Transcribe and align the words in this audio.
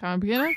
Gaan 0.00 0.18
we 0.18 0.26
beginnen? 0.26 0.56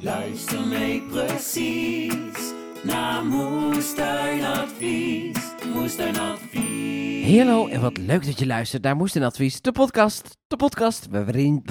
Luister 0.00 0.66
mee 0.66 1.02
precies 1.02 2.52
naar 2.82 3.24
Moestuinadvies. 3.24 5.45
Moestuinadvies. 5.80 7.24
Hey, 7.26 7.36
hallo 7.38 7.66
en 7.66 7.80
wat 7.80 7.96
leuk 7.96 8.24
dat 8.24 8.38
je 8.38 8.46
luistert 8.46 8.82
naar 8.82 9.24
Advies, 9.24 9.60
de 9.60 9.72
podcast. 9.72 10.36
De 10.46 10.56
podcast 10.56 11.06
waarin... 11.10 11.64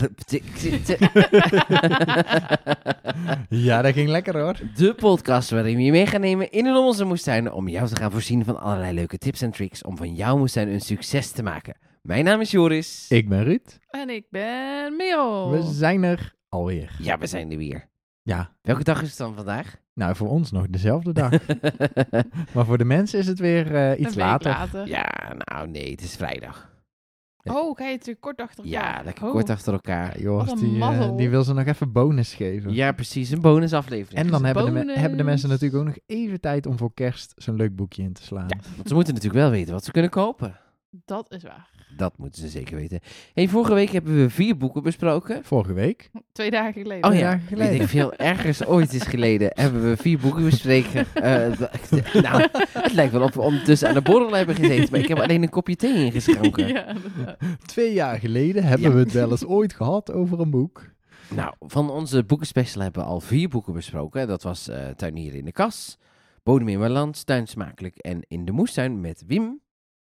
Ja, 3.49 3.81
dat 3.81 3.93
ging 3.93 4.09
lekker 4.09 4.39
hoor. 4.39 4.59
De 4.75 4.93
podcast 4.95 5.49
waarin 5.49 5.75
we 5.75 5.81
je 5.83 5.91
mee 5.91 6.05
gaan 6.05 6.21
nemen 6.21 6.51
in 6.51 6.65
en 6.65 6.75
om 6.75 6.85
onze 6.85 7.05
moestuin 7.05 7.51
om 7.51 7.67
jou 7.67 7.87
te 7.87 7.95
gaan 7.95 8.11
voorzien 8.11 8.45
van 8.45 8.59
allerlei 8.59 8.93
leuke 8.93 9.17
tips 9.17 9.41
en 9.41 9.51
tricks 9.51 9.83
om 9.83 9.97
van 9.97 10.13
jouw 10.13 10.37
moestuin 10.37 10.67
een 10.67 10.81
succes 10.81 11.31
te 11.31 11.43
maken. 11.43 11.77
Mijn 12.01 12.23
naam 12.23 12.41
is 12.41 12.51
Joris. 12.51 13.05
Ik 13.09 13.29
ben 13.29 13.43
Ruud. 13.43 13.79
En 13.89 14.09
ik 14.09 14.25
ben 14.29 14.95
Merel. 14.95 15.51
We 15.51 15.61
zijn 15.73 16.03
er 16.03 16.33
alweer. 16.49 16.95
Ja, 16.99 17.17
we 17.17 17.27
zijn 17.27 17.51
er 17.51 17.57
weer. 17.57 17.89
Ja, 18.21 18.55
Welke 18.61 18.83
dag 18.83 19.01
is 19.01 19.09
het 19.09 19.17
dan 19.17 19.35
vandaag? 19.35 19.83
Nou 19.95 20.15
voor 20.15 20.29
ons 20.29 20.51
nog 20.51 20.67
dezelfde 20.69 21.13
dag. 21.13 21.31
maar 22.53 22.65
voor 22.65 22.77
de 22.77 22.85
mensen 22.85 23.19
is 23.19 23.27
het 23.27 23.39
weer 23.39 23.75
eh, 23.75 23.89
Een 23.89 24.01
iets 24.01 24.15
week 24.15 24.25
later. 24.25 24.87
ja, 24.87 25.33
nou 25.37 25.67
nee, 25.67 25.91
het 25.91 26.01
is 26.01 26.15
vrijdag. 26.15 26.73
Oh, 27.43 27.77
ga 27.77 27.85
je 27.85 27.91
natuurlijk 27.91 28.21
kort 28.21 28.41
achter 28.41 28.63
elkaar. 28.63 28.97
Ja, 28.97 29.03
lekker 29.03 29.25
Oh. 29.25 29.31
kort 29.31 29.49
achter 29.49 29.73
elkaar. 29.73 30.15
Een 30.15 30.55
die, 30.59 30.81
eh, 30.81 31.15
die 31.17 31.29
wil 31.29 31.43
ze 31.43 31.53
nog 31.53 31.65
even 31.65 31.91
bonus 31.91 32.33
geven. 32.33 32.73
Ja, 32.73 32.91
precies. 32.91 33.29
Een 33.29 33.41
bonusaflevering. 33.41 34.19
En 34.25 34.31
dan 34.31 34.45
hebben 34.45 34.73
de, 34.87 34.99
hebben 34.99 35.17
de 35.17 35.23
mensen 35.23 35.49
natuurlijk 35.49 35.81
ook 35.81 35.87
nog 35.87 35.97
even 36.05 36.39
tijd 36.41 36.65
om 36.65 36.77
voor 36.77 36.93
kerst 36.93 37.33
zo'n 37.35 37.55
leuk 37.55 37.75
boekje 37.75 38.03
in 38.03 38.13
te 38.13 38.23
slaan. 38.23 38.47
Ja, 38.47 38.57
want 38.75 38.87
ze 38.87 38.93
moeten 38.93 39.13
natuurlijk 39.13 39.41
wel 39.41 39.51
weten 39.51 39.73
wat 39.73 39.83
ze 39.85 39.91
kunnen 39.91 40.11
kopen. 40.11 40.59
Dat 40.89 41.31
is 41.33 41.43
waar. 41.43 41.69
Dat 41.97 42.17
moeten 42.17 42.41
ze 42.41 42.47
zeker 42.47 42.75
weten. 42.75 42.99
Hey, 43.33 43.47
vorige 43.47 43.73
week 43.73 43.89
hebben 43.89 44.15
we 44.15 44.29
vier 44.29 44.57
boeken 44.57 44.83
besproken. 44.83 45.43
Vorige 45.43 45.73
week. 45.73 46.09
Twee 46.31 46.51
dagen 46.51 46.81
geleden. 46.81 47.09
Oh 47.09 47.13
ja, 47.13 47.19
jaar 47.19 47.39
geleden. 47.47 47.71
weet 47.71 47.81
ik 47.81 47.87
veel. 47.87 48.13
Ergens 48.13 48.65
ooit 48.65 48.93
is 48.93 49.01
geleden 49.03 49.49
hebben 49.53 49.89
we 49.89 49.97
vier 49.97 50.19
boeken 50.19 50.43
bespreken. 50.43 51.05
Eh, 51.13 51.51
d- 51.51 52.13
nou, 52.21 52.47
het 52.71 52.93
lijkt 52.93 53.11
wel 53.11 53.21
of 53.23 53.33
we 53.33 53.41
ondertussen 53.41 53.87
aan 53.87 53.93
de 53.93 54.01
borrel 54.01 54.31
hebben 54.33 54.55
gezeten, 54.55 54.87
maar 54.91 54.99
ik 54.99 55.07
heb 55.07 55.19
alleen 55.19 55.41
een 55.43 55.49
kopje 55.49 55.75
thee 55.75 56.05
ingeschonken. 56.05 56.67
Ja. 56.67 56.95
Twee 57.65 57.93
jaar 57.93 58.19
geleden 58.19 58.63
hebben 58.63 58.89
Ja. 58.89 58.93
we 58.95 58.99
het 58.99 59.11
wel 59.11 59.31
eens 59.31 59.45
ooit 59.45 59.73
gehad 59.73 60.11
over 60.11 60.39
een 60.39 60.49
boek. 60.49 60.83
Nou, 61.35 61.53
van 61.59 61.89
onze 61.89 62.23
boekenspecial 62.23 62.81
hebben 62.83 63.01
we 63.03 63.07
al 63.07 63.19
vier 63.19 63.49
boeken 63.49 63.73
besproken. 63.73 64.27
Dat 64.27 64.43
was 64.43 64.67
eh 64.67 64.87
Tuinier 64.87 65.35
in 65.35 65.45
de 65.45 65.51
Kas, 65.51 65.97
Bodem 66.43 66.67
in 66.67 66.79
mijn 66.79 66.91
land, 66.91 67.25
Tuin 67.25 67.47
smakelijk 67.47 67.97
en 67.97 68.19
In 68.27 68.45
de 68.45 68.51
moestuin 68.51 69.01
met 69.01 69.23
Wim. 69.27 69.59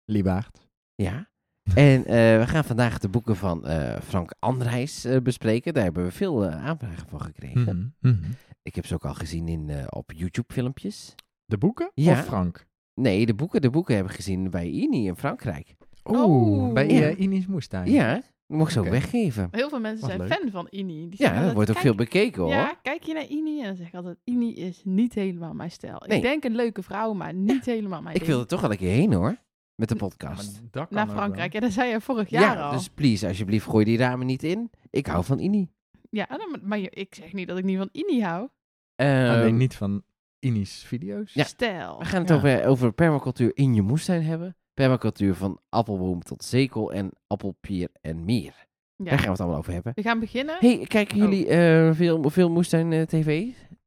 Liebaard. 0.05 0.67
Ja. 0.95 1.29
En 1.75 2.05
eh, 2.05 2.15
we 2.39 2.45
gaan 2.47 2.65
vandaag 2.65 2.99
de 2.99 3.09
boeken 3.09 3.37
van 3.37 3.67
eh, 3.67 4.01
Frank 4.03 4.35
Andrijs 4.39 5.05
eh, 5.05 5.21
bespreken. 5.23 5.75
Daar 5.75 5.83
hebben 5.85 6.05
we 6.05 6.11
veel 6.13 6.47
aanvragen 6.47 7.09
van 7.09 7.21
gekregen. 7.23 7.95
Mhm, 8.01 8.13
mhm. 8.15 8.31
Ik 8.63 8.75
heb 8.75 8.87
ze 8.87 8.95
ook 8.95 9.05
al 9.05 9.15
gezien 9.15 9.49
in, 9.49 9.71
eh, 9.71 9.85
op 9.91 10.13
YouTube-filmpjes. 10.15 11.15
De 11.45 11.59
boeken? 11.59 11.91
Ja. 11.95 12.13
Of 12.13 12.25
Frank? 12.25 12.67
Nee, 12.95 13.27
de 13.27 13.35
boeken, 13.35 13.61
de 13.61 13.71
boeken 13.71 13.95
hebben 13.95 14.13
we 14.13 14.19
gezien 14.19 14.51
bij 14.51 14.71
INI 14.71 15.07
in 15.07 15.17
Frankrijk. 15.17 15.75
Oeh, 16.05 16.23
Oh. 16.23 16.73
bij 16.73 16.89
Ja. 16.89 17.01
eh, 17.09 17.21
Ini's 17.21 17.47
Moestuin. 17.47 17.91
Ja, 17.91 18.15
dat 18.15 18.25
mocht 18.47 18.73
ze 18.73 18.81
ook 18.81 18.89
weggeven. 18.89 19.49
Heel 19.51 19.69
veel 19.69 19.81
mensen 19.81 20.01
Wat 20.09 20.17
zijn 20.17 20.29
leuk. 20.29 20.39
fan 20.39 20.51
van 20.51 20.67
Ini. 20.71 21.09
Die 21.09 21.23
Ja, 21.23 21.43
dat 21.45 21.53
wordt 21.55 21.69
ook 21.69 21.75
kijk- 21.75 21.87
veel 21.87 21.95
bekeken 21.95 22.43
hoor. 22.43 22.51
Ja, 22.53 22.75
kijk 22.83 23.03
je 23.03 23.15
naar 23.15 23.29
Ini 23.29 23.61
en 23.61 23.67
dan 23.67 23.77
zeg 23.77 23.87
ik 23.87 23.95
altijd, 23.95 24.17
Ini 24.25 24.55
is 24.55 24.81
niet 24.85 25.15
helemaal 25.15 25.53
mijn 25.55 25.71
stijl. 25.71 26.03
Nee. 26.07 26.17
Ik 26.17 26.23
denk 26.23 26.45
een 26.45 26.55
leuke 26.55 26.83
vrouw, 26.83 27.13
maar 27.13 27.35
niet 27.35 27.65
helemaal 27.65 28.03
mijn 28.03 28.15
Ik 28.15 28.21
ding. 28.21 28.33
wil 28.33 28.41
er 28.41 28.47
toch 28.47 28.61
wel 28.61 28.71
een 28.71 28.77
keer 28.77 28.93
heen 28.93 29.13
hoor. 29.13 29.37
Met 29.77 29.89
de 29.89 29.97
podcast. 29.97 30.53
maar 30.53 30.71
dat 30.71 30.89
kan 30.89 30.97
Naar 30.97 31.09
Frankrijk. 31.09 31.53
Ja, 31.53 31.61
dat 31.61 31.73
zei 31.73 31.91
je 31.91 32.01
vorig 32.01 32.29
jaar 32.29 32.57
Ja, 32.57 32.63
al. 32.63 32.73
dus 32.73 32.89
please, 32.89 33.27
alsjeblieft, 33.27 33.67
gooi 33.67 33.85
die 33.85 33.99
ramen 33.99 34.27
niet 34.27 34.43
in. 34.43 34.71
Ik 34.91 35.07
hou 35.07 35.25
van 35.25 35.39
INI. 35.41 35.69
Ja, 36.11 36.27
dan- 36.27 36.61
maar 36.63 36.79
ik 36.79 37.15
zeg 37.15 37.33
niet 37.33 37.49
dat 37.49 37.59
ik 37.59 37.65
niet 37.65 37.77
van 37.77 37.89
Ini 37.93 38.23
hou. 38.23 38.49
Ehm, 38.95 39.31
Alleen 39.31 39.57
niet 39.57 39.75
van 39.77 40.03
Ini's 40.39 40.83
video's. 40.85 41.33
Ja. 41.35 41.45
Stijl. 41.45 41.99
we 41.99 42.05
gaan 42.05 42.21
het 42.21 42.29
Ja. 42.29 42.35
over, 42.37 42.67
over 42.67 42.93
permacultuur 42.93 43.51
in 43.55 43.75
je 43.75 43.83
moestuin 43.83 44.23
hebben. 44.23 44.57
Permacultuur 44.75 45.35
van 45.35 45.61
appelboom 45.69 46.23
tot 46.23 46.45
zekel 46.45 46.93
en 46.93 47.11
appelpier 47.27 47.89
en 48.01 48.25
meer. 48.25 48.67
Daar 48.97 49.15
gaan 49.19 49.25
we 49.25 49.31
het 49.31 49.41
allemaal 49.41 49.59
over 49.59 49.73
hebben. 49.73 49.93
We 49.95 50.03
gaan 50.03 50.21
beginnen 50.21 50.57
hey, 50.59 50.85
kijken 50.89 51.17
Oh. 51.17 51.23
jullie 51.23 51.47
eh, 51.49 51.93
veel, 51.95 52.31
veel 52.31 52.51
moestuin 52.51 52.93
eh, 52.93 53.03
tv 53.03 53.47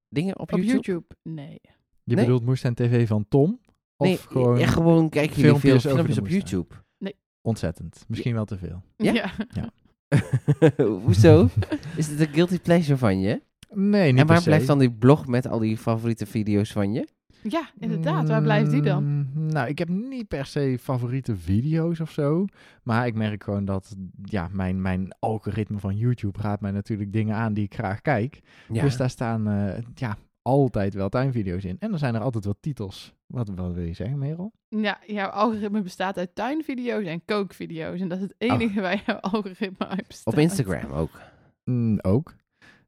dingen 0.10 0.40
op, 0.40 0.54
op 0.54 0.60
YouTube? 0.60 0.74
YouTube. 0.76 1.06
Nee. 1.24 1.60
Je 2.04 2.16
Nee? 2.16 2.26
bedoelt 2.26 2.46
Moestuin 2.46 2.74
TV 2.74 3.08
van 3.08 3.26
Tom? 3.28 3.60
Of 4.00 4.08
nee, 4.08 4.18
gewoon 4.18 4.60
ja, 4.60 4.68
gewoon 4.68 5.10
kijken 5.10 5.42
jullie 5.42 5.60
veel 5.60 5.80
filmpjes 5.80 6.18
op? 6.18 6.28
YouTube. 6.28 6.76
ontzettend. 7.42 8.06
Misschien 8.08 8.34
wel 8.34 8.46
te 8.46 8.58
veel. 8.58 8.84
Ja? 8.96 9.32
Ja. 9.52 9.70
Hoezo? 11.04 11.50
Is 11.96 12.08
het 12.08 12.20
een 12.20 12.34
guilty 12.34 12.60
pleasure 12.60 12.98
van 12.98 13.20
je? 13.20 13.42
Nee, 13.74 14.12
niet 14.12 14.22
en 14.22 14.26
waar 14.26 14.26
per 14.26 14.38
se. 14.38 14.44
blijft 14.44 14.68
dan 14.68 14.80
die 14.80 14.92
blog 14.92 15.28
met 15.28 15.48
al 15.48 15.60
die 15.60 15.78
favoriete 15.78 16.26
video's 16.26 16.72
van 16.72 16.94
je? 16.94 17.08
Ja, 17.44 17.70
inderdaad. 17.80 18.28
Waar 18.28 18.42
blijft 18.42 18.72
die 18.72 18.82
dan? 18.82 19.04
Mm, 19.04 19.28
Nou, 19.48 19.68
ik 19.68 19.78
heb 19.80 19.90
niet 19.90 20.28
per 20.28 20.46
se 20.46 20.78
favoriete 20.82 21.36
video's 21.36 22.00
of 22.00 22.12
zo. 22.12 22.46
Maar 22.84 23.08
ik 23.08 23.16
merk 23.16 23.44
gewoon 23.44 23.66
dat 23.66 23.96
ja, 24.24 24.48
mijn, 24.52 24.82
mijn 24.82 25.16
algoritme 25.20 25.80
van 25.80 25.98
YouTube 25.98 26.40
raadt 26.42 26.62
mij 26.62 26.72
natuurlijk 26.72 27.14
dingen 27.14 27.36
aan 27.36 27.54
die 27.54 27.64
ik 27.64 27.74
graag 27.74 28.02
kijk. 28.02 28.40
Ja. 28.72 28.82
Dus 28.82 28.98
daar 28.98 29.10
staan 29.10 29.48
eh, 29.48 29.84
ja, 29.96 30.18
altijd 30.42 30.94
wel 30.94 31.10
tuinvideo's 31.10 31.64
in. 31.64 31.76
En 31.80 31.90
dan 31.90 32.00
zijn 32.00 32.16
er 32.16 32.22
altijd 32.22 32.46
wel 32.46 32.56
titels. 32.60 33.14
Wat, 33.30 33.50
wat 33.56 33.74
wil 33.74 33.84
je 33.84 33.94
zeggen, 33.94 34.18
Merel? 34.18 34.52
Ja, 34.70 35.00
jouw 35.06 35.28
algoritme 35.30 35.82
bestaat 35.82 36.18
uit 36.18 36.36
tuinvideo's 36.36 37.06
en 37.06 37.26
kookvideo's. 37.26 38.00
En 38.02 38.08
dat 38.08 38.18
is 38.18 38.24
het 38.24 38.36
enige 38.38 38.82
waar 38.82 39.04
jouw 39.06 39.16
algoritme 39.16 39.88
uit 39.88 40.08
bestaat. 40.08 40.34
Op 40.34 40.40
Instagram 40.40 40.92
ook. 40.92 41.22
Mm, 41.64 42.00
ook. 42.02 42.36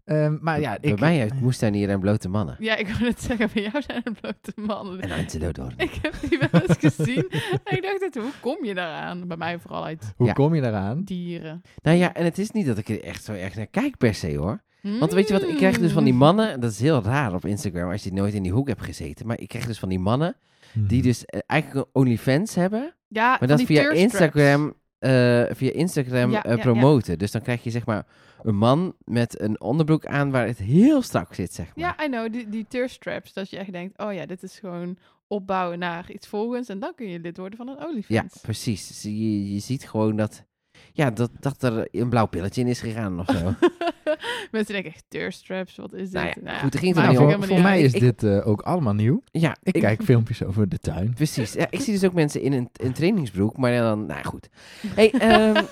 Ehm, 0.06 0.38
maar 0.42 0.60
ja, 0.60 0.78
Bij 0.82 0.92
ik... 0.92 1.00
mij 1.00 1.22
uit 1.22 1.42
moestuinier 1.42 1.90
en 1.90 2.00
blote 2.00 2.30
mannen. 2.30 2.56
Ja, 2.60 2.76
ik 2.76 2.88
wil 2.88 3.08
het 3.08 3.22
zeggen, 3.22 3.50
bij 3.54 3.64
jou 3.64 3.82
zijn 3.82 4.02
het 4.04 4.22
blote 4.22 4.52
mannen. 4.56 5.02
En 5.02 5.12
Antelodor. 5.12 5.74
Ik 5.78 6.00
heb 6.02 6.16
die 6.30 6.40
wel 6.40 6.62
eens 6.62 6.78
gezien. 6.78 7.28
En 7.64 7.78
ik 7.78 8.00
dacht, 8.00 8.16
hoe 8.16 8.32
kom 8.42 8.66
je 8.66 8.74
daaraan? 8.74 9.28
Bij 9.28 9.38
mij 9.38 9.60
vooral 9.60 9.86
uit 9.86 10.14
Hoe 10.18 10.28
Ja. 10.28 10.34
kom 10.34 10.56
je 10.56 10.62
daaraan? 10.62 11.04
dieren. 11.04 11.62
Nou 11.82 11.98
ja, 11.98 12.14
en 12.14 12.24
het 12.24 12.38
is 12.38 12.52
niet 12.52 12.66
dat 12.66 12.78
ik 12.78 12.90
er 12.90 13.04
echt 13.04 13.24
zo 13.24 13.34
erg 13.34 13.56
naar 13.56 13.68
kijk 13.68 13.98
per 13.98 14.14
se 14.14 14.38
hoor. 14.38 14.62
Want 14.82 15.12
weet 15.12 15.28
je 15.28 15.34
wat, 15.34 15.44
ik 15.44 15.56
krijg 15.58 15.78
dus 15.80 15.92
van 15.92 16.04
die 16.04 16.14
Mm. 16.14 16.20
mannen, 16.20 16.60
dat 16.60 16.72
is 16.72 16.80
heel 16.80 17.02
raar 17.04 17.34
op 17.34 17.46
Instagram 17.46 17.92
als 17.92 18.04
je 18.04 18.14
nooit 18.14 18.34
in 18.34 18.44
die 18.44 18.52
hoek 18.52 18.68
hebt 18.68 18.82
gezeten, 18.84 19.28
maar 19.28 19.40
ik 19.40 19.48
krijg 19.48 19.66
dus 19.66 19.80
van 19.80 19.90
die 19.90 20.00
mannen 20.00 20.36
die 20.74 20.98
Mhm. 20.98 21.08
dus 21.08 21.26
eh, 21.26 21.40
eigenlijk 21.46 21.80
een 21.86 22.02
OnlyFans 22.02 22.56
hebben, 22.56 22.94
Ja, 23.08 23.36
maar 23.40 23.48
dat 23.48 23.58
die 23.58 23.66
via. 23.68 23.90
Instagram, 23.92 24.74
eh, 25.00 25.44
via 25.52 25.72
Instagram 25.72 26.32
Ja, 26.32 26.44
eh, 26.44 26.50
ja, 26.52 26.56
ja. 26.58 26.62
promoten. 26.64 27.18
Dus 27.20 27.32
dan 27.32 27.42
krijg 27.42 27.64
je 27.64 27.70
zeg 27.70 27.86
maar 27.86 28.06
een 28.44 28.56
man 28.56 28.96
met 29.04 29.42
een 29.42 29.62
onderbroek 29.62 30.06
aan 30.06 30.32
waar 30.32 30.48
het 30.48 30.58
heel 30.58 31.02
strak 31.02 31.34
zit, 31.34 31.54
zeg 31.54 31.66
maar. 31.76 31.96
Ja, 31.98 32.06
I 32.06 32.08
know. 32.10 32.32
Die, 32.34 32.50
die 32.50 32.66
thirst 32.70 33.02
traps. 33.02 33.34
Dat 33.34 33.50
je 33.50 33.58
echt 33.58 33.72
denkt, 33.72 34.00
oh 34.00 34.14
ja, 34.14 34.26
dit 34.26 34.44
is 34.44 34.60
gewoon 34.60 34.98
opbouwen 35.28 35.80
naar 35.80 36.12
iets 36.12 36.28
volgens. 36.28 36.68
En 36.70 36.80
dan 36.80 36.92
kun 36.96 37.10
je 37.10 37.20
lid 37.20 37.38
worden 37.38 37.58
van 37.58 37.68
een 37.68 37.76
Ja, 37.80 37.86
OnlyFans. 37.88 38.38
precies. 38.42 38.88
Dus 38.88 39.02
Je, 39.02 39.54
je 39.54 39.60
ziet 39.60 39.90
gewoon 39.90 40.16
dat, 40.16 40.46
ja, 40.94 41.10
dat, 41.12 41.32
dat 41.40 41.64
er 41.64 41.88
een 41.92 42.10
blauw 42.10 42.26
pilletje 42.26 42.62
in 42.62 42.68
is 42.68 42.82
gegaan 42.82 43.20
of 43.20 43.26
zo. 43.36 43.54
Mensen 44.52 44.74
denken 44.74 44.92
echt, 44.92 45.04
thirst 45.08 45.46
traps, 45.46 45.76
wat 45.76 45.94
is 45.94 46.02
dit? 46.04 46.12
Nou 46.14 46.28
ja, 46.28 46.34
Nou 46.44 46.60
goed, 46.60 46.74
er 46.74 46.80
ging 46.80 46.96
er 46.96 47.02
Nou, 47.04 47.18
ook 47.18 47.32
voor, 47.32 47.44
voor 47.44 47.54
niet 47.56 47.64
mij 47.64 47.82
is 47.82 47.92
dit 47.92 48.24
eh, 48.24 48.48
ook 48.48 48.62
allemaal 48.62 48.94
nieuw. 48.94 49.22
ja, 49.32 49.56
Ik, 49.64 49.74
kijk 49.74 50.04
filmpjes 50.04 50.44
over 50.44 50.70
de 50.70 50.78
tuin. 50.78 51.14
Precies. 51.16 51.54
Ja, 51.54 51.68
ik 51.70 51.80
zie 51.82 51.94
dus 51.94 52.04
ook 52.04 52.14
mensen 52.14 52.42
in 52.42 52.54
een, 52.54 52.70
een 52.74 52.94
trainingsbroek, 52.94 53.58
maar 53.58 53.78
dan, 53.78 54.06
nou 54.06 54.24
goed. 54.24 54.50
Hey, 54.96 55.12
ehm, 55.12 55.64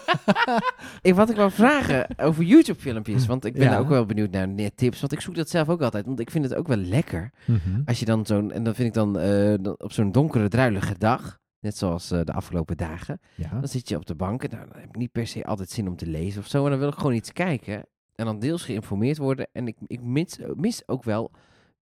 ik, 1.02 1.16
wat 1.16 1.30
ik 1.30 1.36
wou 1.36 1.52
vragen 1.52 2.08
over 2.18 2.44
YouTube-filmpjes, 2.44 3.26
want 3.26 3.46
ik 3.46 3.54
ben 3.54 3.64
Ja. 3.70 3.78
ook 3.78 3.90
wel 3.90 4.06
benieuwd 4.06 4.32
naar 4.32 4.48
net 4.48 4.78
tips, 4.78 5.00
want 5.00 5.12
ik 5.12 5.22
zoek 5.22 5.36
dat 5.36 5.50
zelf 5.50 5.70
ook 5.70 5.82
altijd, 5.82 6.06
want 6.06 6.20
ik 6.20 6.32
vind 6.32 6.44
het 6.44 6.56
ook 6.56 6.68
wel 6.68 6.78
lekker. 6.78 7.32
Mhm. 7.46 7.82
Als 7.86 8.00
je 8.00 8.06
dan 8.06 8.26
zo'n, 8.26 8.52
en 8.52 8.64
dan 8.64 8.76
vind 8.76 8.88
ik 8.88 8.94
dan 8.94 9.20
eh, 9.20 9.54
dan 9.62 9.76
op 9.78 9.92
zo'n 9.92 10.12
donkere, 10.12 10.48
druilige 10.48 10.96
dag, 10.98 11.40
net 11.60 11.78
zoals 11.78 12.12
eh, 12.12 12.24
de 12.24 12.34
afgelopen 12.34 12.78
dagen, 12.78 13.20
Ja. 13.36 13.50
dan 13.50 13.68
zit 13.68 13.90
je 13.90 13.96
op 13.96 14.06
de 14.06 14.16
bank 14.16 14.44
en 14.44 14.50
nou, 14.58 14.70
dan 14.70 14.80
heb 14.80 14.90
ik 14.90 14.96
niet 14.96 15.12
per 15.12 15.28
se 15.28 15.46
altijd 15.46 15.70
zin 15.70 15.88
om 15.88 15.96
te 15.96 16.08
lezen 16.08 16.42
of 16.42 16.48
zo, 16.48 16.62
maar 16.62 16.70
dan 16.70 16.80
wil 16.80 16.88
ik 16.90 16.96
gewoon 16.96 17.14
iets 17.14 17.34
kijken 17.34 17.86
en 18.16 18.26
dan 18.26 18.40
deels 18.40 18.64
geïnformeerd 18.66 19.18
worden 19.18 19.48
en 19.52 19.68
ik, 19.68 19.78
ik 19.88 20.02
mis, 20.02 20.40
mis 20.56 20.88
ook 20.88 21.04
wel 21.04 21.32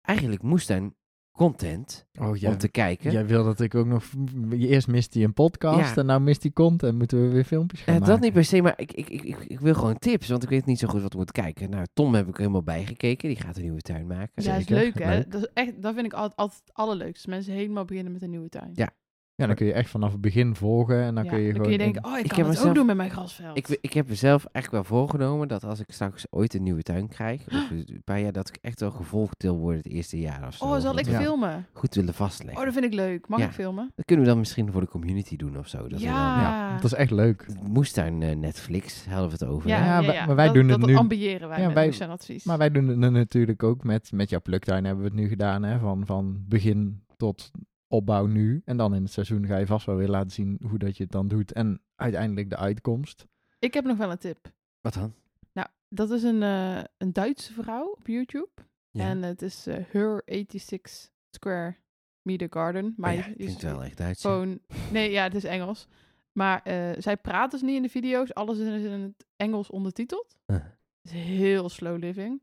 eigenlijk 0.03 0.43
moestuin 0.43 0.95
content 1.33 2.07
Oh, 2.21 2.43
om 2.45 2.59
te 2.59 2.69
kijken. 2.69 3.13
Jij 3.13 3.27
wil 3.27 3.45
dat 3.45 3.61
ik 3.61 3.75
ook 3.75 3.87
nog... 3.87 4.05
Eerst 4.51 4.89
mist 4.89 5.15
hij 5.15 5.23
een 5.25 5.33
podcast 5.33 5.95
Ja. 5.95 6.01
en 6.01 6.07
nou 6.07 6.21
mist 6.21 6.43
hij 6.43 6.53
content. 6.53 6.99
Moeten 6.99 7.23
we 7.23 7.29
weer 7.29 7.45
filmpjes 7.45 7.81
gaan 7.81 7.95
Eh, 7.95 8.01
maken. 8.01 8.15
dat 8.15 8.23
niet 8.25 8.33
per 8.33 8.45
se, 8.45 8.63
maar 8.63 8.75
ik, 8.81 8.93
ik, 8.93 9.09
ik, 9.09 9.23
ik, 9.23 9.39
ik 9.39 9.61
wil 9.61 9.75
gewoon 9.75 9.99
tips, 9.99 10.29
want 10.29 10.43
ik 10.43 10.49
weet 10.49 10.67
niet 10.67 10.79
zo 10.79 10.89
goed 10.89 11.03
wat 11.03 11.13
ik 11.13 11.19
moet 11.19 11.33
kijken. 11.33 11.71
Nou, 11.71 11.87
Tom 11.93 12.15
heb 12.15 12.29
ik 12.29 12.37
helemaal 12.37 12.63
bijgekeken, 12.63 13.29
die 13.29 13.39
gaat 13.41 13.57
een 13.57 13.63
nieuwe 13.63 13.81
tuin 13.81 14.07
maken. 14.07 14.43
Ja, 14.43 14.53
dat 14.53 14.61
is 14.61 14.69
leuk 14.69 14.99
hè. 14.99 15.15
leuk. 15.17 15.31
Dat, 15.33 15.41
is 15.43 15.49
echt, 15.55 15.83
dat 15.83 15.95
vind 15.95 16.07
ik 16.07 16.13
altijd, 16.13 16.37
altijd 16.37 16.61
het 16.65 16.75
allerleukste. 16.75 17.31
Mensen 17.31 17.53
helemaal 17.53 17.85
beginnen 17.85 18.13
met 18.13 18.23
een 18.23 18.31
nieuwe 18.31 18.49
tuin. 18.49 18.71
Ja. 18.75 18.91
Ja, 19.37 19.47
dan 19.47 19.55
kun 19.55 19.67
je 19.67 19.73
echt 19.73 19.91
vanaf 19.91 20.13
het 20.13 20.21
begin 20.21 20.55
volgen 20.55 21.03
en 21.03 21.15
dan 21.15 21.25
Ja, 21.25 21.31
kun 21.31 21.39
je 21.39 21.45
dan 21.45 21.55
gewoon... 21.55 21.63
kun 21.77 21.87
je 21.87 21.93
denken, 21.93 22.05
oh, 22.11 22.19
ik, 22.19 22.25
Ik 22.25 22.29
kan 22.29 22.39
heb 22.39 22.47
het 22.47 22.57
ook 22.57 22.61
mezelf- 22.63 22.75
doen 22.77 22.87
met 22.87 22.97
mijn 22.97 23.11
grasveld. 23.11 23.57
Ik, 23.57 23.79
ik 23.81 23.93
heb 23.93 24.09
mezelf 24.09 24.45
eigenlijk 24.53 24.89
wel 24.89 24.99
voorgenomen 24.99 25.49
dat 25.49 25.65
als 25.65 25.81
ik 25.81 25.87
straks 25.89 26.27
ooit 26.31 26.55
een 26.55 26.63
nieuwe 26.63 26.83
tuin 26.83 27.09
krijg, 27.09 27.47
of 27.47 27.71
een 27.71 28.03
paar 28.05 28.21
jaar, 28.21 28.33
dat 28.33 28.49
ik 28.49 28.59
echt 28.61 28.81
wel 28.81 28.91
gevolgd 28.91 29.43
wil 29.43 29.59
worden 29.59 29.77
het 29.83 29.93
eerste 29.93 30.19
jaar 30.21 30.47
of 30.47 30.55
zo. 30.55 30.65
oh, 30.65 30.71
zal 30.81 30.93
dat 30.95 31.07
ik 31.07 31.13
Ja. 31.13 31.21
filmen? 31.21 31.67
Goed 31.73 31.95
willen 31.95 32.15
vastleggen. 32.15 32.59
Oh, 32.59 32.65
dat 32.65 32.73
vind 32.73 32.85
ik 32.87 32.95
leuk. 32.95 33.29
Mag 33.29 33.39
Ja. 33.39 33.45
ik 33.47 33.53
filmen? 33.53 33.93
Dat 33.95 34.05
kunnen 34.05 34.25
we 34.25 34.31
dan 34.31 34.39
misschien 34.41 34.73
voor 34.73 34.81
de 34.81 34.89
community 34.89 35.37
doen 35.37 35.59
of 35.59 35.69
zo. 35.69 35.89
Dat 35.89 36.01
Ja. 36.01 36.35
dan, 36.35 36.43
Ja, 36.43 36.75
dat 36.75 36.85
is 36.85 36.93
echt 36.95 37.11
leuk. 37.11 37.47
moestuin 37.63 38.23
eh, 38.23 38.37
Netflix, 38.37 39.07
hadden 39.07 39.27
we 39.27 39.33
het 39.33 39.45
over. 39.45 39.69
Ja, 39.69 39.77
hè? 39.79 39.85
ja, 39.85 39.95
Ja, 39.95 40.01
ja, 40.01 40.07
wij- 40.07 40.27
maar 40.27 40.37
wij 40.37 40.45
dat, 40.47 40.55
doen 40.55 40.67
dat 40.69 40.81
het 40.81 40.87
nu- 40.91 40.97
ambiëren 40.97 41.49
wij 41.49 41.59
Ja, 41.61 41.65
met 41.67 41.75
wij- 41.75 41.95
en 41.99 42.11
advies. 42.11 42.45
Maar 42.45 42.59
wij 42.59 42.71
doen 42.71 42.89
het 42.89 43.13
natuurlijk 43.13 43.63
ook 43.63 43.85
met, 43.85 44.13
met 44.13 44.31
jouw 44.31 44.41
pluktuin 44.41 44.85
hebben 44.85 45.05
we 45.05 45.11
het 45.11 45.19
nu 45.21 45.29
gedaan, 45.29 45.63
hè? 45.63 45.79
Van, 45.79 46.07
van 46.07 46.45
begin 46.49 47.03
tot 47.17 47.51
opbouw 47.89 48.27
nu. 48.27 48.63
En 48.65 48.77
dan 48.77 48.95
in 48.95 49.03
het 49.03 49.13
seizoen 49.13 49.47
ga 49.47 49.57
je 49.57 49.67
vast 49.67 49.87
wel 49.87 49.97
weer 49.97 50.09
laten 50.09 50.31
zien 50.31 50.61
hoe 50.69 50.79
dat 50.79 50.97
je 50.97 51.03
het 51.03 51.13
dan 51.13 51.29
doet. 51.29 51.53
En 51.53 51.81
uiteindelijk 51.97 52.51
de 52.51 52.57
uitkomst. 52.57 53.27
Ik 53.59 53.75
heb 53.75 53.85
nog 53.85 53.97
wel 53.97 54.11
een 54.11 54.19
tip. 54.19 54.53
Wat 54.81 54.95
dan? 54.95 55.15
Nou, 55.53 55.69
dat 55.89 56.11
is 56.11 56.23
een, 56.23 56.43
eh, 56.43 56.81
een 56.99 57.13
Duitse 57.13 57.53
vrouw 57.53 57.87
op 57.99 58.07
YouTube. 58.07 58.49
Ja. 58.91 59.09
En 59.09 59.23
het 59.23 59.43
is 59.43 59.67
eh, 59.67 59.77
Her 59.91 60.23
86 60.27 61.11
Square 61.31 61.77
Meter 62.23 62.47
Garden. 62.51 62.95
Maar 62.97 63.13
Oh 63.13 63.19
ja, 63.19 63.25
je- 63.25 63.31
je- 63.31 63.37
klinkt 63.45 63.63
wel 63.63 63.85
echt 63.85 63.97
Duits. 63.97 64.21
gewoon... 64.21 64.59
Nee, 64.93 65.11
ja, 65.11 65.23
het 65.23 65.35
is 65.35 65.45
Engels. 65.45 65.89
Maar 66.33 66.63
eh, 66.63 66.91
zij 66.99 67.17
praat 67.17 67.51
dus 67.51 67.63
niet 67.63 67.77
in 67.77 67.83
de 67.83 67.89
video's. 67.89 68.35
Alles 68.35 68.59
is 68.59 68.67
in 68.85 68.91
het 69.01 69.27
Engels 69.37 69.71
ondertiteld. 69.71 70.37
Uh. 70.47 70.57
Het 70.57 70.65
is 71.03 71.11
heel 71.13 71.69
slow 71.69 71.99
living. 71.99 72.43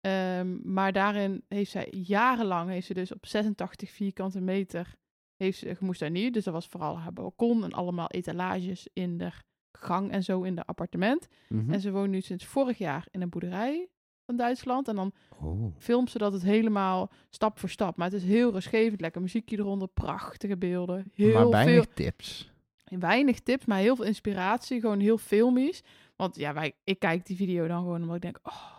Ehm, 0.00 0.72
maar 0.72 0.92
daarin 0.92 1.42
heeft 1.48 1.70
zij 1.70 1.88
jarenlang, 1.90 2.70
heeft 2.70 2.86
ze 2.86 2.94
dus 2.94 3.12
op 3.12 3.26
86 3.26 3.90
vierkante 3.90 4.40
meter, 4.40 4.94
heeft 5.36 5.58
ze 5.58 5.74
gemoestuinierd. 5.74 6.34
Dus 6.34 6.44
dat 6.44 6.54
was 6.54 6.66
vooral 6.66 6.98
haar 6.98 7.12
balkon 7.12 7.64
en 7.64 7.72
allemaal 7.72 8.08
etalages 8.10 8.88
in 8.92 9.18
de 9.18 9.30
gang 9.72 10.10
en 10.10 10.22
zo 10.22 10.42
in 10.42 10.54
de 10.54 10.64
appartement. 10.64 11.26
Mhm. 11.48 11.72
En 11.72 11.80
ze 11.80 11.90
woont 11.90 12.10
nu 12.10 12.20
sinds 12.20 12.44
vorig 12.44 12.78
jaar 12.78 13.06
in 13.10 13.22
een 13.22 13.28
boerderij 13.28 13.88
van 14.26 14.36
Duitsland. 14.36 14.88
En 14.88 14.96
dan 14.96 15.12
Oh. 15.40 15.74
filmt 15.78 16.10
ze 16.10 16.18
dat 16.18 16.32
het 16.32 16.42
helemaal 16.42 17.10
stap 17.30 17.58
voor 17.58 17.68
stap. 17.68 17.96
Maar 17.96 18.10
het 18.10 18.16
is 18.22 18.24
heel 18.28 18.52
rustgevend, 18.52 19.00
lekker 19.00 19.20
muziekje 19.20 19.58
eronder, 19.58 19.88
prachtige 19.88 20.56
beelden. 20.56 21.10
Heel 21.14 21.34
maar 21.34 21.48
weinig 21.48 21.74
veel, 21.74 21.94
tips. 21.94 22.50
weinig 22.84 23.40
tips, 23.40 23.64
maar 23.64 23.78
heel 23.78 23.96
veel 23.96 24.04
inspiratie. 24.04 24.80
Gewoon 24.80 25.00
heel 25.00 25.18
filmisch. 25.18 25.82
Want 26.16 26.36
ja, 26.36 26.52
wij, 26.54 26.72
ik 26.84 26.98
kijk 26.98 27.26
die 27.26 27.36
video 27.36 27.66
dan 27.66 27.82
gewoon 27.82 28.00
omdat 28.00 28.16
ik 28.16 28.22
denk, 28.22 28.38
oh. 28.42 28.76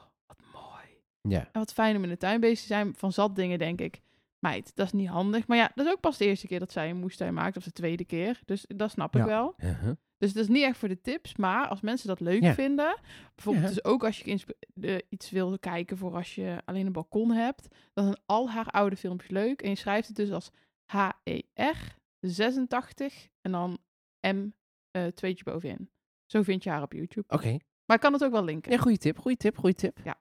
Ja. 1.21 1.39
En 1.51 1.59
wat 1.59 1.73
fijn 1.73 1.95
om 1.95 2.03
in 2.03 2.09
de 2.09 2.17
tuin 2.17 2.39
bezig 2.39 2.59
te 2.59 2.65
zijn. 2.65 2.93
Van 2.95 3.11
zat 3.11 3.35
dingen 3.35 3.59
denk 3.59 3.81
ik, 3.81 3.99
meid, 4.39 4.71
dat 4.75 4.85
is 4.85 4.91
niet 4.93 5.07
handig. 5.07 5.47
Maar 5.47 5.57
ja, 5.57 5.71
dat 5.75 5.85
is 5.85 5.91
ook 5.91 5.99
pas 5.99 6.17
de 6.17 6.25
eerste 6.25 6.47
keer 6.47 6.59
dat 6.59 6.71
zij 6.71 6.89
een 6.89 6.97
moestuin 6.97 7.33
maakt. 7.33 7.57
Of 7.57 7.63
de 7.63 7.71
tweede 7.71 8.05
keer. 8.05 8.39
Dus 8.45 8.65
dat 8.67 8.91
snap 8.91 9.15
ik 9.15 9.21
Ja. 9.21 9.27
wel. 9.27 9.53
Uh-huh. 9.57 9.91
Dus 10.17 10.29
het 10.29 10.37
is 10.37 10.47
niet 10.47 10.63
echt 10.63 10.77
voor 10.77 10.87
de 10.87 11.01
tips, 11.01 11.35
maar 11.35 11.67
als 11.67 11.81
mensen 11.81 12.07
dat 12.07 12.19
leuk 12.19 12.41
Ja. 12.41 12.53
vinden, 12.53 12.99
bijvoorbeeld 13.35 13.65
Ja. 13.67 13.73
dus 13.73 13.83
ook 13.83 14.03
als 14.03 14.19
je 14.19 14.45
eh, 14.81 14.97
iets 15.09 15.29
wil 15.29 15.59
kijken 15.59 15.97
voor 15.97 16.15
als 16.15 16.35
je 16.35 16.61
alleen 16.65 16.85
een 16.85 16.91
balkon 16.91 17.31
hebt, 17.31 17.67
dan 17.93 18.03
zijn 18.05 18.19
al 18.25 18.49
haar 18.49 18.65
oude 18.65 18.95
filmpjes 18.95 19.29
leuk. 19.31 19.61
En 19.61 19.69
je 19.69 19.75
schrijft 19.75 20.07
het 20.07 20.15
dus 20.15 20.31
als 20.31 20.49
HER 20.85 21.95
86 22.19 23.27
en 23.41 23.51
dan 23.51 23.77
M 24.21 24.47
eh 24.91 25.05
tweetje 25.05 25.43
bovenin. 25.43 25.89
Zo 26.25 26.41
vind 26.41 26.63
je 26.63 26.69
haar 26.69 26.81
op 26.81 26.93
YouTube. 26.93 27.33
Oké. 27.33 27.57
Maar 27.85 27.95
ik 27.95 28.01
kan 28.03 28.13
het 28.13 28.23
ook 28.23 28.31
wel 28.31 28.43
linken. 28.43 28.71
Ja, 28.71 28.77
goede 28.77 28.97
tip, 28.97 29.17
goede 29.17 29.37
tip, 29.37 29.57
goede 29.57 29.75
tip. 29.75 29.99
Ja. 30.03 30.19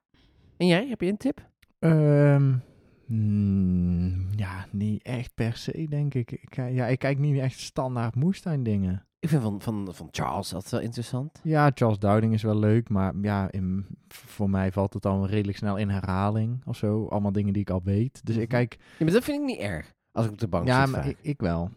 En 0.59 0.67
jij, 0.67 0.87
heb 0.89 1.01
je 1.01 1.09
een 1.09 1.17
tip? 1.17 1.49
Ehm, 1.79 2.53
mm, 3.07 4.27
ja, 4.37 4.67
niet 4.71 5.03
echt 5.03 5.35
per 5.35 5.57
se, 5.57 5.87
denk 5.89 6.15
ik. 6.15 6.33
ik 6.33 6.55
ja, 6.57 6.87
ik 6.87 6.99
kijk 6.99 7.19
niet 7.19 7.39
echt 7.39 7.59
standaard 7.59 8.15
moestuin 8.15 8.63
dingen. 8.63 9.03
Ik 9.21 9.29
vind 9.29 9.43
van, 9.43 9.61
van, 9.61 9.89
van 9.95 10.09
Charles 10.11 10.55
altijd 10.55 10.73
wel 10.73 10.81
interessant. 10.81 11.41
Ja, 11.43 11.71
Charles 11.75 11.99
Dowding 11.99 12.33
is 12.35 12.43
wel 12.43 12.59
leuk, 12.59 12.89
maar 12.89 13.13
ja, 13.23 13.51
in, 13.51 13.87
voor 14.09 14.51
mij 14.51 14.73
valt 14.73 14.93
het 14.95 15.03
dan 15.03 15.27
redelijk 15.27 15.59
snel 15.59 15.77
in 15.77 15.89
herhaling 15.89 16.63
of 16.65 16.77
zo. 16.77 17.07
Allemaal 17.07 17.33
dingen 17.33 17.53
die 17.53 17.63
ik 17.63 17.71
al 17.71 17.81
weet. 17.85 18.21
Dus 18.27 18.35
ik 18.37 18.41
Mhm. 18.41 18.51
kijk, 18.51 18.77
Ja, 18.99 19.05
maar 19.05 19.15
dat 19.15 19.25
vind 19.25 19.41
ik 19.41 19.47
niet 19.47 19.59
erg. 19.59 19.95
Als 20.13 20.27
ik 20.27 20.33
op 20.33 20.39
de 20.39 20.49
bank 20.49 20.67
ja, 20.67 20.85
zit 20.85 20.95
maar 20.95 21.03
vaak. 21.05 21.11
ik, 21.13 21.19
ik 21.23 21.41
wel. 21.41 21.71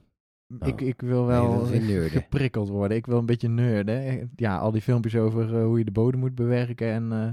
Oh. 0.59 0.67
Ik, 0.67 0.81
ik 0.81 1.01
wil 1.01 1.25
wel 1.25 1.59
dat 1.59 1.69
geprikkeld 2.11 2.69
worden. 2.69 2.97
Ik 2.97 3.05
wil 3.05 3.17
een 3.17 3.25
beetje 3.25 3.49
nerden. 3.49 4.31
Ja, 4.35 4.57
al 4.57 4.71
die 4.71 4.81
filmpjes 4.81 5.15
over 5.15 5.57
eh, 5.57 5.63
hoe 5.63 5.77
je 5.77 5.85
de 5.85 5.91
bodem 5.91 6.19
moet 6.19 6.35
bewerken 6.35 6.91
en, 6.91 7.11
eh, 7.11 7.29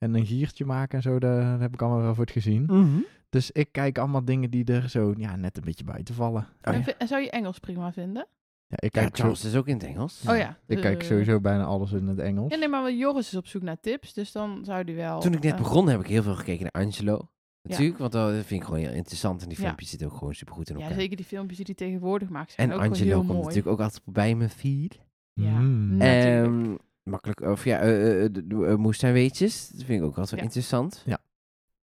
en 0.00 0.14
een 0.14 0.26
giertje 0.26 0.64
maken 0.64 0.96
en 0.96 1.02
zo, 1.02 1.18
daar, 1.18 1.60
heb 1.60 1.72
ik 1.74 1.82
allemaal 1.82 2.00
wel 2.02 2.14
voor 2.14 2.24
het 2.24 2.32
gezien. 2.32 2.62
Mhm. 2.62 3.00
Dus 3.28 3.50
ik 3.50 3.72
kijk 3.72 3.98
allemaal 3.98 4.24
dingen 4.24 4.50
die 4.50 4.64
er 4.64 4.88
zo 4.88 5.14
ja, 5.16 5.36
net 5.36 5.56
een 5.56 5.64
beetje 5.64 5.84
buiten 5.84 6.14
vallen. 6.14 6.46
Oh, 6.62 6.74
en, 6.74 6.84
ja. 6.98 7.06
zou 7.06 7.22
je 7.22 7.30
Engels 7.30 7.58
prima 7.58 7.92
vinden? 7.92 8.26
Ja, 8.66 8.76
ik 8.80 8.94
Ja, 8.94 9.00
kijk, 9.00 9.16
zo, 9.16 9.22
Charles 9.22 9.44
is 9.44 9.54
ook 9.56 9.66
in 9.66 9.74
het 9.74 9.84
Engels. 9.84 10.24
Oh 10.28 10.36
ja. 10.36 10.58
ik 10.66 10.80
kijk 10.80 11.00
Eh, 11.02 11.08
sowieso 11.08 11.40
bijna 11.40 11.64
alles 11.64 11.92
in 11.92 12.06
het 12.06 12.18
Engels. 12.18 12.52
Ja, 12.52 12.58
nee, 12.58 12.68
maar 12.68 12.92
Joris 12.92 13.26
is 13.26 13.36
op 13.36 13.46
zoek 13.46 13.62
naar 13.62 13.80
tips, 13.80 14.12
dus 14.12 14.32
dan 14.32 14.64
zou 14.64 14.84
die 14.84 14.94
wel... 14.94 15.20
Toen 15.20 15.32
ik 15.32 15.42
net 15.42 15.52
eh, 15.52 15.58
begon 15.58 15.88
heb 15.88 16.00
ik 16.00 16.06
heel 16.06 16.22
veel 16.22 16.34
gekeken 16.34 16.68
naar 16.72 16.84
Angelo. 16.84 17.28
Natuurlijk, 17.62 17.98
want 17.98 18.12
dat 18.12 18.32
vind 18.34 18.50
ik 18.60 18.64
gewoon 18.64 18.80
heel 18.80 18.92
interessant. 18.92 19.42
En 19.42 19.48
die 19.48 19.56
Ja. 19.58 19.64
filmpjes 19.64 19.90
zitten 19.90 20.08
ook 20.08 20.16
gewoon 20.16 20.34
supergoed 20.34 20.68
in 20.68 20.76
Ja, 20.76 20.82
elkaar. 20.82 20.98
zeker 20.98 21.16
die 21.16 21.26
filmpjes 21.26 21.56
die 21.56 21.74
hij 21.76 21.86
tegenwoordig 21.86 22.28
maakt 22.28 22.52
zijn 22.52 22.68
en 22.68 22.74
ook 22.74 22.80
gewoon 22.82 22.96
Angelo 22.96 23.10
heel 23.10 23.18
komt 23.24 23.32
mooi. 23.32 23.46
natuurlijk 23.46 23.72
ook 23.72 23.80
altijd 23.80 24.02
bij 24.04 24.34
mijn 24.34 24.50
feed. 24.50 25.00
Ja. 25.32 25.58
Mm. 25.58 25.96
Nee. 25.96 26.76
Makkelijk, 27.02 27.40
of 27.40 27.64
ja, 27.64 27.78
eh, 27.78 28.24
eh, 28.24 28.32
de- 28.32 28.46
de 28.46 28.66
eh, 28.66 28.74
moestuinweetjes. 28.74 29.68
Dat 29.68 29.84
vind 29.84 29.98
ik 30.00 30.06
ook 30.06 30.10
altijd 30.16 30.30
wel 30.30 30.38
Ja. 30.38 30.44
interessant. 30.44 31.04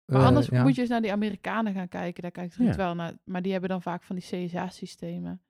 Maar 0.05 0.21
Eh, 0.21 0.27
anders 0.27 0.47
ja. 0.47 0.63
moet 0.63 0.75
je 0.75 0.81
eens 0.81 0.91
naar 0.91 1.03
die 1.03 1.13
Amerikanen 1.13 1.75
gaan 1.75 1.89
kijken. 1.89 2.23
Daar 2.23 2.31
kijkt 2.31 2.55
Ruud 2.55 2.69
Ja. 2.69 2.77
wel 2.77 2.95
naar. 2.95 3.13
Maar 3.25 3.43
die 3.43 3.53
hebben 3.53 3.71
dan 3.71 3.83
vaak 3.83 4.03
van 4.03 4.17
die 4.17 4.25
CSA-systemen. 4.25 5.41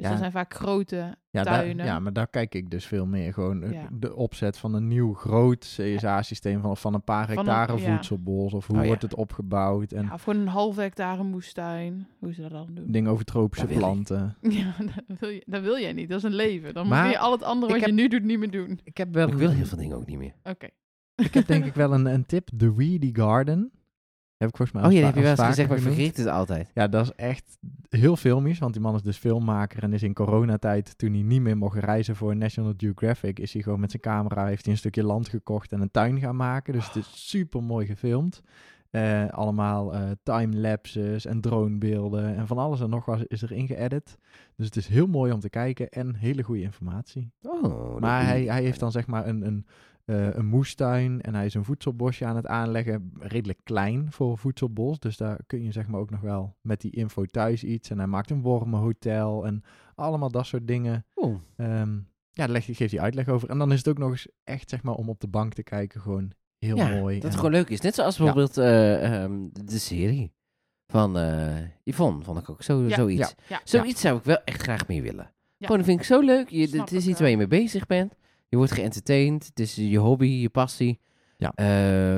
Dus 0.00 0.08
Ja. 0.08 0.14
dat 0.14 0.18
zijn 0.32 0.44
vaak 0.44 0.54
grote 0.54 0.96
ja, 1.30 1.42
daar, 1.42 1.44
tuinen. 1.44 1.84
ja, 1.86 1.98
maar 1.98 2.12
daar 2.12 2.26
kijk 2.28 2.54
ik 2.54 2.70
dus 2.70 2.86
veel 2.86 3.06
meer. 3.06 3.32
Gewoon 3.32 3.62
eh, 3.62 3.72
Ja. 3.72 3.88
de 3.92 4.14
opzet 4.16 4.58
van 4.58 4.74
een 4.74 4.88
nieuw 4.88 5.14
groot 5.14 5.64
CSA-systeem 5.76 6.60
van, 6.60 6.76
van 6.76 6.94
een 6.94 7.04
paar 7.04 7.26
Van 7.26 7.38
een- 7.38 7.44
hectare 7.54 7.78
ja. 7.80 7.92
voedselbos. 7.94 8.52
Of 8.54 8.66
hoe 8.66 8.76
Oh, 8.76 8.82
ja. 8.82 8.88
wordt 8.88 9.02
het 9.02 9.14
opgebouwd. 9.14 9.92
En 9.92 10.04
Ja, 10.04 10.18
voor 10.18 10.34
een 10.34 10.48
halve 10.48 10.80
hectare 10.80 11.22
moestuin. 11.22 12.06
Hoe 12.18 12.32
ze 12.34 12.40
dat 12.40 12.50
dan 12.50 12.68
doen. 12.74 12.90
dingen 12.92 13.10
over 13.10 13.24
tropische 13.24 13.66
Dat 13.66 13.74
wil 13.76 13.84
ik. 13.88 13.92
planten. 13.92 14.36
Ja, 14.60 14.74
dat 15.06 15.18
wil, 15.18 15.28
je, 15.28 15.42
dat 15.46 15.62
wil 15.62 15.78
jij 15.78 15.92
niet. 15.92 16.08
Dat 16.08 16.18
is 16.18 16.24
een 16.24 16.34
leven. 16.34 16.74
Dan 16.74 16.88
Maar 16.88 17.02
moet 17.04 17.12
je 17.12 17.18
al 17.18 17.32
het 17.32 17.42
andere 17.42 17.72
wat 17.72 17.84
je 17.86 17.92
nu 17.92 18.08
doet 18.08 18.22
niet 18.24 18.38
meer 18.38 18.50
doen. 18.50 18.80
Ik 18.84 18.96
heb 18.96 19.14
wel 19.14 19.28
Ik 19.28 19.34
wil 19.34 19.50
heel 19.50 19.66
veel 19.66 19.78
dingen 19.78 19.96
ook 19.96 20.06
niet 20.06 20.18
meer. 20.18 20.34
Oké. 20.42 20.68
Ik 21.14 21.34
heb 21.34 21.46
denk 21.46 21.64
ik 21.70 21.74
wel 21.74 21.92
een, 21.94 22.06
een 22.06 22.26
tip. 22.26 22.48
The 22.56 22.74
Weedy 22.74 23.10
Garden. 23.12 23.70
Heb 24.40 24.48
ik 24.48 24.56
volgens 24.56 24.78
mij 24.78 24.86
Oh 24.86 24.92
ja, 24.92 24.98
sta- 24.98 25.06
dat 25.06 25.14
heb 25.14 25.24
je 25.24 25.36
wel 25.36 25.46
eens 25.46 25.48
gezegd, 25.56 25.68
maar 25.68 25.78
vergeet 25.78 26.16
het 26.16 26.26
altijd. 26.26 26.70
Ja, 26.74 26.88
dat 26.88 27.04
is 27.04 27.12
echt 27.16 27.58
heel 27.88 28.16
filmisch, 28.16 28.58
want 28.58 28.72
die 28.72 28.82
man 28.82 28.94
is 28.94 29.02
dus 29.02 29.16
filmmaker 29.16 29.82
en 29.82 29.92
is 29.92 30.02
in 30.02 30.14
coronatijd, 30.14 30.98
toen 30.98 31.12
hij 31.12 31.22
niet 31.22 31.40
meer 31.40 31.56
mocht 31.56 31.78
reizen 31.78 32.16
voor 32.16 32.36
National 32.36 32.72
Geographic, 32.76 33.38
is 33.38 33.52
hij 33.52 33.62
gewoon 33.62 33.80
met 33.80 33.90
zijn 33.90 34.02
camera, 34.02 34.46
heeft 34.46 34.64
hij 34.64 34.72
een 34.72 34.78
stukje 34.78 35.04
land 35.04 35.28
gekocht 35.28 35.72
en 35.72 35.80
een 35.80 35.90
tuin 35.90 36.18
gaan 36.20 36.36
maken. 36.36 36.72
Dus 36.72 36.86
het 36.86 36.96
is 36.96 37.28
super 37.28 37.62
mooi 37.62 37.86
gefilmd. 37.86 38.42
Eh, 38.90 39.28
allemaal 39.28 39.94
eh 39.94 40.10
timelapses 40.22 41.26
en 41.26 41.40
dronebeelden 41.40 42.36
en 42.36 42.46
van 42.46 42.58
alles 42.58 42.80
en 42.80 42.90
nog 42.90 43.04
wat 43.04 43.24
is 43.26 43.42
erin 43.42 43.66
geëdit. 43.66 44.18
Dus 44.56 44.66
het 44.66 44.76
is 44.76 44.86
heel 44.86 45.06
mooi 45.06 45.32
om 45.32 45.40
te 45.40 45.50
kijken 45.50 45.88
en 45.88 46.14
hele 46.14 46.42
goede 46.42 46.62
informatie. 46.62 47.30
Oh, 47.42 47.98
Maar 47.98 48.24
hij, 48.26 48.44
hij 48.44 48.62
heeft 48.62 48.80
dan 48.80 48.92
zeg 48.92 49.06
maar 49.06 49.26
een, 49.26 49.46
een, 49.46 49.66
eh, 50.10 50.34
een 50.34 50.46
moestuin 50.46 51.20
en 51.20 51.34
hij 51.34 51.46
is 51.46 51.54
een 51.54 51.64
voedselbosje 51.64 52.24
aan 52.24 52.36
het 52.36 52.46
aanleggen. 52.46 53.12
Redelijk 53.18 53.58
klein 53.62 54.12
voor 54.12 54.30
een 54.30 54.36
voedselbos. 54.36 54.98
Dus 54.98 55.16
daar 55.16 55.38
kun 55.46 55.62
je 55.62 55.72
zeg 55.72 55.86
maar 55.86 56.00
ook 56.00 56.10
nog 56.10 56.20
wel 56.20 56.56
met 56.60 56.80
die 56.80 56.90
info 56.90 57.24
thuis 57.24 57.64
iets. 57.64 57.90
En 57.90 57.98
hij 57.98 58.06
maakt 58.06 58.30
een 58.30 58.42
wormenhotel 58.42 59.46
en 59.46 59.62
allemaal 59.94 60.30
dat 60.30 60.46
soort 60.46 60.66
dingen. 60.66 61.04
Oh, 61.14 61.36
Ehm, 61.56 61.98
ja, 62.30 62.46
daar 62.46 62.62
geeft 62.62 62.92
hij 62.92 63.00
uitleg 63.00 63.28
over. 63.28 63.48
En 63.50 63.58
dan 63.58 63.72
is 63.72 63.78
het 63.78 63.88
ook 63.88 63.98
nog 63.98 64.10
eens 64.10 64.28
echt 64.44 64.70
zeg 64.70 64.82
maar 64.82 64.94
om 64.94 65.08
op 65.08 65.20
de 65.20 65.28
bank 65.28 65.54
te 65.54 65.62
kijken 65.62 66.00
gewoon 66.00 66.32
heel 66.58 66.76
ja, 66.76 66.88
mooi. 66.88 67.14
dat 67.14 67.24
het 67.24 67.34
gewoon 67.34 67.50
leuk 67.50 67.68
is. 67.68 67.80
Net 67.80 67.94
zoals 67.94 68.16
bijvoorbeeld 68.16 68.56
eh, 68.58 69.22
ehm, 69.22 69.48
de 69.52 69.78
serie 69.78 70.32
van 70.86 71.18
eh 71.18 71.58
Yvonne, 71.84 72.24
vond 72.24 72.38
ik 72.38 72.50
ook 72.50 72.62
zo, 72.62 72.82
Ja, 72.82 72.94
zoiets. 72.94 73.34
Ja. 73.48 73.60
Zoiets 73.64 74.00
zou 74.00 74.18
ik 74.18 74.24
wel 74.24 74.44
echt 74.44 74.62
graag 74.62 74.88
meer 74.88 75.02
willen. 75.02 75.32
Ja. 75.56 75.66
Gewoon, 75.66 75.76
dat 75.76 75.86
vind 75.86 76.00
ik 76.00 76.06
zo 76.06 76.20
leuk. 76.20 76.48
Je, 76.48 76.78
het 76.78 76.92
is 76.92 77.04
ik 77.04 77.10
iets 77.10 77.20
waar 77.20 77.28
je 77.28 77.36
mee 77.36 77.46
bezig 77.46 77.86
bent. 77.86 78.14
Je 78.50 78.56
wordt 78.56 78.72
geëntertained. 78.72 79.46
Het 79.46 79.60
is 79.60 79.74
je 79.74 79.98
hobby, 79.98 80.26
je 80.26 80.50
passie. 80.50 81.00
Ja. 81.40 81.52
Eh, 81.54 81.66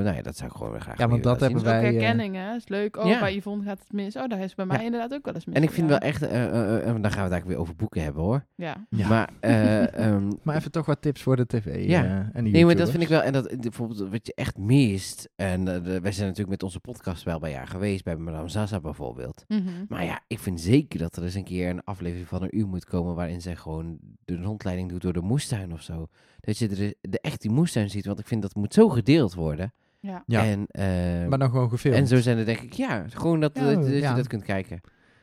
nou 0.05 0.17
ja, 0.17 0.23
dat 0.23 0.37
zou 0.37 0.51
ik 0.51 0.57
gewoon 0.57 0.73
weer 0.73 0.81
graag 0.81 0.99
Ja, 0.99 1.09
want 1.09 1.23
dat. 1.23 1.39
Dat 1.39 1.51
is 1.51 1.57
ook 1.57 1.63
Wij, 1.63 1.77
eh, 1.77 1.83
herkenning, 1.83 2.35
hè. 2.37 2.55
is 2.55 2.69
leuk. 2.69 2.97
Oh, 2.97 3.07
Ja. 3.07 3.21
bij 3.21 3.35
Yvonne 3.37 3.65
gaat 3.65 3.79
het 3.79 3.93
mis. 3.93 4.17
Oh, 4.17 4.29
daar 4.29 4.39
is 4.41 4.55
bij 4.55 4.67
mij 4.67 4.77
Ja. 4.79 4.83
inderdaad 4.85 5.13
ook 5.15 5.25
wel 5.25 5.35
eens 5.35 5.45
mis. 5.45 5.55
En 5.57 5.63
ik 5.63 5.71
vind 5.71 5.89
ja. 5.91 5.99
wel 5.99 6.09
echt, 6.09 6.23
eh, 6.23 6.31
dan 6.43 6.53
gaan 6.85 7.01
we 7.01 7.07
het 7.07 7.15
eigenlijk 7.17 7.45
weer 7.47 7.57
over 7.59 7.77
boeken 7.77 8.03
hebben 8.03 8.23
hoor. 8.23 8.45
Ja. 8.55 8.87
Ja. 8.91 9.09
Maar, 9.09 9.31
eh, 9.41 9.95
ehm, 10.07 10.31
Maar 10.43 10.57
even 10.57 10.71
toch 10.71 10.87
wat 10.87 11.03
tips 11.03 11.23
voor 11.23 11.37
de 11.37 11.47
tv 11.47 11.87
Ja. 11.89 12.31
en 12.33 12.51
nee, 12.51 12.65
maar 12.65 12.77
dat 12.77 12.91
vind 12.91 13.03
ik 13.03 13.09
wel. 13.09 13.23
En 13.23 13.33
dat 13.33 13.61
bijvoorbeeld 13.61 14.11
wat 14.11 14.27
je 14.27 14.35
echt 14.35 14.59
mist. 14.59 15.29
En 15.37 15.65
de- 15.65 15.81
wij 16.01 16.13
zijn 16.13 16.27
natuurlijk 16.27 16.49
met 16.49 16.63
onze 16.63 16.81
podcast 16.81 17.23
wel 17.23 17.39
bij 17.39 17.55
haar 17.55 17.67
geweest, 17.69 18.05
bij 18.05 18.17
Madame 18.17 18.49
Zaza 18.49 18.81
bijvoorbeeld. 18.81 19.45
Mhm. 19.49 19.61
Maar 19.89 20.05
ja, 20.05 20.21
ik 20.27 20.39
vind 20.39 20.61
zeker 20.61 20.99
dat 20.99 21.17
er 21.17 21.23
eens 21.23 21.35
een 21.35 21.45
keer 21.45 21.69
een 21.71 21.85
aflevering 21.85 22.29
van 22.29 22.43
een 22.43 22.59
uur 22.59 22.67
moet 22.67 22.85
komen 22.85 23.15
waarin 23.15 23.41
zij 23.41 23.57
gewoon 23.57 23.99
de 24.25 24.37
rondleiding 24.37 24.89
doet 24.91 25.03
door 25.03 25.13
de 25.13 25.21
moestuin 25.21 25.73
of 25.73 25.83
zo. 25.83 26.07
Dat 26.41 26.59
je 26.59 26.69
de, 26.69 26.97
de 27.01 27.21
echt 27.21 27.41
die 27.41 27.51
moestuin 27.51 27.91
ziet, 27.91 28.07
want 28.07 28.19
ik 28.19 28.27
vind 28.27 28.43
dat 28.43 28.55
moet 28.55 28.75
zo 28.75 28.89
gedeeld 28.89 29.11
worden. 29.35 29.73
Ja. 30.01 30.23
Ja. 30.27 30.45
En, 30.45 30.67
eh, 30.67 31.29
Maar 31.29 31.39
dan 31.39 31.51
gewoon 31.51 31.69
gefilmd. 31.71 31.97
en 31.99 32.07
zo 32.07 32.21
zijn 32.21 32.39
er 32.39 32.45
denk 32.45 32.61
ik, 32.61 32.73
ja, 32.73 33.05
gewoon 33.09 33.41
dat, 33.41 33.51
Ja, 33.55 33.65
dat, 33.65 33.83
dat 33.83 33.93
ja. 33.93 34.11
je 34.11 34.17
dat 34.17 34.27
kunt 34.27 34.43
kijken. 34.43 34.81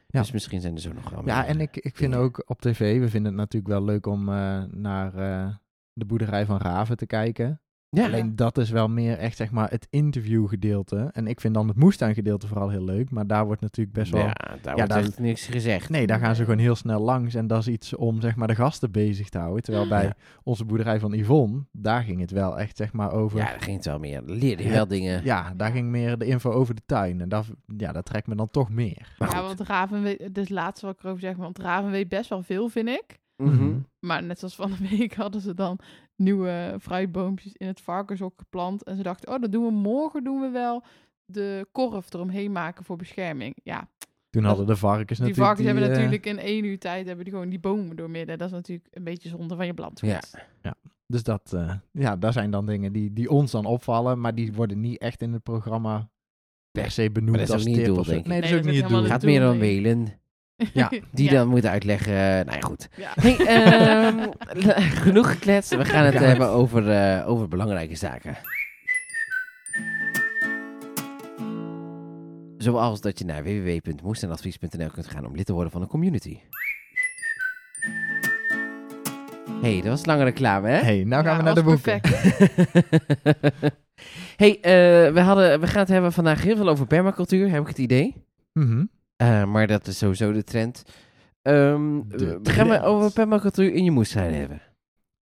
Ja. 0.08 0.20
Dus 0.22 0.32
misschien 0.32 0.62
zijn 0.62 0.74
er 0.76 0.82
zo 0.82 0.94
nog 0.94 1.10
wel 1.10 1.26
Ja, 1.26 1.46
en 1.46 1.62
ik, 1.62 1.78
ik 1.78 1.96
vind 1.98 2.16
ook 2.16 2.44
op 2.46 2.62
tv, 2.62 3.00
we 3.00 3.10
vinden 3.10 3.32
het 3.32 3.42
natuurlijk 3.42 3.74
wel 3.74 3.84
leuk 3.84 4.06
om 4.06 4.30
eh, 4.30 4.64
naar 4.72 5.16
eh, 5.16 5.56
de 5.94 6.06
boerderij 6.06 6.46
van 6.46 6.58
Raven 6.58 6.98
te 6.98 7.06
kijken. 7.06 7.62
Ja, 7.92 8.06
Alleen 8.06 8.36
dat 8.36 8.58
is 8.58 8.70
wel 8.70 8.88
meer 8.88 9.18
echt 9.18 9.38
zeg 9.38 9.52
maar 9.52 9.70
het 9.70 9.88
interviewgedeelte. 9.90 11.10
En 11.14 11.28
ik 11.28 11.40
vind 11.42 11.54
dan 11.54 11.68
het 11.68 11.78
moestuingedeelte 11.78 12.48
vooral 12.48 12.70
heel 12.70 12.84
leuk. 12.84 13.10
Maar 13.12 13.28
daar 13.28 13.46
wordt 13.46 13.62
natuurlijk 13.62 13.96
best 13.96 14.12
wel... 14.12 14.22
ja, 14.22 14.34
daar 14.62 14.78
Ja, 14.78 14.88
wordt 14.88 14.90
daar- 15.16 15.22
niks 15.24 15.46
gezegd. 15.46 15.90
Nee, 15.90 16.08
daar 16.08 16.20
gaan 16.20 16.36
ze 16.36 16.44
gewoon 16.44 16.60
heel 16.60 16.76
snel 16.76 17.00
langs. 17.00 17.36
En 17.36 17.48
dat 17.48 17.60
is 17.60 17.68
iets 17.68 17.96
om 17.96 18.22
zeg 18.22 18.36
maar 18.36 18.48
de 18.48 18.56
gasten 18.56 18.92
bezig 18.92 19.30
te 19.30 19.38
houden. 19.38 19.64
Terwijl 19.64 19.88
bij 19.88 20.04
Ja. 20.04 20.16
onze 20.44 20.66
boerderij 20.66 21.00
van 21.00 21.14
Yvonne, 21.14 21.66
daar 21.72 22.04
ging 22.04 22.20
het 22.20 22.32
wel 22.32 22.60
echt 22.60 22.78
zeg 22.78 22.94
maar 22.94 23.12
over... 23.12 23.38
Ja, 23.40 23.46
daar 23.46 23.62
ging 23.62 23.76
het 23.76 23.86
wel 23.86 24.00
meer. 24.00 24.22
Leerde 24.26 24.64
je 24.64 24.70
Ja. 24.70 24.76
wel 24.76 24.88
dingen. 24.88 25.24
Ja, 25.24 25.54
daar 25.58 25.72
ging 25.72 25.88
meer 25.88 26.18
de 26.18 26.26
info 26.26 26.52
over 26.52 26.76
de 26.76 26.82
tuin. 26.86 27.22
En 27.22 27.30
dat, 27.30 27.46
ja, 27.78 27.92
dat 27.92 28.06
trekt 28.06 28.28
me 28.28 28.36
dan 28.36 28.50
toch 28.50 28.70
meer. 28.70 29.16
Maar 29.18 29.30
Ja, 29.32 29.38
goed. 29.38 29.58
want 29.58 29.70
Raven 29.70 30.02
weet, 30.02 30.20
dit 30.20 30.38
is 30.38 30.44
het 30.44 30.50
laatste 30.50 30.86
wat 30.86 30.96
ik 30.96 31.04
erover 31.04 31.22
zeg, 31.22 31.36
want 31.36 31.60
Raven 31.60 31.92
weet 31.92 32.10
best 32.10 32.30
wel 32.30 32.42
veel, 32.42 32.70
vind 32.70 32.88
ik. 32.90 33.18
Mhm. 33.44 33.72
Maar 34.00 34.24
net 34.24 34.40
zoals 34.40 34.56
van 34.56 34.72
de 34.72 34.98
week 34.98 35.14
hadden 35.24 35.42
ze 35.42 35.54
dan 35.54 35.80
nieuwe 36.20 36.76
fruitboompjes 36.82 37.54
in 37.54 37.68
het 37.68 37.82
varkenshok 37.82 38.34
geplant. 38.38 38.84
En 38.84 38.96
ze 38.98 39.04
dachten, 39.04 39.34
oh, 39.34 39.42
dat 39.42 39.52
doen 39.52 39.66
we 39.66 39.72
morgen, 39.72 40.24
doen 40.24 40.42
we 40.42 40.50
wel 40.50 40.84
de 41.26 41.68
korf 41.72 42.14
eromheen 42.14 42.52
maken 42.52 42.86
voor 42.86 42.98
bescherming. 42.98 43.56
Ja, 43.64 43.90
Toen 44.30 44.44
hadden 44.44 44.66
de 44.66 44.76
varkens 44.76 45.20
die 45.20 45.28
natuurlijk... 45.28 45.48
varkens 45.48 45.68
hebben 45.68 45.84
eh, 45.84 45.90
natuurlijk 45.90 46.26
in 46.26 46.40
één 46.40 46.64
uur 46.64 46.80
tijd 46.80 47.06
hebben 47.06 47.26
die 47.26 47.34
gewoon 47.34 47.50
die 47.50 47.60
bomen 47.60 47.96
doormidden. 47.96 48.38
Dat 48.38 48.48
is 48.48 48.54
natuurlijk 48.54 48.88
een 48.92 49.04
beetje 49.04 49.30
zonde 49.30 49.56
van 49.56 49.66
je 49.66 49.74
landgoed. 49.76 50.30
Ja. 50.62 50.76
Dus 51.08 51.24
dat, 51.24 51.54
eh, 51.54 51.74
ja, 51.92 52.16
daar 52.16 52.34
zijn 52.34 52.52
dan 52.52 52.66
dingen 52.66 52.94
die, 52.94 53.14
die 53.14 53.30
ons 53.30 53.52
dan 53.52 53.66
opvallen, 53.66 54.20
maar 54.20 54.36
die 54.36 54.54
worden 54.54 54.80
niet 54.80 54.98
echt 54.98 55.22
in 55.22 55.34
het 55.34 55.44
programma 55.44 56.10
per 56.72 56.92
se 56.92 57.12
benoemd 57.12 57.50
als 57.50 57.66
niet 57.66 57.76
het 57.76 57.86
tip 57.86 57.94
doel, 57.94 57.98
of 57.98 58.06
zo. 58.06 58.12
denk 58.12 58.24
ik. 58.24 58.32
Nee, 58.32 58.42
dat 58.42 58.50
is 58.50 58.56
ook 58.56 58.64
niet 58.64 58.74
het 58.76 58.82
doel. 58.82 58.98
helemaal 58.98 59.12
gaat 59.12 59.24
meer 59.24 59.40
dan 59.40 59.58
nee. 59.58 59.82
Welen. 59.82 60.20
Ja, 60.74 60.90
Die 61.12 61.30
Ja. 61.32 61.38
dan 61.38 61.48
moeten 61.48 61.70
uitleggen. 61.70 62.14
nou 62.46 62.52
ja, 62.52 62.60
goed. 62.60 62.90
Ja. 62.96 63.12
Hey, 63.22 63.38
ehm, 63.38 64.28
genoeg 65.06 65.32
gekletst. 65.32 65.76
We 65.76 65.86
gaan 65.86 66.06
het 66.06 66.14
Ja. 66.14 66.20
hebben 66.22 66.48
over, 66.48 66.90
eh, 66.92 67.30
over 67.30 67.48
belangrijke 67.48 67.96
zaken. 67.96 68.38
Zoals 72.58 73.02
dat 73.02 73.20
je 73.20 73.26
naar 73.26 73.44
www.moestenadvies.nl 73.44 74.90
kunt 74.90 75.08
gaan 75.08 75.26
om 75.26 75.36
lid 75.36 75.46
te 75.46 75.54
worden 75.54 75.72
van 75.72 75.82
een 75.82 75.88
community. 75.88 76.38
hey, 79.62 79.76
dat 79.76 79.86
was 79.90 80.06
lange 80.06 80.24
reclame, 80.24 80.70
hè? 80.70 80.78
hey, 80.78 81.04
nou 81.04 81.24
gaan 81.24 81.32
Ja, 81.32 81.38
we 81.38 81.44
naar 81.44 81.56
de 81.56 81.64
boeken. 81.64 82.00
perfect. 82.02 83.74
hey, 84.38 84.60
eh, 84.62 85.14
we, 85.14 85.20
hadden, 85.20 85.60
we 85.60 85.68
gaan 85.68 85.80
het 85.80 85.90
hebben 85.90 86.14
vandaag 86.14 86.44
heel 86.44 86.56
veel 86.56 86.70
over 86.70 86.86
permacultuur, 86.88 87.50
heb 87.50 87.62
ik 87.62 87.68
het 87.68 87.78
idee. 87.78 88.24
Mhm. 88.54 88.86
Eh, 89.20 89.46
maar 89.46 89.68
dat 89.68 89.88
is 89.88 89.98
sowieso 89.98 90.32
de 90.32 90.44
trend. 90.44 90.84
Ehm, 91.42 92.02
De 92.08 92.40
we 92.44 92.50
gaan 92.52 92.70
we 92.70 92.82
over 92.82 93.12
permacultuur 93.14 93.74
in 93.74 93.84
je 93.84 93.92
moestuin 93.92 94.34
hebben. 94.34 94.62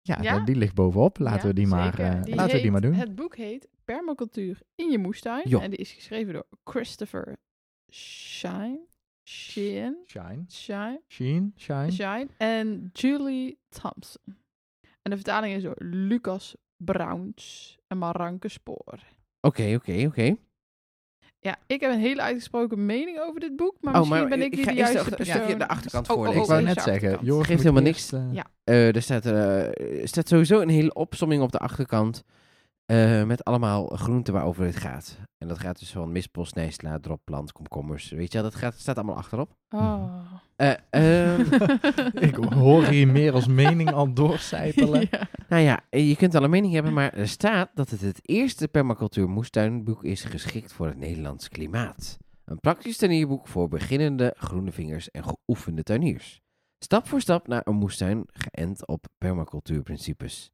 Ja, 0.03 0.19
Ja? 0.23 0.41
die 0.41 0.57
ligt 0.57 0.75
bovenop. 0.75 1.19
Laten 1.19 1.41
Ja, 1.41 1.47
we 1.47 1.53
die 1.55 1.67
maar, 1.67 1.99
eh, 1.99 2.23
Die 2.23 2.35
laten 2.35 2.57
we 2.57 2.63
die 2.63 2.71
maar 2.71 2.81
doen. 2.81 2.93
Het 2.95 3.15
boek 3.15 3.37
heet 3.37 3.69
Permacultuur 3.85 4.61
in 4.75 4.91
je 4.91 4.99
moestuin. 4.99 5.43
Jo. 5.49 5.61
En 5.61 5.71
die 5.71 5.79
is 5.79 5.93
geschreven 5.93 6.33
door 6.33 6.47
Christopher 6.65 7.37
Shine. 7.93 8.79
Shine. 9.29 9.97
Shine. 10.07 10.45
Shine. 10.49 11.01
Sheen. 11.09 11.53
Shine. 11.57 11.91
Shine. 11.91 12.27
En 12.37 12.91
Julie 12.93 13.59
Thompson. 13.69 14.23
En 15.03 15.11
de 15.11 15.17
vertaling 15.17 15.55
is 15.57 15.63
door 15.63 15.77
Lucas 15.79 16.57
Browns 16.77 17.77
en 17.87 17.99
Maranke 17.99 18.49
Spoor. 18.49 18.99
Oké, 19.41 19.75
oké, 19.75 20.05
oké. 20.07 20.37
Ja, 21.45 21.57
ik 21.67 21.81
heb 21.81 21.91
een 21.93 21.99
hele 21.99 22.21
uitgesproken 22.23 22.87
mening 22.87 23.19
over 23.21 23.41
dit 23.41 23.57
boek, 23.57 23.75
maar 23.81 23.93
Oh, 23.95 23.99
misschien 24.01 24.19
maar 24.21 24.29
ben 24.29 24.41
ik 24.41 24.53
ik 24.53 24.57
niet 24.57 24.65
ga 24.67 24.71
de 24.73 24.77
juiste 24.77 25.11
de- 25.11 25.17
persoon. 25.17 25.35
stukje 25.37 25.57
de 25.57 25.69
achterkant 25.69 26.11
Oh, 26.11 26.17
oh, 26.17 26.23
voorlezen. 26.25 26.41
oh, 26.55 26.59
ik 26.59 26.65
wou 26.65 26.75
net 26.75 26.83
zeggen. 26.83 27.19
Joris 27.25 27.47
Geeft 27.47 27.63
helemaal 27.63 27.83
eerst, 27.85 28.13
niks. 28.13 28.25
eh, 28.25 28.35
Ja. 28.35 28.45
Eh, 28.65 28.95
er 28.97 29.03
staat, 29.03 29.27
eh, 29.27 30.01
er 30.03 30.09
staat 30.09 30.29
sowieso 30.29 30.61
een 30.61 30.69
hele 30.69 30.93
opsomming 30.95 31.43
op 31.43 31.53
de 31.53 31.59
achterkant. 31.59 32.25
Eh, 32.85 33.25
met 33.25 33.45
allemaal 33.45 33.87
groenten 33.87 34.33
waarover 34.33 34.65
het 34.65 34.77
gaat. 34.77 35.19
En 35.39 35.49
dat 35.49 35.59
gaat 35.59 35.79
dus 35.79 35.93
van 35.93 36.13
mispel, 36.13 36.45
snijsla, 36.45 36.99
dropplant, 36.99 37.53
komkommers. 37.53 38.11
Weet 38.11 38.33
je 38.33 38.41
wel, 38.41 38.51
dat 38.51 38.61
gaat, 38.61 38.75
staat 38.75 38.97
allemaal 38.97 39.17
achterop. 39.17 39.57
Oh. 39.71 40.21
Eh, 40.57 40.73
ehm, 40.91 41.41
ik 42.29 42.35
hoor 42.35 42.85
hier 42.85 43.09
meer 43.09 43.33
als 43.33 43.47
mening 43.47 43.93
al 43.93 44.13
doorcijpelen. 44.13 45.07
Ja. 45.11 45.29
nou 45.49 45.63
ja, 45.63 45.81
eh, 45.91 46.09
je 46.09 46.17
kunt 46.17 46.33
wel 46.33 46.43
een 46.43 46.51
mening 46.51 46.73
hebben, 46.73 46.93
maar 46.93 47.13
er 47.13 47.29
staat 47.29 47.71
dat 47.75 47.91
het 47.91 48.01
het 48.01 48.19
eerste 48.23 48.69
permacultuur 48.69 49.29
moestuinboek 49.29 50.05
is 50.05 50.25
geschikt 50.25 50.73
voor 50.73 50.87
het 50.87 50.99
Nederlands 50.99 51.49
klimaat. 51.49 52.19
Een 52.45 52.61
praktisch 52.61 52.97
tuinierboek 52.97 53.49
voor 53.49 53.69
beginnende 53.69 54.35
groene 54.37 54.73
vingers 54.73 55.11
en 55.11 55.25
geoefende 55.25 55.83
tuiniers. 55.83 56.41
Stap 56.79 57.09
voor 57.09 57.21
stap 57.21 57.47
naar 57.49 57.63
een 57.65 57.75
moestuin 57.75 58.25
geënt 58.27 58.87
op 58.87 59.07
permacultuurprincipes. 59.19 60.54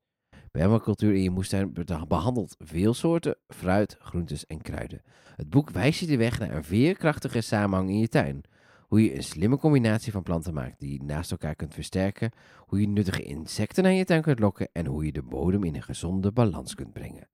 Permacultuur 0.51 1.15
in 1.15 1.23
je 1.23 1.31
moestuin 1.31 1.73
be- 1.73 2.05
behandelt 2.09 2.55
veel 2.59 2.95
soorten 2.95 3.37
fruit, 3.49 3.97
groentes 4.01 4.47
en 4.47 4.63
kruiden. 4.63 5.03
Het 5.37 5.51
boek 5.51 5.71
wijst 5.71 6.01
je 6.01 6.07
de 6.07 6.17
weg 6.17 6.39
naar 6.39 6.51
een 6.55 6.65
veerkrachtige 6.65 7.41
samenhang 7.41 7.89
in 7.91 7.99
je 7.99 8.09
tuin. 8.09 8.43
Hoe 8.81 9.05
je 9.05 9.17
een 9.17 9.23
slimme 9.23 9.57
combinatie 9.57 10.13
van 10.13 10.23
planten 10.23 10.55
maakt 10.55 10.79
die 10.81 10.93
je 10.93 11.03
naast 11.03 11.31
elkaar 11.31 11.55
kunt 11.55 11.75
versterken. 11.75 12.31
Hoe 12.57 12.81
je 12.81 12.89
nuttige 12.89 13.23
insecten 13.23 13.83
naar 13.83 13.93
je 13.93 14.05
tuin 14.05 14.23
kunt 14.23 14.39
lokken. 14.39 14.69
En 14.73 14.87
hoe 14.87 15.05
je 15.05 15.13
de 15.13 15.23
bodem 15.23 15.65
in 15.65 15.75
een 15.75 15.83
gezonde 15.83 16.33
balans 16.33 16.75
kunt 16.75 16.93
brengen. 16.93 17.29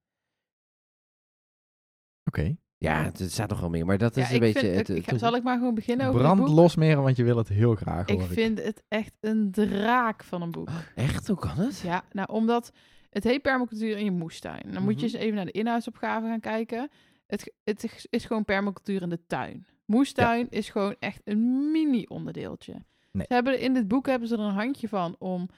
Oké. 2.24 2.56
Ja, 2.78 3.02
het, 3.04 3.22
staat 3.32 3.48
nog 3.48 3.60
wel 3.60 3.70
meer, 3.70 3.86
maar 3.86 3.98
dat 3.98 4.16
is 4.16 4.22
Ja, 4.22 4.28
een 4.28 4.34
ik 4.34 4.40
beetje 4.40 4.58
vind, 4.60 4.76
het, 4.76 4.88
ik, 4.88 5.04
het 5.04 5.12
ik 5.14 5.18
zal 5.18 5.36
ik 5.36 5.42
maar 5.42 5.58
gewoon 5.58 5.74
beginnen 5.74 6.06
over 6.06 6.20
Brand 6.20 6.38
het 6.38 6.46
boek? 6.46 6.56
los 6.56 6.76
meer, 6.76 7.02
want 7.02 7.16
je 7.16 7.24
wil 7.24 7.36
het 7.36 7.48
heel 7.48 7.74
graag 7.74 8.06
Ik 8.06 8.18
hoor 8.18 8.28
vind 8.28 8.62
het 8.62 8.82
echt 8.88 9.12
een 9.20 9.50
draak 9.50 10.24
van 10.24 10.42
een 10.42 10.50
boek. 10.50 10.68
Echt? 10.94 11.26
Hoe 11.26 11.36
kan 11.38 11.56
het? 11.56 11.78
Ja, 11.78 12.04
nou, 12.12 12.28
omdat 12.32 12.72
het 13.16 13.24
heet 13.24 13.42
permacultuur 13.42 13.96
in 13.96 14.04
je 14.04 14.10
moestuin. 14.10 14.62
Dan 14.72 14.82
moet 14.82 15.00
je 15.00 15.06
Mhm. 15.06 15.14
eens 15.14 15.24
even 15.24 15.34
naar 15.34 15.44
de 15.44 15.50
inhoudsopgave 15.52 16.26
gaan 16.26 16.40
kijken. 16.40 16.88
Het, 17.26 17.52
het 17.64 18.06
is- 18.10 18.24
gewoon 18.24 18.44
permacultuur 18.44 19.02
in 19.02 19.08
de 19.08 19.26
tuin. 19.26 19.66
Moestuin 19.86 20.46
is 20.50 20.68
gewoon 20.68 20.94
echt 20.98 21.20
een 21.24 21.70
mini-onderdeeltje. 21.70 22.72
Nee. 23.12 23.24
Ze 23.28 23.34
hebben 23.34 23.60
in 23.60 23.74
dit 23.74 23.88
boek 23.88 24.06
hebben 24.06 24.28
ze 24.28 24.34
er 24.34 24.40
een 24.40 24.50
handje 24.54 24.88
van 24.88 25.16
om 25.18 25.48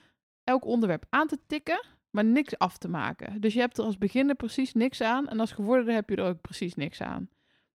elk 0.45 0.65
onderwerp 0.65 1.05
aan 1.11 1.27
te 1.27 1.39
tikken, 1.47 1.85
maar 2.11 2.25
niks 2.25 2.59
af 2.59 2.79
te 2.79 2.89
maken. 2.89 3.41
Dus 3.41 3.55
je 3.55 3.61
hebt 3.61 3.79
er 3.79 3.85
als 3.85 3.99
beginner 3.99 4.35
precies 4.35 4.75
niks 4.75 5.01
aan 5.01 5.29
en 5.29 5.41
als 5.41 5.53
gevorderde 5.53 5.93
heb 5.93 6.09
je 6.11 6.17
er 6.17 6.25
ook 6.29 6.41
precies 6.41 6.75
niks 6.75 7.01
aan. 7.03 7.29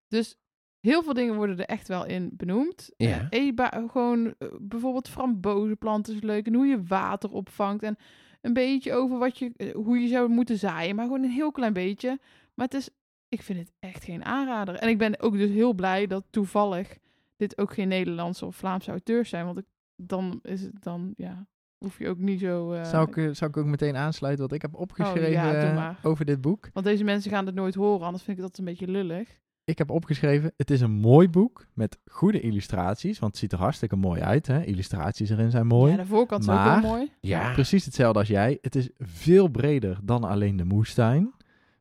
Dus 0.08 0.36
heel 0.80 1.02
veel 1.02 1.14
dingen 1.14 1.34
worden 1.34 1.58
er 1.58 1.64
echt 1.64 1.88
wel 1.88 2.06
in 2.06 2.30
benoemd. 2.32 2.90
Ja. 2.96 3.26
Eh, 3.30 3.52
gewoon 3.90 4.34
eh, 4.38 4.48
bijvoorbeeld 4.60 5.08
frambozenplanten 5.08 6.14
is 6.14 6.20
leuk 6.22 6.46
en 6.46 6.54
hoe 6.54 6.66
je 6.66 6.82
water 6.82 7.30
opvangt 7.30 7.82
en 7.82 7.96
een 8.44 8.52
beetje 8.52 8.92
over 8.92 9.18
wat 9.18 9.38
je, 9.38 9.52
eh, 9.56 9.74
hoe 9.74 9.98
je 9.98 10.08
zou 10.08 10.28
moeten 10.28 10.58
zaaien, 10.58 10.96
maar 10.96 11.04
gewoon 11.04 11.22
een 11.22 11.30
heel 11.30 11.52
klein 11.52 11.72
beetje. 11.72 12.18
Maar 12.54 12.66
het 12.66 12.74
is, 12.74 12.88
ik 13.28 13.42
vind 13.42 13.58
het 13.58 13.72
echt 13.78 14.04
geen 14.04 14.24
aanrader. 14.24 14.74
En 14.74 14.88
ik 14.88 14.98
ben 14.98 15.20
ook 15.20 15.32
dus 15.36 15.50
heel 15.50 15.72
blij 15.72 16.06
dat 16.06 16.24
toevallig 16.30 16.98
dit 17.36 17.58
ook 17.58 17.74
geen 17.74 17.88
Nederlandse 17.88 18.46
of 18.46 18.56
Vlaamse 18.56 18.90
auteurs 18.90 19.28
zijn, 19.28 19.44
want 19.44 19.58
ik, 19.58 19.64
dan 19.96 20.38
is 20.42 20.60
het 20.62 20.82
dan, 20.82 21.12
ja, 21.16 21.46
hoef 21.78 21.98
je 21.98 22.08
ook 22.08 22.18
niet 22.18 22.40
zo... 22.40 22.72
eh, 22.72 22.84
Zou 22.84 23.08
ik, 23.08 23.16
eh, 23.16 23.28
zou 23.32 23.50
ik 23.50 23.56
ook 23.56 23.64
meteen 23.66 23.96
aansluiten 23.96 24.44
wat 24.44 24.54
ik 24.54 24.62
heb 24.62 24.74
opgeschreven 24.74 25.30
ja, 25.30 25.54
eh, 25.54 25.74
maar. 25.74 25.98
over 26.02 26.24
dit 26.24 26.40
boek? 26.40 26.68
Want 26.72 26.86
deze 26.86 27.04
mensen 27.04 27.30
gaan 27.30 27.46
het 27.46 27.54
nooit 27.54 27.74
horen, 27.74 28.06
anders 28.06 28.24
vind 28.24 28.36
ik 28.36 28.42
dat 28.42 28.58
een 28.58 28.64
beetje 28.64 28.88
lullig. 28.88 29.42
Ik 29.64 29.78
heb 29.78 29.90
opgeschreven, 29.90 30.52
het 30.56 30.70
is 30.70 30.80
een 30.80 30.90
mooi 30.90 31.28
boek 31.28 31.66
met 31.72 31.98
goede 32.06 32.40
illustraties, 32.40 33.18
want 33.18 33.32
het 33.32 33.40
ziet 33.40 33.52
er 33.52 33.58
hartstikke 33.58 33.96
mooi 33.96 34.20
uit. 34.20 34.46
Hè? 34.46 34.64
Illustraties 34.64 35.30
erin 35.30 35.50
zijn 35.50 35.66
mooi. 35.66 35.90
Ja, 35.92 35.96
de 35.98 36.06
voorkant 36.06 36.42
is 36.42 36.48
ook 36.48 36.54
Maar- 36.54 36.80
heel 36.80 36.90
mooi. 36.90 37.10
Ja. 37.20 37.52
Precies 37.52 37.84
hetzelfde 37.84 38.18
als 38.18 38.28
jij. 38.28 38.58
Het 38.60 38.74
is 38.74 38.88
veel 38.98 39.48
breder 39.48 39.98
dan 40.02 40.24
alleen 40.24 40.56
de 40.56 40.64
moestuin. 40.64 41.32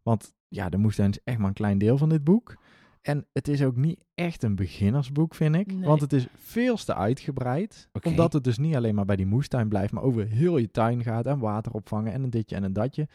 Want 0.03 0.33
ja, 0.47 0.69
de 0.69 0.77
moestuin 0.77 1.09
is 1.09 1.19
echt 1.23 1.37
maar 1.37 1.47
een 1.47 1.53
klein 1.53 1.77
deel 1.77 1.97
van 1.97 2.09
dit 2.09 2.23
boek. 2.23 2.61
En 3.01 3.25
het 3.33 3.47
is 3.47 3.63
ook 3.63 3.75
niet 3.75 3.99
echt 4.15 4.43
een 4.43 4.55
beginnersboek, 4.55 5.35
vind 5.35 5.55
ik. 5.55 5.73
Nee. 5.73 5.87
Want 5.87 6.01
het 6.01 6.13
is 6.13 6.27
veel 6.37 6.75
te 6.75 6.95
uitgebreid. 6.95 7.89
Omdat 8.03 8.33
het 8.33 8.43
dus 8.43 8.57
niet 8.57 8.75
alleen 8.75 8.95
maar 8.95 9.05
bij 9.05 9.15
die 9.15 9.25
moestuin 9.25 9.67
blijft, 9.69 9.93
maar 9.93 10.03
over 10.03 10.25
heel 10.27 10.57
je 10.57 10.71
tuin 10.71 11.03
gaat 11.03 11.25
en 11.25 11.39
water 11.39 11.71
opvangen 11.71 12.13
en 12.13 12.23
een 12.23 12.29
ditje 12.29 12.55
en 12.55 12.63
een 12.63 12.73
datje. 12.73 13.07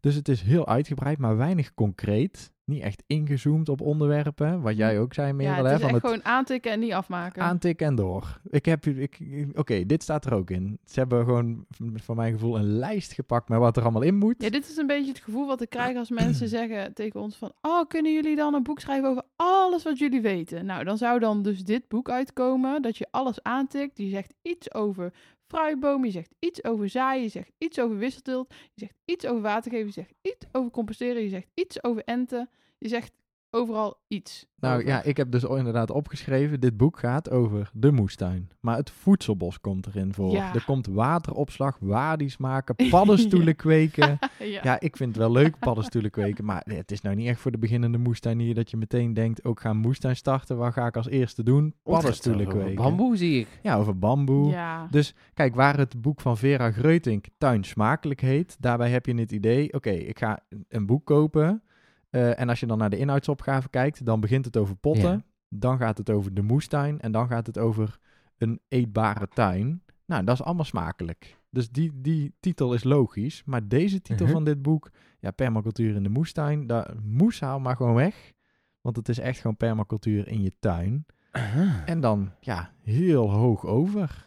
Dus 0.00 0.14
het 0.14 0.28
is 0.28 0.42
heel 0.42 0.66
uitgebreid, 0.68 1.18
maar 1.18 1.36
weinig 1.36 1.74
concreet. 1.74 2.52
Niet 2.64 2.82
echt 2.82 3.02
ingezoomd 3.06 3.68
op 3.68 3.80
onderwerpen. 3.80 4.60
Wat 4.60 4.76
jij 4.76 5.00
ook 5.00 5.14
zei, 5.14 5.26
Ja, 5.28 5.34
Merel, 5.34 5.64
het 5.64 5.72
hè, 5.72 5.78
van 5.78 5.82
echt 5.82 5.92
het 5.92 6.00
gewoon 6.06 6.24
aantikken 6.24 6.72
en 6.72 6.80
niet 6.80 6.92
afmaken. 6.92 7.42
aantikken 7.42 7.86
en 7.86 7.94
door. 7.94 8.40
Ik 8.50 8.64
heb, 8.64 8.86
ik, 8.86 9.18
ik- 9.18 9.58
oké, 9.58 9.86
dit 9.86 10.02
staat 10.02 10.24
er 10.26 10.34
ook 10.34 10.50
in. 10.50 10.78
Ze 10.84 10.98
hebben 10.98 11.24
gewoon, 11.24 11.64
van 11.94 12.16
mijn 12.16 12.32
gevoel, 12.32 12.56
een 12.58 12.78
lijst 12.78 13.12
gepakt 13.12 13.48
met 13.48 13.58
wat 13.58 13.76
er 13.76 13.82
allemaal 13.82 14.02
in 14.02 14.16
moet. 14.16 14.42
Ja, 14.42 14.50
dit 14.50 14.68
is 14.68 14.76
een 14.76 14.86
beetje 14.86 15.12
het 15.12 15.20
gevoel 15.22 15.46
wat 15.46 15.60
ik 15.62 15.70
krijg 15.70 15.96
als 15.96 16.10
mensen 16.24 16.48
zeggen 16.48 16.94
tegen 16.94 17.20
ons 17.20 17.36
van... 17.36 17.52
Oh, 17.60 17.86
kunnen 17.88 18.12
jullie 18.12 18.36
dan 18.36 18.54
een 18.54 18.62
boek 18.62 18.80
schrijven 18.80 19.08
over 19.08 19.22
alles 19.36 19.82
wat 19.82 19.98
jullie 19.98 20.20
weten? 20.20 20.66
Nou, 20.66 20.84
dan 20.84 20.98
zou 20.98 21.18
dan 21.18 21.42
dus 21.42 21.64
dit 21.64 21.88
boek 21.88 22.10
uitkomen, 22.10 22.82
dat 22.82 22.96
je 22.96 23.06
alles 23.10 23.42
aantikt. 23.42 23.98
Je 23.98 24.08
zegt 24.08 24.34
iets 24.42 24.74
over 24.74 25.12
fruitbomen, 25.48 26.06
je 26.06 26.12
zegt 26.12 26.34
iets 26.38 26.64
over 26.64 26.88
zaaien, 26.88 27.22
je 27.22 27.28
zegt 27.28 27.52
iets 27.58 27.78
over 27.78 27.96
wisselteelt, 27.96 28.54
je 28.74 28.80
zegt 28.80 28.94
iets 29.04 29.26
over 29.26 29.42
water 29.42 29.70
geven, 29.70 29.86
je 29.86 29.92
zegt 29.92 30.14
iets 30.22 30.46
over 30.52 30.70
composteren, 30.70 31.22
je 31.22 31.28
zegt 31.28 31.48
iets 31.54 31.82
over 31.82 32.02
enten. 32.04 32.50
Je 32.78 32.88
zegt 32.88 33.12
overal 33.50 34.00
iets. 34.08 34.46
Nou 34.60 34.76
over. 34.76 34.88
ja, 34.88 35.02
ik 35.02 35.16
heb 35.16 35.30
dus 35.30 35.44
inderdaad 35.44 35.90
opgeschreven, 35.90 36.60
dit 36.60 36.76
boek 36.76 36.98
gaat 36.98 37.30
over 37.30 37.70
de 37.72 37.92
moestuin. 37.92 38.50
Maar 38.60 38.76
het 38.76 38.90
voedselbos 38.90 39.60
komt 39.60 39.86
erin 39.86 40.14
voor. 40.14 40.32
Ja. 40.32 40.54
Er 40.54 40.64
komt 40.64 40.86
wateropslag, 40.86 41.76
wadi's 41.80 42.36
maken, 42.36 42.88
paddenstoelen 42.90 43.56
kweken. 43.66 44.18
ja. 44.38 44.60
Ja, 44.62 44.80
ik 44.80 44.96
vind 44.96 45.08
het 45.08 45.18
wel 45.18 45.32
leuk 45.32 45.58
paddenstoelen 45.58 46.10
kweken, 46.10 46.44
maar 46.44 46.62
het 46.64 46.90
is 46.90 47.00
nou 47.00 47.16
niet 47.16 47.28
echt 47.28 47.40
voor 47.40 47.50
de 47.50 47.58
beginnende 47.58 47.98
moestuinier 47.98 48.54
dat 48.54 48.70
je 48.70 48.76
meteen 48.76 49.14
denkt, 49.14 49.44
ook 49.44 49.60
ga 49.60 49.70
een 49.70 49.76
moestuin 49.76 50.16
starten, 50.16 50.56
wat 50.56 50.72
ga 50.72 50.86
ik 50.86 50.96
als 50.96 51.08
eerste 51.08 51.42
doen? 51.42 51.74
Paddenstoelen 51.82 52.46
Over 52.46 52.58
kweken. 52.58 52.82
Bamboe 52.82 53.16
zie 53.16 53.40
ik. 53.40 53.48
Ja, 53.62 53.76
over 53.76 53.98
bamboe. 53.98 54.50
Ja. 54.50 54.88
Dus 54.90 55.14
kijk, 55.34 55.54
waar 55.54 55.78
het 55.78 56.00
boek 56.00 56.20
van 56.20 56.36
Vera 56.36 56.70
Greutink 56.70 57.26
Tuin 57.38 57.64
Smakelijk 57.64 58.20
heet, 58.20 58.56
daarbij 58.60 58.90
heb 58.90 59.06
je 59.06 59.14
het 59.14 59.32
idee, 59.32 59.72
oké, 59.72 59.90
ik 59.90 60.18
ga 60.18 60.38
een 60.68 60.86
boek 60.86 61.04
kopen. 61.04 61.62
Eh, 62.10 62.40
en 62.40 62.48
als 62.48 62.60
je 62.60 62.66
dan 62.66 62.78
naar 62.78 62.90
de 62.90 62.98
inhoudsopgave 62.98 63.68
kijkt, 63.68 64.04
dan 64.04 64.20
begint 64.20 64.44
het 64.44 64.56
over 64.56 64.76
potten. 64.76 65.10
Ja. 65.10 65.22
Dan 65.48 65.78
gaat 65.78 65.98
het 65.98 66.10
over 66.10 66.34
de 66.34 66.42
moestuin. 66.42 67.00
En 67.00 67.12
dan 67.12 67.28
gaat 67.28 67.46
het 67.46 67.58
over 67.58 67.98
een 68.38 68.60
eetbare 68.68 69.28
tuin. 69.28 69.82
Nou, 70.06 70.24
dat 70.24 70.34
is 70.34 70.42
allemaal 70.44 70.64
smakelijk. 70.64 71.36
Dus 71.50 71.70
die, 71.70 71.90
die 71.94 72.34
titel 72.40 72.74
is 72.74 72.84
logisch. 72.84 73.42
Maar 73.44 73.68
deze 73.68 74.02
titel 74.02 74.24
Mhm. 74.24 74.34
van 74.34 74.44
dit 74.44 74.62
boek, 74.62 74.90
ja, 75.20 75.30
permacultuur 75.30 75.94
in 75.94 76.02
de 76.02 76.08
moestuin, 76.08 76.66
daar 76.66 76.94
moes 77.02 77.40
haal 77.40 77.60
maar 77.60 77.76
gewoon 77.76 77.94
weg. 77.94 78.32
Want 78.80 78.96
het 78.96 79.08
is 79.08 79.18
echt 79.18 79.40
gewoon 79.40 79.56
permacultuur 79.56 80.28
in 80.28 80.42
je 80.42 80.52
tuin. 80.60 81.06
En 81.84 82.00
dan, 82.00 82.32
ja, 82.40 82.72
heel 82.82 83.30
hoog 83.30 83.66
over. 83.66 84.26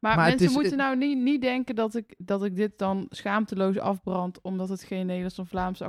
Maar, 0.00 0.16
Maar 0.16 0.28
mensen 0.28 0.46
is- 0.46 0.54
moeten 0.54 0.76
nou 0.76 0.96
niet, 0.96 1.18
niet 1.22 1.40
denken 1.40 1.74
dat 1.74 1.94
ik, 1.94 2.14
dat 2.18 2.44
ik 2.44 2.56
dit 2.56 2.78
dan 2.78 3.06
schaamteloos 3.10 3.78
afbrand, 3.78 4.40
omdat 4.40 4.68
het 4.68 4.82
geen 4.82 5.06
Nederlandse 5.06 5.40
of 5.40 5.48
Vlaamse 5.48 5.84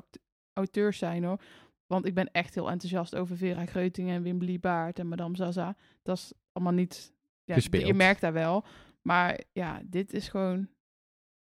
auteurs 0.58 0.98
zijn 0.98 1.24
hoor. 1.24 1.42
Want 1.88 2.06
ik 2.06 2.14
ben 2.14 2.32
echt 2.32 2.56
heel 2.56 2.70
enthousiast 2.72 3.16
over 3.16 3.38
Vera 3.38 3.66
Greutingen 3.66 4.16
en 4.16 4.40
Wim 4.40 4.60
Baart 4.60 5.00
en 5.00 5.08
Madame 5.08 5.36
Zaza. 5.36 5.76
Dat 6.04 6.18
is 6.18 6.34
allemaal 6.52 6.74
niet... 6.74 7.14
Ja, 7.44 7.54
Gespeeld. 7.54 7.88
Je 7.88 7.94
merkt 7.94 8.22
daar 8.22 8.34
wel. 8.34 8.66
Maar 9.02 9.40
ja, 9.52 9.82
dit 9.86 10.14
is 10.14 10.28
gewoon 10.30 10.68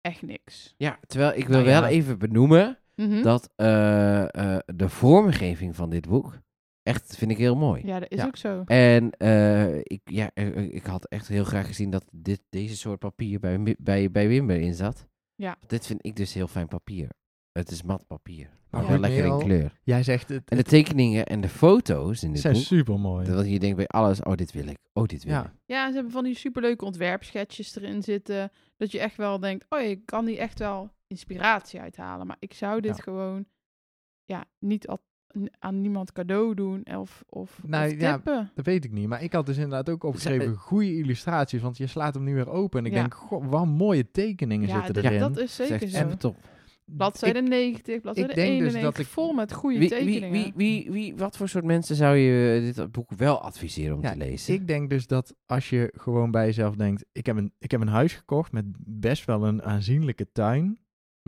echt 0.01 0.21
niks. 0.21 0.73
Ja, 0.77 0.99
terwijl 1.07 1.31
ik 1.37 1.47
wil 1.47 1.57
Nou 1.57 1.69
ja. 1.69 1.81
wel 1.81 1.89
even 1.89 2.19
benoemen 2.19 2.75
Mhm. 2.95 3.21
dat 3.21 3.49
eh, 3.55 4.35
eh, 4.55 4.59
de 4.75 4.89
vormgeving 4.89 5.75
van 5.75 5.89
dit 5.89 6.07
boek 6.07 6.39
echt 6.83 7.17
vind 7.17 7.31
ik 7.31 7.37
heel 7.37 7.55
mooi. 7.55 7.85
Ja, 7.85 7.99
dat 7.99 8.11
is 8.11 8.17
Ja. 8.17 8.25
ook 8.25 8.37
zo. 8.37 8.63
En 8.65 9.11
eh, 9.11 9.77
ik, 9.77 10.01
ja, 10.03 10.35
ik 10.71 10.83
had 10.85 11.05
echt 11.05 11.27
heel 11.27 11.43
graag 11.43 11.67
gezien 11.67 11.89
dat 11.89 12.05
dit, 12.11 12.41
deze 12.49 12.77
soort 12.77 12.99
papier 12.99 13.39
bij, 13.39 13.75
bij, 13.79 14.11
bij 14.11 14.27
Wim 14.27 14.49
erin 14.49 14.73
zat. 14.73 15.07
Ja. 15.35 15.57
Dit 15.67 15.85
vind 15.85 16.05
ik 16.05 16.15
dus 16.15 16.33
heel 16.33 16.47
fijn 16.47 16.67
papier. 16.67 17.09
Het 17.51 17.72
is 17.72 17.84
mat 17.84 18.08
papier. 18.08 18.50
Maar 18.70 18.81
Ja. 18.81 18.88
wel 18.89 18.98
lekker 19.00 19.25
in 19.25 19.38
kleur. 19.39 19.79
Jij 19.84 20.03
zegt 20.03 20.29
het, 20.29 20.50
En 20.50 20.58
de 20.58 20.63
tekeningen 20.63 21.25
en 21.25 21.41
de 21.41 21.50
foto's 21.50 22.24
in 22.24 22.31
dit 22.31 22.41
zijn 22.41 22.53
boek. 22.53 22.63
super 22.63 23.00
mooi. 23.00 23.25
Dat 23.27 23.50
je 23.50 23.60
denkt 23.60 23.75
bij 23.77 23.88
alles, 23.88 24.24
oh 24.24 24.36
dit 24.36 24.51
wil 24.51 24.67
ik, 24.67 24.77
oh 24.93 25.05
dit 25.05 25.24
wil 25.24 25.34
Ja. 25.34 25.43
ik. 25.46 25.51
Ja, 25.65 25.88
ze 25.88 25.93
hebben 25.93 26.12
van 26.12 26.24
die 26.24 26.36
superleuke 26.36 26.86
ontwerpschetsjes 26.86 27.75
erin 27.75 28.03
zitten. 28.03 28.51
Dat 28.77 28.91
je 28.91 29.00
echt 29.00 29.15
wel 29.15 29.39
denkt, 29.39 29.65
oh, 29.70 29.81
je 29.81 29.96
kan 30.05 30.25
die 30.25 30.38
echt 30.38 30.60
wel 30.60 30.89
inspiratie 31.08 31.79
uithalen. 31.79 32.27
Maar 32.27 32.36
ik 32.39 32.53
zou 32.53 32.81
dit 32.81 32.98
Ja. 32.98 33.03
gewoon 33.03 33.46
ja, 34.25 34.46
niet 34.60 34.88
al- 34.88 35.03
aan 35.60 35.81
niemand 35.81 36.12
cadeau 36.12 36.53
doen 36.53 36.86
of, 36.96 37.24
of, 37.29 37.60
Nou, 37.65 37.93
of 37.93 38.00
ja. 38.00 38.22
Dat 38.55 38.65
weet 38.65 38.86
ik 38.86 38.91
niet. 38.91 39.08
Maar 39.08 39.24
ik 39.24 39.34
had 39.34 39.46
dus 39.46 39.55
inderdaad 39.55 39.89
ook 39.89 40.03
opgeschreven 40.03 40.55
goede 40.55 40.98
illustraties. 40.98 41.62
Want 41.62 41.77
je 41.77 41.88
slaat 41.88 42.13
hem 42.13 42.24
nu 42.24 42.34
weer 42.36 42.50
open. 42.50 42.79
En 42.79 42.86
ik 42.86 42.91
Ja. 42.91 43.00
denk, 43.00 43.13
goh, 43.13 43.46
wat 43.50 43.65
mooie 43.65 44.12
tekeningen 44.12 44.67
Ja, 44.67 44.86
zitten 44.86 45.03
erin. 45.03 45.20
dat 45.20 45.29
is 45.38 45.55
Dat 45.58 45.70
is 45.70 45.79
zeker 45.81 45.88
zo. 46.10 46.15
top. 46.17 46.38
Bladzijde 46.98 47.41
90, 47.41 48.01
bladzijde 48.01 48.29
ik 48.29 48.36
denk 48.36 48.48
dus 48.60 48.74
91, 48.74 48.81
dat 48.81 48.98
ik- 48.98 49.05
vol 49.05 49.33
met 49.33 49.53
goede 49.53 49.79
Wie, 49.79 49.89
tekeningen. 49.89 50.31
wie, 50.31 50.53
wie, 50.55 50.91
wie, 50.91 51.15
wat 51.15 51.38
voor 51.38 51.50
soort 51.50 51.65
mensen 51.65 51.95
zou 51.95 52.15
je 52.15 52.55
eh, 52.69 52.75
dit 52.75 52.91
boek 52.91 53.12
wel 53.12 53.41
adviseren 53.41 53.95
om 53.95 54.01
Ja, 54.01 54.12
te 54.12 54.17
lezen? 54.17 54.53
Ik 54.53 54.67
denk 54.67 54.89
dus 54.89 55.07
dat 55.07 55.36
als 55.45 55.69
je 55.69 55.93
gewoon 55.95 56.31
bij 56.31 56.45
jezelf 56.45 56.75
denkt... 56.75 57.05
Ik 57.12 57.25
heb 57.25 57.38
een, 57.38 57.53
ik 57.60 57.71
heb 57.71 57.81
een 57.81 57.88
huis 57.88 58.13
gekocht 58.13 58.51
met 58.51 58.65
best 58.79 59.25
wel 59.25 59.45
een 59.48 59.63
aanzienlijke 59.63 60.31
tuin. 60.31 60.79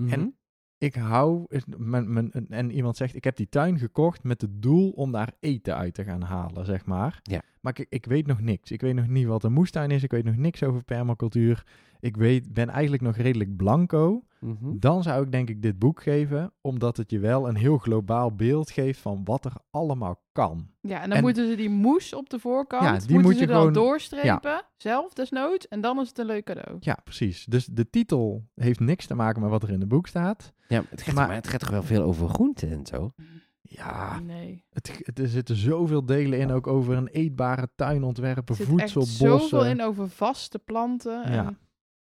Mhm. 0.01 0.11
en- 0.13 0.35
Ik 0.77 0.95
hou... 0.95 1.45
Mijn, 1.77 2.13
mijn, 2.13 2.31
en 2.49 2.71
iemand 2.71 2.97
zegt, 2.97 3.15
ik 3.15 3.23
heb 3.23 3.35
die 3.35 3.49
tuin 3.49 3.79
gekocht 3.79 4.23
met 4.23 4.41
het 4.41 4.61
doel 4.61 4.89
om 4.89 5.11
daar 5.11 5.33
eten 5.39 5.75
uit 5.75 5.93
te 5.93 6.03
gaan 6.03 6.21
halen, 6.21 6.65
zeg 6.65 6.85
maar. 6.85 7.19
Ja. 7.23 7.41
Maar 7.61 7.79
ik, 7.79 7.85
ik 7.89 8.05
weet 8.05 8.27
nog 8.27 8.41
niks. 8.41 8.71
Ik 8.71 8.81
weet 8.81 8.95
nog 8.95 9.07
niet 9.07 9.25
wat 9.27 9.43
een 9.43 9.53
moestuin 9.53 9.91
is. 9.91 10.03
Ik 10.03 10.11
weet 10.11 10.23
nog 10.23 10.35
niks 10.35 10.63
over 10.63 10.83
permacultuur. 10.83 11.63
Ik 12.03 12.17
weet, 12.17 12.53
ben 12.53 12.69
eigenlijk 12.69 13.03
nog 13.03 13.15
redelijk 13.15 13.55
blanco. 13.55 14.23
Mhm. 14.39 14.79
Dan 14.79 15.03
zou 15.03 15.23
ik 15.25 15.31
denk 15.31 15.49
ik 15.49 15.61
dit 15.61 15.79
boek 15.79 16.01
geven, 16.01 16.53
omdat 16.61 16.97
het 16.97 17.11
je 17.11 17.19
wel 17.19 17.47
een 17.47 17.55
heel 17.55 17.77
globaal 17.77 18.35
beeld 18.35 18.71
geeft 18.71 18.99
van 18.99 19.21
wat 19.23 19.45
er 19.45 19.53
allemaal 19.71 20.21
kan. 20.31 20.67
Ja, 20.81 21.01
en 21.01 21.07
dan 21.09 21.17
En- 21.17 21.23
moeten 21.23 21.47
ze 21.49 21.55
die 21.55 21.69
moes 21.69 22.13
op 22.13 22.29
de 22.29 22.39
voorkant, 22.39 22.83
Ja, 22.83 22.91
die 22.91 22.99
moeten 22.99 23.21
moet 23.21 23.33
ze 23.33 23.39
je 23.39 23.47
dan 23.47 23.57
gewoon- 23.57 23.73
doorstrepen, 23.73 24.61
zelf 24.77 25.13
desnoods, 25.13 25.67
en 25.67 25.81
dan 25.81 25.99
is 25.99 26.07
het 26.07 26.17
een 26.17 26.25
leuk 26.25 26.45
cadeau. 26.45 26.77
Ja, 26.79 26.97
precies. 27.03 27.45
Dus 27.45 27.65
de 27.65 27.89
titel 27.89 28.45
heeft 28.55 28.79
niks 28.79 29.05
te 29.05 29.15
maken 29.15 29.41
met 29.41 29.49
wat 29.49 29.63
er 29.63 29.69
in 29.71 29.79
het 29.79 29.89
boek 29.89 30.07
staat. 30.07 30.53
Ja, 30.67 30.79
maar 30.81 30.87
het, 30.89 31.01
gaat, 31.01 31.15
Maar- 31.15 31.27
maar 31.27 31.35
het 31.35 31.47
gaat 31.47 31.59
toch 31.59 31.69
wel 31.69 31.83
veel 31.83 32.03
over 32.03 32.29
groenten 32.29 32.69
en 32.71 32.85
zo? 32.85 33.13
Ja, 33.61 34.19
Nee. 34.19 34.63
het, 34.69 34.99
het, 35.03 35.19
er 35.19 35.27
zitten 35.27 35.55
zoveel 35.55 36.05
delen 36.05 36.39
in, 36.39 36.51
ook 36.51 36.67
over 36.67 36.95
een 36.97 37.07
eetbare 37.07 37.69
tuin 37.75 38.03
ontwerpen, 38.03 38.55
Er 38.57 38.65
zit 38.65 38.79
echt 38.79 38.91
voedselbossen. 38.91 39.49
zoveel 39.49 39.65
in 39.65 39.81
over 39.81 40.09
vaste 40.09 40.59
planten. 40.59 41.11
Ja. 41.19 41.23
En, 41.25 41.33
Ja, 41.33 41.53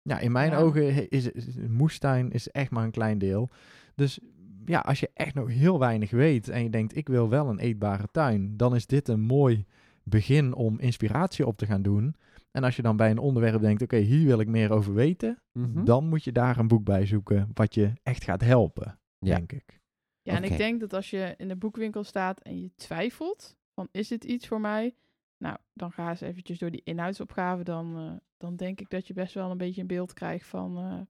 in 0.03 0.33
mijn 0.33 0.51
Ja. 0.51 0.57
ogen 0.59 1.09
is, 1.11 1.31
is 1.31 1.57
een 1.57 1.73
moestuin 1.73 2.31
is 2.31 2.49
echt 2.49 2.71
maar 2.71 2.85
een 2.85 2.91
klein 2.91 3.19
deel. 3.19 3.51
Dus 3.95 4.19
ja, 4.65 4.79
als 4.79 5.01
je 5.01 5.11
echt 5.15 5.35
nog 5.35 5.49
heel 5.49 5.79
weinig 5.79 6.11
weet 6.11 6.49
en 6.49 6.63
je 6.63 6.71
denkt, 6.71 6.97
ik 6.97 7.09
wil 7.09 7.29
wel 7.29 7.49
een 7.49 7.59
eetbare 7.59 8.09
tuin, 8.13 8.57
dan 8.57 8.75
is 8.75 8.87
dit 8.87 9.09
een 9.09 9.21
mooi 9.21 9.65
begin 10.03 10.55
om 10.55 10.79
inspiratie 10.81 11.47
op 11.47 11.57
te 11.59 11.67
gaan 11.67 11.83
doen. 11.83 12.15
En 12.51 12.65
als 12.65 12.77
je 12.77 12.83
dan 12.83 12.97
bij 12.97 13.11
een 13.11 13.19
onderwerp 13.19 13.61
denkt, 13.61 13.83
oké, 13.83 13.97
hier 13.97 14.27
wil 14.27 14.41
ik 14.41 14.49
meer 14.49 14.73
over 14.73 14.95
weten, 14.95 15.43
Mhm. 15.53 15.85
dan 15.85 16.09
moet 16.09 16.25
je 16.25 16.33
daar 16.33 16.59
een 16.59 16.69
boek 16.69 16.85
bij 16.85 17.07
zoeken 17.07 17.51
wat 17.55 17.75
je 17.75 17.93
echt 18.03 18.25
gaat 18.25 18.41
helpen, 18.41 18.99
Ja. 19.19 19.35
denk 19.37 19.53
ik. 19.53 19.81
ja, 20.23 20.37
en 20.37 20.45
ik 20.45 20.57
denk 20.57 20.81
dat 20.81 20.93
als 20.93 21.11
je 21.11 21.35
in 21.37 21.49
de 21.49 21.57
boekwinkel 21.57 22.05
staat 22.05 22.41
en 22.41 22.61
je 22.61 22.71
twijfelt 22.77 23.57
van 23.75 23.89
is 23.91 24.09
dit 24.09 24.25
iets 24.25 24.47
voor 24.49 24.61
mij? 24.61 24.95
Nou, 25.43 25.57
dan 25.73 25.93
ga 25.93 26.09
eens 26.09 26.21
eventjes 26.21 26.59
door 26.59 26.71
die 26.71 26.83
inhoudsopgave. 26.85 27.63
Dan, 27.63 27.97
eh, 27.97 28.13
dan 28.37 28.57
denk 28.57 28.81
ik 28.81 28.91
dat 28.91 29.07
je 29.07 29.15
best 29.15 29.35
wel 29.35 29.51
een 29.51 29.59
beetje 29.59 29.81
een 29.81 29.87
beeld 29.87 30.13
krijgt 30.13 30.47
van, 30.47 30.79
eh, 30.79 31.01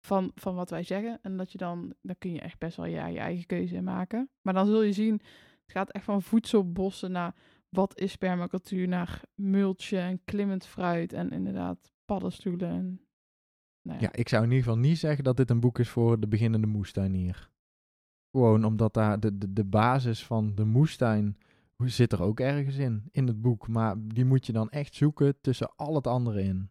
van, 0.00 0.32
van 0.34 0.54
wat 0.54 0.70
wij 0.70 0.82
zeggen. 0.82 1.18
En 1.22 1.36
dat 1.36 1.52
je 1.52 1.58
dan, 1.58 1.94
dan 2.02 2.14
kun 2.18 2.32
je 2.32 2.40
echt 2.40 2.58
best 2.58 2.76
wel 2.76 2.86
ja, 2.86 3.06
je 3.06 3.18
eigen 3.18 3.46
keuze 3.46 3.74
in 3.74 3.84
maken. 3.84 4.30
Maar 4.42 4.54
dan 4.54 4.66
zul 4.66 4.82
je 4.82 4.92
zien, 4.92 5.12
het 5.62 5.72
gaat 5.72 5.90
echt 5.90 6.04
van 6.04 6.22
voedselbossen 6.22 7.10
naar 7.10 7.34
wat 7.68 7.98
is 7.98 8.16
permacultuur, 8.16 8.88
naar 8.88 9.22
mulchen 9.34 10.00
en 10.00 10.24
klimmend 10.24 10.66
fruit 10.66 11.12
en 11.12 11.30
inderdaad 11.30 11.92
paddenstoelen. 12.04 12.70
En, 12.70 13.00
nou 13.82 14.00
Ja, 14.00 14.12
ik 14.12 14.28
zou 14.28 14.42
in 14.42 14.50
ieder 14.50 14.64
geval 14.64 14.80
niet 14.80 14.98
zeggen 14.98 15.24
dat 15.24 15.36
dit 15.36 15.50
een 15.50 15.60
boek 15.60 15.78
is 15.78 15.88
voor 15.88 16.20
de 16.20 16.28
beginnende 16.28 16.66
moestuinier. 16.66 17.50
Gewoon 18.30 18.64
omdat 18.64 18.94
daar 18.94 19.20
de, 19.20 19.38
de, 19.38 19.52
de 19.52 19.64
basis 19.64 20.24
van 20.24 20.54
de 20.54 20.64
moestuin 20.64 21.36
zit 21.84 22.12
er 22.12 22.22
ook 22.22 22.40
ergens 22.40 22.76
in, 22.76 23.08
in 23.10 23.26
het 23.26 23.40
boek. 23.40 23.68
Maar 23.68 23.94
die 23.98 24.24
moet 24.24 24.46
je 24.46 24.52
dan 24.52 24.70
echt 24.70 24.94
zoeken 24.94 25.40
tussen 25.40 25.76
al 25.76 25.94
het 25.94 26.06
andere 26.06 26.42
in. 26.42 26.70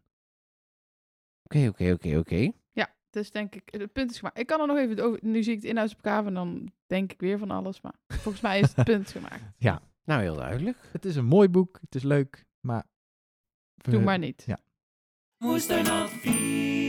Oké, 1.42 1.68
oké, 1.68 1.92
oké, 1.92 2.18
oké. 2.18 2.52
Dus 3.10 3.30
denk 3.30 3.54
ik, 3.54 3.62
het 3.70 3.92
punt 3.92 4.10
is 4.10 4.18
gemaakt. 4.18 4.38
Ik 4.38 4.46
kan 4.46 4.60
er 4.60 4.66
nog 4.66 4.76
even 4.76 5.04
over. 5.04 5.18
Nu 5.22 5.42
zie 5.42 5.52
ik 5.52 5.60
het 5.60 5.70
inhoudsopgave 5.70 6.28
en 6.28 6.34
dan 6.34 6.72
denk 6.86 7.12
ik 7.12 7.20
weer 7.20 7.38
van 7.38 7.50
alles. 7.50 7.80
Maar 7.80 7.94
volgens 8.08 8.40
mij 8.40 8.60
is 8.60 8.74
het 8.74 8.84
punt 8.92 9.10
gemaakt. 9.10 9.42
Nou, 10.04 10.20
heel 10.20 10.36
duidelijk. 10.36 10.78
Het 10.92 11.04
is 11.04 11.16
een 11.16 11.24
mooi 11.24 11.48
boek, 11.48 11.78
het 11.80 11.94
is 11.94 12.02
leuk, 12.02 12.46
maar... 12.60 12.86
Doe 13.74 14.00
maar 14.00 14.18
niet. 14.18 14.42
Ja. 14.46 14.58
Moestuinadvies. 15.38 16.87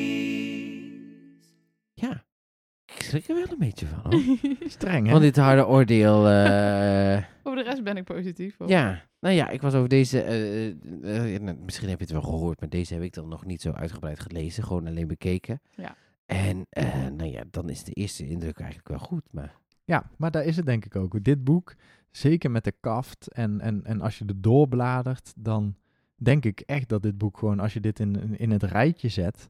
Schrik 3.09 3.27
er 3.27 3.35
wel 3.35 3.51
een 3.51 3.57
beetje 3.57 3.85
van. 3.87 3.99
Hoor. 4.13 4.37
Streng, 4.69 5.05
hè? 5.05 5.11
Van 5.11 5.21
dit 5.21 5.35
harde 5.37 5.67
oordeel. 5.67 6.27
eh, 6.27 7.23
over 7.43 7.63
de 7.63 7.69
rest 7.69 7.83
ben 7.83 7.97
ik 7.97 8.03
positief. 8.03 8.57
hoor. 8.57 8.69
ja, 8.69 9.01
nou 9.19 9.35
ja, 9.35 9.49
ik 9.49 9.61
was 9.61 9.73
over 9.73 9.89
deze. 9.89 10.21
eh, 10.21 10.67
eh, 11.35 11.41
nou, 11.41 11.57
misschien 11.57 11.89
heb 11.89 11.97
je 11.97 12.03
het 12.03 12.13
wel 12.13 12.21
gehoord, 12.21 12.59
maar 12.59 12.69
deze 12.69 12.93
heb 12.93 13.03
ik 13.03 13.13
dan 13.13 13.27
nog 13.27 13.45
niet 13.45 13.61
zo 13.61 13.71
uitgebreid 13.71 14.19
gelezen. 14.19 14.63
Gewoon 14.63 14.87
alleen 14.87 15.07
bekeken. 15.07 15.61
Ja. 15.75 15.95
En 16.25 16.65
eh, 16.69 16.93
nou 17.07 17.29
ja, 17.31 17.43
dan 17.51 17.69
is 17.69 17.83
de 17.83 17.93
eerste 17.93 18.27
indruk 18.27 18.57
eigenlijk 18.59 18.89
wel 18.89 18.99
goed. 18.99 19.23
Maar 19.31 19.55
Ja, 19.83 20.09
maar 20.17 20.31
daar 20.31 20.45
is 20.45 20.55
het 20.55 20.65
denk 20.65 20.85
ik 20.85 20.95
ook. 20.95 21.23
Dit 21.23 21.43
boek, 21.43 21.75
zeker 22.11 22.51
met 22.51 22.63
de 22.63 22.73
kaft 22.79 23.31
en, 23.31 23.61
en, 23.61 23.85
en 23.85 24.01
als 24.01 24.17
je 24.17 24.25
er 24.25 24.41
doorbladert, 24.41 25.33
dan 25.35 25.75
denk 26.15 26.45
ik 26.45 26.59
echt 26.59 26.89
dat 26.89 27.01
dit 27.01 27.17
boek 27.17 27.37
gewoon, 27.37 27.59
als 27.59 27.73
je 27.73 27.79
dit 27.79 27.99
in, 27.99 28.37
in 28.37 28.51
het 28.51 28.63
rijtje 28.63 29.09
zet 29.09 29.49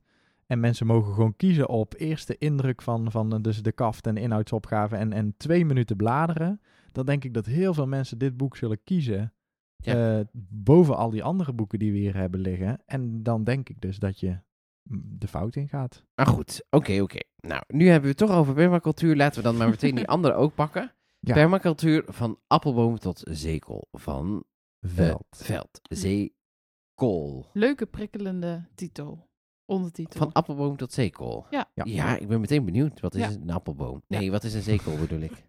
en 0.49 0.59
mensen 0.59 0.85
mogen 0.87 1.13
gewoon 1.13 1.35
kiezen 1.35 1.69
op 1.69 1.93
eerste 1.97 2.37
indruk 2.37 2.81
van, 2.81 3.11
van 3.11 3.41
dus 3.41 3.61
de 3.63 3.71
kaft 3.71 4.07
en 4.07 4.15
de 4.15 4.21
inhoudsopgave 4.21 4.95
en, 4.95 5.13
en 5.13 5.33
twee 5.37 5.65
minuten 5.65 5.95
bladeren, 5.97 6.61
dan 6.91 7.05
denk 7.05 7.23
ik 7.23 7.33
dat 7.33 7.45
heel 7.45 7.73
veel 7.73 7.87
mensen 7.87 8.17
dit 8.17 8.37
boek 8.37 8.55
zullen 8.57 8.83
kiezen 8.83 9.33
Ja. 9.75 10.19
eh, 10.19 10.25
boven 10.49 10.97
al 10.97 11.09
die 11.09 11.23
andere 11.23 11.53
boeken 11.53 11.79
die 11.79 11.91
we 11.91 11.97
hier 11.97 12.15
hebben 12.15 12.39
liggen. 12.39 12.81
En 12.85 13.23
dan 13.23 13.43
denk 13.43 13.69
ik 13.69 13.81
dus 13.81 13.97
dat 13.99 14.19
je 14.19 14.39
mm, 14.83 15.01
de 15.19 15.27
fout 15.27 15.55
in 15.55 15.67
gaat. 15.67 16.03
Maar 16.15 16.27
goed, 16.27 16.65
oké, 16.69 17.01
oké. 17.01 17.19
Nou, 17.41 17.63
nu 17.67 17.85
hebben 17.85 18.01
we 18.01 18.07
het 18.09 18.17
toch 18.17 18.31
over 18.37 18.53
permacultuur. 18.53 19.15
Laten 19.15 19.37
we 19.37 19.47
dan 19.47 19.57
maar 19.57 19.69
meteen 19.69 19.95
die 19.95 20.07
andere 20.15 20.33
ook 20.33 20.55
pakken. 20.55 20.93
Ja. 21.19 21.33
Permacultuur 21.33 22.03
van 22.07 22.39
appelboom 22.47 22.97
tot 22.99 23.21
zeekool. 23.31 23.87
Van 23.91 24.43
eh, 24.79 24.89
Veld. 24.89 25.25
veld. 25.29 25.79
Zeekool. 25.89 27.45
Leuke 27.53 27.85
prikkelende 27.85 28.67
titel. 28.75 29.28
Ondertitel. 29.69 30.19
Van 30.19 30.31
appelboom 30.31 30.77
tot 30.77 30.93
zeekool. 30.93 31.45
Ja. 31.49 31.69
Ja. 31.73 31.83
Ja, 31.85 32.17
ik 32.17 32.27
ben 32.27 32.39
meteen 32.39 32.65
benieuwd. 32.65 32.99
Wat 32.99 33.15
is 33.15 33.21
Ja. 33.21 33.29
een 33.29 33.49
appelboom? 33.49 34.03
Ja. 34.07 34.19
Nee, 34.19 34.31
wat 34.31 34.43
is 34.43 34.53
een 34.53 34.61
zeekool 34.61 34.97
bedoel 34.97 35.19
ik? 35.19 35.31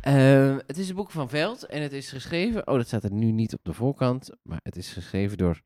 Ehm, 0.00 0.58
het 0.66 0.78
is 0.78 0.88
een 0.88 0.94
boek 0.96 1.10
van 1.10 1.28
Veld 1.28 1.62
en 1.66 1.82
het 1.82 1.92
is 1.92 2.10
geschreven... 2.10 2.66
Oh, 2.66 2.74
dat 2.76 2.86
staat 2.86 3.04
er 3.04 3.12
nu 3.12 3.30
niet 3.30 3.52
op 3.54 3.60
de 3.62 3.72
voorkant. 3.72 4.30
Maar 4.42 4.60
het 4.62 4.76
is 4.76 4.92
geschreven 4.92 5.36
door 5.38 5.60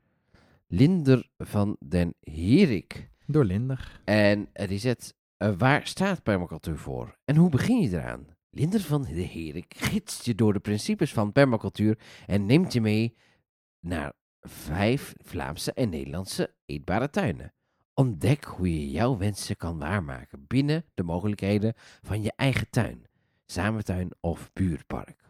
Linder 0.67 1.29
van 1.39 1.77
den 1.81 2.15
Herik. 2.21 3.11
Door 3.27 3.45
Linder. 3.45 4.01
En 4.05 4.49
eh, 4.53 4.69
die 4.69 4.79
zet... 4.79 5.15
eh, 5.37 5.53
waar 5.59 5.87
staat 5.87 6.23
permacultuur 6.23 6.79
voor? 6.79 7.17
En 7.25 7.37
hoe 7.37 7.51
begin 7.51 7.81
je 7.81 7.89
eraan? 7.91 8.27
Linder 8.51 8.81
van 8.81 9.03
de 9.03 9.09
Herik 9.27 9.75
gidst 9.77 10.25
je 10.25 10.35
door 10.35 10.53
de 10.53 10.61
principes 10.61 11.13
van 11.13 11.33
permacultuur... 11.33 11.99
en 12.27 12.47
neemt 12.47 12.73
je 12.73 12.81
mee 12.81 13.17
naar 13.81 14.13
vijf 14.49 15.15
Vlaamse 15.25 15.73
en 15.73 15.89
Nederlandse 15.89 16.55
eetbare 16.67 17.11
tuinen. 17.11 17.55
Ontdek 17.95 18.45
hoe 18.45 18.81
je 18.81 18.91
jouw 18.91 19.17
wensen 19.17 19.57
kan 19.57 19.79
waarmaken 19.79 20.47
binnen 20.47 20.85
de 20.95 21.03
mogelijkheden 21.03 21.73
van 22.03 22.23
je 22.23 22.33
eigen 22.37 22.71
tuin, 22.71 23.07
samentuin 23.47 24.11
of 24.21 24.53
buurtpark. 24.53 25.25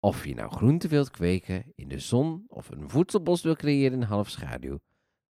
Of 0.00 0.26
je 0.26 0.34
nou 0.34 0.50
groente 0.50 0.88
wilt 0.88 1.10
kweken 1.10 1.72
in 1.74 1.88
de 1.88 1.98
zon 1.98 2.44
of 2.48 2.70
een 2.70 2.90
voedselbos 2.90 3.42
wil 3.42 3.54
creëren 3.54 4.00
in 4.00 4.06
half 4.06 4.28
schaduw. 4.28 4.80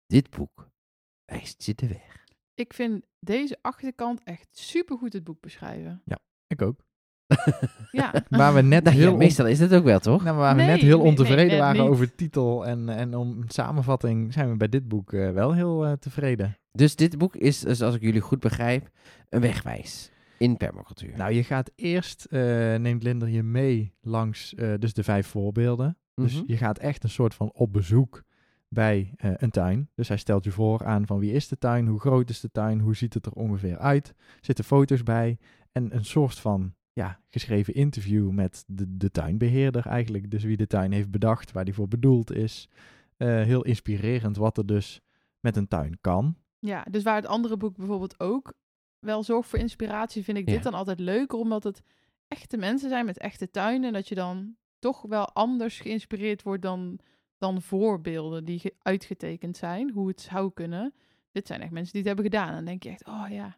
Dit 0.07 0.29
boek 0.29 0.69
wijst 1.25 1.63
je 1.63 1.75
de 1.75 1.87
weg. 1.87 2.25
Ik 2.53 2.73
vind 2.73 3.05
deze 3.19 3.57
achterkant 3.61 4.23
echt 4.23 4.57
supergoed 4.57 5.13
het 5.13 5.23
boek 5.23 5.41
beschrijven. 5.41 6.01
Ik 6.47 6.61
ook. 6.61 6.83
Ja. 7.91 8.13
Waar 8.29 8.53
we 8.53 8.61
net 8.61 8.83
Nou, 8.83 8.95
heel 8.95 9.15
meestal 9.15 9.45
is 9.47 9.59
dat 9.59 9.73
ook 9.73 9.83
wel, 9.83 9.99
toch? 9.99 10.23
Nou, 10.23 10.37
waar 10.37 10.55
we 10.55 10.61
net 10.61 10.81
heel 10.81 10.97
nee, 10.97 11.07
ontevreden 11.07 11.47
nee, 11.47 11.59
waren 11.59 11.81
over 11.81 12.15
titel 12.15 12.65
en, 12.65 12.89
en 12.89 13.15
om 13.15 13.43
samenvatting, 13.47 14.33
zijn 14.33 14.49
we 14.49 14.57
bij 14.57 14.69
dit 14.69 14.87
boek 14.87 15.13
eh, 15.13 15.31
wel 15.31 15.53
heel 15.53 15.85
eh, 15.85 15.91
tevreden. 15.91 16.57
Dus 16.71 16.95
dit 16.95 17.17
boek 17.17 17.35
is, 17.35 17.59
dus 17.59 17.81
als 17.81 17.95
ik 17.95 18.01
jullie 18.01 18.21
goed 18.21 18.39
begrijp, 18.39 18.89
een 19.29 19.41
wegwijs 19.41 20.11
in 20.37 20.57
permacultuur. 20.57 21.17
Nou, 21.17 21.33
je 21.33 21.43
gaat 21.43 21.71
eerst, 21.75 22.25
eh, 22.25 22.39
neemt 22.75 23.03
Linder 23.03 23.29
je 23.29 23.43
mee 23.43 23.93
langs 24.01 24.53
eh, 24.55 24.73
dus 24.79 24.93
de 24.93 25.03
vijf 25.03 25.27
voorbeelden. 25.27 25.97
Dus 26.15 26.33
Mhm. 26.35 26.43
je 26.47 26.57
gaat 26.57 26.77
echt 26.77 27.03
een 27.03 27.09
soort 27.09 27.33
van 27.33 27.51
op 27.53 27.73
bezoek 27.73 28.23
bij 28.69 29.13
eh, 29.17 29.31
een 29.35 29.49
tuin. 29.51 29.89
Dus 29.95 30.07
hij 30.07 30.17
stelt 30.17 30.43
je 30.43 30.51
voor 30.51 30.85
aan 30.85 31.05
van 31.05 31.19
wie 31.19 31.31
is 31.31 31.47
de 31.47 31.57
tuin, 31.57 31.87
hoe 31.87 31.99
groot 31.99 32.29
is 32.29 32.39
de 32.39 32.51
tuin, 32.51 32.79
hoe 32.79 32.95
ziet 32.95 33.13
het 33.13 33.25
er 33.25 33.31
ongeveer 33.31 33.77
uit. 33.77 34.13
Zitten 34.41 34.65
foto's 34.65 35.03
bij 35.03 35.37
en 35.71 35.95
een 35.95 36.05
soort 36.05 36.39
van 36.39 36.73
ja, 36.93 37.19
geschreven 37.29 37.73
interview 37.73 38.29
met 38.31 38.63
de, 38.67 38.97
de 38.97 39.11
tuinbeheerder 39.11 39.85
eigenlijk. 39.85 40.31
Dus 40.31 40.43
wie 40.43 40.57
de 40.57 40.67
tuin 40.67 40.91
heeft 40.91 41.11
bedacht, 41.11 41.51
waar 41.51 41.65
die 41.65 41.73
voor 41.73 41.87
bedoeld 41.87 42.31
is. 42.31 42.69
Eh, 43.17 43.27
heel 43.27 43.63
inspirerend 43.63 44.37
wat 44.37 44.57
er 44.57 44.65
dus 44.65 45.01
met 45.39 45.55
een 45.57 45.67
tuin 45.67 45.97
kan. 46.01 46.35
ja, 46.59 46.85
dus 46.91 47.03
waar 47.03 47.15
het 47.15 47.25
andere 47.25 47.57
boek 47.57 47.75
bijvoorbeeld 47.77 48.19
ook 48.19 48.53
wel 48.99 49.23
zorgt 49.23 49.49
voor 49.49 49.59
inspiratie, 49.59 50.23
vind 50.23 50.37
ik 50.37 50.47
Ja. 50.47 50.53
dit 50.53 50.63
dan 50.63 50.73
altijd 50.73 50.99
leuker, 50.99 51.37
omdat 51.39 51.63
het 51.63 51.81
echte 52.27 52.57
mensen 52.57 52.89
zijn 52.89 53.05
met 53.05 53.17
echte 53.17 53.49
tuinen. 53.51 53.87
En 53.87 53.93
dat 53.93 54.07
je 54.07 54.15
dan 54.15 54.55
toch 54.79 55.01
wel 55.01 55.29
anders 55.33 55.79
geïnspireerd 55.79 56.43
wordt 56.43 56.61
dan, 56.61 56.99
dan 57.37 57.61
voorbeelden 57.61 58.45
die 58.45 58.59
ge- 58.59 58.75
uitgetekend 58.79 59.57
zijn, 59.57 59.91
hoe 59.91 60.07
het 60.07 60.21
zou 60.21 60.51
kunnen. 60.53 60.93
Dit 61.31 61.47
zijn 61.47 61.61
echt 61.61 61.71
mensen 61.71 61.91
die 61.93 62.01
het 62.01 62.09
hebben 62.15 62.31
gedaan. 62.31 62.47
En 62.49 62.55
dan 62.55 62.65
denk 62.65 62.83
je 62.83 62.89
echt, 62.89 63.07
oh 63.07 63.25
ja, 63.29 63.57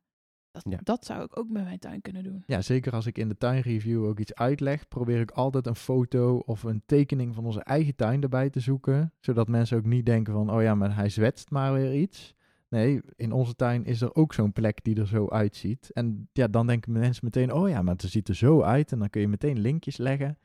dat, 0.63 0.74
Ja. 0.74 0.80
dat 0.84 1.06
zou 1.06 1.24
ik 1.24 1.38
ook 1.39 1.50
met 1.50 1.63
mijn 1.63 1.80
tuin 1.80 2.02
kunnen 2.02 2.24
doen. 2.24 2.44
Ja, 2.46 2.62
zeker 2.62 2.91
als 2.94 3.06
ik 3.06 3.18
in 3.18 3.28
de 3.30 3.38
tuinreview 3.38 4.06
ook 4.06 4.20
iets 4.20 4.34
uitleg, 4.34 4.88
probeer 4.88 5.20
ik 5.20 5.32
altijd 5.32 5.68
een 5.68 5.76
foto 5.76 6.38
of 6.38 6.63
een 6.63 6.82
tekening 6.86 7.36
van 7.36 7.46
onze 7.46 7.63
eigen 7.63 7.96
tuin 7.96 8.22
erbij 8.22 8.50
te 8.50 8.60
zoeken. 8.60 9.13
Zodat 9.20 9.48
mensen 9.48 9.78
ook 9.78 9.86
niet 9.86 10.06
denken 10.06 10.34
van, 10.34 10.52
oh 10.52 10.62
ja, 10.62 10.76
maar 10.76 10.96
hij 10.96 11.10
zwetst 11.10 11.50
maar 11.50 11.74
weer 11.74 11.96
iets. 11.96 12.34
Nee, 12.70 13.02
in 13.15 13.32
onze 13.32 13.56
tuin 13.56 13.86
is 13.86 14.02
er 14.02 14.15
ook 14.15 14.34
zo'n 14.34 14.54
plek 14.54 14.84
die 14.84 15.00
er 15.00 15.08
zo 15.08 15.28
uitziet. 15.30 15.91
En 15.94 16.30
ja, 16.34 16.48
dan 16.48 16.68
denken 16.68 16.91
mensen 16.91 17.26
meteen, 17.26 17.54
oh 17.54 17.70
ja, 17.70 17.82
maar 17.82 17.94
het 17.94 18.04
ziet 18.04 18.28
er 18.30 18.36
zo 18.36 18.62
uit. 18.62 18.91
En 18.91 19.00
dan 19.00 19.10
kun 19.10 19.22
je 19.22 19.28
meteen 19.28 19.60
linkjes 19.60 19.98
leggen. 19.98 20.38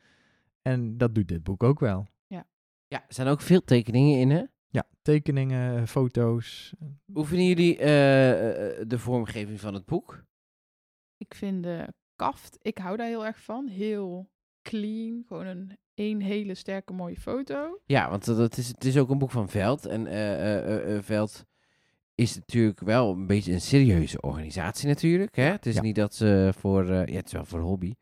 En 0.62 0.98
dat 0.98 1.14
doet 1.14 1.28
dit 1.28 1.42
boek 1.42 1.62
ook 1.62 1.80
wel. 1.80 2.06
Ja, 2.92 2.98
er 3.06 3.14
zijn 3.14 3.28
ook 3.28 3.40
veel 3.40 3.60
tekeningen 3.64 4.20
in, 4.20 4.30
hè? 4.30 4.42
Ja, 4.72 4.84
tekeningen, 5.02 5.88
foto's. 5.88 6.72
Hoe 7.12 7.24
vinden 7.26 7.46
jullie 7.46 7.78
eh, 7.78 8.30
eh, 8.80 8.84
de 8.86 8.98
vormgeving 8.98 9.60
van 9.60 9.74
het 9.74 9.84
boek? 9.86 10.24
Ik 11.16 11.34
vind 11.34 11.62
de 11.62 11.86
kaft, 12.16 12.58
ik 12.62 12.78
hou 12.78 12.96
daar 12.96 13.06
heel 13.06 13.26
erg 13.26 13.40
van. 13.40 13.68
Heel 13.68 14.30
clean, 14.62 15.24
gewoon 15.26 15.46
een 15.46 15.78
één 15.94 16.20
hele 16.20 16.54
sterke 16.54 16.92
mooie 16.92 17.16
foto. 17.20 17.80
Ja, 17.86 18.10
want 18.10 18.24
dat 18.24 18.56
is, 18.56 18.68
het 18.68 18.84
is 18.84 18.96
ook 18.98 19.10
een 19.10 19.18
boek 19.18 19.30
van 19.30 19.48
Veld. 19.48 19.86
En 19.86 20.06
eh, 20.06 20.32
eh, 20.32 20.58
eh, 20.76 20.96
eh, 20.96 21.02
Veld 21.02 21.44
is 22.14 22.34
natuurlijk 22.36 22.80
wel 22.80 23.12
een 23.12 23.26
beetje 23.26 23.52
een 23.52 23.60
serieuze 23.60 24.20
organisatie 24.20 24.88
natuurlijk. 24.88 25.36
Hè? 25.36 25.42
Het 25.50 25.66
is 25.66 25.74
Ja. 25.74 25.80
niet 25.82 25.94
dat 25.94 26.14
ze 26.14 26.52
voor... 26.56 26.84
eh, 26.90 27.06
ja, 27.06 27.16
het 27.16 27.26
is 27.26 27.32
wel 27.32 27.44
voor 27.44 27.60
hobby. 27.60 27.94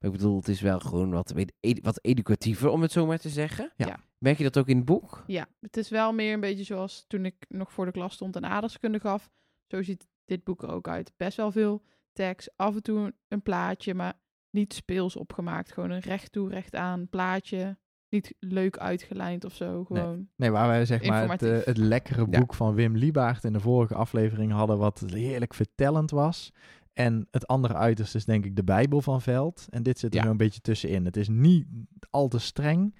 Maar 0.00 0.10
ik 0.10 0.16
bedoel, 0.16 0.36
het 0.36 0.48
is 0.48 0.60
wel 0.60 0.80
gewoon 0.80 1.10
wat, 1.10 1.34
wat 1.82 1.98
educatiever, 2.04 2.68
om 2.68 2.82
het 2.82 2.92
zo 2.92 3.06
maar 3.06 3.18
te 3.18 3.28
zeggen. 3.28 3.72
Ja. 3.76 3.86
Ja. 3.86 4.00
Merk 4.18 4.36
je 4.38 4.44
dat 4.44 4.58
ook 4.58 4.68
in 4.68 4.76
het 4.76 4.84
boek? 4.84 5.24
Ja, 5.26 5.46
het 5.60 5.76
is 5.76 5.88
wel 5.88 6.12
meer 6.12 6.32
een 6.32 6.40
beetje 6.40 6.64
zoals 6.64 7.04
toen 7.08 7.24
ik 7.24 7.34
nog 7.48 7.72
voor 7.72 7.84
de 7.84 7.92
klas 7.92 8.14
stond 8.14 8.36
en 8.36 8.44
aardrijkskunde 8.46 9.00
gaf. 9.00 9.30
Zo 9.66 9.82
ziet 9.82 10.06
dit 10.24 10.44
boek 10.44 10.62
er 10.62 10.70
ook 10.70 10.88
uit. 10.88 11.12
Best 11.16 11.36
wel 11.36 11.52
veel 11.52 11.82
tekst, 12.12 12.52
af 12.56 12.74
en 12.74 12.82
toe 12.82 13.14
een 13.28 13.42
plaatje, 13.42 13.94
maar 13.94 14.14
niet 14.50 14.74
speels 14.74 15.16
opgemaakt. 15.16 15.72
Gewoon 15.72 15.90
een 15.90 16.00
recht 16.00 16.32
toe, 16.32 16.48
recht 16.48 16.74
aan 16.76 17.08
plaatje. 17.08 17.78
Niet 18.08 18.34
leuk 18.38 18.78
uitgelijnd 18.78 19.44
of 19.44 19.54
zo. 19.54 19.84
Gewoon. 19.84 20.28
Nee, 20.36 20.50
waar 20.50 20.68
wij 20.68 20.84
zeg 20.84 21.04
maar 21.04 21.30
het, 21.30 21.42
eh, 21.42 21.58
het 21.64 21.76
lekkere 21.76 22.26
Ja. 22.30 22.38
boek 22.38 22.54
van 22.54 22.74
Wim 22.74 22.96
Liebaert 22.96 23.44
in 23.44 23.52
de 23.52 23.60
vorige 23.60 23.94
aflevering 23.94 24.52
hadden, 24.52 24.78
wat 24.78 25.02
heerlijk 25.06 25.54
vertellend 25.54 26.10
was. 26.10 26.52
En 26.92 27.28
het 27.30 27.46
andere 27.46 27.74
uiterste 27.74 28.16
is 28.18 28.24
denk 28.24 28.44
ik 28.44 28.56
de 28.56 28.64
Bijbel 28.64 29.00
van 29.00 29.22
Veld. 29.22 29.66
En 29.70 29.82
dit 29.82 29.98
zit 29.98 30.10
er 30.14 30.18
Ja. 30.18 30.24
zo 30.24 30.30
een 30.30 30.36
beetje 30.36 30.60
tussenin. 30.60 31.04
Het 31.04 31.16
is 31.16 31.28
niet 31.28 31.66
al 32.10 32.28
te 32.28 32.38
streng, 32.38 32.96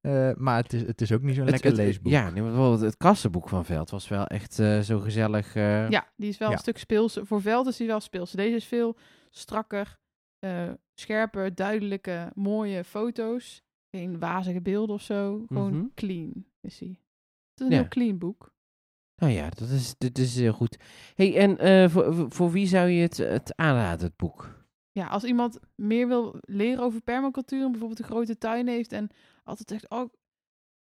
eh, 0.00 0.30
maar 0.34 0.62
het 0.62 0.72
is, 0.72 0.82
het 0.82 1.00
is 1.00 1.12
ook 1.12 1.22
niet 1.22 1.34
zo'n 1.34 1.44
lekker 1.44 1.64
het- 1.70 1.76
leesboek. 1.78 2.12
Ja, 2.12 2.30
nee, 2.30 2.42
bijvoorbeeld 2.42 2.80
het 2.80 2.96
kassenboek 2.96 3.48
van 3.48 3.64
Veld 3.64 3.90
was 3.90 4.08
wel 4.08 4.26
echt 4.26 4.58
eh, 4.58 4.80
zo 4.80 4.98
gezellig. 5.00 5.54
eh, 5.54 5.90
Ja, 5.90 6.08
die 6.16 6.28
is 6.28 6.38
wel 6.38 6.48
Ja. 6.48 6.54
een 6.54 6.60
stuk 6.60 6.78
speels. 6.78 7.18
Voor 7.22 7.40
Veld 7.42 7.66
is 7.66 7.76
die 7.76 7.86
wel 7.86 8.00
speels. 8.00 8.30
Deze 8.30 8.56
is 8.56 8.64
veel 8.64 8.96
strakker, 9.30 9.98
eh, 10.38 10.68
scherper, 10.94 11.54
duidelijke, 11.54 12.30
mooie 12.34 12.84
foto's. 12.84 13.62
Geen 13.96 14.18
wazige 14.18 14.60
beelden 14.60 14.94
of 14.94 15.02
zo. 15.02 15.44
Gewoon 15.48 15.76
Mhm. 15.76 15.84
clean 15.94 16.44
is 16.60 16.80
hij. 16.80 16.88
Het 16.88 17.60
is 17.60 17.66
een 17.66 17.72
Ja. 17.72 17.78
heel 17.78 17.88
clean 17.88 18.18
boek. 18.18 18.52
Nou 19.20 19.32
ja, 19.32 19.48
dat 19.48 19.68
is, 19.68 19.94
dit 19.98 20.18
is 20.18 20.34
heel 20.36 20.52
goed. 20.52 20.76
hey, 21.14 21.36
en 21.36 21.58
eh, 21.58 21.88
voor, 21.90 22.30
voor- 22.30 22.50
wie 22.50 22.66
zou 22.66 22.88
je 22.88 23.02
het, 23.02 23.16
het 23.16 23.56
aanraden, 23.56 24.06
het 24.06 24.16
boek? 24.16 24.58
Ja, 24.92 25.06
als 25.06 25.24
iemand 25.24 25.58
meer 25.74 26.08
wil 26.08 26.34
leren 26.40 26.82
over 26.84 27.00
permacultuur 27.00 27.62
en 27.64 27.70
bijvoorbeeld 27.70 27.98
een 28.00 28.04
grote 28.04 28.38
tuin 28.38 28.66
heeft 28.68 28.92
en 28.92 29.08
altijd 29.44 29.68
zegt, 29.68 29.90
oh 29.90 30.12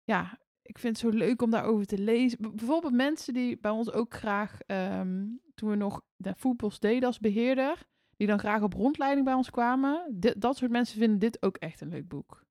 ja, 0.05 0.39
ik 0.63 0.79
vind 0.79 1.01
het 1.01 1.11
zo 1.13 1.19
leuk 1.19 1.43
om 1.43 1.51
daarover 1.51 1.87
te 1.87 1.99
lezen. 1.99 2.39
B- 2.39 2.57
bijvoorbeeld 2.57 2.93
mensen 2.93 3.35
die 3.35 3.59
bij 3.61 3.71
ons 3.71 3.93
ook 3.93 4.15
graag, 4.15 4.61
ehm, 4.67 5.25
toen 5.55 5.71
we 5.71 5.77
nog 5.77 6.03
de 6.17 6.33
voetbals 6.37 6.79
deden 6.79 7.07
als 7.09 7.19
beheerder, 7.19 7.87
die 8.17 8.27
dan 8.27 8.39
graag 8.39 8.63
op 8.63 8.73
rondleiding 8.73 9.25
bij 9.25 9.35
ons 9.35 9.51
kwamen. 9.51 10.17
Dat 10.37 10.57
soort 10.57 10.71
mensen 10.71 10.99
vinden 10.99 11.19
dit 11.19 11.43
ook 11.43 11.57
echt 11.57 11.81
een 11.81 11.89
leuk 11.89 12.09
boek. 12.09 12.47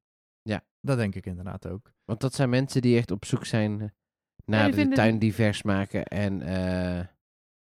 Dat 0.81 0.97
denk 0.97 1.15
ik 1.15 1.25
inderdaad 1.25 1.67
ook. 1.67 1.91
Want 2.05 2.19
dat 2.19 2.33
zijn 2.33 2.49
mensen 2.49 2.81
die 2.81 2.97
echt 2.97 3.11
op 3.11 3.25
zoek 3.25 3.45
zijn 3.45 3.93
naar 4.47 4.63
die 4.63 4.71
de 4.71 4.77
vinden 4.77 4.97
tuin 4.97 5.19
divers 5.19 5.63
maken. 5.63 6.03
En 6.05 6.41
eh, 6.41 7.05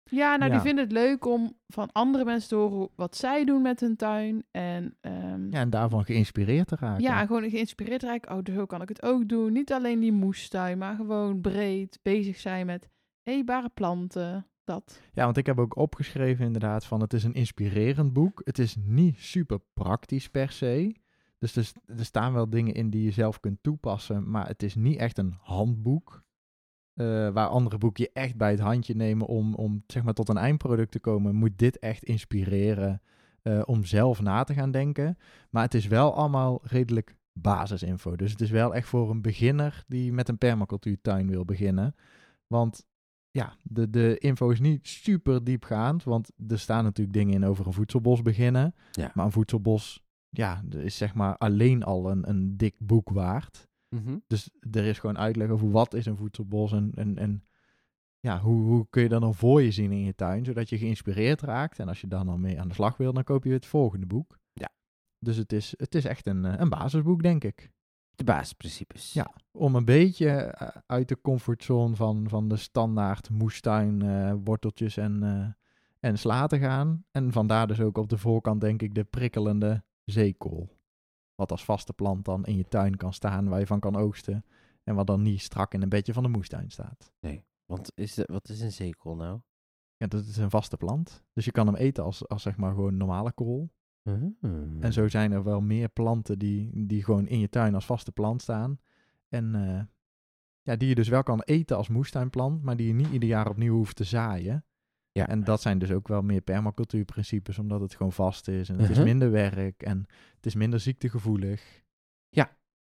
Ja, 0.09 0.35
nou 0.35 0.43
Ja. 0.51 0.57
die 0.57 0.59
vinden 0.59 0.83
het 0.83 0.93
leuk 0.93 1.25
om 1.25 1.57
van 1.67 1.89
andere 1.91 2.25
mensen 2.25 2.49
te 2.49 2.55
horen 2.55 2.89
wat 2.95 3.15
zij 3.15 3.45
doen 3.45 3.61
met 3.61 3.79
hun 3.79 3.95
tuin. 3.95 4.43
En 4.51 4.97
ehm, 5.01 5.51
Ja, 5.51 5.59
en 5.59 5.69
daarvan 5.69 6.05
geïnspireerd 6.05 6.67
te 6.67 6.75
raken. 6.79 7.03
Ja, 7.03 7.19
en 7.21 7.27
gewoon 7.27 7.49
geïnspireerd 7.49 8.03
raken. 8.03 8.35
Oh, 8.37 8.43
dus 8.43 8.55
zo 8.55 8.65
kan 8.65 8.81
ik 8.81 8.89
het 8.89 9.03
ook 9.03 9.27
doen. 9.29 9.53
Niet 9.53 9.73
alleen 9.73 9.99
die 9.99 10.11
moestuin, 10.11 10.77
maar 10.77 10.95
gewoon 10.95 11.41
breed 11.41 11.99
bezig 12.01 12.39
zijn 12.39 12.65
met 12.65 12.89
eetbare 13.23 13.69
planten. 13.73 14.47
Dat. 14.63 15.01
Ja, 15.13 15.23
want 15.23 15.37
ik 15.37 15.45
heb 15.45 15.59
ook 15.59 15.75
opgeschreven 15.77 16.45
inderdaad 16.45 16.85
van 16.85 17.01
het 17.01 17.13
is 17.13 17.23
een 17.23 17.33
inspirerend 17.33 18.13
boek. 18.13 18.41
Het 18.43 18.59
is 18.59 18.75
niet 18.85 19.15
super 19.19 19.59
praktisch 19.73 20.27
per 20.29 20.51
se. 20.51 20.95
Dus 21.37 21.55
er, 21.55 21.71
er 21.97 22.05
staan 22.05 22.33
wel 22.33 22.49
dingen 22.49 22.73
in 22.73 22.89
die 22.89 23.03
je 23.03 23.11
zelf 23.11 23.39
kunt 23.39 23.57
toepassen, 23.63 24.29
maar 24.31 24.47
het 24.47 24.63
is 24.63 24.75
niet 24.75 24.97
echt 24.97 25.17
een 25.17 25.35
handboek. 25.41 26.23
Eh, 26.95 27.29
waar 27.29 27.47
andere 27.47 27.77
boeken 27.77 28.03
je 28.03 28.09
echt 28.13 28.35
bij 28.35 28.51
het 28.51 28.59
handje 28.59 28.95
nemen 28.95 29.27
om, 29.27 29.53
om 29.53 29.83
zeg 29.87 30.03
maar 30.03 30.13
tot 30.13 30.29
een 30.29 30.37
eindproduct 30.37 30.91
te 30.91 30.99
komen, 30.99 31.35
moet 31.35 31.57
dit 31.57 31.79
echt 31.79 32.03
inspireren 32.03 33.01
eh, 33.41 33.61
om 33.65 33.85
zelf 33.85 34.21
na 34.21 34.43
te 34.43 34.53
gaan 34.53 34.71
denken. 34.71 35.17
Maar 35.49 35.63
het 35.63 35.73
is 35.73 35.87
wel 35.87 36.15
allemaal 36.15 36.59
redelijk 36.63 37.15
basisinfo. 37.33 38.15
Dus 38.15 38.31
het 38.31 38.41
is 38.41 38.49
wel 38.49 38.75
echt 38.75 38.87
voor 38.87 39.09
een 39.09 39.21
beginner 39.21 39.83
die 39.87 40.13
met 40.13 40.29
een 40.29 40.37
permacultuurtuin 40.37 41.27
wil 41.27 41.45
beginnen. 41.45 41.95
Want 42.47 42.85
ja, 43.31 43.55
de, 43.63 43.89
de 43.89 44.17
info 44.17 44.49
is 44.49 44.59
niet 44.59 44.87
super 44.87 45.43
diepgaand, 45.43 46.03
want 46.03 46.31
er 46.47 46.59
staan 46.59 46.83
natuurlijk 46.83 47.17
dingen 47.17 47.33
in 47.33 47.45
over 47.45 47.67
een 47.67 47.73
voedselbos 47.73 48.21
beginnen. 48.21 48.75
Ja. 48.91 49.11
Maar 49.13 49.25
een 49.25 49.31
voedselbos 49.31 50.03
ja, 50.29 50.61
is 50.69 50.97
zeg 50.97 51.13
maar 51.13 51.37
alleen 51.37 51.83
al 51.83 52.11
een, 52.11 52.29
een 52.29 52.57
dik 52.57 52.75
boek 52.77 53.09
waard. 53.09 53.67
Mhm. 53.95 54.17
Dus 54.27 54.49
er 54.71 54.85
is 54.85 54.99
gewoon 54.99 55.17
uitleg 55.17 55.49
over 55.49 55.71
wat 55.71 55.93
is 55.93 56.05
een 56.05 56.17
voedselbos 56.17 56.71
en, 56.71 56.91
en, 56.95 57.17
en 57.17 57.43
ja, 58.25 58.39
hoe, 58.39 58.61
hoe 58.61 58.87
kun 58.89 59.03
je 59.03 59.09
dat 59.09 59.21
dan 59.21 59.35
voor 59.35 59.61
je 59.61 59.71
zien 59.71 59.91
in 59.91 60.03
je 60.03 60.15
tuin, 60.15 60.45
zodat 60.45 60.69
je 60.69 60.77
geïnspireerd 60.77 61.41
raakt. 61.41 61.79
En 61.79 61.87
als 61.87 62.01
je 62.01 62.07
dan 62.07 62.29
al 62.29 62.37
mee 62.37 62.59
aan 62.59 62.67
de 62.67 62.73
slag 62.73 62.97
wil, 62.97 63.13
dan 63.13 63.23
koop 63.23 63.43
je 63.43 63.51
het 63.51 63.65
volgende 63.65 64.05
boek. 64.05 64.39
Ja. 64.53 64.69
Dus 65.19 65.37
het 65.37 65.53
is, 65.53 65.73
het 65.77 65.95
is 65.95 66.05
echt 66.05 66.27
een, 66.27 66.45
eh, 66.45 66.53
een 66.59 66.69
basisboek, 66.69 67.23
denk 67.23 67.43
ik. 67.43 67.71
De 68.15 68.23
basisprincipes. 68.23 69.13
Ja. 69.13 69.33
Om 69.51 69.75
een 69.75 69.85
beetje 69.85 70.29
eh, 70.29 70.67
uit 70.85 71.07
de 71.07 71.21
comfortzone 71.21 71.95
van, 71.95 72.29
van 72.29 72.47
de 72.47 72.55
standaard 72.55 73.29
moestuin, 73.29 74.01
eh, 74.01 74.33
worteltjes 74.43 74.97
en, 74.97 75.55
en 75.99 76.17
sla 76.17 76.47
te 76.47 76.59
gaan. 76.59 77.05
En 77.11 77.31
vandaar 77.31 77.67
dus 77.67 77.79
ook 77.79 77.97
op 77.97 78.09
de 78.09 78.17
voorkant, 78.17 78.61
denk 78.61 78.81
ik, 78.81 78.95
de 78.95 79.03
prikkelende 79.03 79.83
zeekool. 80.05 80.74
Wat 81.35 81.51
als 81.51 81.65
vaste 81.65 81.93
plant 81.93 82.25
dan 82.25 82.45
in 82.45 82.57
je 82.57 82.67
tuin 82.67 82.97
kan 82.97 83.13
staan, 83.13 83.49
waar 83.49 83.59
je 83.59 83.67
van 83.67 83.79
kan 83.79 83.95
oogsten. 83.95 84.45
En 84.83 84.95
wat 84.95 85.07
dan 85.07 85.21
niet 85.21 85.41
strak 85.41 85.73
in 85.73 85.81
een 85.81 85.89
bedje 85.89 86.13
van 86.13 86.23
de 86.23 86.29
moestuin 86.29 86.71
staat. 86.71 87.13
Want 87.65 87.91
is 87.95 88.13
de, 88.13 88.23
wat 88.31 88.49
is 88.49 88.61
een 88.61 88.71
zeekool 88.71 89.15
nou? 89.15 89.39
Ja, 89.97 90.07
dat 90.07 90.25
is 90.25 90.37
een 90.37 90.49
vaste 90.49 90.77
plant. 90.77 91.23
Dus 91.33 91.45
je 91.45 91.51
kan 91.51 91.65
hem 91.65 91.75
eten 91.75 92.03
als, 92.03 92.27
als 92.27 92.41
zeg 92.41 92.57
maar 92.57 92.73
gewoon 92.73 92.97
normale 92.97 93.31
kool. 93.31 93.73
Hmm. 94.01 94.77
En 94.79 94.93
zo 94.93 95.07
zijn 95.07 95.31
er 95.31 95.43
wel 95.43 95.61
meer 95.61 95.89
planten 95.89 96.39
die, 96.39 96.85
die 96.85 97.03
gewoon 97.03 97.27
in 97.27 97.39
je 97.39 97.49
tuin 97.49 97.75
als 97.75 97.85
vaste 97.85 98.11
plant 98.11 98.41
staan. 98.41 98.79
En 99.29 99.55
eh, 99.55 99.83
ja, 100.61 100.75
die 100.75 100.87
je 100.87 100.95
dus 100.95 101.07
wel 101.07 101.23
kan 101.23 101.41
eten 101.41 101.77
als 101.77 101.89
moestuinplant, 101.89 102.63
maar 102.63 102.75
die 102.75 102.87
je 102.87 102.93
niet 102.93 103.11
ieder 103.11 103.29
jaar 103.29 103.49
opnieuw 103.49 103.75
hoeft 103.75 103.95
te 103.95 104.03
zaaien. 104.03 104.65
Ja. 105.15 105.27
En 105.27 105.43
dat 105.43 105.61
zijn 105.61 105.79
dus 105.79 105.91
ook 105.91 106.07
wel 106.07 106.21
meer 106.21 106.41
permacultuurprincipes, 106.41 107.59
omdat 107.59 107.81
het 107.81 107.95
gewoon 107.95 108.11
vast 108.11 108.47
is. 108.47 108.69
En 108.69 108.79
het 108.79 108.89
is 108.89 108.95
Mhm. 108.95 109.05
minder 109.05 109.31
werk 109.31 109.81
en 109.83 110.05
het 110.35 110.45
is 110.45 110.55
minder 110.55 110.79
ziektegevoelig. 110.79 111.83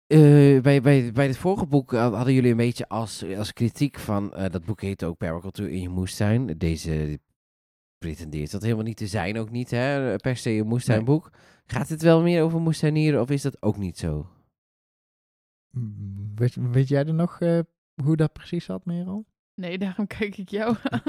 Eh, 0.07 0.61
bij, 0.61 0.81
bij, 0.83 1.13
bij 1.13 1.27
het 1.27 1.37
vorige 1.37 1.67
boek 1.67 1.93
hadden 1.93 2.33
jullie 2.35 2.51
een 2.51 2.57
beetje 2.57 2.89
als, 2.89 3.25
als 3.37 3.53
kritiek 3.53 3.99
van... 3.99 4.35
eh, 4.35 4.51
dat 4.51 4.65
boek 4.65 4.81
heet 4.81 5.05
ook 5.05 5.17
Permacultuur 5.17 5.69
in 5.69 5.81
je 5.81 5.89
moestuin. 5.89 6.47
Deze 6.59 7.21
pretendeert 7.99 8.51
dat 8.51 8.63
helemaal 8.63 8.85
niet 8.85 8.97
te 8.97 9.07
zijn, 9.07 9.39
ook 9.39 9.51
niet 9.51 9.71
hè? 9.71 10.17
per 10.17 10.37
se 10.37 10.51
een 10.51 10.67
moestuinboek. 10.67 11.31
Gaat 11.67 11.89
het 11.89 12.03
wel 12.03 12.23
meer 12.23 12.43
over 12.43 12.61
moestuinieren 12.61 13.21
of 13.21 13.31
is 13.31 13.43
dat 13.43 13.63
ook 13.63 13.77
niet 13.77 13.99
zo? 13.99 14.29
Mm, 15.71 16.33
Weet, 16.35 16.55
weet 16.55 16.89
jij 16.89 17.05
er 17.07 17.15
nog 17.15 17.41
eh, 17.41 17.59
hoe 18.03 18.17
dat 18.17 18.33
precies 18.33 18.65
zat, 18.65 18.85
Merel? 18.85 19.27
Nee, 19.55 19.79
daarom 19.79 20.07
kijk 20.07 20.37
ik 20.37 20.49
jou 20.49 20.77
aan. 20.91 21.03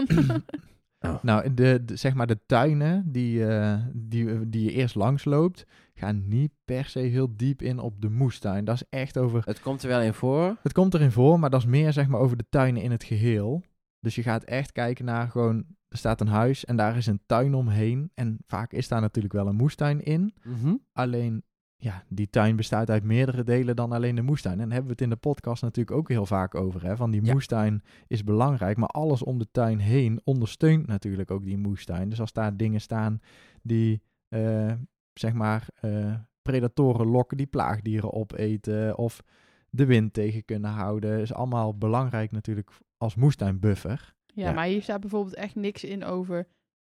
Nou, 1.22 1.54
de, 1.54 1.82
de- 1.86 1.96
zeg 1.96 2.14
maar 2.14 2.28
de 2.28 2.40
tuinen 2.46 3.12
die, 3.12 3.46
eh, 3.48 3.78
die, 3.94 4.50
die 4.50 4.64
je 4.64 4.72
eerst 4.72 4.96
langs 4.96 5.26
loopt, 5.26 5.66
gaan 5.94 6.28
niet 6.28 6.52
per 6.66 6.86
se 6.86 7.00
heel 7.00 7.36
diep 7.36 7.62
in 7.62 7.80
op 7.80 8.02
de 8.02 8.10
moestuin. 8.10 8.66
Dat 8.66 8.76
is 8.76 8.84
echt 8.90 9.18
over 9.18 9.42
Het 9.46 9.62
komt 9.62 9.82
er 9.84 9.88
wel 9.90 10.02
in 10.02 10.14
voor. 10.14 10.58
Het 10.64 10.74
komt 10.74 10.94
erin 10.94 11.12
voor, 11.12 11.40
maar 11.40 11.50
dat 11.50 11.60
is 11.60 11.66
meer 11.68 11.94
zeg 11.94 12.08
maar 12.08 12.20
over 12.20 12.38
de 12.38 12.46
tuinen 12.50 12.82
in 12.82 12.92
het 12.92 13.04
geheel. 13.04 13.64
Dus 14.00 14.16
je 14.16 14.24
gaat 14.24 14.44
echt 14.44 14.72
kijken 14.72 15.06
naar 15.06 15.28
gewoon, 15.30 15.66
er 15.88 15.98
staat 15.98 16.22
een 16.22 16.28
huis 16.28 16.66
en 16.66 16.76
daar 16.76 16.98
is 16.98 17.06
een 17.08 17.22
tuin 17.26 17.54
omheen. 17.56 18.12
En 18.14 18.38
vaak 18.48 18.72
is 18.74 18.88
daar 18.88 19.02
natuurlijk 19.02 19.34
wel 19.34 19.48
een 19.48 19.56
moestuin 19.56 20.04
in. 20.04 20.34
Mhm. 20.44 20.74
Alleen, 20.94 21.44
ja, 21.84 22.04
die 22.08 22.30
tuin 22.30 22.56
bestaat 22.56 22.90
uit 22.90 23.04
meerdere 23.04 23.44
delen 23.44 23.76
dan 23.76 23.92
alleen 23.92 24.16
de 24.16 24.22
moestuin. 24.22 24.54
En 24.54 24.60
daar 24.66 24.68
hebben 24.78 24.86
we 24.86 24.92
het 24.92 25.02
in 25.02 25.10
de 25.10 25.16
podcast 25.16 25.62
natuurlijk 25.62 25.98
ook 25.98 26.10
heel 26.10 26.26
vaak 26.26 26.56
over. 26.56 26.84
Hè? 26.84 26.96
Van 26.96 27.12
die 27.12 27.24
Ja. 27.26 27.32
moestuin 27.34 27.84
is 28.08 28.24
belangrijk, 28.24 28.78
maar 28.78 28.90
alles 28.90 29.24
om 29.24 29.40
de 29.40 29.48
tuin 29.52 29.80
heen 29.80 30.22
ondersteunt 30.24 30.88
natuurlijk 30.88 31.32
ook 31.32 31.44
die 31.44 31.58
moestuin. 31.58 32.10
Dus 32.10 32.20
als 32.20 32.34
daar 32.34 32.58
dingen 32.58 32.82
staan 32.82 33.20
die, 33.62 34.02
eh, 34.30 34.72
zeg 35.14 35.34
maar, 35.34 35.68
eh, 35.76 36.14
predatoren 36.42 37.08
lokken 37.08 37.38
die 37.38 37.46
plaagdieren 37.48 38.14
opeten 38.14 38.98
of 38.98 39.24
de 39.70 39.86
wind 39.86 40.14
tegen 40.14 40.46
kunnen 40.46 40.72
houden, 40.72 41.20
is 41.20 41.34
allemaal 41.34 41.78
belangrijk 41.78 42.32
natuurlijk 42.32 42.70
als 42.98 43.16
moestuinbuffer. 43.16 44.14
Ja, 44.34 44.48
Ja. 44.48 44.54
maar 44.54 44.66
hier 44.66 44.82
staat 44.82 45.00
bijvoorbeeld 45.02 45.36
echt 45.36 45.56
niks 45.56 45.84
in 45.84 46.04
over 46.04 46.48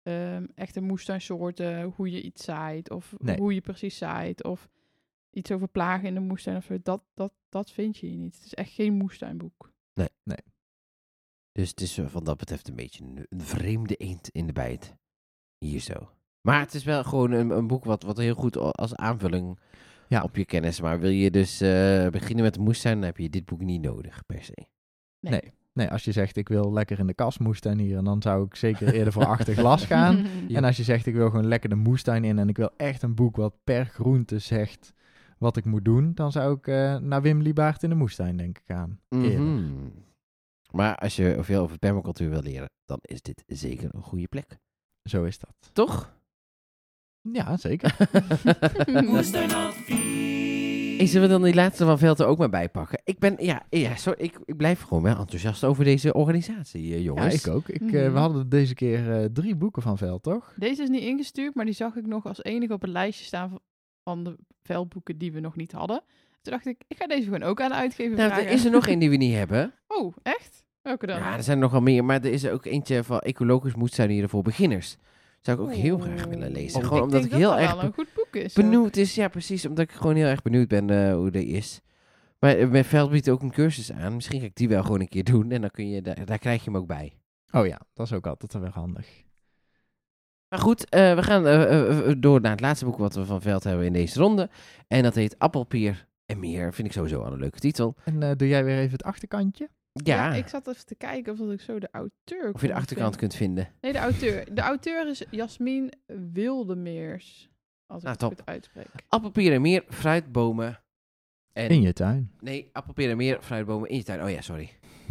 ehm, 0.02 0.46
echte 0.54 0.80
moestuinsoorten, 0.80 1.82
hoe 1.82 2.10
je 2.10 2.22
iets 2.22 2.44
zaait, 2.44 2.90
of 2.90 3.14
Nee. 3.18 3.36
hoe 3.38 3.54
je 3.54 3.60
precies 3.60 3.96
zaait, 3.98 4.44
of 4.44 4.68
iets 5.30 5.50
over 5.50 5.68
plagen 5.68 6.08
in 6.08 6.14
de 6.14 6.20
moestuin. 6.20 6.56
Of 6.56 6.64
zo. 6.64 6.78
dat, 6.82 7.02
dat, 7.14 7.32
dat 7.48 7.70
vind 7.70 7.98
je 7.98 8.06
hier 8.06 8.16
niet. 8.18 8.34
Het 8.34 8.44
is 8.44 8.54
echt 8.54 8.72
geen 8.72 8.92
moestuinboek. 8.94 9.70
Dus 11.52 11.68
het 11.70 11.80
is 11.80 11.98
eh, 11.98 12.06
wat 12.10 12.24
dat 12.24 12.36
betreft 12.36 12.68
een 12.68 12.74
beetje 12.76 13.04
een, 13.04 13.26
een 13.28 13.40
vreemde 13.40 13.94
eend 13.96 14.28
in 14.28 14.46
de 14.46 14.52
bijt. 14.52 14.96
Hier 15.58 15.80
zo. 15.80 16.10
Maar 16.40 16.60
het 16.60 16.74
is 16.74 16.84
wel 16.84 17.04
gewoon 17.04 17.30
een, 17.30 17.50
een 17.50 17.66
boek 17.66 17.84
wat, 17.84 18.02
wat 18.02 18.16
heel 18.16 18.34
goed 18.34 18.56
als 18.56 18.94
aanvulling 18.96 19.58
Ja. 20.08 20.22
op 20.22 20.36
je 20.36 20.44
kennis. 20.44 20.80
Maar 20.80 21.00
wil 21.00 21.10
je 21.10 21.30
dus 21.30 21.60
eh, 21.60 22.08
beginnen 22.08 22.44
met 22.44 22.54
de 22.54 22.60
moestuin, 22.60 22.94
dan 22.94 23.04
heb 23.04 23.16
je 23.16 23.30
dit 23.30 23.44
boek 23.44 23.60
niet 23.60 23.82
nodig 23.82 24.26
per 24.26 24.42
se. 24.44 24.66
Nee. 25.20 25.32
Nee. 25.40 25.52
Nee, 25.72 25.88
als 25.88 26.04
je 26.04 26.12
zegt 26.12 26.36
ik 26.36 26.48
wil 26.48 26.72
lekker 26.72 26.98
in 26.98 27.06
de 27.06 27.14
kas 27.14 27.38
moestuinieren, 27.38 28.04
dan 28.04 28.22
zou 28.22 28.44
ik 28.44 28.54
zeker 28.54 28.94
eerder 28.94 29.12
voor 29.12 29.26
achter 29.26 29.54
glas 29.54 29.84
gaan. 29.84 30.16
Ja. 30.48 30.56
En 30.56 30.64
als 30.64 30.76
je 30.76 30.82
zegt 30.82 31.06
ik 31.06 31.14
wil 31.14 31.30
gewoon 31.30 31.46
lekker 31.46 31.68
de 31.68 31.74
moestuin 31.74 32.24
in 32.24 32.38
en 32.38 32.48
ik 32.48 32.56
wil 32.56 32.70
echt 32.76 33.02
een 33.02 33.14
boek 33.14 33.36
wat 33.36 33.54
per 33.64 33.84
groente 33.86 34.38
zegt 34.38 34.92
wat 35.38 35.56
ik 35.56 35.64
moet 35.64 35.84
doen, 35.84 36.14
dan 36.14 36.32
zou 36.32 36.56
ik 36.56 36.66
eh, 36.66 36.96
naar 36.96 37.22
Wim 37.22 37.42
Liebaert 37.42 37.82
in 37.82 37.88
de 37.88 37.94
moestuin 37.94 38.36
denk 38.36 38.58
ik 38.58 38.64
gaan. 38.66 39.00
Mhm. 39.08 39.70
Maar 40.70 40.96
als 40.96 41.16
je 41.16 41.36
veel 41.40 41.62
over 41.62 41.78
permacultuur 41.78 42.30
wil 42.30 42.42
leren, 42.42 42.70
dan 42.84 42.98
is 43.02 43.22
dit 43.22 43.42
zeker 43.46 43.88
een 43.94 44.02
goede 44.02 44.28
plek. 44.28 44.58
Zo 45.02 45.24
is 45.24 45.38
dat. 45.38 45.54
Toch? 45.72 46.14
Ja, 47.20 47.56
zeker. 47.56 47.96
Moestuinadvies. 49.10 50.01
Hey, 51.02 51.10
zullen 51.10 51.28
we 51.28 51.34
dan 51.34 51.42
die 51.42 51.54
laatste 51.54 51.84
van 51.84 51.98
Veld 51.98 52.20
er 52.20 52.26
ook 52.26 52.38
maar 52.38 52.48
bij 52.50 52.68
pakken? 52.68 53.00
Ik 53.04 53.18
ben, 53.18 53.34
ja, 53.38 53.62
ja 53.70 53.96
sorry, 53.96 54.24
ik, 54.24 54.38
ik 54.44 54.56
blijf 54.56 54.80
gewoon 54.82 55.02
wel 55.02 55.16
enthousiast 55.18 55.64
over 55.64 55.84
deze 55.84 56.12
organisatie, 56.12 56.82
eh, 56.92 56.96
Ja, 56.98 57.02
jongens. 57.04 57.46
ik 57.46 57.52
ook. 57.52 57.68
Ik, 57.68 57.80
eh, 57.80 58.02
Mhm. 58.02 58.12
we 58.12 58.18
hadden 58.18 58.48
deze 58.48 58.74
keer 58.74 59.12
eh, 59.20 59.24
drie 59.32 59.54
boeken 59.56 59.82
van 59.82 59.98
Veld, 59.98 60.22
toch? 60.22 60.52
Deze 60.56 60.82
is 60.82 60.88
niet 60.88 61.00
ingestuurd, 61.02 61.54
maar 61.54 61.64
die 61.64 61.74
zag 61.74 61.96
ik 61.96 62.06
nog 62.06 62.26
als 62.26 62.42
enige 62.44 62.72
op 62.72 62.80
het 62.80 62.90
lijstje 62.90 63.24
staan 63.24 63.48
van- 63.48 63.60
van 64.04 64.24
de 64.24 64.36
veldboeken 64.62 65.18
die 65.18 65.32
we 65.32 65.40
nog 65.40 65.56
niet 65.56 65.72
hadden. 65.72 66.02
Toen 66.42 66.52
dacht 66.52 66.66
ik, 66.66 66.84
ik 66.88 66.96
ga 66.96 67.06
deze 67.06 67.22
gewoon 67.24 67.42
ook 67.42 67.60
aan 67.60 67.68
de 67.70 67.74
uitgever 67.76 68.16
Nou, 68.16 68.28
vragen. 68.30 68.46
er 68.46 68.52
is 68.52 68.64
er 68.64 68.70
nog 68.70 68.86
één 68.86 68.98
die 68.98 69.10
we 69.10 69.16
niet 69.16 69.34
hebben. 69.34 69.72
Oh, 69.98 70.14
echt? 70.22 70.64
Welke 70.82 71.06
dan? 71.06 71.16
Ja, 71.18 71.36
er 71.36 71.42
zijn 71.42 71.56
er 71.56 71.62
nogal 71.62 71.80
meer, 71.80 72.04
maar 72.04 72.16
er 72.24 72.32
is 72.32 72.42
er 72.42 72.52
ook 72.52 72.64
eentje 72.64 73.04
van 73.04 73.18
ecologisch 73.18 73.74
moestuinieren 73.74 74.28
voor 74.28 74.42
beginners. 74.42 74.96
Zou 75.42 75.58
ik 75.58 75.64
ook 75.64 75.72
heel 75.72 75.98
graag 75.98 76.24
willen 76.24 76.52
lezen. 76.52 76.80
Oh, 76.80 76.86
Gewoon 76.86 77.02
omdat 77.02 77.20
denk 77.20 77.32
ik 77.32 77.38
heel 77.38 77.58
erg 77.58 77.82
een 77.82 77.92
goed 77.92 78.08
boek 78.14 78.36
is. 78.36 78.58
ook. 78.58 78.64
benieuwd 78.64 78.96
is. 78.96 79.14
Ja, 79.14 79.28
precies. 79.28 79.66
Omdat 79.66 79.84
ik 79.84 79.90
gewoon 79.92 80.16
heel 80.16 80.26
erg 80.26 80.42
benieuwd 80.42 80.68
ben 80.68 80.90
eh, 80.90 81.14
hoe 81.14 81.30
die 81.30 81.46
is. 81.46 81.80
Maar 82.38 82.56
eh, 82.56 82.68
mijn 82.68 82.84
veld 82.84 83.10
biedt 83.10 83.28
ook 83.28 83.42
een 83.42 83.52
cursus 83.52 83.92
aan. 83.92 84.14
Misschien 84.14 84.40
ga 84.40 84.46
ik 84.46 84.56
die 84.56 84.68
wel 84.68 84.82
gewoon 84.82 85.00
een 85.00 85.08
keer 85.08 85.24
doen. 85.24 85.50
En 85.50 85.60
dan 85.60 85.70
kun 85.70 85.88
je, 85.88 86.02
daar, 86.02 86.24
daar 86.24 86.38
krijg 86.38 86.64
je 86.64 86.70
hem 86.70 86.80
ook 86.80 86.86
bij. 86.86 87.12
Oh 87.50 87.66
ja, 87.66 87.80
dat 87.94 88.06
is 88.06 88.12
ook 88.12 88.26
altijd 88.26 88.52
wel 88.52 88.70
handig. 88.70 89.06
Maar 90.48 90.58
goed, 90.60 90.88
eh, 90.88 91.14
we 91.14 91.22
gaan 91.22 91.42
door 92.20 92.40
naar 92.40 92.50
het 92.50 92.60
laatste 92.60 92.84
boek 92.84 92.96
wat 92.98 93.14
we 93.14 93.24
van 93.24 93.42
Veld 93.42 93.64
hebben 93.64 93.86
in 93.86 93.92
deze 93.92 94.18
ronde. 94.18 94.50
En 94.88 95.02
dat 95.02 95.14
heet 95.14 95.38
Appelpeer 95.38 96.06
en 96.26 96.38
meer. 96.40 96.72
Vind 96.74 96.88
ik 96.88 96.94
sowieso 96.94 97.22
al 97.22 97.32
een 97.32 97.38
leuke 97.38 97.58
titel. 97.58 97.96
En 98.04 98.22
eh, 98.22 98.30
doe 98.36 98.48
jij 98.48 98.64
weer 98.64 98.78
even 98.78 98.92
het 98.92 99.04
achterkantje? 99.04 99.68
Ja, 99.92 100.34
ik 100.34 100.48
zat 100.48 100.68
even 100.68 100.86
te 100.86 100.94
kijken 100.94 101.32
of 101.32 101.38
dat 101.38 101.50
ik 101.52 101.60
zo 101.60 101.78
de 101.78 101.88
auteur 101.90 102.52
of 102.52 102.60
je 102.60 102.66
de 102.66 102.74
achterkant 102.74 103.16
vinden. 103.16 103.18
kunt 103.18 103.34
vinden. 103.34 103.68
Nee, 103.80 103.92
de 103.92 103.98
auteur. 103.98 104.44
De 104.54 104.60
auteur 104.60 105.08
is 105.08 105.24
Jasmin 105.30 105.92
Wildemeers. 106.32 107.50
Als 107.86 107.98
ik 108.02 108.08
Nou, 108.08 108.10
het 108.10 108.18
top. 108.18 108.30
goed 108.38 108.46
uitspreek. 108.46 108.86
Appelpeer 109.08 109.52
en 109.52 109.60
meer, 109.60 109.84
fruitbomen. 109.88 110.80
En 111.52 111.68
In 111.68 111.82
je 111.82 111.92
tuin. 111.92 112.30
Nee, 112.40 112.68
appelpeer 112.72 113.10
en 113.10 113.16
meer, 113.16 113.38
fruitbomen 113.42 113.88
in 113.88 113.96
je 113.96 114.04
tuin. 114.04 114.22
Oh 114.22 114.30
ja, 114.30 114.40
sorry. 114.40 114.70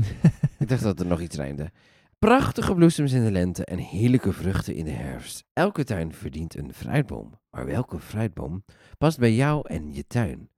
Ik 0.60 0.68
dacht 0.68 0.84
dat 0.84 1.00
er 1.00 1.06
nog 1.06 1.22
iets 1.22 1.36
rijmde. 1.36 1.72
Prachtige 2.20 2.74
bloesems 2.76 3.12
in 3.12 3.24
de 3.24 3.32
lente 3.32 3.66
en 3.66 3.78
heerlijke 3.78 4.34
vruchten 4.34 4.76
in 4.76 4.86
de 4.86 4.92
herfst. 4.92 5.44
Elke 5.54 5.84
tuin 5.84 6.14
verdient 6.14 6.56
een 6.58 6.74
fruitboom. 6.74 7.40
Maar 7.52 7.66
welke 7.66 8.00
fruitboom 8.00 8.64
past 8.98 9.20
bij 9.20 9.34
jou 9.34 9.68
en 9.68 9.94
je 9.94 10.08
tuin? 10.08 10.50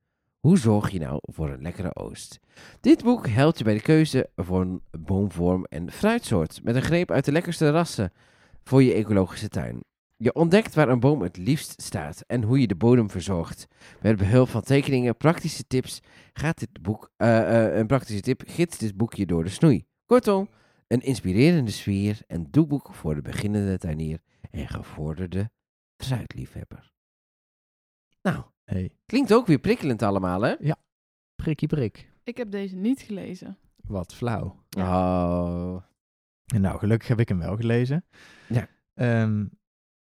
Hoe 0.47 0.57
zorg 0.57 0.89
je 0.89 0.99
nou 0.99 1.19
voor 1.21 1.49
een 1.49 1.61
lekkere 1.61 1.95
oost? 1.95 2.39
Dit 2.81 3.03
boek 3.03 3.27
helpt 3.27 3.57
je 3.57 3.63
bij 3.63 3.73
de 3.73 3.81
keuze 3.81 4.29
voor 4.35 4.61
een 4.61 4.81
boomvorm 4.99 5.65
en 5.65 5.91
fruitsoort. 5.91 6.63
Met 6.63 6.75
een 6.75 6.81
greep 6.81 7.11
uit 7.11 7.25
de 7.25 7.31
lekkerste 7.31 7.69
rassen 7.69 8.11
voor 8.63 8.83
je 8.83 8.93
ecologische 8.93 9.49
tuin. 9.49 9.79
Je 10.15 10.33
ontdekt 10.33 10.73
waar 10.73 10.89
een 10.89 10.99
boom 10.99 11.21
het 11.21 11.37
liefst 11.37 11.81
staat 11.81 12.23
en 12.27 12.43
hoe 12.43 12.59
je 12.59 12.67
de 12.67 12.75
bodem 12.75 13.09
verzorgt. 13.09 13.67
Met 14.01 14.17
behulp 14.17 14.49
van 14.49 14.61
tekeningen, 14.61 15.17
praktische 15.17 15.67
tips 15.67 15.99
gaat 16.33 16.59
dit 16.59 16.81
boek, 16.81 17.11
eh, 17.17 17.65
eh, 17.65 17.77
een 17.77 17.87
praktische 17.87 18.21
tip, 18.21 18.43
gids 18.45 18.77
dit 18.77 18.97
boekje 18.97 19.25
door 19.25 19.43
de 19.43 19.49
snoei. 19.49 19.85
Kortom, 20.05 20.49
een 20.87 21.01
inspirerende 21.01 21.71
sfeer 21.71 22.21
en 22.27 22.47
doelboek 22.51 22.93
voor 22.93 23.15
de 23.15 23.21
beginnende 23.21 23.77
tuinier 23.77 24.19
en 24.51 24.67
gevorderde 24.67 25.49
fruitliefhebber. 25.97 26.91
Nou, 28.21 28.43
Hey, 28.63 28.91
klinkt 29.05 29.33
ook 29.33 29.47
weer 29.47 29.59
prikkelend 29.59 30.01
allemaal, 30.01 30.41
hè? 30.41 30.55
prikkie 31.35 31.67
prik. 31.67 32.11
Ik 32.23 32.37
heb 32.37 32.51
deze 32.51 32.75
niet 32.75 33.01
gelezen. 33.01 33.57
Wat 33.75 34.13
flauw. 34.13 34.63
Oh. 34.77 35.81
En 36.53 36.61
nou, 36.61 36.79
gelukkig 36.79 37.07
heb 37.07 37.19
ik 37.19 37.29
hem 37.29 37.39
wel 37.39 37.55
gelezen. 37.55 38.05
Ja. 38.47 38.67
Ehm, 38.93 39.45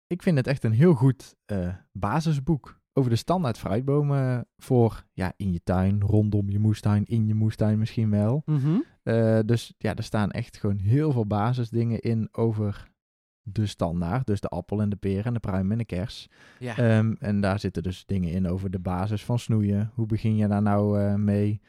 ik 0.06 0.22
vind 0.22 0.36
het 0.36 0.46
echt 0.46 0.64
een 0.64 0.72
heel 0.72 0.94
goed 0.94 1.36
eh, 1.44 1.74
basisboek. 1.92 2.76
over 2.92 3.10
de 3.10 3.16
standaard 3.16 3.58
fruitbomen 3.58 4.46
voor 4.56 5.04
ja, 5.12 5.32
in 5.36 5.52
je 5.52 5.60
tuin, 5.62 6.00
rondom 6.00 6.50
je 6.50 6.58
moestuin, 6.58 7.04
in 7.04 7.26
je 7.26 7.34
moestuin 7.34 7.78
misschien 7.78 8.10
wel. 8.10 8.42
Mhm. 8.44 8.78
Eh, 9.02 9.38
dus 9.44 9.74
ja, 9.78 9.94
er 9.94 10.02
staan 10.02 10.30
echt 10.30 10.56
gewoon 10.56 10.78
heel 10.78 11.12
veel 11.12 11.26
basisdingen 11.26 12.00
in 12.00 12.28
over 12.32 12.90
de 13.52 13.66
standaard. 13.66 14.26
Dus 14.26 14.40
de 14.40 14.48
appel 14.48 14.80
en 14.80 14.88
de 14.88 14.96
peer 14.96 15.26
en 15.26 15.32
de 15.34 15.40
pruim 15.40 15.72
en 15.72 15.78
de 15.78 15.84
kers. 15.84 16.28
Ja. 16.58 16.76
Ehm, 16.76 17.14
en 17.18 17.40
daar 17.40 17.60
zitten 17.60 17.82
dus 17.82 18.06
dingen 18.06 18.32
in 18.32 18.48
over 18.48 18.70
de 18.70 18.78
basis 18.78 19.24
van 19.24 19.38
snoeien. 19.38 19.90
Hoe 19.94 20.06
begin 20.06 20.36
je 20.36 20.48
daar 20.48 20.62
nou 20.62 21.00
eh, 21.00 21.14
mee? 21.14 21.60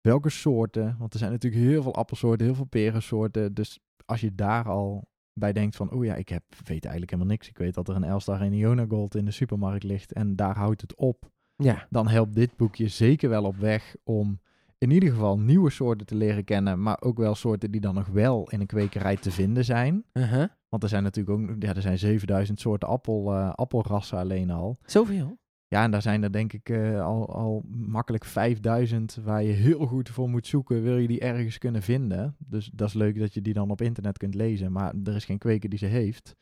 Welke 0.00 0.30
soorten? 0.30 0.96
Want 0.98 1.12
er 1.12 1.18
zijn 1.18 1.32
natuurlijk 1.32 1.62
heel 1.62 1.82
veel 1.82 1.94
appelsoorten, 1.94 2.46
heel 2.46 2.54
veel 2.54 2.64
perensoorten. 2.64 3.54
Dus 3.54 3.78
als 4.04 4.20
je 4.20 4.34
daar 4.34 4.64
al 4.68 5.08
bij 5.32 5.52
denkt 5.52 5.76
van, 5.76 5.92
oh 5.92 6.04
ja, 6.04 6.14
ik 6.14 6.28
heb, 6.28 6.42
weet 6.64 6.84
eigenlijk 6.84 7.10
helemaal 7.10 7.32
niks. 7.32 7.48
Ik 7.48 7.58
weet 7.58 7.74
dat 7.74 7.88
er 7.88 7.96
een 7.96 8.04
Elstar 8.04 8.40
en 8.40 8.52
Iona 8.52 8.84
Gold 8.88 9.14
in 9.14 9.24
de 9.24 9.30
supermarkt 9.30 9.84
ligt 9.84 10.12
en 10.12 10.36
daar 10.36 10.56
houdt 10.56 10.80
het 10.80 10.94
op. 10.94 11.30
ja. 11.56 11.86
Dan 11.90 12.08
helpt 12.08 12.34
dit 12.34 12.56
boekje 12.56 12.88
zeker 12.88 13.28
wel 13.28 13.44
op 13.44 13.56
weg 13.56 13.96
om 14.02 14.40
in 14.80 14.90
ieder 14.90 15.10
geval 15.10 15.38
nieuwe 15.38 15.70
soorten 15.70 16.06
te 16.06 16.14
leren 16.14 16.44
kennen. 16.44 16.82
Maar 16.82 17.00
ook 17.00 17.18
wel 17.18 17.34
soorten 17.34 17.70
die 17.70 17.80
dan 17.80 17.94
nog 17.94 18.06
wel 18.06 18.50
in 18.50 18.60
een 18.60 18.66
kwekerij 18.66 19.16
te 19.16 19.30
vinden 19.30 19.64
zijn. 19.64 20.04
Uh-huh. 20.12 20.48
Want 20.68 20.82
er 20.82 20.88
zijn 20.88 21.02
natuurlijk 21.02 21.38
ook, 21.38 21.56
ja, 21.58 21.74
er 21.74 21.82
zijn 21.82 21.98
7000 21.98 22.60
soorten 22.60 22.88
appel, 22.88 23.32
eh, 23.32 23.52
appelrassen 23.52 24.18
alleen 24.18 24.50
al. 24.50 24.78
Zoveel? 24.84 25.38
Ja, 25.68 25.82
en 25.82 25.90
daar 25.90 26.02
zijn 26.02 26.22
er 26.22 26.32
denk 26.32 26.52
ik 26.52 26.68
eh, 26.68 27.04
al, 27.04 27.34
al 27.34 27.64
makkelijk 27.68 28.24
5000 28.24 29.18
waar 29.22 29.42
je 29.42 29.52
heel 29.52 29.86
goed 29.86 30.08
voor 30.08 30.28
moet 30.28 30.46
zoeken. 30.46 30.82
Wil 30.82 30.96
je 30.96 31.08
die 31.08 31.20
ergens 31.20 31.58
kunnen 31.58 31.82
vinden? 31.82 32.36
Dus 32.38 32.70
dat 32.74 32.88
is 32.88 32.94
leuk 32.94 33.18
dat 33.18 33.34
je 33.34 33.40
die 33.40 33.54
dan 33.54 33.70
op 33.70 33.80
internet 33.80 34.18
kunt 34.18 34.34
lezen. 34.34 34.72
Maar 34.72 34.94
er 35.04 35.14
is 35.14 35.24
geen 35.24 35.38
kweker 35.38 35.68
die 35.68 35.78
ze 35.78 35.86
heeft. 35.86 36.36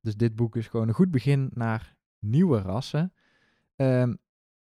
Dus 0.00 0.16
dit 0.16 0.36
boek 0.36 0.56
is 0.56 0.68
gewoon 0.68 0.88
een 0.88 0.94
goed 0.94 1.10
begin 1.10 1.50
naar 1.54 1.96
nieuwe 2.18 2.60
rassen. 2.60 3.12
Ehm, 3.76 4.14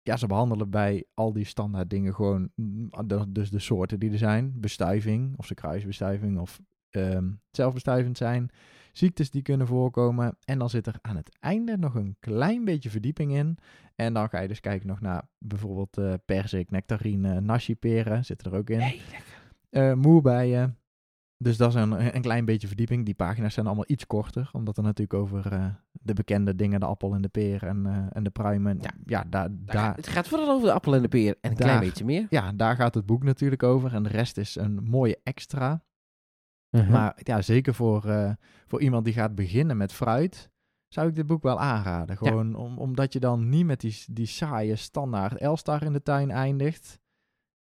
ja, 0.08 0.16
ze 0.16 0.26
behandelen 0.26 0.70
bij 0.70 1.04
al 1.14 1.32
die 1.32 1.44
standaard 1.44 1.90
dingen 1.90 2.14
gewoon, 2.14 2.50
mm, 2.54 2.88
de- 3.06 3.32
dus 3.32 3.50
de 3.50 3.58
soorten 3.58 3.98
die 3.98 4.10
er 4.12 4.18
zijn. 4.18 4.52
Bestuiving, 4.56 5.36
of 5.36 5.46
ze 5.46 5.54
kruisbestuiving 5.54 6.38
of 6.38 6.60
ehm, 6.90 7.30
zelfbestuivend 7.50 8.16
zijn. 8.16 8.50
Ziektes 8.92 9.30
die 9.30 9.42
kunnen 9.42 9.66
voorkomen. 9.66 10.36
En 10.44 10.58
dan 10.58 10.70
zit 10.70 10.86
er 10.86 10.98
aan 11.00 11.16
het 11.16 11.36
einde 11.40 11.76
nog 11.78 11.94
een 11.94 12.16
klein 12.20 12.64
beetje 12.64 12.90
verdieping 12.90 13.32
in. 13.32 13.58
En 13.94 14.12
dan 14.14 14.28
ga 14.28 14.40
je 14.40 14.48
dus 14.48 14.60
kijken 14.60 14.88
nog 14.88 15.00
naar 15.00 15.28
bijvoorbeeld 15.38 15.98
eh 15.98 16.14
perzik, 16.24 16.70
nectarine, 16.70 17.40
nashiperen. 17.40 18.24
Zit 18.24 18.46
er 18.46 18.54
ook 18.54 18.70
in. 18.70 18.78
Lekker. 18.78 19.22
Eh 19.70 19.92
moerbijen. 19.94 20.78
Dus 21.40 21.56
dat 21.56 21.68
is 21.68 21.74
een, 21.74 22.14
een 22.16 22.22
klein 22.22 22.44
beetje 22.44 22.66
verdieping. 22.66 23.04
Die 23.04 23.14
pagina's 23.14 23.54
zijn 23.54 23.66
allemaal 23.66 23.84
iets 23.88 24.06
korter. 24.06 24.50
Omdat 24.52 24.76
er 24.76 24.82
natuurlijk 24.82 25.20
over 25.20 25.52
eh, 25.52 25.66
de 25.92 26.12
bekende 26.12 26.54
dingen, 26.56 26.80
de 26.80 26.86
appel 26.86 27.14
en 27.14 27.22
de 27.22 27.28
peer 27.28 27.62
en, 27.62 27.86
eh, 27.86 28.06
en 28.12 28.24
de 28.24 28.30
pruimen. 28.30 28.78
Ja. 28.80 28.90
Ja, 29.04 29.24
daar, 29.28 29.48
Daar 29.50 29.96
het 29.96 30.08
gaat 30.08 30.28
vooral 30.28 30.50
over 30.50 30.66
de 30.66 30.72
appel 30.72 30.94
en 30.94 31.02
de 31.02 31.08
peer 31.08 31.36
en 31.40 31.50
een 31.50 31.56
Daar. 31.56 31.66
klein 31.66 31.80
beetje 31.80 32.04
meer. 32.04 32.26
ja, 32.30 32.52
daar 32.52 32.76
gaat 32.76 32.94
het 32.94 33.06
boek 33.06 33.22
natuurlijk 33.22 33.62
over. 33.62 33.94
En 33.94 34.02
de 34.02 34.08
rest 34.08 34.36
is 34.36 34.56
een 34.56 34.82
mooie 34.84 35.20
extra. 35.22 35.82
Uh-huh. 36.70 36.90
Maar 36.90 37.18
ja, 37.22 37.42
zeker 37.42 37.74
voor, 37.74 38.04
eh, 38.04 38.32
voor 38.66 38.80
iemand 38.80 39.04
die 39.04 39.14
gaat 39.14 39.34
beginnen 39.34 39.76
met 39.76 39.92
fruit, 39.92 40.50
zou 40.88 41.08
ik 41.08 41.14
dit 41.14 41.26
boek 41.26 41.42
wel 41.42 41.60
aanraden. 41.60 42.16
Gewoon 42.16 42.54
om, 42.54 42.78
omdat 42.78 43.12
je 43.12 43.20
dan 43.20 43.48
niet 43.48 43.66
met 43.66 43.80
die, 43.80 44.04
die 44.10 44.26
saaie 44.26 44.76
standaard 44.76 45.36
Elstar 45.36 45.82
in 45.82 45.92
de 45.92 46.02
tuin 46.02 46.30
eindigt. 46.30 47.00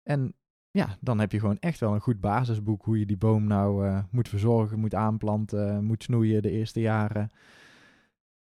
En 0.02 0.34
ja, 0.76 0.96
dan 1.00 1.20
heb 1.20 1.32
je 1.32 1.40
gewoon 1.40 1.58
echt 1.60 1.80
wel 1.80 1.94
een 1.94 2.00
goed 2.00 2.20
basisboek 2.20 2.84
hoe 2.84 2.98
je 2.98 3.06
die 3.06 3.16
boom 3.16 3.46
nou 3.46 3.86
eh, 3.86 4.02
moet 4.10 4.28
verzorgen, 4.28 4.78
moet 4.78 4.94
aanplanten, 4.94 5.84
moet 5.84 6.02
snoeien 6.02 6.42
de 6.42 6.50
eerste 6.50 6.80
jaren. 6.80 7.30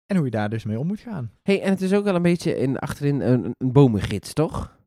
En 0.05 0.15
hoe 0.15 0.25
je 0.25 0.31
daar 0.31 0.49
dus 0.49 0.63
mee 0.65 0.79
om 0.79 0.87
moet 0.87 0.99
gaan. 0.99 1.31
hey, 1.43 1.61
en 1.61 1.69
het 1.69 1.81
is 1.81 1.93
ook 1.93 2.03
wel 2.03 2.15
een 2.15 2.21
beetje 2.21 2.57
in, 2.57 2.77
achterin 2.77 3.21
een, 3.21 3.53
een 3.57 3.71
bomengids, 3.71 4.33
toch? 4.33 4.77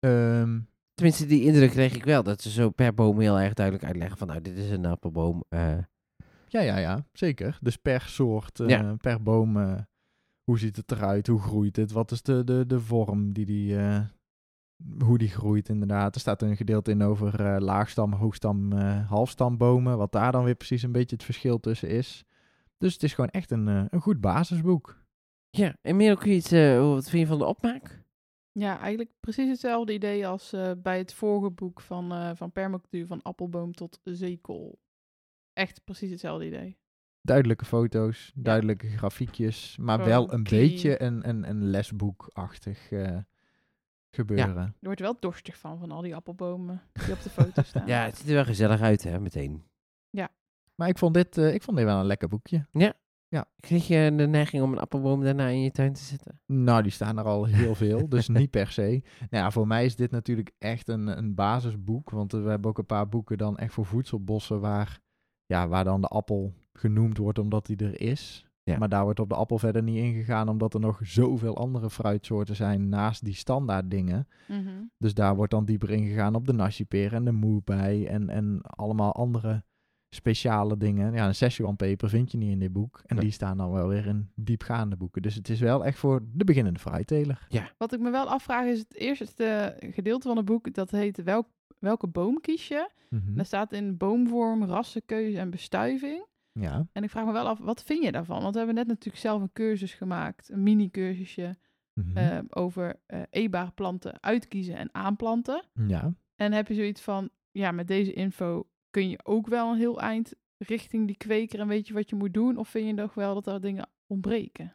Ehm, 0.00 0.58
Tenminste, 0.94 1.26
die 1.26 1.42
indruk 1.42 1.70
kreeg 1.70 1.94
ik 1.94 2.04
wel. 2.04 2.22
Dat 2.22 2.42
ze 2.42 2.50
zo 2.50 2.70
per 2.70 2.94
boom 2.94 3.20
heel 3.20 3.40
erg 3.40 3.54
duidelijk 3.54 3.86
uitleggen 3.86 4.18
van... 4.18 4.26
Nou, 4.26 4.40
dit 4.40 4.56
is 4.56 4.70
een 4.70 4.84
appelboom. 4.86 5.44
eh, 5.48 5.78
Ja, 6.48 6.60
ja, 6.60 6.76
ja, 6.78 7.06
zeker. 7.12 7.58
Dus 7.60 7.76
per 7.76 8.00
soort, 8.00 8.60
eh, 8.60 8.68
Ja. 8.68 8.94
per 9.00 9.22
boom, 9.22 9.56
hoe 10.44 10.58
ziet 10.58 10.76
het 10.76 10.92
eruit, 10.92 11.26
hoe 11.26 11.40
groeit 11.40 11.76
het, 11.76 11.92
wat 11.92 12.10
is 12.10 12.22
de, 12.22 12.44
de, 12.44 12.64
de 12.66 12.80
vorm 12.80 13.32
die 13.32 13.44
die, 13.46 13.76
hoe 15.04 15.18
die 15.18 15.28
groeit 15.28 15.68
inderdaad. 15.68 16.14
Er 16.14 16.20
staat 16.20 16.42
een 16.42 16.56
gedeelte 16.56 16.90
in 16.90 17.02
over 17.02 17.46
eh, 17.46 17.60
laagstam, 17.60 18.12
hoogstam, 18.12 18.72
eh, 18.72 19.08
halfstambomen, 19.08 19.98
wat 19.98 20.12
daar 20.12 20.32
dan 20.32 20.44
weer 20.44 20.54
precies 20.54 20.82
een 20.82 20.92
beetje 20.92 21.16
het 21.16 21.24
verschil 21.24 21.60
tussen 21.60 21.88
is. 21.88 22.24
Dus 22.78 22.92
het 22.92 23.02
is 23.02 23.14
gewoon 23.14 23.30
echt 23.30 23.50
een, 23.50 23.68
eh, 23.68 23.84
een 23.90 24.00
goed 24.00 24.20
basisboek. 24.20 25.02
ja, 25.50 25.76
en 25.82 25.96
meer 25.96 26.28
je 26.28 26.34
iets... 26.34 26.52
eh, 26.52 26.78
wat 26.80 27.08
vind 27.10 27.22
je 27.22 27.28
van 27.28 27.38
de 27.38 27.44
opmaak? 27.44 28.02
Ja, 28.52 28.78
eigenlijk 28.78 29.10
precies 29.20 29.48
hetzelfde 29.48 29.92
idee 29.92 30.26
als 30.26 30.52
eh, 30.52 30.70
bij 30.82 30.98
het 30.98 31.14
vorige 31.14 31.50
boek 31.50 31.80
van, 31.80 32.12
eh 32.12 32.30
van 32.34 32.52
permacultuur, 32.52 33.06
van 33.06 33.22
appelboom 33.22 33.72
tot 33.72 34.00
zeekool. 34.04 34.78
Echt 35.52 35.84
precies 35.84 36.10
hetzelfde 36.10 36.46
idee. 36.46 36.78
Duidelijke 37.20 37.64
foto's, 37.64 38.32
duidelijke 38.34 38.88
grafiekjes, 38.88 39.76
maar 39.76 39.98
Gewoon 39.98 40.08
wel 40.10 40.32
een 40.32 40.42
beetje 40.42 41.02
een, 41.02 41.28
een, 41.28 41.48
een 41.48 41.64
lesboekachtig 41.64 42.88
eh, 44.18 44.26
gebeuren. 44.26 44.74
Je 44.80 44.86
wordt 44.86 45.00
wel 45.00 45.16
dorstig 45.20 45.56
van, 45.56 45.78
van 45.78 45.90
al 45.90 46.02
die 46.02 46.14
appelbomen 46.14 46.82
die 46.92 47.12
op 47.12 47.22
de 47.22 47.30
foto 47.40 47.62
staan. 47.62 47.86
Ja, 47.86 48.04
het 48.04 48.16
ziet 48.16 48.28
er 48.28 48.34
wel 48.34 48.44
gezellig 48.44 48.80
uit, 48.80 49.02
hè, 49.02 49.20
meteen. 49.20 49.64
Maar 50.74 50.88
ik 50.88 50.98
vond, 50.98 51.14
dit, 51.14 51.38
eh, 51.38 51.54
ik 51.54 51.62
vond 51.62 51.76
dit 51.76 51.86
wel 51.86 51.98
een 51.98 52.06
lekker 52.06 52.28
boekje. 52.28 52.66
Kreeg 53.60 53.86
je 53.86 54.14
de 54.16 54.26
neiging 54.26 54.62
om 54.62 54.72
een 54.72 54.78
appelboom 54.78 55.22
daarna 55.22 55.48
in 55.48 55.60
je 55.60 55.70
tuin 55.70 55.92
te 55.92 56.02
zetten? 56.02 56.40
Nou, 56.46 56.82
die 56.82 56.92
staan 56.92 57.18
er 57.18 57.24
al 57.24 57.44
heel 57.44 57.74
veel, 57.74 58.08
dus 58.08 58.28
niet 58.28 58.50
per 58.50 58.70
se. 58.70 59.02
Nou 59.18 59.44
ja, 59.44 59.50
voor 59.50 59.66
mij 59.66 59.84
is 59.84 59.96
dit 59.96 60.10
natuurlijk 60.10 60.52
echt 60.58 60.88
een, 60.88 61.06
een 61.06 61.34
basisboek, 61.34 62.10
want 62.10 62.32
we 62.32 62.48
hebben 62.48 62.70
ook 62.70 62.78
een 62.78 62.86
paar 62.86 63.08
boeken 63.08 63.38
dan 63.38 63.58
echt 63.58 63.72
voor 63.72 63.86
voedselbossen 63.86 64.60
waar, 64.60 65.00
ja, 65.46 65.68
waar 65.68 65.84
dan 65.84 66.00
de 66.00 66.08
appel 66.08 66.54
genoemd 66.72 67.18
wordt 67.18 67.38
omdat 67.38 67.66
die 67.66 67.76
er 67.76 68.00
is. 68.00 68.46
Ja. 68.64 68.78
Maar 68.78 68.88
daar 68.88 69.04
wordt 69.04 69.20
op 69.20 69.28
de 69.28 69.34
appel 69.34 69.58
verder 69.58 69.82
niet 69.82 69.96
ingegaan, 69.96 70.48
omdat 70.48 70.74
er 70.74 70.80
nog 70.80 71.00
zoveel 71.02 71.56
andere 71.56 71.90
fruitsoorten 71.90 72.56
zijn 72.56 72.88
naast 72.88 73.24
die 73.24 73.34
standaard 73.34 73.90
dingen. 73.90 74.28
Mhm. 74.48 74.70
Dus 74.98 75.14
daar 75.14 75.36
wordt 75.36 75.50
dan 75.50 75.64
dieper 75.64 75.90
ingegaan 75.90 76.34
op 76.34 76.46
de 76.46 76.52
nashipeer 76.52 77.14
en 77.14 77.24
de 77.24 77.32
moerbei 77.32 78.06
en, 78.06 78.28
en 78.28 78.60
allemaal 78.62 79.12
andere 79.12 79.64
speciale 80.14 80.76
dingen. 80.76 81.12
Ja, 81.12 81.26
een 81.26 81.34
Szechuan 81.34 81.76
peper 81.76 82.08
vind 82.08 82.32
je 82.32 82.38
niet 82.38 82.50
in 82.50 82.58
dit 82.58 82.72
boek. 82.72 83.02
En 83.06 83.16
die 83.16 83.30
staan 83.30 83.56
dan 83.56 83.72
wel 83.72 83.88
weer 83.88 84.06
in 84.06 84.30
diepgaande 84.34 84.96
boeken. 84.96 85.22
Dus 85.22 85.34
het 85.34 85.48
is 85.48 85.60
wel 85.60 85.84
echt 85.84 85.98
voor 85.98 86.22
de 86.32 86.44
beginnende 86.44 86.78
fruitteler. 86.78 87.46
Wat 87.78 87.92
ik 87.92 88.00
me 88.00 88.10
wel 88.10 88.28
afvraag 88.28 88.66
is 88.66 88.78
het 88.78 88.94
eerste 88.94 89.76
gedeelte 89.80 90.28
van 90.28 90.36
het 90.36 90.46
boek, 90.46 90.74
dat 90.74 90.90
heet 90.90 91.22
welk, 91.22 91.46
welke 91.78 92.06
boom 92.06 92.40
kies 92.40 92.68
je? 92.68 92.90
Mhm. 93.10 93.34
Daar 93.34 93.46
staat 93.46 93.72
in 93.72 93.96
boomvorm, 93.96 94.64
rassenkeuze 94.64 95.38
en 95.38 95.50
bestuiving. 95.50 96.26
Ja. 96.60 96.86
En 96.92 97.02
ik 97.02 97.10
vraag 97.10 97.24
me 97.24 97.32
wel 97.32 97.46
af, 97.48 97.58
wat 97.58 97.82
vind 97.82 98.04
je 98.04 98.12
daarvan? 98.12 98.40
Want 98.42 98.52
we 98.52 98.58
hebben 98.58 98.76
net 98.76 98.86
natuurlijk 98.86 99.16
zelf 99.22 99.42
een 99.42 99.52
cursus 99.52 99.94
gemaakt, 99.94 100.48
een 100.48 100.62
mini-cursusje 100.62 101.56
Mhm. 102.00 102.16
eh, 102.16 102.38
over 102.50 103.00
eh 103.06 103.22
eetbare 103.30 103.70
planten 103.70 104.22
uitkiezen 104.22 104.76
en 104.76 104.88
aanplanten. 104.94 105.64
ja. 105.86 106.14
En 106.36 106.52
heb 106.52 106.68
je 106.68 106.74
zoiets 106.74 107.00
van, 107.00 107.30
ja, 107.50 107.70
met 107.72 107.86
deze 107.88 108.12
info 108.12 108.68
kun 108.90 109.08
je 109.08 109.18
ook 109.24 109.46
wel 109.46 109.70
een 109.72 109.78
heel 109.78 110.00
eind 110.00 110.34
richting 110.58 111.06
die 111.06 111.16
kweker 111.16 111.60
en 111.60 111.68
weet 111.68 111.86
je 111.88 111.94
wat 111.94 112.10
je 112.10 112.16
moet 112.16 112.34
doen? 112.34 112.56
Of 112.56 112.68
vind 112.68 112.86
je 112.86 112.92
nog 112.92 113.14
wel 113.14 113.34
dat 113.34 113.46
er 113.46 113.60
dingen 113.60 113.88
ontbreken? 114.06 114.74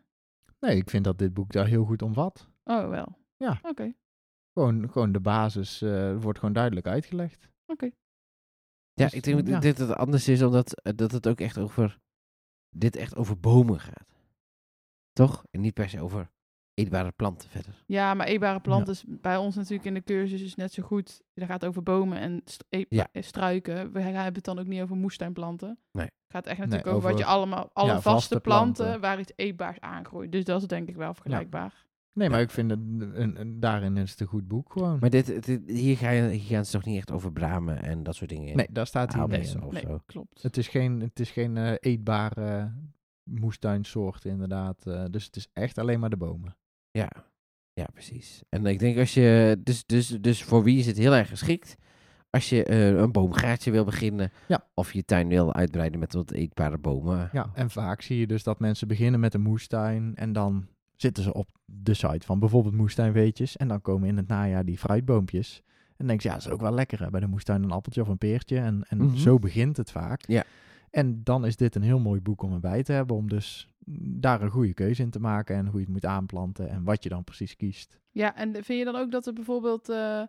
Nee, 0.59 0.75
ik 0.75 0.89
vind 0.89 1.03
dat 1.03 1.17
dit 1.17 1.33
boek 1.33 1.51
daar 1.51 1.67
heel 1.67 1.85
goed 1.85 2.01
omvat. 2.01 2.49
Oh, 2.63 2.89
wel. 2.89 3.17
Ja. 3.37 3.59
Oké, 3.63 3.93
Gewoon, 4.53 4.89
gewoon 4.91 5.11
de 5.11 5.19
basis 5.19 5.81
eh, 5.81 6.17
wordt 6.21 6.39
gewoon 6.39 6.53
duidelijk 6.53 6.87
uitgelegd. 6.87 7.49
oké. 7.65 7.89
Ja, 8.99 9.05
Dus, 9.05 9.13
ik 9.13 9.23
denk 9.23 9.47
ja. 9.47 9.53
dat 9.53 9.62
dit 9.62 9.77
het 9.77 9.95
anders 9.95 10.27
is, 10.27 10.41
omdat 10.41 10.81
eh, 10.81 10.93
dat 10.95 11.12
het 11.12 11.27
ook 11.27 11.39
echt 11.39 11.57
over... 11.57 11.97
Dit 12.75 12.95
echt 12.95 13.15
over 13.15 13.39
bomen 13.39 13.79
gaat. 13.79 14.07
Toch? 15.13 15.43
En 15.51 15.62
niet 15.62 15.73
per 15.73 15.89
se 15.89 16.01
over 16.01 16.29
eetbare 16.73 17.12
planten 17.12 17.49
verder. 17.49 17.83
Ja, 17.85 18.13
maar 18.13 18.27
eetbare 18.27 18.59
planten 18.59 18.93
is 18.93 19.03
bij 19.07 19.38
ons 19.38 19.55
natuurlijk 19.55 19.85
in 19.85 19.93
de 19.93 20.03
cursus 20.03 20.41
is 20.41 20.55
net 20.55 20.73
zo 20.73 20.83
goed. 20.83 21.21
Dat 21.33 21.47
gaat 21.47 21.65
over 21.65 21.83
bomen 21.83 22.17
en 22.17 22.41
st- 22.45 22.65
e- 22.69 22.85
Ja. 22.89 23.07
eh, 23.12 23.23
struiken. 23.23 23.91
We 23.91 24.01
hebben 24.01 24.33
het 24.33 24.43
dan 24.43 24.59
ook 24.59 24.65
niet 24.67 24.81
over 24.81 24.95
moestuinplanten. 24.95 25.79
Nee. 25.91 26.05
Het 26.05 26.13
gaat 26.27 26.45
echt 26.45 26.57
Nee, 26.57 26.67
natuurlijk 26.67 26.95
over, 26.95 27.09
wat 27.09 27.19
je 27.19 27.25
allemaal, 27.25 27.69
alle 27.73 27.88
ja, 27.88 27.93
vaste, 27.93 28.09
vaste 28.09 28.39
planten, 28.39 28.76
planten. 28.84 29.01
waar 29.01 29.19
iets 29.19 29.32
eetbaars 29.36 29.80
aangroeit. 29.80 30.32
Dus 30.32 30.43
dat 30.43 30.61
is 30.61 30.67
denk 30.67 30.89
ik 30.89 30.95
wel 30.95 31.13
vergelijkbaar. 31.13 31.88
Nee, 32.20 32.30
maar 32.30 32.41
ik 32.41 32.49
vind 32.49 32.72
het, 32.72 32.80
een, 32.80 33.39
een- 33.41 33.59
daarin 33.59 33.97
is 33.97 34.11
het 34.11 34.20
een 34.20 34.28
goed 34.28 34.47
boek 34.47 34.72
gewoon. 34.72 34.97
Maar 34.99 35.09
dit, 35.09 35.45
dit- 35.45 35.61
hier, 35.65 35.97
ga 35.97 36.09
je, 36.09 36.30
hier 36.30 36.55
gaan 36.55 36.65
ze 36.65 36.72
toch 36.72 36.86
niet 36.86 36.97
echt 36.97 37.11
over 37.11 37.32
bramen 37.32 37.84
en 37.84 38.03
dat 38.03 38.15
soort 38.15 38.30
dingen 38.30 38.47
in? 38.47 38.55
nee, 38.55 38.67
daar 38.72 38.88
staat 38.88 39.13
hij 39.13 39.22
niet 39.26 39.53
in. 39.53 39.70
Nee, 39.70 39.82
zo. 39.82 39.99
klopt. 40.05 40.43
Het 40.43 40.57
is 40.57 40.67
geen, 40.67 40.99
het 41.01 41.20
is 41.20 41.32
geen 41.32 41.57
eh, 41.57 41.74
eetbare 41.80 42.72
moestuinsoort 43.24 44.26
inderdaad. 44.26 44.86
eh, 44.86 45.03
dus 45.11 45.26
het 45.26 45.36
is 45.36 45.47
echt 45.53 45.78
alleen 45.78 45.99
maar 45.99 46.09
de 46.09 46.17
bomen. 46.17 46.57
Ja, 46.91 47.09
ja, 47.74 47.88
precies. 47.93 48.41
En 48.49 48.65
ik 48.65 48.80
denk 48.80 48.97
als 48.97 49.13
je, 49.13 49.57
dus, 49.63 49.86
dus, 49.86 50.07
dus 50.07 50.43
voor 50.43 50.63
wie 50.63 50.80
is 50.80 50.86
het 50.86 50.97
heel 50.97 51.13
erg 51.15 51.30
geschikt? 51.30 51.76
Als 52.30 52.49
je 52.49 52.63
eh, 52.63 52.88
een 52.89 53.11
boomgaatje 53.11 53.72
wil 53.72 53.84
beginnen, 53.86 54.32
Ja. 54.47 54.67
of 54.74 54.93
je 54.93 55.05
tuin 55.05 55.28
wil 55.28 55.53
uitbreiden 55.53 55.99
met 55.99 56.13
wat 56.13 56.32
eetbare 56.32 56.78
bomen. 56.78 57.30
Ja, 57.32 57.49
en 57.53 57.70
vaak 57.70 58.01
zie 58.01 58.20
je 58.20 58.28
dus 58.28 58.43
dat 58.43 58.59
mensen 58.59 58.88
beginnen 58.88 59.20
met 59.20 59.34
een 59.34 59.41
moestuin 59.41 60.15
en 60.15 60.34
dan 60.34 60.67
zitten 61.02 61.24
ze 61.24 61.34
op 61.34 61.47
de 61.66 61.93
site 61.93 62.26
van 62.26 62.39
bijvoorbeeld 62.39 62.76
moestuinweetjes. 62.76 63.58
En 63.58 63.68
dan 63.68 63.82
komen 63.82 64.08
in 64.08 64.18
het 64.18 64.28
najaar 64.28 64.66
die 64.66 64.78
fruitboompjes. 64.78 65.62
En 65.66 65.95
dan 65.97 66.08
denk 66.08 66.22
je, 66.22 66.28
ja, 66.28 66.34
dat 66.34 66.45
is 66.45 66.52
ook 66.52 66.62
wel 66.62 66.74
lekker 66.74 67.00
hè, 67.04 67.10
bij 67.10 67.20
de 67.20 67.28
moestuin 67.28 67.64
een 67.64 67.72
appeltje 67.72 68.02
of 68.02 68.08
een 68.08 68.18
peertje. 68.18 68.58
En, 68.60 68.84
en 68.89 68.97
Mhm. 68.97 69.16
zo 69.16 69.39
begint 69.39 69.78
het 69.78 69.91
vaak. 69.91 70.28
Ja. 70.28 70.43
En 70.89 71.24
dan 71.24 71.45
is 71.45 71.56
dit 71.56 71.76
een 71.76 71.82
heel 71.82 72.00
mooi 72.00 72.22
boek 72.22 72.41
om 72.41 72.54
erbij 72.54 72.84
te 72.84 72.91
hebben. 72.91 73.16
Om 73.16 73.30
dus 73.30 73.68
daar 74.02 74.41
een 74.41 74.50
goede 74.50 74.74
keuze 74.74 75.02
in 75.02 75.10
te 75.10 75.20
maken. 75.20 75.56
En 75.56 75.66
hoe 75.66 75.76
je 75.80 75.84
het 75.86 75.93
moet 75.93 76.06
aanplanten. 76.06 76.70
En 76.70 76.84
wat 76.84 77.04
je 77.04 77.10
dan 77.10 77.24
precies 77.24 77.56
kiest. 77.56 78.00
Ja, 78.12 78.36
en 78.36 78.52
vind 78.54 78.80
je 78.80 78.86
dan 78.86 78.95
ook 78.95 79.12
dat 79.12 79.26
er 79.28 79.34
bijvoorbeeld 79.34 79.89
eh, 79.89 80.24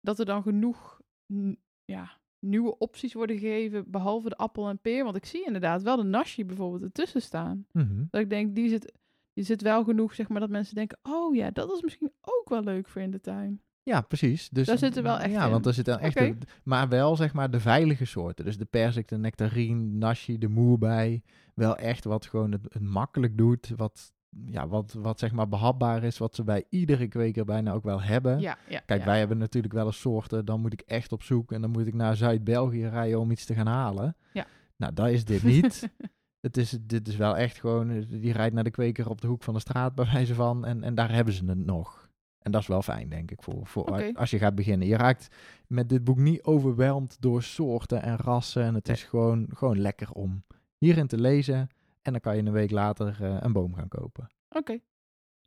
dat 0.00 0.18
er 0.18 0.24
dan 0.24 0.42
genoeg 0.42 1.00
n- 1.32 1.58
ja, 1.84 2.10
nieuwe 2.38 2.78
opties 2.78 3.12
worden 3.14 3.38
gegeven, 3.38 3.90
behalve 3.90 4.28
de 4.28 4.36
appel 4.36 4.68
en 4.68 4.78
peer? 4.78 5.04
Want 5.04 5.16
ik 5.16 5.24
zie 5.24 5.44
inderdaad 5.46 5.82
wel 5.82 5.96
de 5.96 6.02
nashi 6.02 6.44
bijvoorbeeld 6.44 6.82
ertussen 6.82 7.22
staan. 7.22 7.66
Mhm. 7.72 8.04
Dat 8.10 8.20
ik 8.20 8.30
denk, 8.30 8.54
die 8.54 8.68
zit, 8.68 8.92
die 9.36 9.44
zit 9.44 9.62
wel 9.62 9.84
genoeg, 9.84 10.14
zeg 10.14 10.28
maar, 10.28 10.40
dat 10.40 10.50
mensen 10.50 10.74
denken, 10.74 10.98
oh 11.02 11.34
ja, 11.34 11.50
dat 11.50 11.72
is 11.72 11.82
misschien 11.82 12.12
ook 12.20 12.48
wel 12.48 12.62
leuk 12.62 12.88
voor 12.88 13.02
in 13.02 13.10
de 13.10 13.20
tuin. 13.20 13.60
Ja, 13.82 14.00
precies. 14.00 14.48
Dus, 14.48 14.66
Daar 14.66 14.78
zit 14.78 14.96
er 14.96 15.02
wel 15.02 15.18
echt 15.18 15.32
Ja, 15.32 15.44
in. 15.44 15.50
want 15.50 15.66
er 15.66 15.74
zit 15.74 15.84
dan 15.84 15.98
echt... 15.98 16.32
Maar 16.62 16.88
wel, 16.88 17.16
zeg 17.16 17.32
maar, 17.32 17.50
de 17.50 17.60
veilige 17.60 18.04
soorten. 18.04 18.44
Dus 18.44 18.58
de 18.58 18.64
persik, 18.64 19.08
de 19.08 19.18
nectarine, 19.18 19.90
de 19.90 19.96
nashi, 19.96 20.38
de 20.38 20.48
moerbei. 20.48 21.22
Wel 21.54 21.76
echt 21.76 22.04
wat 22.04 22.26
gewoon 22.26 22.52
het, 22.52 22.60
het 22.68 22.82
makkelijk 22.82 23.36
doet. 23.38 23.72
Wat, 23.76 24.12
ja, 24.46 24.68
wat, 24.68 24.92
wat 24.92 25.18
zeg 25.18 25.32
maar 25.32 25.48
behapbaar 25.48 26.04
is. 26.04 26.18
Wat 26.18 26.34
ze 26.34 26.44
bij 26.44 26.64
iedere 26.68 27.08
kweker 27.08 27.44
bijna 27.44 27.72
ook 27.72 27.84
wel 27.84 28.02
hebben. 28.02 28.40
Ja, 28.40 28.58
ja. 28.68 28.80
Kijk, 28.86 29.00
ja. 29.00 29.06
wij 29.06 29.18
hebben 29.18 29.38
natuurlijk 29.38 29.74
wel 29.74 29.86
eens 29.86 30.00
soorten. 30.00 30.44
Dan 30.44 30.60
moet 30.60 30.72
ik 30.72 30.80
echt 30.80 31.12
op 31.12 31.22
zoek. 31.22 31.52
En 31.52 31.60
dan 31.60 31.70
moet 31.70 31.86
ik 31.86 31.94
naar 31.94 32.16
Zuid-België 32.16 32.86
rijden 32.86 33.20
om 33.20 33.30
iets 33.30 33.44
te 33.44 33.54
gaan 33.54 33.66
halen. 33.66 34.16
Ja. 34.32 34.46
Nou, 34.76 34.92
dat 34.92 35.08
is 35.08 35.24
dit 35.24 35.42
niet. 35.42 35.88
Het 36.46 36.56
is, 36.56 36.78
dit 36.80 37.08
is 37.08 37.16
wel 37.16 37.36
echt 37.36 37.60
gewoon, 37.60 37.90
eh, 37.90 38.02
die 38.08 38.32
rijdt 38.32 38.54
naar 38.54 38.64
de 38.64 38.70
kweker 38.70 39.08
op 39.08 39.20
de 39.20 39.26
hoek 39.26 39.42
van 39.42 39.54
de 39.54 39.60
straat 39.60 39.94
bij 39.94 40.08
wijze 40.12 40.34
van. 40.34 40.64
En, 40.64 40.82
en 40.82 40.94
daar 40.94 41.12
hebben 41.12 41.34
ze 41.34 41.44
het 41.44 41.66
nog. 41.66 42.08
En 42.38 42.52
dat 42.52 42.60
is 42.60 42.66
wel 42.66 42.82
fijn, 42.82 43.08
denk 43.08 43.30
ik, 43.30 43.42
voor, 43.42 43.66
voor 43.66 44.14
als 44.14 44.30
je 44.30 44.38
gaat 44.38 44.54
beginnen. 44.54 44.88
Je 44.88 44.96
raakt 44.96 45.28
met 45.66 45.88
dit 45.88 46.04
boek 46.04 46.18
niet 46.18 46.42
overweldigd 46.42 47.20
door 47.20 47.42
soorten 47.42 48.02
en 48.02 48.16
rassen. 48.16 48.62
En 48.62 48.74
het 48.74 48.88
is 48.88 49.02
gewoon, 49.02 49.48
gewoon 49.52 49.80
lekker 49.80 50.10
om 50.12 50.44
hierin 50.78 51.06
te 51.06 51.20
lezen. 51.20 51.68
En 52.02 52.12
dan 52.12 52.20
kan 52.20 52.36
je 52.36 52.42
een 52.42 52.52
week 52.52 52.70
later 52.70 53.16
eh, 53.20 53.36
een 53.40 53.52
boom 53.52 53.74
gaan 53.74 53.88
kopen. 53.88 54.28
Oké. 54.48 54.78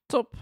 Top. 0.05 0.35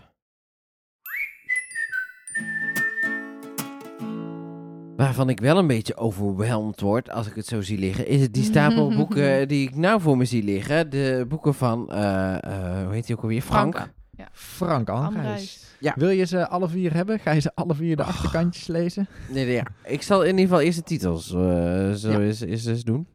Waarvan 4.98 5.30
ik 5.30 5.40
wel 5.40 5.58
een 5.58 5.68
beetje 5.68 5.96
overweldigd 5.98 6.82
word, 6.82 7.10
als 7.10 7.28
ik 7.28 7.36
het 7.36 7.46
zo 7.46 7.62
zie 7.62 7.78
liggen, 7.78 8.08
is 8.08 8.22
het 8.22 8.34
die 8.34 8.44
stapel 8.52 8.96
boeken 8.96 9.48
die 9.48 9.68
ik 9.68 9.76
nou 9.76 10.02
voor 10.02 10.18
me 10.18 10.26
zie 10.26 10.44
liggen. 10.44 10.90
De 10.90 11.26
boeken 11.28 11.54
van, 11.54 11.92
eh, 11.92 12.34
eh, 12.44 12.84
hoe 12.86 12.94
heet 12.94 13.06
die 13.08 13.16
ook 13.16 13.22
alweer? 13.22 13.42
Frank. 13.42 13.76
Frank. 13.76 13.96
Frank 14.32 14.90
Anreis. 14.90 15.16
Andrijs. 15.16 15.66
Ja. 15.80 15.94
Wil 15.98 16.10
je 16.10 16.26
ze 16.26 16.48
alle 16.48 16.70
vier 16.70 16.94
hebben? 16.94 17.20
Ga 17.20 17.32
je 17.32 17.40
ze 17.40 17.56
alle 17.56 17.76
vier 17.76 17.96
de 17.96 18.02
Och. 18.02 18.08
achterkantjes 18.08 18.68
lezen? 18.68 19.08
Nee, 19.32 19.46
nee, 19.46 19.54
ja. 19.56 19.66
Ik 19.84 20.02
zal 20.02 20.22
in 20.22 20.28
ieder 20.30 20.42
geval 20.44 20.62
eerst 20.62 20.78
de 20.78 20.84
titels 20.84 21.34
eh, 21.34 21.92
zo 21.92 22.12
Ja. 22.12 22.20
eens, 22.20 22.40
eens, 22.42 22.66
eens 22.66 22.84
doen. 22.84 23.08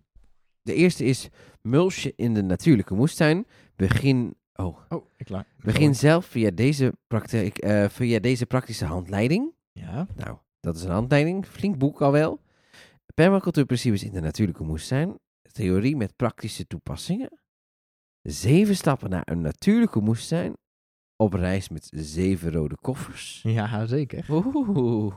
De 0.62 0.74
eerste 0.74 1.05
is 1.05 1.28
Mulsje 1.62 2.12
in 2.16 2.35
de 2.35 2.43
natuurlijke 2.43 2.95
moestuin. 2.95 3.47
Begin, 3.76 4.35
oh, 4.55 4.76
Oh, 4.89 5.05
ik 5.16 5.28
laat. 5.28 5.47
begin 5.62 5.95
zelf 5.95 6.24
via 6.26 6.51
deze, 6.55 6.93
praktijk, 7.07 7.59
eh, 7.59 7.89
via 7.89 8.18
deze 8.18 8.47
praktische 8.47 8.85
handleiding. 8.85 9.53
Ja. 9.72 10.07
Nou, 10.16 10.37
dat 10.63 10.77
is 10.77 10.83
een 10.83 10.91
handleiding. 10.91 11.47
Flink 11.47 11.79
boek 11.79 12.01
al 12.03 12.13
wel. 12.13 12.41
Permacultuurprincipes 13.15 14.05
in 14.05 14.13
de 14.13 14.21
natuurlijke 14.21 14.65
moestuin. 14.65 15.19
Theorie 15.53 15.97
met 15.97 16.17
praktische 16.17 16.67
toepassingen. 16.67 17.41
Zeven 18.23 18.77
stappen 18.77 19.11
naar 19.11 19.23
een 19.25 19.41
natuurlijke 19.41 20.01
moestuin. 20.01 20.57
Op 21.17 21.33
reis 21.33 21.69
met 21.69 21.91
zeven 21.95 22.53
rode 22.53 22.77
koffers. 22.81 23.41
Ja, 23.43 23.87
zeker. 23.87 24.27
Oeh. 24.31 25.15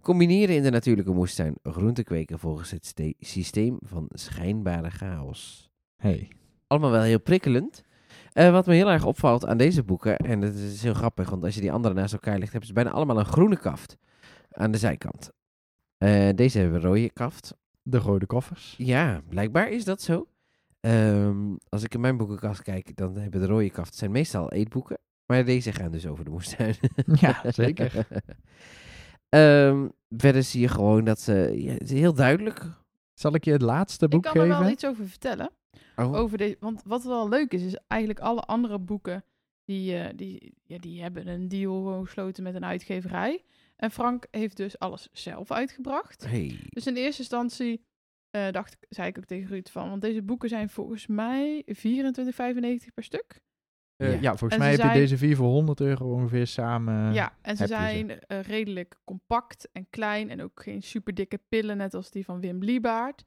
Combineren 0.00 0.54
in 0.56 0.62
de 0.62 0.70
natuurlijke 0.70 1.12
moestuin 1.12 1.54
groente 1.62 2.04
kweken 2.04 2.38
volgens 2.38 2.70
het 2.70 2.86
ste- 2.86 3.14
systeem 3.18 3.78
van 3.80 4.06
schijnbare 4.08 4.90
chaos. 4.90 5.70
Hey. 5.96 6.28
Allemaal 6.66 6.90
wel 6.90 7.02
heel 7.02 7.20
prikkelend. 7.20 7.82
Eh, 8.32 8.50
wat 8.50 8.66
me 8.66 8.74
heel 8.74 8.90
erg 8.90 9.04
opvalt 9.04 9.46
aan 9.46 9.56
deze 9.56 9.82
boeken, 9.82 10.16
en 10.16 10.40
het 10.40 10.54
is 10.54 10.82
heel 10.82 10.94
grappig, 10.94 11.30
want 11.30 11.44
als 11.44 11.54
je 11.54 11.60
die 11.60 11.72
andere 11.72 11.94
naast 11.94 12.12
elkaar 12.12 12.38
legt, 12.38 12.50
hebben 12.50 12.68
ze 12.68 12.74
bijna 12.74 12.90
allemaal 12.90 13.18
een 13.18 13.24
groene 13.24 13.56
kaft 13.58 13.96
aan 14.56 14.70
de 14.70 14.78
zijkant. 14.78 15.30
Eh, 15.98 16.28
deze 16.34 16.58
hebben 16.58 16.80
rode 16.80 17.10
kaft. 17.10 17.54
De 17.82 17.98
rode 17.98 18.26
koffers. 18.26 18.74
Ja, 18.78 19.22
blijkbaar 19.28 19.68
is 19.70 19.84
dat 19.84 20.02
zo. 20.02 20.26
Ehm, 20.80 21.54
als 21.68 21.82
ik 21.82 21.94
in 21.94 22.00
mijn 22.00 22.16
boekenkast 22.16 22.62
kijk, 22.62 22.96
dan 22.96 23.16
hebben 23.16 23.40
de 23.40 23.46
rode 23.46 23.70
kaft 23.70 23.94
zijn 23.94 24.10
meestal 24.10 24.50
eetboeken. 24.52 24.98
Maar 25.26 25.44
deze 25.44 25.72
gaan 25.72 25.90
dus 25.92 26.06
over 26.06 26.24
de 26.24 26.30
moestuin. 26.30 26.74
Ja, 27.20 27.42
zeker. 27.52 27.92
Ehm, 29.28 29.88
verder 30.08 30.42
zie 30.42 30.60
je 30.60 30.68
gewoon 30.68 31.04
dat 31.04 31.20
ze... 31.20 31.52
Ja, 31.56 31.72
het 31.72 31.90
is 31.90 31.98
heel 31.98 32.14
duidelijk. 32.14 32.64
Zal 33.14 33.34
ik 33.34 33.44
je 33.44 33.52
het 33.52 33.62
laatste 33.62 34.08
boek 34.08 34.24
Ik 34.26 34.32
kan 34.32 34.40
er 34.40 34.46
geven? 34.46 34.62
wel 34.62 34.72
iets 34.72 34.86
over 34.86 35.08
vertellen. 35.08 35.50
Oh, 35.96 36.14
Over 36.14 36.38
deze, 36.38 36.56
want 36.60 36.82
wat 36.84 37.04
wel 37.04 37.28
leuk 37.28 37.52
is, 37.52 37.62
is 37.62 37.76
eigenlijk 37.88 38.20
alle 38.20 38.40
andere 38.40 38.78
boeken 38.78 39.24
die, 39.64 39.96
eh, 39.96 40.12
die, 40.16 40.54
ja, 40.64 40.78
die 40.78 41.02
hebben 41.02 41.26
een 41.26 41.48
deal 41.48 42.02
gesloten 42.04 42.42
met 42.42 42.54
een 42.54 42.64
uitgeverij. 42.64 43.42
En 43.82 43.90
Frank 43.90 44.26
heeft 44.30 44.56
dus 44.56 44.78
alles 44.78 45.08
zelf 45.12 45.50
uitgebracht. 45.50 46.26
hey. 46.26 46.60
Dus 46.68 46.86
in 46.86 46.96
eerste 46.96 47.20
instantie 47.20 47.84
eh, 48.30 48.50
dacht 48.50 48.72
ik, 48.72 48.86
zei 48.88 49.08
ik 49.08 49.18
ook 49.18 49.24
tegen 49.24 49.48
Ruud 49.48 49.68
van, 49.68 49.88
want 49.88 50.02
deze 50.02 50.22
boeken 50.22 50.48
zijn 50.48 50.68
volgens 50.68 51.06
mij 51.06 51.64
24,95 51.66 51.72
per 52.94 53.04
stuk. 53.04 53.40
Eh, 53.96 54.12
Ja. 54.12 54.18
ja. 54.20 54.36
volgens 54.36 54.52
En 54.52 54.58
mij 54.58 54.70
heb 54.70 54.80
je 54.80 54.98
deze 54.98 55.16
vier 55.16 55.36
voor 55.36 55.48
100 55.48 55.80
euro 55.80 56.12
ongeveer 56.12 56.46
samen. 56.46 57.12
ja, 57.12 57.36
en 57.42 57.56
ze 57.56 57.66
zijn 57.66 58.20
eh, 58.20 58.40
redelijk 58.40 58.98
compact 59.04 59.68
en 59.72 59.86
klein 59.90 60.30
en 60.30 60.42
ook 60.42 60.62
geen 60.62 60.82
super 60.82 61.14
dikke 61.14 61.40
pillen, 61.48 61.76
net 61.76 61.94
als 61.94 62.10
die 62.10 62.24
van 62.24 62.40
Wim 62.40 62.62
Liebaert. 62.62 63.24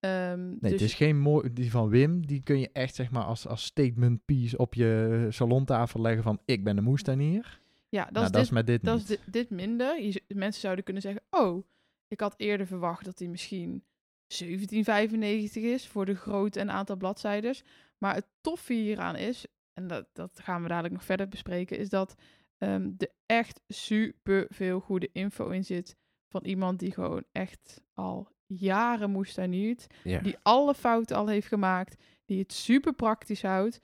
Ehm, 0.00 0.48
Nee, 0.48 0.58
dus 0.60 0.70
het 0.70 0.80
is 0.80 0.94
geen 0.94 1.18
mooi... 1.18 1.52
Die 1.52 1.70
van 1.70 1.88
Wim, 1.88 2.26
die 2.26 2.42
kun 2.42 2.58
je 2.58 2.70
echt 2.72 2.94
zeg 2.94 3.10
maar 3.10 3.24
als, 3.24 3.46
als 3.46 3.64
statement 3.64 4.24
piece 4.24 4.56
op 4.56 4.74
je 4.74 5.26
salontafel 5.30 6.00
leggen 6.00 6.22
van 6.22 6.40
ik 6.44 6.64
ben 6.64 6.76
de 6.76 6.82
moestuinier. 6.82 7.64
Ja, 7.88 8.04
dat, 8.04 8.12
nou, 8.12 8.24
is 8.24 8.30
dat 8.30 8.40
dit, 8.40 8.42
is 8.42 8.50
met 8.50 8.66
dit 8.66 8.84
dat 8.84 8.94
niet. 8.94 9.02
is 9.02 9.08
dit, 9.08 9.20
dit 9.32 9.50
minder. 9.50 10.02
Je, 10.02 10.22
mensen 10.28 10.60
zouden 10.60 10.84
kunnen 10.84 11.02
zeggen, 11.02 11.22
oh, 11.30 11.66
ik 12.08 12.20
had 12.20 12.34
eerder 12.36 12.66
verwacht 12.66 13.04
dat 13.04 13.18
die 13.18 13.28
misschien 13.28 13.84
1795 14.26 15.62
is 15.62 15.86
voor 15.88 16.04
de 16.06 16.14
grootte 16.14 16.60
en 16.60 16.70
aantal 16.70 16.96
bladzijdes. 16.96 17.64
Maar 17.98 18.14
het 18.14 18.26
toffe 18.40 18.72
hieraan 18.72 19.16
is, 19.16 19.46
en 19.72 19.86
dat, 19.86 20.06
dat 20.12 20.40
gaan 20.42 20.62
we 20.62 20.68
dadelijk 20.68 20.94
nog 20.94 21.04
verder 21.04 21.28
bespreken, 21.28 21.78
is 21.78 21.88
dat 21.88 22.14
ehm 22.58 22.90
er 22.98 23.10
echt 23.26 23.60
super 23.68 24.46
veel 24.48 24.80
goede 24.80 25.08
info 25.12 25.48
in 25.48 25.64
zit 25.64 25.96
van 26.28 26.44
iemand 26.44 26.78
die 26.78 26.92
gewoon 26.92 27.24
echt 27.32 27.82
al 27.94 28.28
jaren 28.46 29.10
moestuiniert, 29.10 29.86
Ja. 30.02 30.18
die 30.18 30.36
alle 30.42 30.74
fouten 30.74 31.16
al 31.16 31.26
heeft 31.26 31.46
gemaakt, 31.46 32.02
die 32.24 32.38
het 32.38 32.52
super 32.52 32.92
praktisch 32.94 33.42
houdt. 33.42 33.80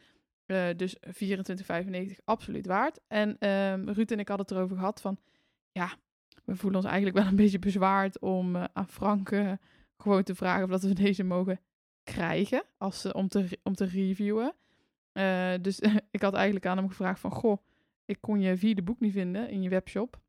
Eh, 0.46 0.68
dus 0.76 0.96
24,95 1.00 2.24
absoluut 2.24 2.66
waard. 2.66 3.00
En 3.08 3.38
ehm 3.38 3.88
Ruud 3.88 4.10
en 4.10 4.18
ik 4.18 4.28
hadden 4.28 4.46
het 4.46 4.56
erover 4.56 4.76
gehad 4.76 5.00
van, 5.00 5.18
ja, 5.72 5.96
we 6.44 6.56
voelen 6.56 6.80
ons 6.80 6.88
eigenlijk 6.88 7.18
wel 7.18 7.26
een 7.26 7.36
beetje 7.36 7.58
bezwaard 7.58 8.18
om 8.18 8.56
eh, 8.56 8.64
aan 8.72 8.88
Frank 8.88 9.30
gewoon 9.96 10.22
te 10.22 10.34
vragen 10.34 10.64
of 10.64 10.70
dat 10.70 10.82
we 10.82 10.94
deze 10.94 11.24
mogen 11.24 11.60
krijgen 12.04 12.64
als, 12.78 13.12
om, 13.12 13.28
te, 13.28 13.58
om 13.62 13.74
te 13.74 13.84
reviewen. 13.84 14.54
Eh, 15.12 15.52
dus 15.60 15.80
ik 16.10 16.22
had 16.22 16.34
eigenlijk 16.34 16.66
aan 16.66 16.76
hem 16.76 16.88
gevraagd 16.88 17.20
van, 17.20 17.30
goh, 17.30 17.58
ik 18.04 18.20
kon 18.20 18.40
je 18.40 18.56
vierde 18.56 18.82
boek 18.82 19.00
niet 19.00 19.12
vinden 19.12 19.48
in 19.48 19.62
je 19.62 19.68
webshop. 19.68 20.20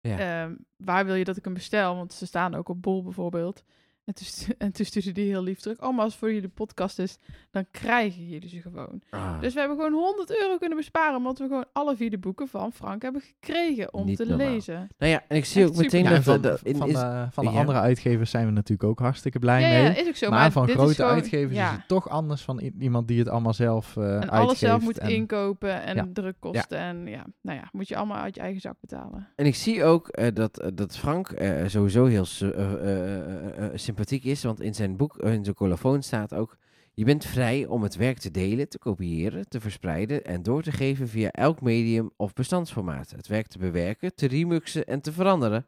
Ja. 0.00 0.18
Ehm, 0.18 0.56
waar 0.76 1.06
wil 1.06 1.14
je 1.14 1.24
dat 1.24 1.36
ik 1.36 1.44
hem 1.44 1.54
bestel? 1.54 1.96
Want 1.96 2.12
ze 2.12 2.26
staan 2.26 2.54
ook 2.54 2.68
op 2.68 2.82
Bol 2.82 3.02
bijvoorbeeld. 3.02 3.64
En 4.08 4.14
toen, 4.14 4.26
stu- 4.26 4.52
en 4.58 4.72
toen 4.72 4.86
stuurde 4.86 5.12
die 5.12 5.24
heel 5.28 5.42
lief 5.42 5.58
terug. 5.60 5.80
Oh, 5.82 5.90
maar 5.94 6.00
als 6.04 6.12
het 6.12 6.20
voor 6.20 6.32
jullie 6.32 6.48
podcast 6.48 6.98
is, 6.98 7.18
dan 7.50 7.66
krijgen 7.70 8.28
jullie 8.28 8.48
ze 8.48 8.60
gewoon. 8.60 9.02
Ah, 9.10 9.40
Dus 9.40 9.54
we 9.54 9.58
hebben 9.60 9.76
gewoon 9.76 9.92
100 9.92 10.40
euro 10.42 10.56
kunnen 10.58 10.76
besparen. 10.78 11.16
Omdat 11.16 11.38
we 11.38 11.46
gewoon 11.46 11.64
alle 11.72 11.96
vier 11.96 12.10
de 12.10 12.18
boeken 12.18 12.48
van 12.48 12.72
Frank 12.72 13.02
hebben 13.02 13.20
gekregen 13.20 13.94
om 13.94 14.04
Niet 14.06 14.16
te 14.16 14.24
normaal. 14.24 14.48
lezen. 14.48 14.88
nou 14.98 15.12
ja, 15.12 15.22
en 15.28 15.36
ik 15.36 15.44
zie 15.44 15.62
echt 15.62 15.70
ook 15.70 15.76
meteen. 15.76 16.02
Ja, 16.04 16.08
dat... 16.08 16.16
en 16.18 16.22
van, 16.24 16.40
dat 16.40 16.60
in, 16.62 16.76
van, 16.76 16.88
is- 16.88 16.94
de, 16.94 17.26
van 17.30 17.44
de 17.44 17.50
ja. 17.50 17.58
andere 17.58 17.78
uitgevers 17.78 18.30
zijn 18.30 18.46
we 18.46 18.52
natuurlijk 18.52 18.88
ook 18.88 18.98
hartstikke 18.98 19.38
blij 19.38 19.60
Ja, 19.60 19.68
mee. 19.68 19.82
ja, 19.82 19.96
is 19.96 20.08
ook 20.08 20.16
zo. 20.16 20.30
maar, 20.30 20.38
Maar, 20.38 20.52
van 20.52 20.66
dit 20.66 20.74
grote 20.74 20.90
is 20.90 20.96
gewoon, 20.96 21.12
uitgevers 21.12 21.56
ja, 21.56 21.70
is 21.70 21.76
het 21.76 21.88
toch 21.88 22.08
anders 22.08 22.42
van 22.42 22.58
iemand 22.78 23.08
die 23.08 23.18
het 23.18 23.28
allemaal 23.28 23.54
zelf 23.54 23.96
eh 23.96 24.04
En 24.04 24.10
uitgeeft. 24.12 24.32
alles 24.32 24.58
zelf 24.58 24.82
moet 24.82 24.98
en- 24.98 25.08
inkopen 25.10 25.82
en 25.82 25.96
Ja. 25.96 26.08
drukkosten. 26.12 26.78
En 26.78 27.06
ja, 27.06 27.24
nou 27.40 27.58
ja, 27.58 27.68
moet 27.72 27.88
je 27.88 27.96
allemaal 27.96 28.16
uit 28.22 28.34
je 28.34 28.40
eigen 28.40 28.60
zak 28.60 28.74
betalen. 28.80 29.28
En 29.36 29.46
ik 29.46 29.54
zie 29.54 29.84
ook 29.84 30.08
eh, 30.08 30.34
dat, 30.34 30.60
eh, 30.60 30.68
dat 30.74 30.96
Frank 30.98 31.28
eh, 31.30 31.66
sowieso 31.66 32.04
heel 32.04 32.24
sy- 32.24 32.44
eh, 32.44 32.72
eh, 32.72 33.16
eh, 33.16 33.64
eh, 33.64 33.70
sympathiek 33.98 34.24
is. 34.32 34.42
Want 34.42 34.60
in 34.60 34.74
zijn 34.74 34.96
boek, 34.96 35.18
eh, 35.18 35.32
in 35.32 35.44
zijn 35.44 35.56
colofoon 35.56 36.02
staat 36.02 36.34
ook... 36.34 36.56
Je 36.94 37.04
bent 37.04 37.24
vrij 37.24 37.66
om 37.66 37.82
het 37.82 37.96
werk 37.96 38.18
te 38.18 38.30
delen, 38.30 38.68
te 38.68 38.78
kopiëren, 38.78 39.48
te 39.48 39.60
verspreiden 39.60 40.24
en 40.24 40.42
door 40.42 40.62
te 40.62 40.72
geven 40.72 41.08
via 41.08 41.30
elk 41.30 41.60
medium 41.60 42.10
of 42.16 42.32
bestandsformaat. 42.32 43.10
Het 43.10 43.26
werk 43.26 43.46
te 43.46 43.58
bewerken, 43.58 44.14
te 44.14 44.26
remixen 44.26 44.84
en 44.86 45.00
te 45.00 45.12
veranderen. 45.12 45.66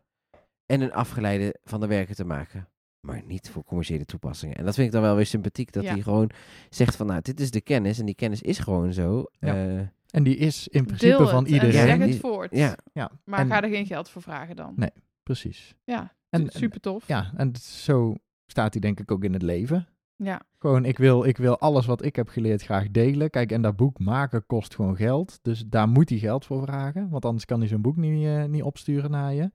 En 0.66 0.80
een 0.80 0.92
afgeleide 0.92 1.54
van 1.64 1.80
de 1.80 1.86
werken 1.86 2.14
te 2.14 2.24
maken. 2.24 2.68
Maar 3.06 3.22
niet 3.26 3.50
voor 3.50 3.64
commerciële 3.64 4.04
toepassingen. 4.04 4.56
En 4.56 4.64
dat 4.64 4.74
vind 4.74 4.86
ik 4.86 4.92
dan 4.92 5.02
wel 5.02 5.16
weer 5.16 5.26
sympathiek. 5.26 5.72
Dat 5.72 5.82
Ja. 5.84 5.92
hij 5.92 6.02
gewoon 6.02 6.30
zegt 6.70 6.96
van, 6.96 7.06
nou, 7.06 7.20
dit 7.22 7.40
is 7.40 7.50
de 7.50 7.60
kennis. 7.60 7.98
En 7.98 8.06
die 8.06 8.14
kennis 8.14 8.42
is 8.42 8.58
gewoon 8.58 8.92
zo. 8.92 9.24
Ja. 9.40 9.54
eh, 9.54 9.78
En 10.10 10.22
die 10.22 10.36
is 10.36 10.68
in 10.68 10.84
principe 10.84 11.16
Deel 11.16 11.28
van 11.28 11.42
het 11.42 11.52
iedereen. 11.52 11.74
en 11.80 11.86
zeg 11.88 11.98
Ja, 11.98 12.06
het 12.06 12.16
voort. 12.20 12.54
Ja, 12.56 12.76
Ja, 12.92 13.10
Maar 13.24 13.38
en- 13.40 13.46
ga 13.46 13.62
er 13.62 13.68
geen 13.68 13.86
geld 13.86 14.08
voor 14.08 14.22
vragen 14.22 14.56
dan. 14.56 14.72
Nee. 14.76 14.90
precies. 15.22 15.74
Ja, 15.84 16.14
En, 16.30 16.46
super 16.48 16.80
tof. 16.80 17.08
ja, 17.08 17.30
en 17.36 17.56
zo 17.56 18.14
staat 18.46 18.72
hij 18.72 18.80
denk 18.80 19.00
ik 19.00 19.10
ook 19.10 19.24
in 19.24 19.32
het 19.32 19.42
leven. 19.42 19.88
Ja. 20.16 20.40
Gewoon, 20.58 20.84
ik 20.84 20.98
wil, 20.98 21.24
ik 21.24 21.36
wil 21.36 21.58
alles 21.58 21.86
wat 21.86 22.04
ik 22.04 22.16
heb 22.16 22.28
geleerd 22.28 22.62
graag 22.62 22.90
delen. 22.90 23.30
Kijk, 23.30 23.52
en 23.52 23.62
dat 23.62 23.76
boek 23.76 23.98
maken 23.98 24.46
kost 24.46 24.74
gewoon 24.74 24.96
geld. 24.96 25.38
Dus 25.42 25.64
daar 25.66 25.88
moet 25.88 26.08
hij 26.08 26.18
geld 26.18 26.44
voor 26.46 26.62
vragen. 26.62 27.08
Want 27.08 27.24
anders 27.24 27.44
kan 27.44 27.58
hij 27.58 27.68
zo'n 27.68 27.80
boek 27.80 27.96
niet, 27.96 28.24
eh, 28.26 28.44
niet 28.44 28.62
opsturen 28.62 29.10
naar 29.10 29.32
je. 29.34 29.50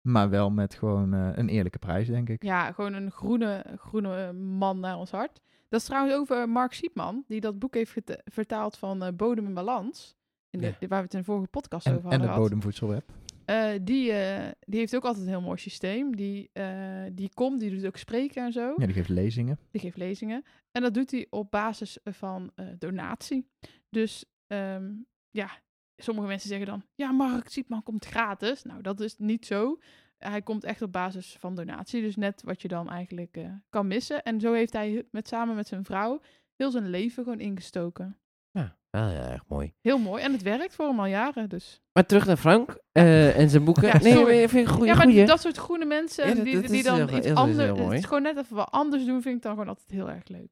Maar 0.00 0.30
wel 0.30 0.50
met 0.50 0.74
gewoon 0.74 1.14
eh, 1.14 1.28
een 1.32 1.48
eerlijke 1.48 1.78
prijs, 1.78 2.06
denk 2.08 2.28
ik. 2.28 2.42
Ja, 2.42 2.72
gewoon 2.72 2.92
een 2.92 3.10
groene, 3.10 3.64
groene 3.76 4.32
man 4.32 4.80
naar 4.80 4.96
ons 4.98 5.10
hart. 5.10 5.40
Dat 5.68 5.80
is 5.80 5.86
trouwens 5.86 6.14
over 6.16 6.48
Mark 6.48 6.72
Siepman, 6.72 7.24
die 7.26 7.40
dat 7.40 7.58
boek 7.58 7.74
heeft 7.74 7.94
vertaald 8.24 8.76
van 8.78 9.02
eh, 9.02 9.12
Bodem 9.12 9.46
in 9.46 9.54
Balans. 9.54 10.16
In 10.50 10.58
de, 10.60 10.66
Ja. 10.80 10.88
Waar 10.88 10.98
we 10.98 11.04
het 11.04 11.12
in 11.14 11.18
de 11.18 11.24
vorige 11.24 11.48
podcast 11.48 11.86
En, 11.86 11.92
over 11.92 12.04
en 12.04 12.10
hadden 12.10 12.26
de 12.26 12.32
gehad. 12.32 12.48
bodemvoedselweb. 12.48 13.04
Eh, 13.48 13.70
die, 13.82 14.12
eh, 14.12 14.52
die 14.60 14.78
heeft 14.78 14.96
ook 14.96 15.04
altijd 15.04 15.24
een 15.24 15.30
heel 15.30 15.40
mooi 15.40 15.58
systeem. 15.58 16.16
Die, 16.16 16.50
eh, 16.52 17.04
die 17.12 17.30
komt, 17.34 17.60
die 17.60 17.70
doet 17.70 17.86
ook 17.86 17.96
spreken 17.96 18.44
en 18.44 18.52
zo. 18.52 18.74
Ja, 18.76 18.84
die 18.86 18.94
geeft 18.94 19.08
lezingen. 19.08 19.58
Die 19.70 19.80
geeft 19.80 19.96
lezingen. 19.96 20.44
En 20.72 20.82
dat 20.82 20.94
doet 20.94 21.10
hij 21.10 21.26
op 21.30 21.50
basis 21.50 21.98
van 22.04 22.52
donatie. 22.78 23.50
Dus 23.90 24.24
ehm, 24.46 24.92
ja, 25.30 25.50
sommige 25.96 26.26
mensen 26.26 26.48
zeggen 26.48 26.66
dan... 26.66 26.84
Ja, 26.94 27.12
Mark 27.12 27.48
Siepman 27.48 27.82
komt 27.82 28.04
gratis. 28.04 28.62
Nou, 28.62 28.82
dat 28.82 29.00
is 29.00 29.16
niet 29.18 29.46
zo. 29.46 29.78
Hij 30.18 30.42
komt 30.42 30.64
echt 30.64 30.82
op 30.82 30.92
basis 30.92 31.36
van 31.38 31.54
donatie. 31.54 32.02
Dus 32.02 32.16
net 32.16 32.42
wat 32.42 32.62
je 32.62 32.68
dan 32.68 32.90
eigenlijk 32.90 33.38
kan 33.68 33.86
missen. 33.86 34.22
En 34.22 34.40
zo 34.40 34.52
heeft 34.52 34.72
hij 34.72 35.04
met, 35.10 35.28
samen 35.28 35.54
met 35.54 35.68
zijn 35.68 35.84
vrouw 35.84 36.20
heel 36.56 36.70
zijn 36.70 36.90
leven 36.90 37.22
gewoon 37.22 37.40
ingestoken. 37.40 38.18
ja 38.50 38.76
wel 39.00 39.08
heel 39.08 39.30
erg 39.30 39.44
mooi. 39.48 39.72
Heel 39.80 39.98
mooi. 39.98 40.22
En 40.22 40.32
het 40.32 40.42
werkt 40.42 40.74
voor 40.74 40.86
hem 40.86 40.98
al 41.00 41.06
jaren. 41.06 41.48
Dus. 41.48 41.80
Maar 41.92 42.06
terug 42.06 42.26
naar 42.26 42.36
Frank 42.36 42.78
eh, 42.92 43.38
en 43.38 43.50
zijn 43.50 43.64
boeken. 43.64 43.86
Ja, 43.86 43.98
nee, 44.02 44.14
maar 44.22 44.30
ik 44.32 44.48
vind 44.48 44.68
goede. 44.68 44.86
ja, 44.86 44.94
maar 44.94 45.04
goeie. 45.06 45.26
dat 45.26 45.40
soort 45.40 45.56
groene 45.56 45.84
mensen 45.84 46.28
Ja, 46.28 46.34
dat- 46.34 46.44
die, 46.44 46.60
dat 46.60 46.70
die 46.70 46.82
dan 46.82 47.08
heel- 47.08 47.16
iets 47.18 47.34
anders... 47.34 48.04
gewoon 48.04 48.22
net 48.22 48.36
even 48.36 48.56
wat 48.56 48.68
anders 48.70 49.04
doen, 49.04 49.22
vind 49.22 49.36
ik 49.36 49.42
dan 49.42 49.52
gewoon 49.52 49.68
altijd 49.68 49.90
heel 49.90 50.10
erg 50.10 50.28
leuk. 50.28 50.48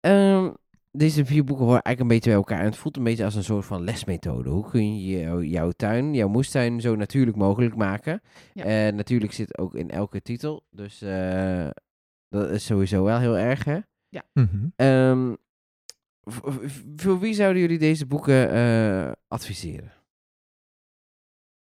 Ehm, 0.00 0.50
deze 0.90 1.24
vier 1.24 1.44
boeken 1.44 1.64
horen 1.64 1.82
eigenlijk 1.82 2.00
een 2.00 2.16
beetje 2.16 2.30
bij 2.30 2.38
elkaar. 2.38 2.58
En 2.58 2.64
het 2.64 2.76
voelt 2.76 2.96
een 2.96 3.04
beetje 3.04 3.24
als 3.24 3.34
een 3.34 3.44
soort 3.44 3.64
van 3.64 3.84
lesmethode. 3.84 4.50
Hoe 4.50 4.70
kun 4.70 5.00
je 5.00 5.18
jou- 5.20 5.44
jouw 5.44 5.70
tuin, 5.70 6.14
jouw 6.14 6.28
moestuin 6.28 6.80
zo 6.80 6.94
natuurlijk 6.96 7.36
mogelijk 7.36 7.76
maken? 7.76 8.20
Ja. 8.52 8.64
En 8.64 8.94
natuurlijk 8.94 9.32
zit 9.32 9.58
ook 9.58 9.74
in 9.74 9.90
elke 9.90 10.22
titel. 10.22 10.64
Dus 10.70 11.02
eh, 11.02 11.66
dat 12.28 12.50
is 12.50 12.64
sowieso 12.64 13.04
wel 13.04 13.18
heel 13.18 13.38
erg, 13.38 13.64
hè? 13.64 13.78
V- 14.34 14.46
v- 14.78 15.34
voor 16.96 17.18
wie 17.20 17.34
zouden 17.34 17.62
jullie 17.62 17.78
deze 17.78 18.06
boeken 18.06 18.50
eh, 18.50 19.12
adviseren? 19.28 19.92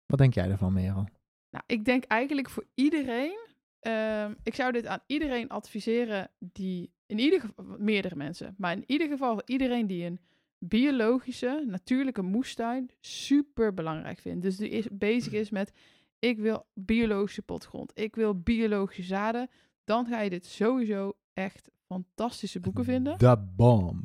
Wat 0.06 0.20
denk 0.20 0.34
jij 0.34 0.50
ervan, 0.50 0.74
Merel? 0.74 1.08
Nou, 1.50 1.64
ik 1.68 1.86
denk 1.86 2.04
eigenlijk 2.04 2.50
voor 2.50 2.66
iedereen. 2.74 3.46
ehm, 3.80 4.34
ik 4.44 4.56
zou 4.56 4.72
dit 4.72 4.86
aan 4.86 5.00
iedereen 5.08 5.50
adviseren 5.50 6.30
die, 6.40 6.92
in 7.06 7.20
ieder 7.20 7.40
geval, 7.40 7.66
meerdere 7.78 8.16
mensen, 8.16 8.56
maar 8.58 8.72
in 8.72 8.84
ieder 8.88 9.08
geval 9.08 9.42
iedereen 9.46 9.88
die 9.88 10.06
een 10.06 10.20
biologische, 10.60 11.64
natuurlijke 11.68 12.22
moestuin 12.22 12.90
super 13.00 13.74
belangrijk 13.74 14.20
vindt. 14.20 14.42
Dus 14.42 14.58
die 14.58 14.70
is, 14.70 14.86
bezig 14.92 15.34
is 15.34 15.50
met, 15.50 15.72
ik 16.20 16.38
wil 16.40 16.66
biologische 16.74 17.42
potgrond, 17.42 17.92
ik 17.94 18.16
wil 18.16 18.40
biologische 18.42 19.04
zaden. 19.04 19.50
Dan 19.84 20.06
ga 20.06 20.22
je 20.22 20.30
dit 20.30 20.46
sowieso 20.46 21.14
echt 21.34 21.70
fantastische 21.86 22.60
boeken 22.60 22.84
vinden. 22.84 23.18
Da 23.18 23.38
bomb. 23.56 24.04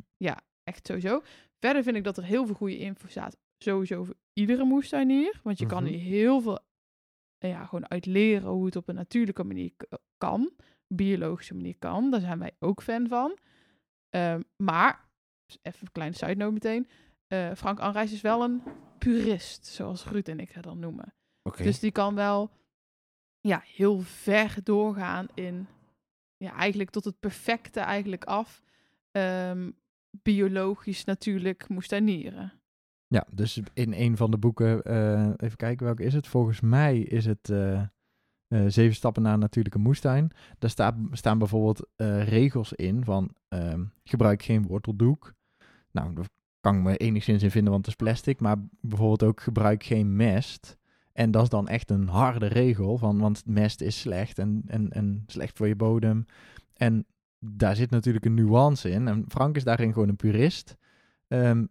Echt 0.63 0.87
sowieso. 0.87 1.21
Verder 1.59 1.83
vind 1.83 1.95
ik 1.95 2.03
dat 2.03 2.17
er 2.17 2.23
heel 2.23 2.45
veel 2.45 2.55
goede 2.55 2.77
info 2.77 3.07
staat. 3.07 3.37
Sowieso 3.57 4.03
voor 4.03 4.15
iedere 4.33 4.63
moestuinier. 4.63 5.39
Want 5.43 5.59
je 5.59 5.65
kan 5.65 5.83
Mhm. 5.83 5.91
hier 5.93 6.01
heel 6.01 6.41
veel 6.41 6.59
eh, 7.37 7.49
ja, 7.49 7.65
gewoon 7.65 7.89
uit 7.89 8.05
leren 8.05 8.49
hoe 8.49 8.65
het 8.65 8.75
op 8.75 8.87
een 8.87 8.95
natuurlijke 8.95 9.43
manier 9.43 9.71
k- 9.77 9.97
kan. 10.17 10.51
Biologische 10.87 11.53
manier 11.55 11.75
kan. 11.79 12.11
Daar 12.11 12.19
zijn 12.19 12.39
wij 12.39 12.51
ook 12.59 12.81
fan 12.83 13.07
van. 13.07 13.37
Ehm, 14.09 14.41
maar, 14.55 15.09
dus 15.45 15.57
even 15.61 15.79
een 15.81 15.91
kleine 15.91 16.15
side 16.15 16.35
note 16.35 16.53
meteen. 16.53 16.87
eh, 17.27 17.51
Frank 17.55 17.79
Anrijs 17.79 18.11
is 18.13 18.21
wel 18.21 18.43
een 18.43 18.63
purist, 18.97 19.65
zoals 19.65 20.05
Ruud 20.05 20.27
en 20.27 20.39
ik 20.39 20.51
het 20.51 20.63
dan 20.63 20.79
noemen. 20.79 21.13
Oké. 21.41 21.63
Dus 21.63 21.79
die 21.79 21.91
kan 21.91 22.15
wel 22.15 22.51
ja, 23.39 23.61
heel 23.65 23.99
ver 23.99 24.57
doorgaan 24.63 25.27
in 25.33 25.67
ja, 26.37 26.53
eigenlijk 26.53 26.89
tot 26.89 27.05
het 27.05 27.19
perfecte 27.19 27.79
eigenlijk 27.79 28.23
af. 28.25 28.63
Ehm, 29.11 29.71
biologisch 30.21 31.03
natuurlijk 31.03 31.69
moestuinieren. 31.69 32.53
Ja, 33.07 33.25
dus 33.31 33.59
in 33.73 33.93
een 33.93 34.17
van 34.17 34.31
de 34.31 34.37
boeken, 34.37 34.83
eh, 34.83 35.29
even 35.37 35.57
kijken 35.57 35.85
welke 35.85 36.03
is 36.03 36.13
het. 36.13 36.27
Volgens 36.27 36.61
mij 36.61 36.99
is 36.99 37.25
het 37.25 37.49
eh, 37.49 37.81
eh, 37.81 37.87
Zeven 38.67 38.95
stappen 38.95 39.21
naar 39.21 39.33
een 39.33 39.39
natuurlijke 39.39 39.79
moestuin. 39.79 40.31
Daar 40.59 40.93
staan 41.11 41.37
bijvoorbeeld 41.37 41.87
regels 42.25 42.73
in 42.73 43.03
van 43.03 43.35
ehm, 43.47 43.83
gebruik 44.03 44.43
geen 44.43 44.67
worteldoek. 44.67 45.33
Nou, 45.91 46.15
daar 46.15 46.25
kan 46.59 46.75
ik 46.75 46.81
me 46.83 46.97
enigszins 46.97 47.43
in 47.43 47.51
vinden, 47.51 47.71
want 47.71 47.85
het 47.85 47.95
is 47.99 48.05
plastic. 48.05 48.39
Maar 48.39 48.57
bijvoorbeeld 48.81 49.23
ook 49.23 49.41
gebruik 49.41 49.83
geen 49.83 50.15
mest. 50.15 50.77
En 51.11 51.31
dat 51.31 51.43
is 51.43 51.49
dan 51.49 51.67
echt 51.67 51.89
een 51.89 52.07
harde 52.07 52.47
regel, 52.47 52.97
van, 52.97 53.19
want 53.19 53.45
mest 53.45 53.81
is 53.81 53.99
slecht 53.99 54.39
en, 54.39 54.63
en, 54.67 54.91
en 54.91 55.23
slecht 55.27 55.57
voor 55.57 55.67
je 55.67 55.75
bodem. 55.75 56.25
En 56.73 57.05
daar 57.43 57.75
zit 57.75 57.89
natuurlijk 57.89 58.25
een 58.25 58.33
nuance 58.33 58.89
in. 58.89 59.07
En 59.07 59.25
Frank 59.27 59.55
is 59.55 59.63
daarin 59.63 59.93
gewoon 59.93 60.09
een 60.09 60.15
purist. 60.15 60.77
Ehm, 61.27 61.65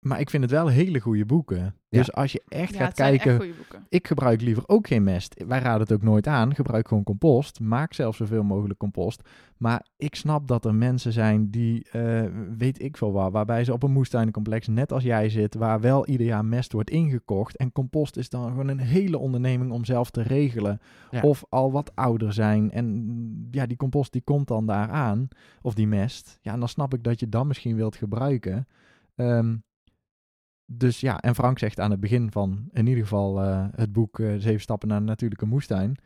maar 0.00 0.20
ik 0.20 0.30
vind 0.30 0.42
het 0.42 0.52
wel 0.52 0.66
hele 0.66 1.00
goede 1.00 1.26
boeken. 1.26 1.74
Dus 1.88 2.12
als 2.12 2.32
je 2.32 2.42
echt 2.48 2.72
ja, 2.72 2.78
gaat 2.78 2.88
het 2.88 2.96
zijn 2.96 3.08
kijken, 3.10 3.30
echt 3.32 3.40
goede 3.40 3.56
boeken. 3.56 3.86
ik 3.88 4.06
gebruik 4.06 4.40
liever 4.40 4.62
ook 4.66 4.86
geen 4.86 5.02
mest. 5.02 5.44
Wij 5.46 5.58
raden 5.58 5.80
het 5.80 5.92
ook 5.92 6.02
nooit 6.02 6.26
aan. 6.26 6.54
Gebruik 6.54 6.88
gewoon 6.88 7.02
compost. 7.02 7.60
Maak 7.60 7.94
zelf 7.94 8.16
zoveel 8.16 8.42
mogelijk 8.42 8.78
compost. 8.78 9.28
Maar 9.56 9.86
ik 9.96 10.14
snap 10.14 10.48
dat 10.48 10.64
er 10.64 10.74
mensen 10.74 11.12
zijn 11.12 11.50
die, 11.50 11.86
eh, 11.90 12.24
weet 12.58 12.82
ik 12.82 12.96
veel 12.96 13.12
waar, 13.12 13.30
waarbij 13.30 13.64
ze 13.64 13.72
op 13.72 13.82
een 13.82 13.92
moestuinencomplex, 13.92 14.66
net 14.66 14.92
als 14.92 15.02
jij 15.02 15.28
zit, 15.28 15.54
waar 15.54 15.80
wel 15.80 16.06
ieder 16.06 16.26
jaar 16.26 16.44
mest 16.44 16.72
wordt 16.72 16.90
ingekocht. 16.90 17.56
En 17.56 17.72
compost 17.72 18.16
is 18.16 18.28
dan 18.28 18.48
gewoon 18.48 18.68
een 18.68 18.80
hele 18.80 19.18
onderneming 19.18 19.70
om 19.70 19.84
zelf 19.84 20.10
te 20.10 20.22
regelen. 20.22 20.80
Ja. 21.10 21.20
Of 21.20 21.44
al 21.48 21.72
wat 21.72 21.94
ouder 21.94 22.32
zijn. 22.32 22.70
En 22.70 23.48
ja, 23.50 23.66
die 23.66 23.76
compost 23.76 24.12
die 24.12 24.22
komt 24.22 24.48
dan 24.48 24.66
daar 24.66 24.88
aan. 24.88 25.28
Of 25.62 25.74
die 25.74 25.86
mest. 25.86 26.38
Ja, 26.40 26.52
en 26.52 26.58
dan 26.58 26.68
snap 26.68 26.94
ik 26.94 27.04
dat 27.04 27.20
je 27.20 27.28
dat 27.28 27.46
misschien 27.46 27.76
wilt 27.76 27.96
gebruiken. 27.96 28.66
Ehm, 29.14 29.56
dus 30.66 31.00
ja, 31.00 31.20
en 31.20 31.34
Frank 31.34 31.58
zegt 31.58 31.80
aan 31.80 31.90
het 31.90 32.00
begin 32.00 32.30
van 32.30 32.68
in 32.72 32.86
ieder 32.86 33.02
geval 33.02 33.42
eh, 33.42 33.66
het 33.74 33.92
boek 33.92 34.18
eh, 34.18 34.34
Zeven 34.38 34.60
Stappen 34.60 34.88
naar 34.88 34.96
een 34.96 35.04
Natuurlijke 35.04 35.46
Moestuin. 35.46 35.96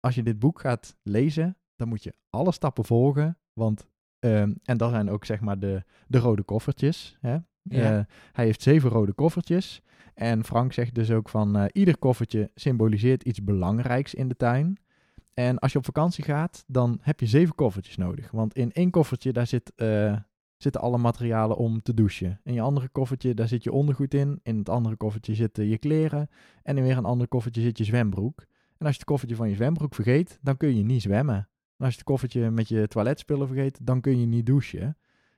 Als 0.00 0.14
je 0.14 0.22
dit 0.22 0.38
boek 0.38 0.60
gaat 0.60 0.96
lezen, 1.02 1.56
dan 1.76 1.88
moet 1.88 2.02
je 2.02 2.14
alle 2.30 2.52
stappen 2.52 2.84
volgen. 2.84 3.38
Want, 3.52 3.88
ehm, 4.18 4.54
en 4.64 4.76
dat 4.76 4.90
zijn 4.90 5.10
ook 5.10 5.24
zeg 5.24 5.40
maar 5.40 5.58
de, 5.58 5.84
de 6.06 6.18
rode 6.18 6.42
koffertjes. 6.42 7.16
Hè? 7.20 7.36
Ja. 7.62 7.98
Eh, 7.98 8.04
hij 8.32 8.44
heeft 8.44 8.62
zeven 8.62 8.90
rode 8.90 9.12
koffertjes. 9.12 9.82
En 10.14 10.44
Frank 10.44 10.72
zegt 10.72 10.94
dus 10.94 11.10
ook 11.10 11.28
van 11.28 11.68
ieder 11.72 11.98
koffertje 11.98 12.50
symboliseert 12.54 13.22
iets 13.22 13.44
belangrijks 13.44 14.14
in 14.14 14.28
de 14.28 14.36
tuin. 14.36 14.78
En 15.34 15.58
als 15.58 15.72
je 15.72 15.78
op 15.78 15.84
vakantie 15.84 16.24
gaat, 16.24 16.64
dan 16.66 16.98
heb 17.00 17.20
je 17.20 17.26
zeven 17.26 17.54
koffertjes 17.54 17.96
nodig. 17.96 18.30
Want 18.30 18.54
in 18.54 18.72
één 18.72 18.90
koffertje, 18.90 19.32
daar 19.32 19.46
zit, 19.46 19.72
zitten 20.58 20.80
alle 20.80 20.98
materialen 20.98 21.56
om 21.56 21.82
te 21.82 21.94
douchen. 21.94 22.40
In 22.44 22.54
je 22.54 22.60
andere 22.60 22.88
koffertje, 22.88 23.34
daar 23.34 23.48
zit 23.48 23.64
je 23.64 23.72
ondergoed 23.72 24.14
in. 24.14 24.40
In 24.42 24.58
het 24.58 24.68
andere 24.68 24.96
koffertje 24.96 25.34
zitten 25.34 25.66
je 25.66 25.78
kleren. 25.78 26.28
En 26.62 26.76
in 26.76 26.82
weer 26.82 26.96
een 26.96 27.04
ander 27.04 27.28
koffertje 27.28 27.62
zit 27.62 27.78
je 27.78 27.84
zwembroek. 27.84 28.40
En 28.78 28.86
als 28.86 28.90
je 28.90 29.00
het 29.00 29.04
koffertje 29.04 29.36
van 29.36 29.48
je 29.48 29.54
zwembroek 29.54 29.94
vergeet, 29.94 30.38
dan 30.42 30.56
kun 30.56 30.76
je 30.76 30.84
niet 30.84 31.02
zwemmen. 31.02 31.48
En 31.76 31.84
als 31.84 31.88
je 31.88 31.98
het 31.98 32.08
koffertje 32.08 32.50
met 32.50 32.68
je 32.68 32.88
toiletspullen 32.88 33.46
vergeet, 33.46 33.86
dan 33.86 34.00
kun 34.00 34.20
je 34.20 34.26
niet 34.26 34.46
douchen. 34.46 34.96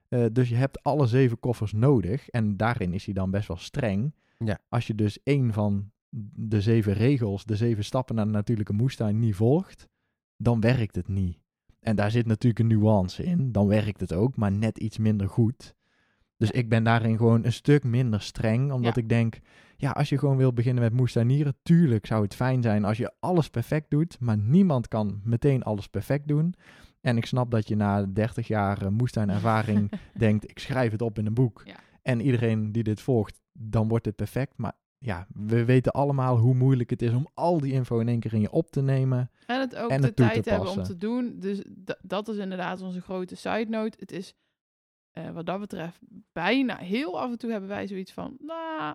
Eh, 0.08 0.24
dus 0.32 0.48
je 0.48 0.54
hebt 0.54 0.82
alle 0.82 1.06
zeven 1.06 1.40
koffers 1.40 1.72
nodig. 1.72 2.28
En 2.28 2.56
daarin 2.56 2.92
is 2.92 3.04
hij 3.04 3.14
dan 3.14 3.30
best 3.30 3.48
wel 3.48 3.56
streng. 3.56 4.14
Ja. 4.38 4.58
Als 4.68 4.86
je 4.86 4.94
dus 4.94 5.22
één 5.22 5.52
van 5.52 5.90
de 6.34 6.60
zeven 6.60 6.92
regels, 6.92 7.44
de 7.44 7.56
zeven 7.56 7.84
stappen 7.84 8.14
naar 8.14 8.24
de 8.24 8.30
natuurlijke 8.30 8.72
moestuin 8.72 9.18
niet 9.18 9.34
volgt, 9.34 9.88
dan 10.36 10.60
werkt 10.60 10.96
het 10.96 11.08
niet. 11.08 11.39
En 11.80 11.96
daar 11.96 12.10
zit 12.10 12.26
natuurlijk 12.26 12.58
een 12.60 12.78
nuance 12.78 13.24
in. 13.24 13.52
Dan 13.52 13.66
werkt 13.66 14.00
het 14.00 14.12
ook, 14.12 14.36
maar 14.36 14.52
net 14.52 14.78
iets 14.78 14.98
minder 14.98 15.28
goed. 15.28 15.74
Dus 16.36 16.50
ik 16.50 16.68
ben 16.68 16.84
daarin 16.84 17.16
gewoon 17.16 17.44
een 17.44 17.52
stuk 17.52 17.84
minder 17.84 18.20
streng. 18.20 18.72
Omdat 18.72 18.94
Ja. 18.94 19.02
ik 19.02 19.08
denk, 19.08 19.38
ja, 19.76 19.90
als 19.90 20.08
je 20.08 20.18
gewoon 20.18 20.36
wil 20.36 20.52
beginnen 20.52 20.82
met 20.82 20.92
moestuinieren, 20.92 21.56
tuurlijk 21.62 22.06
zou 22.06 22.22
het 22.22 22.34
fijn 22.34 22.62
zijn 22.62 22.84
als 22.84 22.96
je 22.98 23.12
alles 23.20 23.50
perfect 23.50 23.90
doet. 23.90 24.20
Maar 24.20 24.38
niemand 24.38 24.88
kan 24.88 25.20
meteen 25.24 25.62
alles 25.62 25.86
perfect 25.88 26.28
doen. 26.28 26.54
En 27.00 27.16
ik 27.16 27.26
snap 27.26 27.50
dat 27.50 27.68
je 27.68 27.76
na 27.76 28.06
30 28.06 28.46
jaar 28.48 28.82
eh, 28.82 28.88
moestuinervaring 28.88 29.90
denkt, 30.18 30.50
ik 30.50 30.58
schrijf 30.58 30.92
het 30.92 31.02
op 31.02 31.18
in 31.18 31.26
een 31.26 31.34
boek. 31.34 31.62
Ja. 31.64 31.76
En 32.02 32.20
iedereen 32.20 32.72
die 32.72 32.82
dit 32.82 33.00
volgt, 33.00 33.40
dan 33.52 33.88
wordt 33.88 34.06
het 34.06 34.16
perfect. 34.16 34.52
Maar 34.56 34.72
ja, 35.02 35.26
we 35.34 35.64
weten 35.64 35.92
allemaal 35.92 36.36
hoe 36.38 36.54
moeilijk 36.54 36.90
het 36.90 37.02
is 37.02 37.12
om 37.12 37.28
al 37.34 37.60
die 37.60 37.72
info 37.72 37.98
in 37.98 38.08
één 38.08 38.20
keer 38.20 38.32
in 38.34 38.40
je 38.40 38.50
op 38.50 38.70
te 38.70 38.82
nemen. 38.82 39.30
En 39.46 39.60
het 39.60 39.76
ook 39.76 39.90
En 39.90 40.00
de 40.00 40.06
het 40.06 40.16
toe 40.16 40.26
te 40.26 40.32
tijd 40.32 40.44
hebben 40.44 40.70
om 40.70 40.82
te 40.82 40.96
doen. 40.96 41.38
Dus 41.38 41.62
dat 42.02 42.28
is 42.28 42.36
inderdaad 42.36 42.80
onze 42.80 43.00
grote 43.00 43.36
side 43.36 43.66
note. 43.68 43.96
Het 44.00 44.12
is 44.12 44.34
eh, 45.10 45.30
wat 45.30 45.46
dat 45.46 45.60
betreft 45.60 45.98
bijna 46.32 46.76
heel 46.76 47.20
af 47.20 47.30
en 47.30 47.38
toe 47.38 47.50
hebben 47.50 47.68
wij 47.68 47.86
zoiets 47.86 48.12
van, 48.12 48.36
nou, 48.38 48.94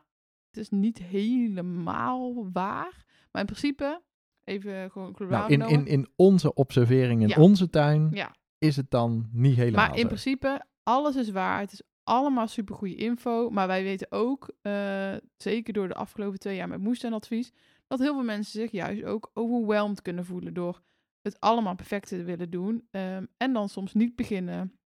het 0.50 0.58
is 0.58 0.70
niet 0.70 0.98
helemaal 0.98 2.52
waar. 2.52 3.04
Maar 3.32 3.42
in 3.42 3.48
principe, 3.48 4.02
even 4.44 4.92
gewoon 4.92 5.16
globaal 5.16 5.50
Nou, 5.50 5.52
in, 5.52 5.80
in, 5.80 5.88
in 5.88 6.08
onze 6.16 6.54
observering 6.54 7.22
in 7.22 7.28
Ja. 7.28 7.42
onze 7.42 7.70
tuin 7.70 8.10
ja. 8.14 8.36
is 8.58 8.76
het 8.76 8.90
dan 8.92 9.30
niet 9.32 9.56
helemaal 9.56 9.86
Maar 9.86 9.96
in 9.96 10.02
zo. 10.02 10.08
principe, 10.08 10.66
alles 10.84 11.16
is 11.16 11.30
waar. 11.30 11.60
Het 11.60 11.72
is 11.72 11.82
allemaal 12.06 12.48
supergoeie 12.48 12.96
info. 12.96 13.50
Maar 13.50 13.68
wij 13.68 13.84
weten 13.84 14.12
ook, 14.12 14.50
eh, 14.62 15.16
zeker 15.38 15.74
door 15.74 15.88
de 15.88 15.94
afgelopen 15.94 16.40
twee 16.40 16.56
jaar 16.56 16.68
met 16.68 16.80
moestuinadvies, 16.80 17.52
dat 17.88 18.00
heel 18.00 18.14
veel 18.14 18.24
mensen 18.24 18.60
zich 18.60 18.72
juist 18.72 19.04
ook 19.04 19.32
overweldigd 19.34 20.02
kunnen 20.02 20.26
voelen 20.26 20.54
door 20.54 20.82
het 21.22 21.40
allemaal 21.40 21.76
perfect 21.76 22.08
te 22.08 22.24
willen 22.24 22.50
doen. 22.50 22.88
Ehm, 22.92 23.26
en 23.38 23.54
dan 23.54 23.70
soms 23.70 23.94
niet 23.94 24.16
beginnen. 24.16 24.78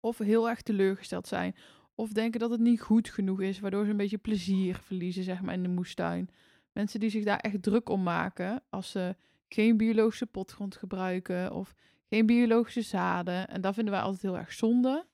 Of 0.00 0.18
heel 0.18 0.48
erg 0.48 0.62
teleurgesteld 0.62 1.28
zijn. 1.28 1.56
Of 1.94 2.12
denken 2.12 2.40
dat 2.40 2.50
het 2.50 2.60
niet 2.60 2.80
goed 2.80 3.10
genoeg 3.10 3.40
is, 3.40 3.60
waardoor 3.60 3.84
ze 3.84 3.90
een 3.90 3.96
beetje 3.96 4.18
plezier 4.18 4.76
verliezen, 4.76 5.24
zeg 5.24 5.42
maar, 5.42 5.54
in 5.54 5.62
de 5.62 5.68
moestuin. 5.68 6.30
Mensen 6.72 7.00
die 7.00 7.10
zich 7.10 7.24
daar 7.24 7.38
echt 7.38 7.62
druk 7.62 7.88
om 7.88 8.02
maken 8.02 8.62
als 8.70 8.90
ze 8.90 9.16
geen 9.48 9.76
biologische 9.76 10.26
potgrond 10.26 10.76
gebruiken 10.76 11.52
of 11.52 11.74
geen 12.08 12.26
biologische 12.26 12.82
zaden. 12.82 13.48
En 13.48 13.60
dat 13.60 13.74
vinden 13.74 13.92
wij 13.92 14.02
altijd 14.02 14.22
heel 14.22 14.38
erg 14.38 14.52
zonde. 14.52 15.06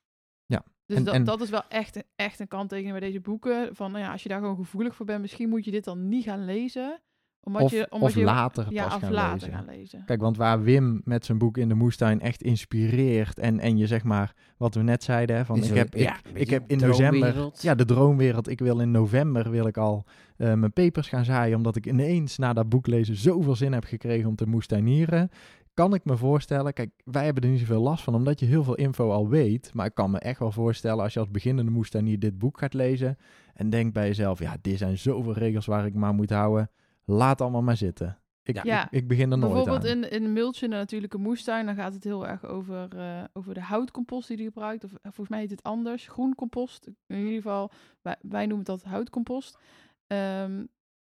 Dus 0.93 1.01
en- 1.01 1.07
dat, 1.07 1.15
en- 1.15 1.25
dat 1.25 1.41
is 1.41 1.51
wel 1.51 1.63
echt, 1.69 1.97
een- 1.97 2.05
echt 2.17 2.41
een 2.41 2.49
kanttekening 2.49 2.99
bij 2.99 3.09
deze 3.09 3.21
boeken. 3.21 3.75
Van, 3.77 3.93
nou 3.93 4.05
ja, 4.05 4.13
als 4.13 4.23
je 4.23 4.29
daar 4.29 4.41
gewoon 4.41 4.57
gevoelig 4.57 4.95
voor 4.95 5.07
bent, 5.07 5.21
misschien 5.21 5.49
moet 5.49 5.65
je 5.65 5.71
dit 5.71 5.85
dan 5.85 6.09
niet 6.09 6.25
gaan 6.25 6.45
lezen. 6.45 7.01
Omdat 7.45 7.63
of 7.63 7.71
je, 7.71 7.87
omdat 7.91 8.09
of 8.09 8.15
je, 8.15 8.25
later 8.25 8.67
ja, 8.71 8.85
pas 8.85 8.95
of 8.95 9.01
gaan 9.01 9.13
later 9.13 9.49
lezen. 9.49 9.53
gaan 9.53 9.65
lezen. 9.65 10.03
Kijk, 10.07 10.21
want 10.21 10.37
waar 10.37 10.63
Wim 10.63 11.01
met 11.05 11.25
zijn 11.25 11.39
boek 11.39 11.59
in 11.59 11.69
de 11.69 11.75
moestuin 11.75 12.21
echt 12.21 12.43
inspireert 12.43 13.39
en, 13.39 13.61
en 13.61 13.77
je 13.77 13.87
zeg 13.87 14.05
maar, 14.05 14.33
wat 14.57 14.75
we 14.75 14.83
net 14.83 15.03
zeiden, 15.03 15.37
hè, 15.37 15.45
van 15.45 15.57
ik 15.63 15.75
heb, 15.75 15.95
ja, 15.95 16.17
ik, 16.35 16.51
heb 16.51 16.65
in 16.67 16.79
november, 16.79 17.51
ja, 17.61 17.75
de 17.75 17.85
droomwereld, 17.85 18.49
ik 18.49 18.59
wil 18.61 18.81
in 18.81 18.91
november 18.91 19.51
wil 19.51 19.67
ik 19.67 19.77
al 19.77 20.05
eh, 20.37 20.55
mijn 20.55 20.73
pepers 20.73 21.09
gaan 21.09 21.25
zaaien, 21.25 21.57
omdat 21.57 21.77
ik 21.77 21.87
ineens 21.87 22.39
na 22.39 22.53
dat 22.53 22.69
boek 22.69 22.87
lezen 22.87 23.17
zoveel 23.17 23.57
zin 23.57 23.73
heb 23.73 23.85
gekregen 23.85 24.29
om 24.29 24.37
te 24.37 24.47
moestuinieren. 24.47 25.31
Kan 25.75 25.95
ik 25.95 26.05
me 26.05 26.17
voorstellen, 26.17 26.73
kijk, 26.73 26.91
wij 27.05 27.25
hebben 27.25 27.43
er 27.43 27.49
niet 27.49 27.59
zoveel 27.59 27.83
last 27.83 28.05
van, 28.05 28.15
omdat 28.15 28.41
je 28.41 28.47
heel 28.47 28.65
veel 28.65 28.75
info 28.75 29.11
al 29.11 29.29
weet, 29.29 29.75
maar 29.75 29.87
ik 29.87 29.95
kan 29.95 30.11
me 30.11 30.19
echt 30.19 30.39
wel 30.39 30.53
voorstellen 30.53 31.03
als 31.03 31.13
je 31.13 31.19
als 31.21 31.31
beginnende 31.31 31.71
moestuinier 31.71 32.19
dit 32.19 32.39
boek 32.39 32.59
gaat 32.59 32.75
lezen 32.75 33.19
en 33.55 33.71
denkt 33.71 33.93
bij 33.93 34.07
jezelf, 34.07 34.39
ja, 34.39 34.57
dit 34.61 34.79
zijn 34.79 34.99
zoveel 34.99 35.33
regels 35.33 35.67
waar 35.67 35.87
ik 35.87 35.95
maar 35.95 36.15
moet 36.15 36.31
houden, 36.31 36.71
laat 37.05 37.41
allemaal 37.41 37.63
maar 37.63 37.77
zitten. 37.77 38.17
Ik, 38.43 38.65
Ja. 38.65 38.85
ik, 38.85 38.91
ik 38.91 39.09
begin 39.09 39.31
er 39.33 39.39
nooit 39.39 39.53
Bijvoorbeeld 39.53 39.85
aan. 39.85 40.05
in, 40.05 40.11
in 40.11 40.37
in 40.37 40.61
een 40.61 40.69
natuurlijke 40.71 41.19
moestuin, 41.19 41.67
dan 41.67 41.75
gaat 41.75 41.95
het 41.95 42.05
heel 42.05 42.27
erg 42.27 42.45
over, 42.45 42.97
eh, 42.97 43.25
over 43.33 43.55
de 43.55 43.61
houtcompost 43.63 44.29
die 44.29 44.37
hij 44.37 44.47
gebruikt. 44.47 44.85
Of 44.85 44.91
volgens 45.03 45.29
mij 45.29 45.41
heet 45.41 45.51
het 45.51 45.63
anders, 45.63 46.07
groencompost. 46.09 46.87
In 47.07 47.17
ieder 47.19 47.33
geval, 47.33 47.71
wij, 48.03 48.17
wij 48.21 48.47
noemen 48.47 48.65
dat 48.65 48.83
houtcompost. 48.83 49.59
Ehm, 50.07 50.65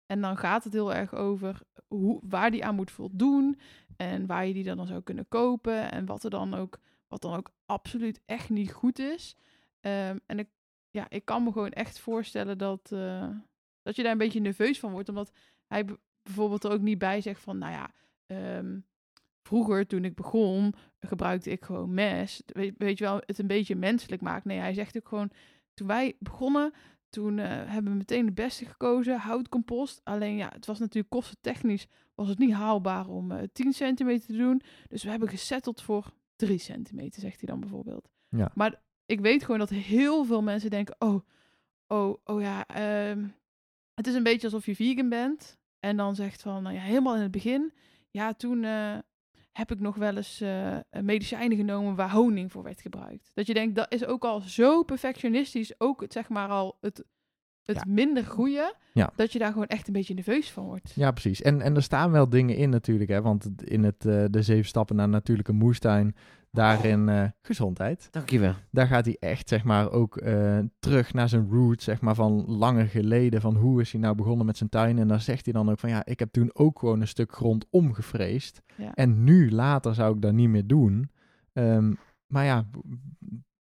en 0.07 0.21
dan 0.21 0.37
gaat 0.37 0.65
het 0.65 0.73
heel 0.73 0.95
erg 0.95 1.15
over 1.15 1.61
hoe, 1.89 2.21
waar 2.29 2.51
die 2.51 2.65
aan 2.65 2.75
moet 2.75 2.91
voldoen. 2.91 3.59
En 4.01 4.27
waar 4.27 4.47
je 4.47 4.53
die 4.53 4.65
dan, 4.65 4.77
dan 4.77 4.87
zou 4.87 5.03
kunnen 5.03 5.29
kopen. 5.29 5.91
En 5.91 6.07
wat 6.07 6.25
er 6.25 6.31
dan 6.31 6.55
ook, 6.55 6.79
wat 7.09 7.21
dan 7.23 7.35
ook 7.35 7.51
absoluut 7.67 8.21
echt 8.27 8.51
niet 8.51 8.73
goed 8.73 8.99
is. 8.99 9.37
Ehm, 9.81 10.19
en 10.27 10.39
ik, 10.39 10.49
ja, 10.91 11.07
ik 11.09 11.25
kan 11.25 11.43
me 11.43 11.53
gewoon 11.53 11.71
echt 11.71 11.99
voorstellen 11.99 12.59
dat, 12.59 12.93
eh, 12.93 13.29
dat 13.83 13.97
je 13.97 14.03
daar 14.03 14.13
een 14.13 14.19
beetje 14.19 14.41
nerveus 14.41 14.79
van 14.79 14.93
wordt. 14.93 15.09
Omdat 15.09 15.33
hij 15.67 15.85
bijvoorbeeld 16.23 16.65
er 16.65 16.71
ook 16.71 16.81
niet 16.81 16.99
bij 16.99 17.21
zegt 17.21 17.41
van, 17.41 17.59
nou 17.59 17.73
ja, 17.73 17.91
ehm, 18.27 18.79
vroeger 19.43 19.87
toen 19.87 20.05
ik 20.05 20.15
begon, 20.15 20.75
gebruikte 21.01 21.51
ik 21.51 21.65
gewoon 21.65 21.95
mes. 21.95 22.43
Weet, 22.47 22.75
weet 22.79 22.99
je 22.99 23.05
wel, 23.05 23.23
het 23.27 23.39
een 23.39 23.47
beetje 23.47 23.77
menselijk 23.77 24.23
maakt. 24.23 24.45
Nee, 24.45 24.59
hij 24.59 24.75
zegt 24.75 24.97
ook 24.97 25.09
gewoon, 25.09 25.31
toen 25.75 25.87
wij 25.87 26.17
begonnen, 26.19 26.73
toen 27.11 27.39
eh, 27.39 27.47
hebben 27.49 27.93
we 27.93 27.99
meteen 27.99 28.27
de 28.27 28.33
beste 28.33 28.65
gekozen, 28.65 29.19
houtcompost. 29.19 30.01
Alleen 30.05 30.37
ja, 30.37 30.51
het 30.53 30.67
was 30.67 30.79
natuurlijk 30.79 31.11
kostentechnisch, 31.11 31.87
was 32.15 32.29
het 32.29 32.39
niet 32.39 32.53
haalbaar 32.53 33.09
om 33.09 33.33
eh 33.33 33.43
10 33.53 33.73
centimeter 33.73 34.27
te 34.27 34.37
doen. 34.37 34.63
Dus 34.89 35.03
we 35.03 35.11
hebben 35.11 35.29
gesetteld 35.29 35.83
voor 35.83 36.13
3 36.37 36.59
centimeter, 36.59 37.21
zegt 37.21 37.41
hij 37.41 37.49
dan 37.49 37.61
bijvoorbeeld. 37.61 38.09
Ja. 38.29 38.51
Maar 38.55 38.83
ik 39.07 39.21
weet 39.21 39.45
gewoon 39.45 39.59
dat 39.59 39.71
heel 39.71 40.25
veel 40.25 40.43
mensen 40.43 40.71
denken, 40.71 40.97
oh, 40.99 41.21
oh, 41.87 42.17
oh 42.25 42.41
ja, 42.41 42.67
ehm, 42.67 43.27
het 43.95 44.07
is 44.07 44.15
een 44.15 44.23
beetje 44.23 44.47
alsof 44.47 44.67
je 44.67 44.75
vegan 44.75 45.09
bent. 45.09 45.59
En 45.79 45.97
dan 45.97 46.15
zegt 46.15 46.43
van, 46.43 46.63
nou 46.63 46.75
ja, 46.75 46.81
helemaal 46.81 47.15
in 47.15 47.23
het 47.23 47.31
begin, 47.31 47.73
ja, 48.11 48.33
toen 48.33 48.65
eh, 48.65 48.99
heb 49.61 49.73
ik 49.73 49.81
nog 49.81 49.97
wel 49.97 50.17
eens 50.17 50.41
eh, 50.41 50.77
medicijnen 51.03 51.57
genomen 51.57 51.95
waar 51.95 52.11
honing 52.11 52.53
voor 52.53 52.63
werd 52.63 52.81
gebruikt. 52.81 53.31
Dat 53.35 53.47
je 53.47 53.55
denkt, 53.55 53.75
dat 53.77 53.93
is 53.93 54.05
ook 54.05 54.25
al 54.25 54.41
zo 54.41 54.83
perfectionistisch, 54.83 55.75
ook 55.81 56.01
het, 56.01 56.13
zeg 56.13 56.29
maar 56.29 56.49
al 56.49 56.77
het, 56.81 57.05
het 57.63 57.77
Ja. 57.77 57.83
minder 57.93 58.25
goede, 58.25 58.75
Ja. 58.93 59.13
dat 59.17 59.33
je 59.33 59.39
daar 59.39 59.53
gewoon 59.53 59.67
echt 59.67 59.87
een 59.87 59.93
beetje 59.93 60.15
nerveus 60.15 60.51
van 60.51 60.65
wordt. 60.65 60.93
Ja, 60.95 61.11
precies. 61.11 61.43
En, 61.43 61.61
en 61.61 61.75
er 61.77 61.83
staan 61.83 62.11
wel 62.11 62.29
dingen 62.29 62.57
in 62.57 62.71
natuurlijk, 62.71 63.11
hè. 63.11 63.23
Want 63.23 63.49
in 63.65 63.85
het, 63.85 64.07
eh, 64.07 64.25
de 64.31 64.43
zeven 64.43 64.65
stappen 64.69 64.97
naar 64.97 65.09
natuurlijke 65.09 65.53
moestuin, 65.53 66.15
daarin 66.51 67.09
eh, 67.09 67.25
gezondheid. 67.43 68.09
Dankjewel. 68.11 68.55
Daar 68.71 68.87
gaat 68.87 69.05
hij 69.05 69.17
echt, 69.21 69.49
zeg 69.49 69.65
maar, 69.65 69.91
ook 69.91 70.17
eh, 70.17 70.59
terug 70.79 71.13
naar 71.13 71.29
zijn 71.29 71.49
roots, 71.51 71.85
zeg 71.85 72.01
maar, 72.01 72.15
van 72.15 72.45
langer 72.47 72.87
geleden. 72.87 73.41
Van 73.41 73.57
hoe 73.57 73.81
is 73.81 73.93
hij 73.93 74.01
nou 74.01 74.15
begonnen 74.15 74.47
met 74.47 74.57
zijn 74.57 74.71
tuin? 74.71 74.99
En 74.99 75.09
dan 75.09 75.21
zegt 75.21 75.45
hij 75.45 75.55
dan 75.55 75.71
ook 75.71 75.79
van, 75.79 75.91
ja, 75.91 76.05
ik 76.05 76.19
heb 76.19 76.33
toen 76.33 76.51
ook 76.53 76.79
gewoon 76.79 77.01
een 77.01 77.09
stuk 77.09 77.33
grond 77.33 77.67
omgevreesd. 77.71 78.63
Ja. 78.77 78.95
En 78.95 79.25
nu, 79.25 79.51
later, 79.51 79.95
zou 79.95 80.15
ik 80.15 80.23
dat 80.23 80.33
niet 80.33 80.49
meer 80.49 80.67
doen. 80.67 81.11
Ehm, 81.53 81.93
maar 82.27 82.45
ja, 82.45 82.67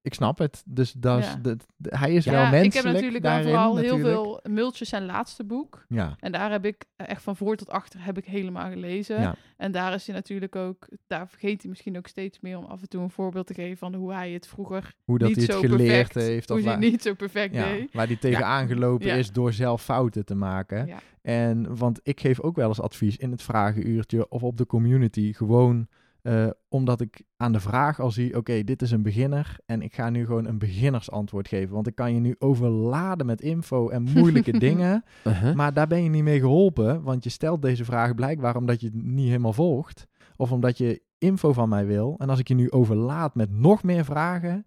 ik 0.08 0.14
snap 0.14 0.38
het. 0.38 0.64
Dus 0.66 0.92
dat 0.92 1.20
is, 1.20 1.26
Ja. 1.26 1.36
dat- 1.36 1.66
hij 1.82 2.14
is 2.14 2.24
Ja, 2.26 2.32
wel 2.32 2.42
menselijk 2.42 2.66
ik 2.66 2.74
heb 2.74 2.84
natuurlijk 2.94 3.24
wel 3.24 3.32
daarin, 3.32 3.48
vooral 3.50 3.78
heel 3.78 3.98
veel 3.98 4.40
multjes 4.50 4.90
zijn 4.90 5.06
laatste 5.06 5.44
boek. 5.44 5.86
Ja, 5.90 6.16
En 6.20 6.32
daar 6.32 6.52
heb 6.52 6.66
ik 6.66 6.86
eh, 6.96 7.10
echt 7.10 7.22
van 7.24 7.36
voor 7.36 7.56
tot 7.56 7.70
achter 7.70 8.04
heb 8.06 8.18
ik 8.18 8.26
helemaal 8.26 8.70
gelezen. 8.70 9.22
Ja. 9.22 9.36
En 9.58 9.72
daar 9.72 9.94
is 9.94 10.06
hij 10.08 10.16
natuurlijk 10.16 10.56
ook, 10.56 10.88
daar 11.08 11.28
vergeet 11.28 11.62
hij 11.62 11.70
misschien 11.70 11.98
ook 11.98 12.08
steeds 12.08 12.40
meer 12.40 12.58
om 12.58 12.64
af 12.66 12.82
en 12.82 12.90
toe 12.90 13.02
een 13.02 13.10
voorbeeld 13.10 13.48
te 13.48 13.54
geven 13.54 13.78
van 13.78 13.94
hoe 13.96 14.14
hij 14.14 14.32
het 14.32 14.48
vroeger 14.48 14.94
hoe 15.06 15.18
dat 15.18 15.28
niet 15.28 15.38
hij 15.38 15.46
het 15.46 15.54
zo 15.54 15.60
geleerd 15.62 15.78
perfect, 16.08 16.14
heeft. 16.28 16.50
hoe 16.50 16.58
Of 16.58 16.64
waar, 16.64 16.74
het 16.74 16.92
niet 16.92 17.02
zo 17.02 17.14
perfect 17.14 17.54
deed. 17.54 17.94
waar 17.94 18.08
hij 18.08 18.16
tegenaan 18.16 18.68
gelopen 18.68 19.08
Ja. 19.08 19.14
is 19.14 19.32
door 19.32 19.54
zelf 19.54 19.84
fouten 19.84 20.26
te 20.26 20.36
maken. 20.36 20.90
En 21.22 21.78
want 21.78 22.00
ik 22.04 22.20
geef 22.20 22.40
ook 22.40 22.56
wel 22.56 22.68
eens 22.68 22.82
advies 22.82 23.18
in 23.18 23.32
het 23.32 23.42
vragenuurtje 23.42 24.30
of 24.30 24.44
op 24.44 24.58
de 24.58 24.66
community. 24.66 25.34
Gewoon 25.34 25.88
eh, 26.28 26.48
omdat 26.68 27.02
ik 27.02 27.22
aan 27.38 27.52
de 27.52 27.60
vraag 27.60 28.00
al 28.00 28.12
zie: 28.12 28.38
oké, 28.38 28.64
dit 28.64 28.82
is 28.82 28.92
een 28.92 29.02
beginner. 29.02 29.58
En 29.66 29.82
ik 29.82 29.94
ga 29.96 30.10
nu 30.10 30.26
gewoon 30.26 30.46
een 30.48 30.58
beginnersantwoord 30.58 31.48
geven. 31.48 31.74
Want 31.74 31.88
ik 31.88 31.96
kan 31.96 32.14
je 32.14 32.20
nu 32.20 32.36
overladen 32.40 33.26
met 33.26 33.42
info 33.42 33.90
en 33.90 34.02
moeilijke 34.16 34.60
dingen. 34.60 35.04
Uh-huh. 35.28 35.56
Maar 35.56 35.74
daar 35.74 35.88
ben 35.88 36.04
je 36.04 36.10
niet 36.10 36.24
mee 36.24 36.40
geholpen. 36.40 37.02
Want 37.04 37.24
je 37.24 37.30
stelt 37.30 37.62
deze 37.62 37.86
vraag 37.86 38.16
blijkbaar 38.16 38.56
omdat 38.56 38.82
je 38.82 38.88
het 38.88 39.04
niet 39.04 39.28
helemaal 39.28 39.54
volgt. 39.54 40.08
Of 40.36 40.52
omdat 40.52 40.78
je 40.78 41.02
info 41.18 41.54
van 41.54 41.70
mij 41.70 41.86
wil. 41.86 42.16
En 42.18 42.30
als 42.30 42.40
ik 42.40 42.48
je 42.48 42.54
nu 42.56 42.72
overlaad 42.72 43.36
met 43.36 43.52
nog 43.52 43.84
meer 43.84 44.06
vragen. 44.06 44.66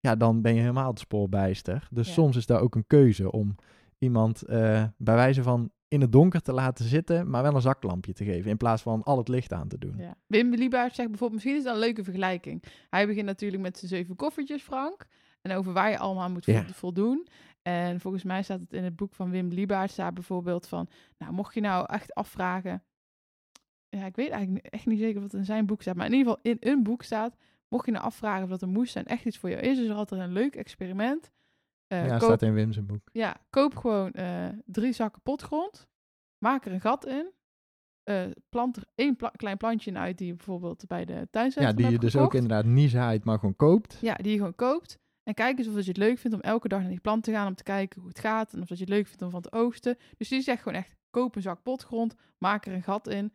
Ja, 0.00 0.16
dan 0.16 0.42
ben 0.42 0.54
je 0.54 0.60
helemaal 0.60 0.90
het 0.90 0.98
spoor 0.98 1.28
bijster. 1.28 1.88
Dus 1.90 2.06
Ja. 2.06 2.12
soms 2.12 2.36
is 2.36 2.46
daar 2.46 2.60
ook 2.60 2.74
een 2.74 2.86
keuze 2.86 3.32
om 3.32 3.54
iemand 3.98 4.42
eh, 4.42 4.82
bij 4.96 5.14
wijze 5.14 5.42
van 5.42 5.70
in 5.94 6.00
het 6.00 6.12
donker 6.12 6.40
te 6.40 6.52
laten 6.52 6.84
zitten, 6.84 7.30
maar 7.30 7.42
wel 7.42 7.54
een 7.54 7.60
zaklampje 7.60 8.12
te 8.12 8.24
geven. 8.24 8.50
In 8.50 8.56
plaats 8.56 8.82
van 8.82 9.02
al 9.02 9.18
het 9.18 9.28
licht 9.28 9.52
aan 9.52 9.68
te 9.68 9.78
doen. 9.78 9.94
Ja. 9.98 10.14
Wim 10.26 10.54
Liebaert 10.54 10.94
zegt 10.94 11.08
bijvoorbeeld, 11.08 11.32
misschien 11.32 11.56
is 11.56 11.64
dat 11.64 11.74
een 11.74 11.80
leuke 11.80 12.04
vergelijking. 12.04 12.62
Hij 12.90 13.06
begint 13.06 13.26
natuurlijk 13.26 13.62
met 13.62 13.78
zijn 13.78 13.90
zeven 13.90 14.16
koffertjes, 14.16 14.62
Frank. 14.62 15.06
En 15.42 15.56
over 15.56 15.72
waar 15.72 15.90
je 15.90 15.98
allemaal 15.98 16.22
aan 16.24 16.32
moet 16.32 16.44
Ja. 16.44 16.64
voldoen. 16.66 17.26
En 17.62 18.00
volgens 18.00 18.22
mij 18.22 18.42
staat 18.42 18.60
het 18.60 18.72
in 18.72 18.84
het 18.84 18.96
boek 18.96 19.14
van 19.14 19.30
Wim 19.30 19.48
Liebaert, 19.48 19.90
staat 19.90 20.14
bijvoorbeeld 20.14 20.66
van, 20.68 20.88
nou, 21.18 21.32
mocht 21.32 21.54
je 21.54 21.60
nou 21.60 21.86
echt 21.88 22.14
afvragen, 22.14 22.82
ja, 23.88 24.04
ik 24.06 24.16
weet 24.16 24.30
eigenlijk 24.30 24.66
echt 24.66 24.86
niet 24.86 24.98
zeker 24.98 25.20
wat 25.20 25.34
in 25.34 25.44
zijn 25.44 25.66
boek 25.66 25.82
staat, 25.82 25.94
maar 25.96 26.06
in 26.06 26.12
ieder 26.12 26.26
geval 26.32 26.52
in 26.52 26.56
een 26.60 26.82
boek 26.82 27.02
staat, 27.02 27.36
mocht 27.68 27.86
je 27.86 27.92
nou 27.92 28.04
afvragen 28.04 28.42
of 28.44 28.50
dat 28.50 28.62
een 28.62 28.68
moestuin 28.72 29.06
echt 29.06 29.24
iets 29.24 29.38
voor 29.38 29.50
jou 29.50 29.62
is, 29.62 29.78
is 29.78 29.88
er 29.88 29.94
altijd 29.94 30.20
een 30.20 30.32
leuk 30.32 30.56
experiment. 30.56 31.30
Eh, 32.02 32.06
ja, 32.06 32.18
koop, 32.18 32.22
staat 32.28 32.42
in 32.42 32.54
Wim 32.54 32.72
zijn 32.72 32.86
boek. 32.86 33.08
ja, 33.12 33.36
koop 33.50 33.76
gewoon 33.76 34.12
eh, 34.12 34.48
drie 34.64 34.92
zakken 34.92 35.22
potgrond, 35.22 35.88
maak 36.38 36.64
er 36.66 36.72
een 36.72 36.80
gat 36.80 37.06
in, 37.06 37.30
eh, 38.02 38.24
plant 38.48 38.76
er 38.76 38.84
één 38.94 39.16
pla- 39.16 39.32
klein 39.36 39.56
plantje 39.56 39.90
in 39.90 39.98
uit 39.98 40.18
die 40.18 40.26
je 40.26 40.34
bijvoorbeeld 40.34 40.86
bij 40.86 41.04
de 41.04 41.28
tuincentrum 41.30 41.76
Ja, 41.78 41.88
die 41.88 41.92
je 41.92 41.98
dus 41.98 42.16
ook 42.16 42.34
inderdaad 42.34 42.64
niet 42.64 42.90
zaait, 42.90 43.24
maar 43.24 43.38
gewoon 43.38 43.56
koopt. 43.56 43.98
Ja, 44.00 44.14
die 44.14 44.30
je 44.32 44.36
gewoon 44.38 44.54
koopt. 44.54 44.98
En 45.22 45.34
kijk 45.34 45.58
eens 45.58 45.68
of 45.68 45.74
je 45.80 45.88
het 45.88 45.96
leuk 45.96 46.18
vindt 46.18 46.36
om 46.36 46.42
elke 46.42 46.68
dag 46.68 46.80
naar 46.80 46.88
die 46.88 47.00
plant 47.00 47.24
te 47.24 47.30
gaan 47.32 47.46
om 47.46 47.54
te 47.54 47.62
kijken 47.62 48.00
hoe 48.00 48.08
het 48.08 48.18
gaat. 48.18 48.52
En 48.52 48.60
of 48.62 48.68
dat 48.68 48.78
je 48.78 48.84
het 48.84 48.92
leuk 48.92 49.06
vindt 49.06 49.22
om 49.22 49.30
van 49.30 49.40
te 49.42 49.52
oogsten. 49.52 49.96
Dus 50.16 50.28
die 50.28 50.40
zegt 50.40 50.62
gewoon 50.62 50.78
echt, 50.78 50.96
koop 51.10 51.36
een 51.36 51.42
zak 51.42 51.62
potgrond, 51.62 52.14
maak 52.38 52.66
er 52.66 52.72
een 52.72 52.82
gat 52.82 53.08
in. 53.08 53.32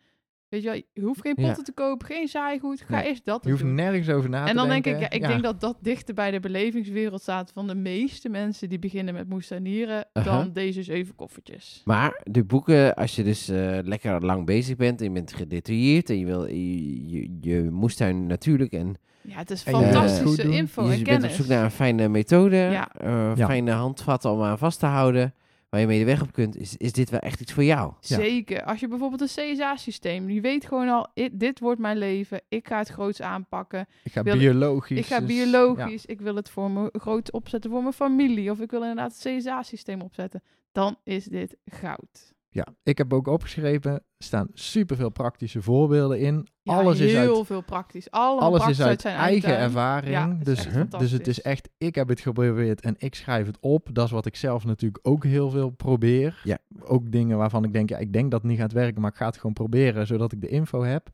Weet 0.49 0.61
je 0.63 0.69
wel, 0.69 0.81
je 0.93 1.01
hoeft 1.01 1.21
geen 1.21 1.33
Ja. 1.37 1.45
potten 1.45 1.63
te 1.63 1.71
kopen, 1.71 2.07
geen 2.07 2.27
zaaigoed. 2.27 2.81
Ga 2.81 2.95
Nee, 2.95 3.07
eerst 3.07 3.25
dat 3.25 3.43
Je 3.43 3.49
hoeft 3.49 3.61
doen. 3.63 3.75
nergens 3.75 4.09
over 4.09 4.29
na 4.29 4.43
te 4.43 4.49
En 4.49 4.55
dan 4.55 4.69
denk 4.69 4.83
denken. 4.83 5.03
ik, 5.05 5.11
ja, 5.13 5.19
ik 5.19 5.27
denk 5.27 5.43
dat 5.43 5.61
dat 5.61 5.77
dichter 5.81 6.13
bij 6.13 6.31
de 6.31 6.39
belevingswereld 6.39 7.21
staat 7.21 7.51
van 7.51 7.67
de 7.67 7.75
meeste 7.75 8.29
mensen 8.29 8.69
die 8.69 8.79
beginnen 8.79 9.13
met 9.13 9.29
moestanieren 9.29 10.05
Aha. 10.13 10.25
dan 10.25 10.53
deze 10.53 10.83
zeven 10.83 11.15
koffertjes. 11.15 11.81
Maar 11.85 12.21
de 12.23 12.43
boeken, 12.43 12.95
als 12.95 13.15
je 13.15 13.23
dus 13.23 13.49
eh, 13.49 13.77
lekker 13.83 14.25
lang 14.25 14.45
bezig 14.45 14.75
bent 14.75 14.99
en 14.99 15.05
je 15.05 15.11
bent 15.11 15.33
gedetailleerd 15.33 16.09
en 16.09 16.19
je 16.19 16.25
wil 16.25 16.45
je, 16.45 17.09
je, 17.09 17.37
je 17.41 17.69
moestuin 17.71 18.25
natuurlijk 18.27 18.71
en 18.71 18.95
Ja, 19.21 19.37
het 19.37 19.51
is 19.51 19.63
je 19.63 19.69
het 19.75 19.79
fantastische 19.85 20.49
info 20.51 20.81
je 20.83 20.87
en 20.89 20.93
bent 20.95 21.07
kennis. 21.07 21.29
op 21.29 21.35
zoek 21.35 21.47
naar 21.47 21.63
een 21.63 21.71
fijne 21.71 22.07
methode, 22.07 22.55
Ja. 22.55 22.91
eh, 22.95 23.31
Ja. 23.35 23.45
fijne 23.45 23.71
handvatten 23.71 24.31
om 24.31 24.41
aan 24.43 24.57
vast 24.57 24.79
te 24.79 24.85
houden, 24.85 25.33
waar 25.69 25.79
je 25.79 25.87
mee 25.87 25.99
de 25.99 26.05
weg 26.05 26.21
op 26.21 26.31
kunt, 26.31 26.55
is, 26.57 26.77
is 26.77 26.91
dit 26.91 27.09
wel 27.09 27.19
echt 27.19 27.41
iets 27.41 27.53
voor 27.53 27.63
jou? 27.63 27.93
Ja. 27.99 28.15
Zeker. 28.15 28.63
Als 28.63 28.79
je 28.79 28.87
bijvoorbeeld 28.87 29.21
een 29.21 29.53
CSA-systeem, 29.53 30.29
je 30.29 30.41
weet 30.41 30.65
gewoon 30.65 30.89
al, 30.89 31.07
dit 31.31 31.59
wordt 31.59 31.79
mijn 31.79 31.97
leven, 31.97 32.41
ik 32.47 32.67
ga 32.67 32.77
het 32.77 32.89
groots 32.89 33.21
aanpakken. 33.21 33.87
Ik 34.03 34.11
ga 34.11 34.23
wil- 34.23 34.37
biologisch. 34.37 34.97
Ik 34.99 35.05
ga 35.05 35.19
dus- 35.19 35.27
biologisch, 35.27 36.05
ik 36.05 36.21
wil 36.21 36.35
het 36.35 36.49
voor 36.49 36.71
me 36.71 36.89
groot 36.91 37.31
opzetten 37.31 37.71
voor 37.71 37.81
mijn 37.81 37.93
familie, 37.93 38.51
of 38.51 38.59
ik 38.59 38.71
wil 38.71 38.81
inderdaad 38.81 39.13
het 39.23 39.37
CSA-systeem 39.37 40.01
opzetten. 40.01 40.43
Dan 40.71 40.97
is 41.03 41.23
dit 41.25 41.55
goud. 41.65 42.33
Ja, 42.51 42.67
ik 42.83 42.97
heb 42.97 43.13
ook 43.13 43.27
opgeschreven, 43.27 43.91
er 43.91 44.01
staan 44.17 44.47
superveel 44.53 45.09
praktische 45.09 45.61
voorbeelden 45.61 46.19
in. 46.19 46.47
Ja, 46.61 46.73
alles 46.73 46.99
is 46.99 47.13
heel 47.13 47.37
uit, 47.37 47.45
veel 47.45 47.61
praktisch. 47.61 48.11
Allemaal 48.11 48.47
alles 48.47 48.57
praktisch 48.57 48.79
is 48.79 48.85
uit 48.85 49.01
zijn 49.01 49.15
eigen 49.15 49.49
tuin. 49.49 49.61
ervaring. 49.61 50.11
Ja, 50.11 50.29
het 50.29 50.45
dus, 50.45 50.67
dus 50.97 51.11
het 51.11 51.27
is 51.27 51.41
echt, 51.41 51.69
ik 51.77 51.95
heb 51.95 52.07
het 52.07 52.19
geprobeerd 52.19 52.81
en 52.81 52.95
ik 52.97 53.15
schrijf 53.15 53.45
het 53.45 53.57
op. 53.59 53.89
Dat 53.91 54.05
is 54.05 54.11
wat 54.11 54.25
ik 54.25 54.35
zelf 54.35 54.65
natuurlijk 54.65 55.07
ook 55.07 55.23
heel 55.23 55.49
veel 55.49 55.69
probeer. 55.69 56.41
Ja. 56.43 56.57
Ook 56.79 57.11
dingen 57.11 57.37
waarvan 57.37 57.63
ik 57.63 57.73
denk, 57.73 57.89
ja, 57.89 57.97
ik 57.97 58.13
denk 58.13 58.31
dat 58.31 58.41
het 58.41 58.49
niet 58.49 58.59
gaat 58.59 58.73
werken, 58.73 59.01
maar 59.01 59.11
ik 59.11 59.17
ga 59.17 59.25
het 59.25 59.37
gewoon 59.37 59.53
proberen, 59.53 60.07
zodat 60.07 60.31
ik 60.31 60.41
de 60.41 60.49
info 60.49 60.83
heb. 60.83 61.09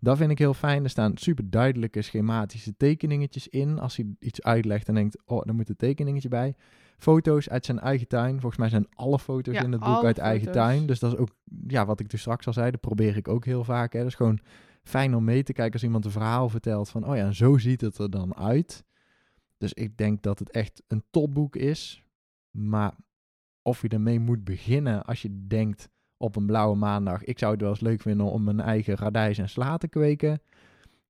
Dat 0.00 0.16
vind 0.16 0.30
ik 0.30 0.38
heel 0.38 0.54
fijn. 0.54 0.84
Er 0.84 0.90
staan 0.90 1.16
super 1.16 1.50
duidelijke 1.50 2.02
schematische 2.02 2.76
tekeningetjes 2.76 3.48
in. 3.48 3.78
Als 3.78 3.96
hij 3.96 4.06
iets 4.18 4.42
uitlegt 4.42 4.88
en 4.88 4.94
denkt, 4.94 5.18
oh, 5.24 5.44
daar 5.44 5.54
moet 5.54 5.68
een 5.68 5.76
tekeningetje 5.76 6.28
bij. 6.28 6.54
Foto's 6.98 7.48
uit 7.48 7.64
zijn 7.64 7.78
eigen 7.78 8.08
tuin. 8.08 8.40
Volgens 8.40 8.56
mij 8.56 8.68
zijn 8.68 8.86
alle 8.94 9.18
foto's 9.18 9.54
Ja, 9.54 9.62
in 9.62 9.72
het 9.72 9.80
boek 9.80 10.04
uit 10.04 10.18
eigen 10.18 10.52
tuin. 10.52 10.86
Dus 10.86 10.98
dat 10.98 11.12
is 11.12 11.18
ook, 11.18 11.36
ja, 11.66 11.86
wat 11.86 12.00
ik 12.00 12.10
dus 12.10 12.20
straks 12.20 12.46
al 12.46 12.52
zei, 12.52 12.70
dat 12.70 12.80
probeer 12.80 13.16
ik 13.16 13.28
ook 13.28 13.44
heel 13.44 13.64
vaak. 13.64 13.92
Hè. 13.92 13.98
Dat 13.98 14.08
is 14.08 14.14
gewoon 14.14 14.40
fijn 14.82 15.14
om 15.14 15.24
mee 15.24 15.42
te 15.42 15.52
kijken 15.52 15.72
als 15.72 15.82
iemand 15.82 16.04
een 16.04 16.10
verhaal 16.10 16.48
vertelt 16.48 16.88
van, 16.88 17.08
oh 17.08 17.16
ja, 17.16 17.24
en 17.24 17.34
zo 17.34 17.58
ziet 17.58 17.80
het 17.80 17.98
er 17.98 18.10
dan 18.10 18.36
uit. 18.36 18.84
Dus 19.58 19.72
ik 19.72 19.96
denk 19.96 20.22
dat 20.22 20.38
het 20.38 20.50
echt 20.50 20.82
een 20.86 21.04
topboek 21.10 21.56
is. 21.56 22.04
Maar 22.50 22.94
of 23.62 23.82
je 23.82 23.88
ermee 23.88 24.20
moet 24.20 24.44
beginnen 24.44 25.04
als 25.04 25.22
je 25.22 25.46
denkt 25.46 25.88
op 26.16 26.36
een 26.36 26.46
blauwe 26.46 26.76
maandag, 26.76 27.24
ik 27.24 27.38
zou 27.38 27.52
het 27.52 27.60
wel 27.60 27.70
eens 27.70 27.80
leuk 27.80 28.00
vinden 28.00 28.26
om 28.26 28.44
mijn 28.44 28.60
eigen 28.60 28.94
radijs 28.94 29.38
en 29.38 29.48
sla 29.48 29.76
te 29.76 29.88
kweken, 29.88 30.40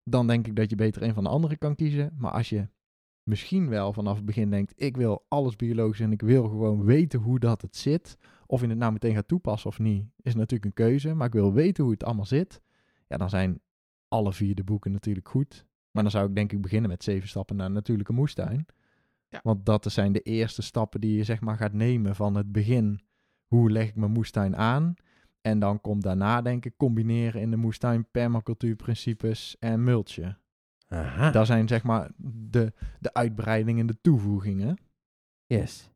dan 0.05 0.27
denk 0.27 0.47
ik 0.47 0.57
dat 0.57 0.71
je 0.71 0.77
beter 0.77 1.03
een 1.03 1.15
van 1.15 1.25
de 1.25 1.31
andere 1.31 1.57
kan 1.57 1.75
kiezen. 1.75 2.15
Maar 2.19 2.31
als 2.31 2.49
je 2.49 2.69
misschien 3.27 3.69
wel 3.69 3.93
vanaf 3.93 4.17
het 4.17 4.25
begin 4.25 4.51
denkt, 4.51 4.73
ik 4.77 4.97
wil 4.97 5.25
alles 5.29 5.57
biologisch 5.57 6.01
en 6.01 6.13
ik 6.13 6.23
wil 6.23 6.49
gewoon 6.49 6.85
weten 6.85 7.21
hoe 7.21 7.39
dat 7.39 7.63
het 7.63 7.77
zit, 7.77 8.17
of 8.47 8.61
je 8.61 8.67
het 8.67 8.79
nou 8.79 8.93
meteen 8.93 9.15
gaat 9.15 9.29
toepassen 9.29 9.71
of 9.71 9.79
niet, 9.79 10.05
is 10.21 10.35
natuurlijk 10.35 10.65
een 10.65 10.87
keuze. 10.87 11.15
Maar 11.15 11.27
ik 11.27 11.33
wil 11.33 11.53
weten 11.53 11.85
hoe 11.85 11.93
het 11.93 12.05
allemaal 12.05 12.27
zit. 12.27 12.61
Ja, 13.09 13.17
dan 13.17 13.31
zijn 13.31 13.61
alle 14.09 14.33
vier 14.33 14.55
de 14.55 14.65
boeken 14.65 14.93
natuurlijk 14.93 15.29
goed. 15.29 15.67
Maar 15.91 16.03
dan 16.03 16.13
zou 16.13 16.29
ik 16.29 16.35
denk 16.35 16.53
ik 16.53 16.61
beginnen 16.61 16.91
met 16.91 17.05
zeven 17.05 17.29
stappen 17.29 17.57
naar 17.57 17.67
een 17.67 17.73
natuurlijke 17.73 18.13
moestuin. 18.13 18.67
Ja. 19.29 19.41
Want 19.43 19.67
dat 19.67 19.93
zijn 19.93 20.13
de 20.13 20.21
eerste 20.21 20.63
stappen 20.63 21.01
die 21.01 21.17
je 21.17 21.25
zeg 21.25 21.41
maar 21.41 21.57
gaat 21.57 21.73
nemen 21.73 22.15
van 22.15 22.35
het 22.35 22.53
begin. 22.53 23.01
Hoe 23.47 23.71
leg 23.71 23.89
ik 23.89 23.97
mijn 23.97 24.13
moestuin 24.13 24.57
aan? 24.57 24.95
En 25.41 25.59
dan 25.59 25.81
komt 25.81 26.03
daarna 26.03 26.43
denk 26.43 26.65
ik 26.65 26.77
combineren 26.77 27.41
in 27.41 27.51
de 27.51 27.57
moestuin 27.57 28.11
permacultuurprincipes 28.11 29.57
en 29.59 29.85
multje. 29.85 30.37
Aha, 30.89 31.31
Dat 31.31 31.47
zijn 31.47 31.69
zeg 31.69 31.83
maar 31.83 32.11
de, 32.51 32.73
de 33.01 33.15
uitbreidingen 33.15 33.81
en 33.81 33.87
de 33.87 34.01
toevoegingen. 34.01 34.79
yes. 35.47 35.91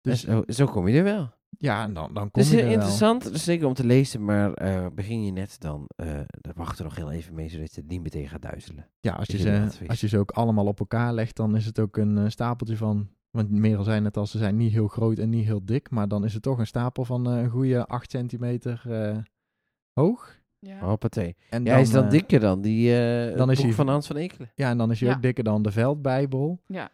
Dus 0.00 0.20
Dus 0.20 0.20
zo, 0.20 0.42
zo 0.46 0.66
kom 0.66 0.88
je 0.88 0.98
er 0.98 1.04
wel. 1.04 1.30
ja, 1.58 1.82
en 1.84 1.92
dan, 1.94 2.14
dan 2.14 2.30
kom 2.30 2.42
is 2.42 2.48
je 2.50 2.54
heel 2.54 2.64
er 2.64 2.68
wel. 2.70 2.74
interessant, 2.78 3.24
het 3.24 3.34
is 3.34 3.44
zeker 3.44 3.66
om 3.66 3.74
te 3.74 3.86
lezen, 3.86 4.24
maar 4.24 4.52
eh, 4.54 4.86
begin 4.94 5.24
je 5.24 5.32
net, 5.32 5.60
dan, 5.60 5.84
eh 5.96 6.20
dan 6.40 6.52
wacht 6.54 6.78
er 6.78 6.84
nog 6.84 6.96
heel 6.96 7.10
even 7.10 7.34
mee, 7.34 7.48
zodat 7.48 7.74
je 7.74 7.80
het 7.80 7.90
niet 7.90 8.02
meteen 8.02 8.28
gaat 8.28 8.42
duizelen. 8.42 8.88
Ja, 9.00 9.12
als 9.12 9.26
je, 9.26 9.38
ze, 9.38 9.68
als 9.86 10.00
je 10.00 10.08
ze 10.08 10.18
ook 10.18 10.30
allemaal 10.30 10.66
op 10.66 10.80
elkaar 10.80 11.12
legt, 11.12 11.36
dan 11.36 11.56
is 11.56 11.66
het 11.66 11.78
ook 11.78 11.96
een 11.96 12.18
eh, 12.18 12.28
stapeltje 12.28 12.76
van... 12.76 13.08
Want 13.30 13.50
Merel 13.50 13.84
zei 13.84 14.00
net 14.00 14.16
al, 14.16 14.26
ze 14.26 14.38
zijn 14.38 14.56
niet 14.56 14.72
heel 14.72 14.88
groot 14.88 15.18
en 15.18 15.28
niet 15.30 15.44
heel 15.44 15.64
dik. 15.64 15.90
Maar 15.90 16.08
dan 16.08 16.24
is 16.24 16.34
het 16.34 16.42
toch 16.42 16.58
een 16.58 16.66
stapel 16.66 17.04
van 17.04 17.26
eh, 17.30 17.38
een 17.42 17.50
goede 17.50 17.86
8 17.86 18.10
centimeter 18.10 18.82
eh, 18.88 19.18
hoog. 19.92 20.39
Ja. 20.60 20.78
Hoppatee. 20.78 21.36
En 21.50 21.64
Ja, 21.64 21.72
hij 21.72 21.80
is 21.80 21.90
dan 21.90 22.04
eh, 22.04 22.10
dikker 22.10 22.40
dan 22.40 22.60
die 22.60 22.94
eh 22.96 23.36
dan 23.36 23.50
is 23.50 23.56
boek 23.56 23.66
hij- 23.66 23.74
van 23.74 23.88
Hans 23.88 24.06
van 24.06 24.16
Ekelen. 24.16 24.50
Ja, 24.54 24.70
en 24.70 24.78
dan 24.78 24.90
is 24.90 25.00
hij 25.00 25.08
Ja. 25.08 25.14
ook 25.14 25.22
dikker 25.22 25.44
dan 25.44 25.62
de 25.62 25.70
Veldbijbel. 25.70 26.60
ja. 26.66 26.90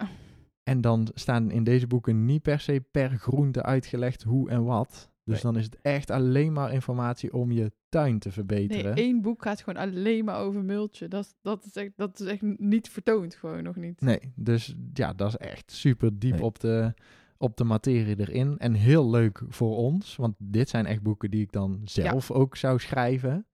En 0.62 0.80
dan 0.80 1.08
staan 1.14 1.50
in 1.50 1.64
deze 1.64 1.86
boeken 1.86 2.24
niet 2.24 2.42
per 2.42 2.60
se 2.60 2.84
per 2.90 3.10
groente 3.10 3.62
uitgelegd 3.62 4.22
hoe 4.22 4.50
en 4.50 4.64
wat. 4.64 5.10
Dus 5.24 5.42
Nee. 5.42 5.52
dan 5.52 5.60
is 5.60 5.64
het 5.64 5.78
echt 5.82 6.10
alleen 6.10 6.52
maar 6.52 6.72
informatie 6.72 7.32
om 7.34 7.52
je 7.52 7.72
tuin 7.88 8.18
te 8.18 8.28
Nee, 8.28 8.34
verbeteren. 8.36 8.94
één 8.94 9.22
boek 9.22 9.42
gaat 9.42 9.60
gewoon 9.62 9.82
alleen 9.82 10.24
maar 10.24 10.38
over 10.38 10.64
multje. 10.64 11.08
Dat, 11.08 11.34
dat, 11.42 11.64
is 11.64 11.72
echt, 11.72 11.90
dat 11.96 12.20
is 12.20 12.26
echt 12.26 12.42
niet 12.58 12.88
vertoond, 12.88 13.34
gewoon 13.34 13.62
nog 13.62 13.76
niet. 13.76 14.00
Nee, 14.00 14.32
dus 14.34 14.74
ja, 14.92 15.12
dat 15.12 15.28
is 15.28 15.36
echt 15.36 15.72
super 15.72 16.18
diep 16.18 16.32
Nee. 16.32 16.42
op, 16.42 16.60
de, 16.60 16.94
op 17.38 17.56
de 17.56 17.64
materie 17.64 18.20
erin. 18.20 18.58
En 18.58 18.72
heel 18.74 19.10
leuk 19.10 19.42
voor 19.48 19.76
ons, 19.76 20.16
want 20.16 20.34
dit 20.38 20.68
zijn 20.68 20.86
echt 20.86 21.02
boeken 21.02 21.30
die 21.30 21.42
ik 21.42 21.52
dan 21.52 21.80
zelf 21.84 22.30
ook 22.30 22.56
zou 22.56 22.78
schrijven. 22.78 23.46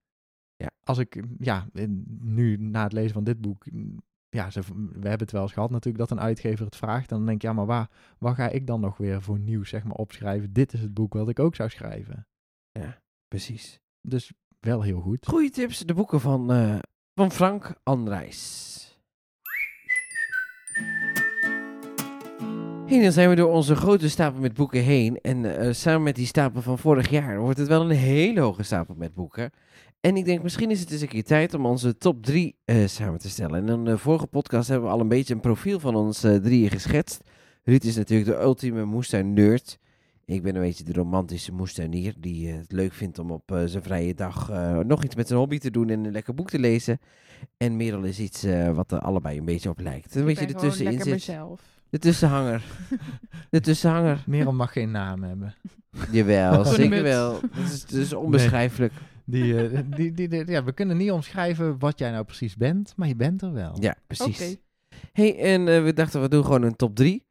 Ja. 0.63 0.69
Als 0.83 0.97
ik, 0.97 1.23
ja, 1.39 1.67
in- 1.73 2.05
nu 2.21 2.57
na 2.57 2.83
het 2.83 2.93
lezen 2.93 3.13
van 3.13 3.23
dit 3.23 3.41
boek, 3.41 3.71
mm, 3.71 3.97
ja, 4.29 4.49
ze, 4.49 4.61
we 4.75 5.07
hebben 5.07 5.17
het 5.19 5.31
wel 5.31 5.41
eens 5.41 5.51
gehad 5.53 5.69
natuurlijk 5.69 5.97
dat 6.09 6.11
een 6.17 6.23
uitgever 6.23 6.65
het 6.65 6.75
vraagt. 6.75 7.11
En 7.11 7.17
dan 7.17 7.25
denk 7.25 7.37
ik, 7.37 7.43
ja, 7.43 7.53
maar 7.53 7.65
waar, 7.65 7.89
waar 8.17 8.35
ga 8.35 8.49
ik 8.49 8.67
dan 8.67 8.79
nog 8.79 8.97
weer 8.97 9.21
voor 9.21 9.39
nieuws, 9.39 9.69
zeg 9.69 9.83
maar, 9.83 9.95
opschrijven? 9.95 10.53
Dit 10.53 10.73
is 10.73 10.81
het 10.81 10.93
boek 10.93 11.13
wat 11.13 11.29
ik 11.29 11.39
ook 11.39 11.55
zou 11.55 11.69
schrijven. 11.69 12.27
Ja, 12.71 13.01
precies. 13.27 13.79
Dus 14.01 14.31
wel 14.59 14.81
heel 14.81 14.99
goed. 15.01 15.27
Goeie 15.27 15.49
tips, 15.49 15.79
de 15.79 15.93
boeken 15.93 16.19
van, 16.21 16.51
eh, 16.51 16.79
van 17.15 17.31
Frank 17.31 17.75
Andrijs. 17.83 18.71
Hey, 22.85 23.01
dan 23.01 23.11
zijn 23.11 23.29
we 23.29 23.35
door 23.35 23.51
onze 23.51 23.75
grote 23.75 24.09
stapel 24.09 24.41
met 24.41 24.53
boeken 24.53 24.81
heen. 24.83 25.17
En 25.21 25.57
eh, 25.57 25.73
samen 25.73 26.03
met 26.03 26.15
die 26.15 26.25
stapel 26.25 26.61
van 26.61 26.77
vorig 26.79 27.09
jaar 27.09 27.39
wordt 27.39 27.57
het 27.57 27.67
wel 27.67 27.81
een 27.81 27.97
hele 27.97 28.39
hoge 28.39 28.63
stapel 28.63 28.95
met 28.95 29.13
boeken. 29.13 29.51
En 30.03 30.17
ik 30.17 30.25
denk, 30.25 30.43
misschien 30.43 30.71
is 30.71 30.79
het 30.79 30.91
eens 30.91 31.01
een 31.01 31.07
keer 31.07 31.23
tijd 31.23 31.53
om 31.53 31.65
onze 31.65 31.97
top 31.97 32.23
3 32.25 32.55
samen 32.85 33.19
te 33.19 33.29
stellen. 33.29 33.67
En 33.67 33.75
in 33.75 33.83
de 33.85 33.97
vorige 33.97 34.27
podcast 34.27 34.67
hebben 34.67 34.87
we 34.87 34.93
al 34.93 34.99
een 35.01 35.07
beetje 35.07 35.33
een 35.33 35.39
profiel 35.39 35.79
van 35.79 35.95
ons 35.95 36.23
eh, 36.23 36.35
drieën 36.35 36.69
geschetst. 36.69 37.21
Ruud 37.63 37.83
is 37.83 37.95
natuurlijk 37.95 38.29
de 38.29 38.41
ultieme 38.43 38.85
moestuin-nerd. 38.85 39.79
Ik 40.25 40.43
ben 40.43 40.55
een 40.55 40.61
beetje 40.61 40.83
de 40.83 40.93
romantische 40.93 41.51
moestuinier 41.51 42.13
die 42.19 42.49
eh, 42.51 42.57
het 42.57 42.71
leuk 42.71 42.93
vindt 42.93 43.19
om 43.19 43.31
op 43.31 43.51
eh, 43.51 43.63
zijn 43.65 43.83
vrije 43.83 44.13
dag 44.13 44.49
eh, 44.49 44.77
nog 44.79 45.03
iets 45.03 45.15
met 45.15 45.27
zijn 45.27 45.39
hobby 45.39 45.57
te 45.57 45.71
doen 45.71 45.89
en 45.89 46.05
een 46.05 46.11
lekker 46.11 46.33
boek 46.33 46.49
te 46.49 46.59
lezen. 46.59 46.99
En 47.57 47.77
Merel 47.77 48.03
is 48.03 48.19
iets 48.19 48.43
eh, 48.43 48.71
wat 48.71 48.91
er 48.91 48.99
allebei 48.99 49.37
een 49.37 49.45
beetje 49.45 49.69
op 49.69 49.79
lijkt. 49.79 50.15
Een 50.15 50.19
Ik 50.21 50.25
beetje 50.27 50.45
ben 50.45 50.49
gewoon 50.49 50.63
ertussenin 50.63 50.93
lekker 50.97 51.19
zit. 51.19 51.27
mezelf. 51.27 51.61
De 51.89 51.99
tussenhanger. 51.99 52.63
de 53.49 53.59
tussenhanger. 53.59 54.23
Merel 54.27 54.53
mag 54.53 54.71
geen 54.73 54.91
naam 54.91 55.23
hebben. 55.23 55.55
Jawel, 56.11 56.65
zeker 56.65 57.03
wel. 57.03 57.39
Het 57.51 57.71
is, 57.71 57.81
het 57.81 57.91
is 57.91 58.13
onbeschrijfelijk. 58.13 58.93
Die, 59.25 59.67
eh, 59.67 59.79
die, 59.95 60.11
die, 60.11 60.27
die- 60.27 60.51
ja, 60.51 60.63
we 60.63 60.71
kunnen 60.71 60.97
niet 60.97 61.11
omschrijven 61.11 61.79
wat 61.79 61.99
jij 61.99 62.11
nou 62.11 62.23
precies 62.25 62.55
bent, 62.55 62.93
maar 62.95 63.07
je 63.07 63.15
bent 63.15 63.41
er 63.41 63.53
wel. 63.53 63.75
Ja, 63.79 63.95
precies. 64.07 64.41
Oké. 64.41 64.55
hey, 65.13 65.39
en 65.39 65.67
eh, 65.67 65.83
we 65.83 65.93
dachten 65.93 66.21
we 66.21 66.27
doen 66.29 66.43
gewoon 66.45 66.63
een 66.63 66.75
top 66.75 66.95
3. 66.95 67.23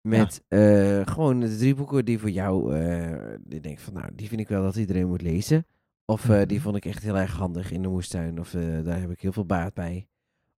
Met 0.00 0.42
eh, 0.48 1.00
gewoon 1.06 1.40
de 1.40 1.56
drie 1.56 1.74
boeken 1.74 2.04
die 2.04 2.18
voor 2.18 2.30
jou, 2.30 2.76
eh 2.76 3.34
die 3.44 3.60
denk 3.60 3.78
van 3.78 3.92
nou, 3.94 4.06
die 4.14 4.28
vind 4.28 4.40
ik 4.40 4.48
wel 4.48 4.62
dat 4.62 4.76
iedereen 4.76 5.08
moet 5.08 5.22
lezen. 5.22 5.66
Of 6.04 6.28
eh, 6.28 6.36
Mhm. 6.36 6.46
die 6.46 6.60
vond 6.60 6.76
ik 6.76 6.84
echt 6.84 7.02
heel 7.02 7.18
erg 7.18 7.32
handig 7.32 7.70
in 7.72 7.82
de 7.82 7.88
moestuin. 7.88 8.40
Of 8.40 8.54
eh, 8.54 8.62
daar 8.84 9.00
heb 9.00 9.10
ik 9.10 9.20
heel 9.20 9.32
veel 9.32 9.44
baat 9.46 9.74
bij. 9.74 10.06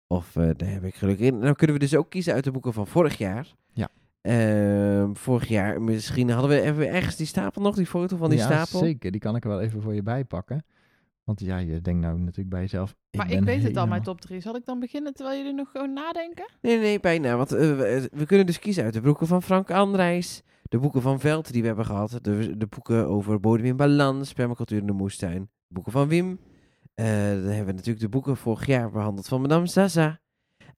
Of 0.06 0.36
eh, 0.36 0.48
daar 0.56 0.70
heb 0.70 0.84
ik 0.84 0.94
geluk 0.94 1.18
in. 1.18 1.34
En 1.34 1.40
dan 1.40 1.54
kunnen 1.54 1.76
we 1.76 1.82
dus 1.82 1.94
ook 1.96 2.10
kiezen 2.10 2.34
uit 2.34 2.44
de 2.44 2.50
boeken 2.50 2.72
van 2.72 2.86
vorig 2.86 3.18
jaar. 3.18 3.54
Ja. 3.72 3.88
Ehm, 4.20 5.14
vorig 5.14 5.48
jaar, 5.48 5.82
misschien 5.82 6.30
hadden 6.30 6.50
we, 6.62 6.72
we 6.72 6.86
ergens 6.86 7.16
die 7.16 7.26
stapel 7.26 7.62
nog, 7.62 7.76
die 7.76 7.86
foto 7.86 8.16
van 8.16 8.30
die 8.30 8.38
ja, 8.38 8.44
stapel. 8.44 8.78
zeker. 8.86 9.10
Die 9.10 9.20
kan 9.20 9.36
ik 9.36 9.42
er 9.44 9.50
wel 9.50 9.60
even 9.60 9.82
voor 9.82 9.94
je 9.94 10.02
bijpakken. 10.02 10.64
Want 11.30 11.42
ja, 11.42 11.58
je 11.58 11.80
denkt 11.80 12.00
nou 12.00 12.18
natuurlijk 12.18 12.48
bij 12.48 12.60
jezelf... 12.60 12.94
Maar 13.10 13.30
ik, 13.30 13.44
weet 13.44 13.62
het 13.62 13.76
al, 13.76 13.86
mijn 13.86 14.02
top 14.02 14.20
3. 14.20 14.40
Zal 14.40 14.56
ik 14.56 14.64
dan 14.64 14.80
beginnen 14.80 15.14
terwijl 15.14 15.38
jullie 15.38 15.54
nog 15.54 15.70
gewoon 15.70 15.92
nadenken? 15.92 16.50
Nee, 16.60 16.78
nee, 16.78 17.00
bijna. 17.00 17.36
Want 17.36 17.52
eh, 17.52 17.58
we, 17.58 18.10
we 18.12 18.26
kunnen 18.26 18.46
dus 18.46 18.58
kiezen 18.58 18.84
uit 18.84 18.92
de 18.92 19.00
boeken 19.00 19.26
van 19.26 19.42
Frank 19.42 19.70
Andrijs, 19.70 20.42
de 20.62 20.78
boeken 20.78 21.02
van 21.02 21.20
Veld 21.20 21.52
die 21.52 21.60
we 21.60 21.66
hebben 21.66 21.84
gehad, 21.84 22.18
de, 22.22 22.56
de 22.56 22.66
boeken 22.66 23.08
over 23.08 23.40
bodem 23.40 23.66
in 23.66 23.76
balans, 23.76 24.32
permacultuur 24.32 24.78
in 24.78 24.86
de 24.86 24.92
moestuin, 24.92 25.40
de 25.40 25.74
boeken 25.74 25.92
van 25.92 26.08
Wim. 26.08 26.38
Eh, 26.94 27.06
dan 27.06 27.44
hebben 27.44 27.66
we 27.66 27.72
natuurlijk 27.72 28.00
de 28.00 28.08
boeken 28.08 28.36
vorig 28.36 28.66
jaar 28.66 28.90
behandeld 28.90 29.28
van 29.28 29.40
Madame 29.40 29.66
Zaza. 29.66 30.20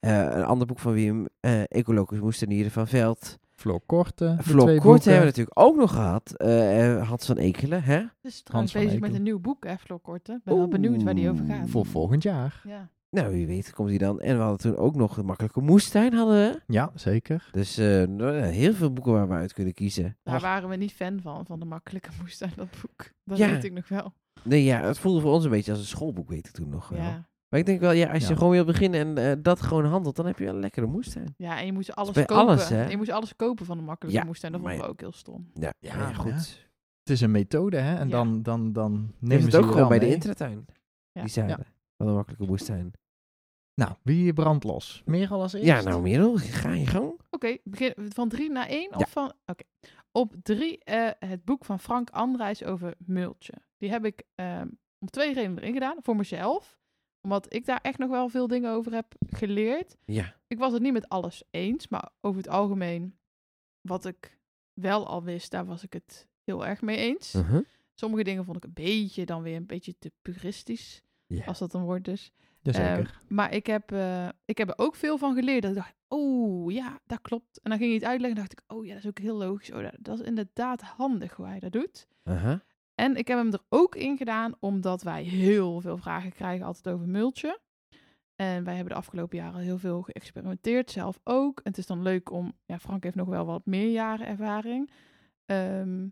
Eh, 0.00 0.18
een 0.18 0.44
ander 0.44 0.66
boek 0.66 0.78
van 0.78 0.92
Wim, 0.92 1.28
eh 1.40 1.62
Ecologisch 1.68 2.20
moestuinieren 2.20 2.70
van 2.70 2.88
Veld. 2.88 3.38
Floor 3.62 3.80
Korte. 3.86 4.34
de 4.36 4.42
Floor 4.42 4.64
twee 4.64 4.80
Kort 4.80 4.84
boeken. 4.92 5.12
hebben 5.12 5.20
we 5.32 5.38
natuurlijk 5.38 5.58
ook 5.58 5.76
nog 5.76 5.92
gehad. 5.92 6.36
Eh, 6.36 7.08
Hans 7.08 7.26
van 7.26 7.36
Ekelen, 7.36 7.82
hè? 7.82 8.02
Dus 8.20 8.42
trouwens 8.42 8.72
bezig 8.72 9.00
met 9.00 9.14
een 9.14 9.22
nieuw 9.22 9.40
boek, 9.40 9.64
hè, 9.66 9.76
Floor 9.76 10.00
Korte. 10.00 10.40
Ben 10.44 10.56
wel 10.56 10.68
benieuwd 10.68 11.02
waar 11.02 11.14
die 11.14 11.30
over 11.30 11.44
gaat. 11.44 11.68
Voor 11.70 11.86
volgend 11.86 12.22
jaar. 12.22 12.60
Ja. 12.68 12.90
Nou, 13.10 13.32
wie 13.32 13.46
weet 13.46 13.72
komt 13.72 13.88
hij 13.88 13.98
dan. 13.98 14.20
En 14.20 14.36
we 14.36 14.42
hadden 14.42 14.58
toen 14.60 14.76
ook 14.76 14.94
nog 14.94 15.14
de 15.14 15.22
Makkelijke 15.22 15.60
Moestuin, 15.60 16.12
hadden 16.14 16.34
we. 16.34 16.60
Ja, 16.66 16.90
zeker. 16.94 17.48
Dus 17.50 17.78
eh, 17.78 17.86
nou 18.06 18.32
ja, 18.36 18.42
heel 18.44 18.72
veel 18.74 18.92
boeken 18.92 19.12
waar 19.12 19.28
we 19.28 19.34
uit 19.34 19.52
kunnen 19.52 19.74
kiezen. 19.74 20.16
Daar 20.22 20.40
waren 20.40 20.68
we 20.68 20.76
niet 20.76 20.92
fan 20.92 21.20
van, 21.22 21.46
van 21.46 21.58
de 21.58 21.64
makkelijke 21.64 22.10
moestuin, 22.20 22.52
dat 22.56 22.68
boek. 22.80 23.10
Dat 23.24 23.38
Ja. 23.38 23.50
weet 23.50 23.64
ik 23.64 23.72
nog 23.72 23.88
wel. 23.88 24.12
Nee, 24.44 24.64
ja, 24.64 24.80
het 24.80 24.98
voelde 24.98 25.20
voor 25.20 25.32
ons 25.32 25.44
een 25.44 25.50
beetje 25.50 25.70
als 25.70 25.80
een 25.80 25.86
schoolboek, 25.86 26.28
weet 26.28 26.46
ik 26.46 26.52
toen 26.52 26.68
nog 26.68 26.88
wel. 26.88 27.00
Ja. 27.00 27.28
Maar 27.52 27.60
ik 27.60 27.66
denk 27.66 27.80
wel, 27.80 27.92
ja, 27.92 28.12
als 28.12 28.22
je 28.22 28.28
Ja. 28.28 28.34
gewoon 28.36 28.52
wil 28.52 28.64
beginnen 28.64 29.00
en 29.18 29.30
eh, 29.30 29.36
dat 29.42 29.62
gewoon 29.62 29.84
handelt, 29.84 30.16
dan 30.16 30.26
heb 30.26 30.38
je 30.38 30.44
wel 30.44 30.54
een 30.54 30.60
lekkere 30.60 30.86
moestuin. 30.86 31.34
ja, 31.36 31.58
en 31.58 31.66
je 31.66 31.72
moest 31.72 31.94
alles 31.94 32.14
kopen. 32.16 32.36
alles, 32.36 32.68
hè? 32.68 32.82
En 32.84 32.90
je 32.90 32.96
moest 32.96 33.10
alles 33.10 33.36
kopen 33.36 33.66
van 33.66 33.76
de 33.76 33.82
makkelijke 33.82 34.18
Ja, 34.20 34.24
moestuin. 34.26 34.52
Dat 34.52 34.60
vonden 34.60 34.78
we 34.80 34.86
ook 34.86 35.00
heel 35.00 35.12
stom. 35.12 35.50
Ja, 35.54 35.72
Ja, 35.78 36.12
goed. 36.12 36.30
ja. 36.30 36.36
Het 37.02 37.10
is 37.10 37.20
een 37.20 37.30
methode, 37.30 37.76
hè? 37.76 37.96
En 37.96 38.08
Ja. 38.08 38.12
dan, 38.12 38.42
dan, 38.42 38.72
dan 38.72 38.92
Neem 38.92 39.12
nemen 39.18 39.44
het 39.44 39.52
ze 39.52 39.58
ook 39.60 39.70
gewoon 39.70 39.88
bij 39.88 39.98
de 39.98 40.08
intratuin. 40.08 40.66
Ja. 41.12 41.20
Die 41.20 41.30
zeiden. 41.30 41.66
Van 41.96 42.06
de 42.06 42.12
Makkelijke 42.12 42.46
Moestuin. 42.46 42.92
Nou, 43.74 43.92
wie 44.02 44.32
brandt 44.32 44.64
los? 44.64 45.02
Meer 45.04 45.30
al 45.30 45.40
als 45.40 45.52
eerst? 45.52 45.66
Ja, 45.66 45.80
nou 45.80 46.02
Merel, 46.02 46.36
ga 46.36 46.70
je 46.72 46.86
gang. 46.86 47.20
Oké, 47.30 47.56
begin 47.64 47.94
van 47.96 48.28
drie 48.28 48.50
naar 48.50 48.66
één? 48.66 48.88
Ja. 48.90 48.96
Of 48.96 49.10
van... 49.10 49.32
Oké. 49.46 49.62
Op 50.12 50.34
drie 50.42 50.78
eh, 50.84 51.10
het 51.18 51.44
boek 51.44 51.64
van 51.64 51.78
Frank 51.78 52.10
Andrijs 52.10 52.64
over 52.64 52.94
multje. 52.98 53.52
Die 53.78 53.90
heb 53.90 54.04
ik 54.04 54.22
ehm, 54.34 54.68
om 54.98 55.08
twee 55.10 55.34
redenen 55.34 55.58
erin 55.58 55.72
gedaan. 55.72 55.96
Voor 56.02 56.16
mezelf. 56.16 56.80
Omdat 57.22 57.54
ik 57.54 57.66
daar 57.66 57.80
echt 57.82 57.98
nog 57.98 58.10
wel 58.10 58.28
veel 58.28 58.46
dingen 58.46 58.72
over 58.72 58.92
heb 58.92 59.14
geleerd. 59.30 59.96
Ja. 60.04 60.34
Ik 60.46 60.58
was 60.58 60.72
het 60.72 60.82
niet 60.82 60.92
met 60.92 61.08
alles 61.08 61.42
eens. 61.50 61.88
Maar 61.88 62.10
over 62.20 62.40
het 62.40 62.50
algemeen, 62.50 63.16
wat 63.80 64.04
ik 64.04 64.38
wel 64.72 65.06
al 65.06 65.22
wist, 65.22 65.50
daar 65.50 65.66
was 65.66 65.82
ik 65.82 65.92
het 65.92 66.28
heel 66.44 66.66
erg 66.66 66.80
mee 66.80 66.96
eens. 66.96 67.34
Uh-huh. 67.34 67.64
Sommige 67.94 68.24
dingen 68.24 68.44
vond 68.44 68.56
ik 68.56 68.64
een 68.64 68.72
beetje 68.72 69.26
dan 69.26 69.42
weer 69.42 69.56
een 69.56 69.66
beetje 69.66 69.98
te 69.98 70.12
puristisch. 70.22 71.02
Ja. 71.26 71.44
Als 71.44 71.58
dat 71.58 71.74
een 71.74 71.82
woord 71.82 72.08
is. 72.08 72.32
Jazeker. 72.62 73.20
Eh, 73.22 73.30
maar 73.30 73.54
ik 73.54 73.66
heb, 73.66 73.92
eh, 73.92 74.28
ik 74.44 74.58
heb 74.58 74.68
er 74.68 74.78
ook 74.78 74.96
veel 74.96 75.18
van 75.18 75.34
geleerd. 75.34 75.62
Dat 75.62 75.70
ik 75.70 75.76
dacht, 75.76 75.94
oh 76.08 76.72
ja, 76.72 77.00
dat 77.06 77.20
klopt. 77.20 77.60
En 77.62 77.70
dan 77.70 77.78
ging 77.78 77.90
hij 77.90 77.98
het 78.00 78.08
uitleggen 78.08 78.38
en 78.38 78.46
dacht 78.46 78.52
ik, 78.52 78.76
oh 78.76 78.84
ja, 78.84 78.94
dat 78.94 79.02
is 79.02 79.08
ook 79.08 79.18
heel 79.18 79.36
logisch. 79.36 79.72
Oh, 79.72 79.82
dat, 79.82 79.94
dat 79.98 80.20
is 80.20 80.26
inderdaad 80.26 80.82
handig 80.82 81.32
hoe 81.32 81.46
hij 81.46 81.60
dat 81.60 81.72
doet. 81.72 82.06
Uh-huh. 82.24 82.58
En 83.02 83.16
ik 83.16 83.28
heb 83.28 83.38
hem 83.38 83.52
er 83.52 83.62
ook 83.68 83.94
in 83.96 84.16
gedaan 84.16 84.54
omdat 84.60 85.02
wij 85.02 85.22
heel 85.22 85.80
veel 85.80 85.96
vragen 85.96 86.32
krijgen 86.32 86.66
altijd 86.66 86.94
over 86.94 87.08
multje. 87.08 87.60
En 88.36 88.64
wij 88.64 88.74
hebben 88.74 88.92
de 88.92 88.98
afgelopen 88.98 89.38
jaren 89.38 89.60
heel 89.60 89.78
veel 89.78 90.02
geëxperimenteerd, 90.02 90.90
zelf 90.90 91.20
ook. 91.24 91.58
En 91.58 91.70
het 91.70 91.78
is 91.78 91.86
dan 91.86 92.02
leuk 92.02 92.30
om, 92.30 92.52
ja, 92.66 92.78
Frank 92.78 93.02
heeft 93.02 93.14
nog 93.14 93.28
wel 93.28 93.44
wat 93.44 93.66
meer 93.66 93.90
jaren 93.90 94.26
ervaring. 94.26 94.90
Ehm, 95.44 96.08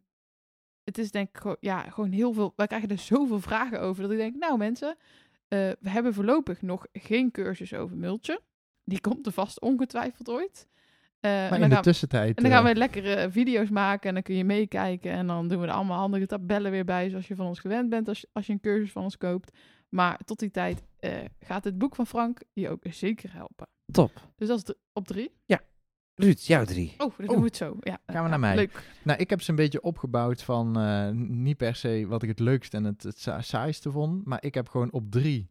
het 0.84 0.98
is 0.98 1.10
denk 1.10 1.36
ik 1.36 1.56
ja, 1.60 1.80
gewoon 1.80 2.10
heel 2.10 2.32
veel, 2.32 2.52
wij 2.56 2.66
krijgen 2.66 2.88
er 2.88 2.98
zoveel 2.98 3.40
vragen 3.50 3.80
over 3.80 4.02
dat 4.02 4.12
ik 4.12 4.18
denk, 4.18 4.36
nou 4.36 4.58
mensen, 4.58 4.96
eh, 5.48 5.58
we 5.80 5.90
hebben 5.90 6.14
voorlopig 6.14 6.62
nog 6.62 6.86
geen 6.92 7.30
cursus 7.30 7.74
over 7.74 7.96
multje. 7.96 8.40
Die 8.84 9.00
komt 9.00 9.26
er 9.26 9.32
vast 9.32 9.60
ongetwijfeld 9.60 10.28
ooit. 10.28 10.68
Eh, 11.20 11.30
maar 11.30 11.60
in 11.60 11.68
de 11.68 11.74
gaan- 11.74 11.82
tussentijd... 11.82 12.36
en 12.36 12.42
dan 12.42 12.52
gaan 12.52 12.66
eh, 12.66 12.72
we 12.72 12.78
lekkere 12.78 13.30
video's 13.30 13.68
maken 13.68 14.08
en 14.08 14.14
dan 14.14 14.22
kun 14.22 14.34
je 14.34 14.44
meekijken. 14.44 15.10
En 15.12 15.26
dan 15.26 15.48
doen 15.48 15.60
we 15.60 15.66
er 15.66 15.72
allemaal 15.72 15.98
handige 15.98 16.26
tabellen 16.26 16.70
weer 16.70 16.84
bij, 16.84 17.08
zoals 17.10 17.28
je 17.28 17.34
van 17.36 17.46
ons 17.46 17.60
gewend 17.60 17.90
bent 17.90 18.08
als, 18.08 18.20
je- 18.20 18.28
als 18.32 18.46
je 18.46 18.52
een 18.52 18.60
cursus 18.60 18.92
van 18.92 19.02
ons 19.02 19.16
koopt. 19.16 19.56
Maar 19.88 20.18
tot 20.24 20.38
die 20.38 20.50
tijd 20.50 20.82
eh, 20.98 21.12
gaat 21.40 21.64
het 21.64 21.78
boek 21.78 21.94
van 21.94 22.06
Frank 22.06 22.40
je 22.52 22.68
ook 22.68 22.82
zeker 22.90 23.32
helpen. 23.32 23.66
Top. 23.92 24.30
Dus 24.36 24.48
dat 24.48 24.58
is 24.68 24.74
op 24.92 25.06
drie. 25.06 25.32
Ruud, 26.14 26.38
jou 26.38 26.66
drie. 26.66 26.94
Oh, 26.98 26.98
dan 26.98 27.26
Oh. 27.26 27.32
doen 27.32 27.38
we 27.38 27.44
het 27.46 27.56
zo. 27.56 27.76
Ja, 27.80 27.98
we 28.06 28.12
ja, 28.12 28.26
naar 28.28 28.40
mij. 28.40 28.54
Leuk. 28.56 28.82
Nou, 29.02 29.18
ik 29.18 29.30
heb 29.30 29.42
ze 29.42 29.50
een 29.50 29.56
beetje 29.56 29.82
opgebouwd 29.82 30.42
van 30.42 30.76
niet 31.42 31.56
per 31.56 31.74
se 31.74 32.04
wat 32.08 32.22
ik 32.22 32.28
het 32.28 32.38
leukste 32.38 32.76
en 32.76 32.84
het, 32.84 33.02
het 33.02 33.18
sa- 33.18 33.40
saaiste 33.42 33.90
vond. 33.90 34.24
Maar 34.26 34.44
ik 34.44 34.54
heb 34.54 34.68
gewoon 34.68 34.92
op 34.92 35.10
drie, 35.10 35.50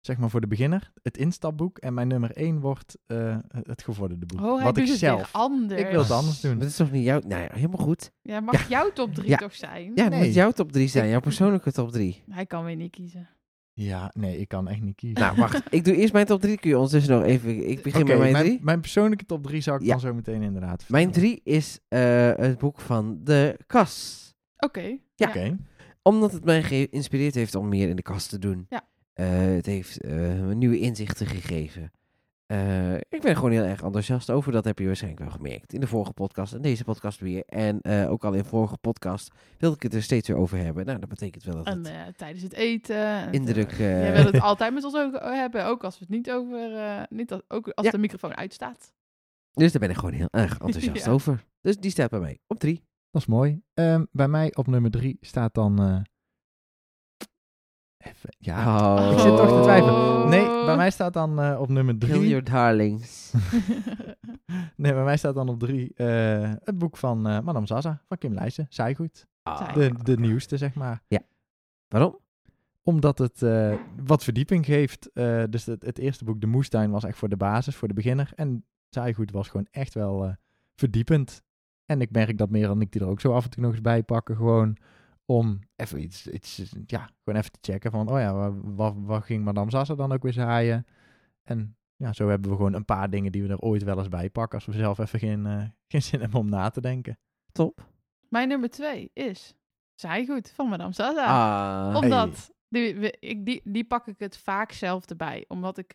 zeg 0.00 0.18
maar 0.18 0.30
voor 0.30 0.40
de 0.40 0.46
beginner, 0.46 0.92
het 1.02 1.16
instapboek. 1.18 1.78
En 1.78 1.94
mijn 1.94 2.08
nummer 2.08 2.30
één 2.32 2.60
wordt 2.60 2.96
eh, 3.06 3.36
het 3.48 3.82
gevorderde 3.82 4.26
boek. 4.26 4.40
Oh, 4.40 4.54
hij 4.56 4.64
wat 4.64 4.76
ik 4.76 4.86
het 4.88 4.98
zelf. 4.98 5.28
anders. 5.32 5.80
Ik 5.80 5.88
wil 5.90 6.00
het 6.00 6.10
anders 6.10 6.40
doen. 6.40 6.58
Dat 6.58 6.68
is 6.68 6.76
toch 6.76 6.90
niet 6.90 7.04
jouw... 7.04 7.20
Nou 7.26 7.42
ja, 7.42 7.48
helemaal 7.52 7.84
goed. 7.86 8.10
Ja, 8.22 8.40
mag 8.40 8.68
jouw 8.68 8.92
top 8.92 9.14
drie 9.14 9.28
Ja. 9.28 9.36
toch 9.36 9.54
zijn? 9.54 9.92
Ja, 9.94 10.08
Nee. 10.08 10.24
moet 10.24 10.34
jouw 10.34 10.50
top 10.50 10.72
drie 10.72 10.88
zijn. 10.88 11.08
Jouw 11.08 11.20
persoonlijke 11.20 11.72
top 11.72 11.90
drie. 11.92 12.22
Hij 12.30 12.46
kan 12.46 12.64
weer 12.64 12.76
niet 12.76 12.90
kiezen. 12.90 13.28
Ja, 13.72 14.10
nee, 14.14 14.38
ik 14.38 14.48
kan 14.48 14.68
echt 14.68 14.80
niet 14.80 14.94
kiezen. 14.96 15.20
Nou, 15.20 15.36
wacht. 15.36 15.62
ik 15.74 15.84
doe 15.84 15.94
eerst 15.96 16.12
mijn 16.12 16.26
top 16.26 16.40
drie. 16.40 16.58
Kun 16.58 16.70
je 16.70 16.76
ondertussen 16.76 17.14
nog 17.14 17.24
even... 17.24 17.68
Ik 17.70 17.82
begin 17.82 18.06
met 18.06 18.18
mijn 18.18 18.32
mijn, 18.32 18.44
drie. 18.44 18.58
mijn 18.62 18.80
persoonlijke 18.80 19.24
top 19.24 19.42
drie 19.42 19.60
zou 19.60 19.76
ik 19.78 19.82
Ja. 19.84 19.90
dan 19.90 20.00
zo 20.00 20.14
meteen 20.14 20.42
inderdaad 20.42 20.84
Mijn 20.88 21.12
vertellen. 21.12 21.40
drie 21.42 21.54
is 21.54 21.78
eh, 21.88 22.00
het 22.36 22.58
boek 22.58 22.80
van 22.80 23.20
De 23.24 23.58
Kas. 23.66 24.24
Oké. 24.56 24.98
Ja. 25.14 25.28
Oké. 25.28 25.56
Omdat 26.02 26.32
het 26.32 26.44
mij 26.44 26.62
geïnspireerd 26.62 27.34
heeft 27.34 27.54
om 27.54 27.68
meer 27.68 27.88
in 27.88 27.96
de 27.96 28.02
kast 28.02 28.28
te 28.28 28.38
doen. 28.38 28.66
Ja. 28.68 28.82
Eh, 29.18 29.28
het 29.40 29.66
heeft 29.66 30.00
eh, 30.00 30.10
me 30.40 30.54
nieuwe 30.54 30.78
inzichten 30.78 31.26
gegeven. 31.26 31.90
Eh, 32.46 32.94
ik 32.94 33.20
ben 33.20 33.34
gewoon 33.36 33.50
heel 33.50 33.64
erg 33.64 33.82
enthousiast 33.82 34.30
over. 34.30 34.52
Dat 34.52 34.64
heb 34.64 34.78
je 34.78 34.86
waarschijnlijk 34.86 35.22
wel 35.22 35.32
gemerkt. 35.32 35.72
In 35.72 35.80
de 35.80 35.86
vorige 35.86 36.12
podcast 36.12 36.52
en 36.52 36.62
deze 36.62 36.84
podcast 36.84 37.20
weer. 37.20 37.42
En 37.46 37.80
eh, 37.80 38.10
ook 38.10 38.24
al 38.24 38.32
in 38.32 38.38
de 38.42 38.48
vorige 38.48 38.76
podcast 38.76 39.32
wilde 39.58 39.76
ik 39.76 39.82
het 39.82 39.94
er 39.94 40.02
steeds 40.02 40.28
weer 40.28 40.36
over 40.36 40.58
hebben. 40.58 40.86
Nou, 40.86 40.98
dat 40.98 41.08
betekent 41.08 41.44
wel 41.44 41.54
dat 41.54 41.66
En 41.66 41.78
het 41.78 41.86
eh, 41.86 42.00
tijdens 42.16 42.42
het 42.42 42.52
eten. 42.52 42.96
en, 43.06 43.32
indruk... 43.32 43.70
Jij 43.72 44.12
wil 44.12 44.24
het 44.32 44.40
altijd 44.50 44.74
met 44.74 44.84
ons 44.84 44.96
ook 44.96 45.18
hebben, 45.20 45.66
ook 45.66 45.84
als 45.84 45.98
we 45.98 46.04
het 46.08 46.14
niet 46.14 46.30
over, 46.30 46.76
eh, 46.76 47.02
niet 47.08 47.32
als, 47.32 47.40
ook 47.48 47.68
als 47.68 47.86
Ja. 47.86 47.92
de 47.92 47.98
microfoon 47.98 48.36
uitstaat. 48.36 48.92
dus 49.52 49.72
daar 49.72 49.80
ben 49.80 49.90
ik 49.90 49.96
gewoon 49.96 50.14
heel 50.14 50.28
erg 50.30 50.52
enthousiast 50.60 51.04
Ja. 51.04 51.10
over. 51.12 51.44
Dus 51.60 51.76
die 51.76 51.90
staat 51.90 52.10
bij 52.10 52.20
mij 52.20 52.38
op 52.46 52.58
drie. 52.58 52.82
Dat 53.10 53.22
is 53.22 53.28
mooi. 53.28 53.60
Ehm, 53.74 54.04
bij 54.12 54.28
mij 54.28 54.54
op 54.54 54.66
nummer 54.66 54.90
drie 54.90 55.16
staat 55.20 55.54
dan... 55.54 56.04
even, 58.08 58.34
ja, 58.38 58.96
Oh. 58.96 59.12
ik 59.12 59.18
zit 59.18 59.36
toch 59.36 59.48
te 59.56 59.62
twijfelen. 59.62 59.94
Oh. 59.94 60.28
Nee, 60.28 60.64
bij 60.64 60.76
mij 60.76 60.90
staat 60.90 61.12
dan 61.12 61.40
eh, 61.40 61.60
op 61.60 61.68
nummer 61.68 61.96
Kill 61.98 62.08
drie... 62.08 62.28
your 62.28 62.44
darlings. 62.44 63.32
Nee, 64.76 64.92
bij 64.92 65.04
mij 65.04 65.16
staat 65.16 65.34
dan 65.34 65.48
op 65.48 65.58
drie 65.58 65.94
eh, 65.94 66.52
het 66.64 66.78
boek 66.78 66.96
van 66.96 67.28
eh, 67.28 67.40
Madame 67.40 67.66
Zaza, 67.66 68.02
van 68.08 68.18
Kim 68.18 68.34
Leijsen. 68.34 68.66
Zij 68.68 68.94
goed. 68.94 69.26
Ah. 69.42 69.74
De, 69.74 69.92
de 70.02 70.16
nieuwste, 70.18 70.56
zeg 70.56 70.74
maar. 70.74 71.02
Waarom? 71.88 72.18
Omdat 72.82 73.18
het 73.18 73.42
eh, 73.42 73.74
wat 74.06 74.24
verdieping 74.24 74.64
geeft. 74.64 75.10
Eh, 75.12 75.42
dus 75.50 75.64
het, 75.66 75.82
het 75.82 75.98
eerste 75.98 76.24
boek, 76.24 76.40
De 76.40 76.46
Moestuin, 76.46 76.90
was 76.90 77.04
echt 77.04 77.18
voor 77.18 77.28
de 77.28 77.36
basis, 77.36 77.76
voor 77.76 77.88
de 77.88 77.94
beginner. 77.94 78.30
En 78.34 78.64
Zaaigoed 78.88 79.30
was 79.30 79.48
gewoon 79.48 79.66
echt 79.70 79.94
wel 79.94 80.24
eh, 80.24 80.32
verdiepend. 80.74 81.42
En 81.86 82.00
ik 82.00 82.10
merk 82.10 82.38
dat 82.38 82.50
meer 82.50 82.66
dan 82.66 82.80
ik 82.80 82.92
die 82.92 83.00
er 83.00 83.08
ook 83.08 83.20
zo 83.20 83.32
af 83.32 83.44
en 83.44 83.50
toe 83.50 83.62
nog 83.62 83.72
eens 83.72 83.80
bij 83.80 84.02
pakken. 84.02 84.36
Gewoon 84.36 84.76
om 85.30 85.58
even 85.76 86.02
iets, 86.02 86.26
iets 86.26 86.72
ja, 86.86 87.10
gewoon 87.24 87.38
even 87.38 87.52
te 87.52 87.72
checken 87.72 87.90
van, 87.90 88.08
oh 88.08 88.18
ja, 88.18 88.52
waar, 88.52 89.04
waar 89.04 89.22
ging 89.22 89.44
Madame 89.44 89.70
Zaza 89.70 89.94
dan 89.94 90.12
ook 90.12 90.22
weer 90.22 90.32
zaaien? 90.32 90.86
En 91.42 91.76
ja, 91.96 92.12
zo 92.12 92.28
hebben 92.28 92.50
we 92.50 92.56
gewoon 92.56 92.74
een 92.74 92.84
paar 92.84 93.10
dingen 93.10 93.32
die 93.32 93.42
we 93.42 93.48
er 93.48 93.58
ooit 93.58 93.82
wel 93.82 93.98
eens 93.98 94.08
bij 94.08 94.30
pakken. 94.30 94.58
Als 94.58 94.66
we 94.66 94.72
zelf 94.72 94.98
even 94.98 95.18
geen, 95.18 95.46
eh, 95.46 95.64
geen 95.92 96.02
zin 96.02 96.20
hebben 96.20 96.40
om 96.40 96.48
na 96.48 96.70
te 96.70 96.80
denken. 96.80 97.18
Top. 97.52 97.86
Mijn 98.28 98.48
nummer 98.48 98.70
twee 98.70 99.10
is 99.12 99.54
Zij 99.94 100.26
goed 100.26 100.50
van 100.50 100.68
Madame 100.68 100.92
Zaza. 100.92 101.24
Ah. 101.24 101.96
Omdat, 102.02 102.54
die, 102.68 103.10
ik, 103.10 103.46
die, 103.46 103.60
die 103.64 103.84
pak 103.84 104.06
ik 104.06 104.18
het 104.18 104.36
vaak 104.36 104.72
zelf 104.72 105.06
erbij. 105.06 105.44
Omdat 105.48 105.78
ik 105.78 105.94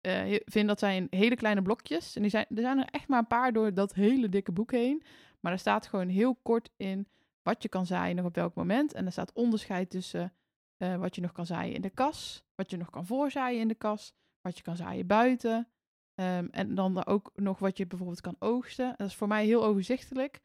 eh, 0.00 0.40
vind 0.44 0.68
dat 0.68 0.78
zijn 0.78 1.06
hele 1.10 1.36
kleine 1.36 1.62
blokjes. 1.62 2.16
En 2.16 2.22
die 2.22 2.30
zijn, 2.30 2.46
er 2.48 2.62
zijn 2.62 2.78
er 2.78 2.88
echt 2.90 3.08
maar 3.08 3.18
een 3.18 3.26
paar 3.26 3.52
door 3.52 3.74
dat 3.74 3.94
hele 3.94 4.28
dikke 4.28 4.52
boek 4.52 4.70
heen. 4.70 5.02
Maar 5.40 5.52
er 5.52 5.58
staat 5.58 5.86
gewoon 5.86 6.08
heel 6.08 6.34
kort 6.42 6.70
in 6.76 7.08
wat 7.44 7.62
je 7.62 7.68
kan 7.68 7.86
zaaien 7.86 8.16
nog 8.16 8.24
op 8.24 8.34
welk 8.34 8.54
moment. 8.54 8.92
En 8.92 9.06
er 9.06 9.12
staat 9.12 9.32
onderscheid 9.32 9.90
tussen 9.90 10.32
eh, 10.76 10.96
wat 10.96 11.14
je 11.14 11.20
nog 11.20 11.32
kan 11.32 11.46
zaaien 11.46 11.74
in 11.74 11.80
de 11.80 11.90
kas. 11.90 12.44
Wat 12.54 12.70
je 12.70 12.76
nog 12.76 12.90
kan 12.90 13.06
voorzaaien 13.06 13.60
in 13.60 13.68
de 13.68 13.74
kas. 13.74 14.14
Wat 14.40 14.56
je 14.56 14.62
kan 14.62 14.76
zaaien 14.76 15.06
buiten. 15.06 15.68
Ehm, 16.14 16.46
en 16.50 16.74
dan 16.74 17.06
ook 17.06 17.30
nog 17.34 17.58
wat 17.58 17.76
je 17.76 17.86
bijvoorbeeld 17.86 18.20
kan 18.20 18.36
oogsten. 18.38 18.94
Dat 18.96 19.06
is 19.06 19.14
voor 19.14 19.28
mij 19.28 19.44
heel 19.44 19.64
overzichtelijk. 19.64 20.40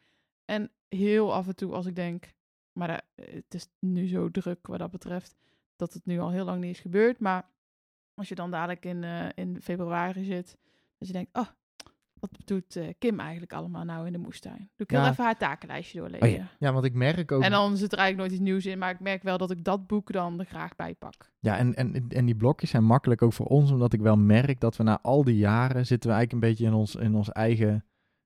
En 0.45 0.71
heel 0.87 1.33
af 1.33 1.47
en 1.47 1.55
toe 1.55 1.73
als 1.73 1.85
ik 1.85 1.95
denk, 1.95 2.33
maar 2.71 2.87
dat- 2.87 3.25
het 3.25 3.53
is 3.53 3.67
nu 3.79 4.07
zo 4.07 4.31
druk 4.31 4.67
wat 4.67 4.79
dat 4.79 4.91
betreft, 4.91 5.35
dat 5.75 5.93
het 5.93 6.05
nu 6.05 6.19
al 6.19 6.31
heel 6.31 6.45
lang 6.45 6.61
niet 6.61 6.75
is 6.75 6.79
gebeurd. 6.79 7.19
Maar 7.19 7.49
als 8.13 8.29
je 8.29 8.35
dan 8.35 8.51
dadelijk 8.51 8.85
in, 8.85 9.03
eh, 9.03 9.29
in 9.35 9.61
februari 9.61 10.23
zit, 10.23 10.57
dat 10.97 11.07
je 11.07 11.13
denkt, 11.13 11.37
oh, 11.37 11.47
wat 12.19 12.29
doet 12.45 12.75
eh, 12.75 12.87
Kim 12.99 13.19
eigenlijk 13.19 13.53
allemaal 13.53 13.83
nou 13.83 14.05
in 14.05 14.11
de 14.11 14.17
moestuin? 14.17 14.57
Doe 14.57 14.67
ik 14.87 14.89
heel 14.89 14.99
Ja. 14.99 15.09
even 15.09 15.23
haar 15.23 15.37
takenlijstje 15.37 15.99
doorlezen. 15.99 16.27
Oh 16.27 16.33
ja. 16.33 16.47
Ja, 16.59 16.73
want 16.73 16.85
ik 16.85 16.93
merk 16.93 17.31
ook... 17.31 17.41
En 17.41 17.51
dan 17.51 17.77
zit 17.77 17.91
er 17.91 17.97
eigenlijk 17.97 18.29
nooit 18.29 18.41
iets 18.41 18.49
nieuws 18.49 18.65
in, 18.65 18.79
maar 18.79 18.91
ik 18.91 18.99
merk 18.99 19.23
wel 19.23 19.37
dat 19.37 19.51
ik 19.51 19.63
dat 19.63 19.87
boek 19.87 20.11
dan 20.11 20.39
er 20.39 20.45
graag 20.45 20.75
bij 20.75 20.95
pak. 20.95 21.31
Ja, 21.39 21.57
en, 21.57 21.75
en, 21.75 22.05
en 22.09 22.25
die 22.25 22.35
blokjes 22.35 22.69
zijn 22.69 22.83
makkelijk 22.83 23.21
ook 23.21 23.33
voor 23.33 23.45
ons, 23.45 23.71
omdat 23.71 23.93
ik 23.93 24.01
wel 24.01 24.17
merk 24.17 24.59
dat 24.59 24.77
we 24.77 24.83
na 24.83 24.99
al 25.01 25.23
die 25.23 25.37
jaren 25.37 25.85
zitten 25.85 26.09
we 26.09 26.15
eigenlijk 26.15 26.45
een 26.45 26.49
beetje 26.49 26.65
in 26.65 26.73
ons, 26.73 26.95
in 26.95 27.15
ons 27.15 27.31
eigen 27.31 27.83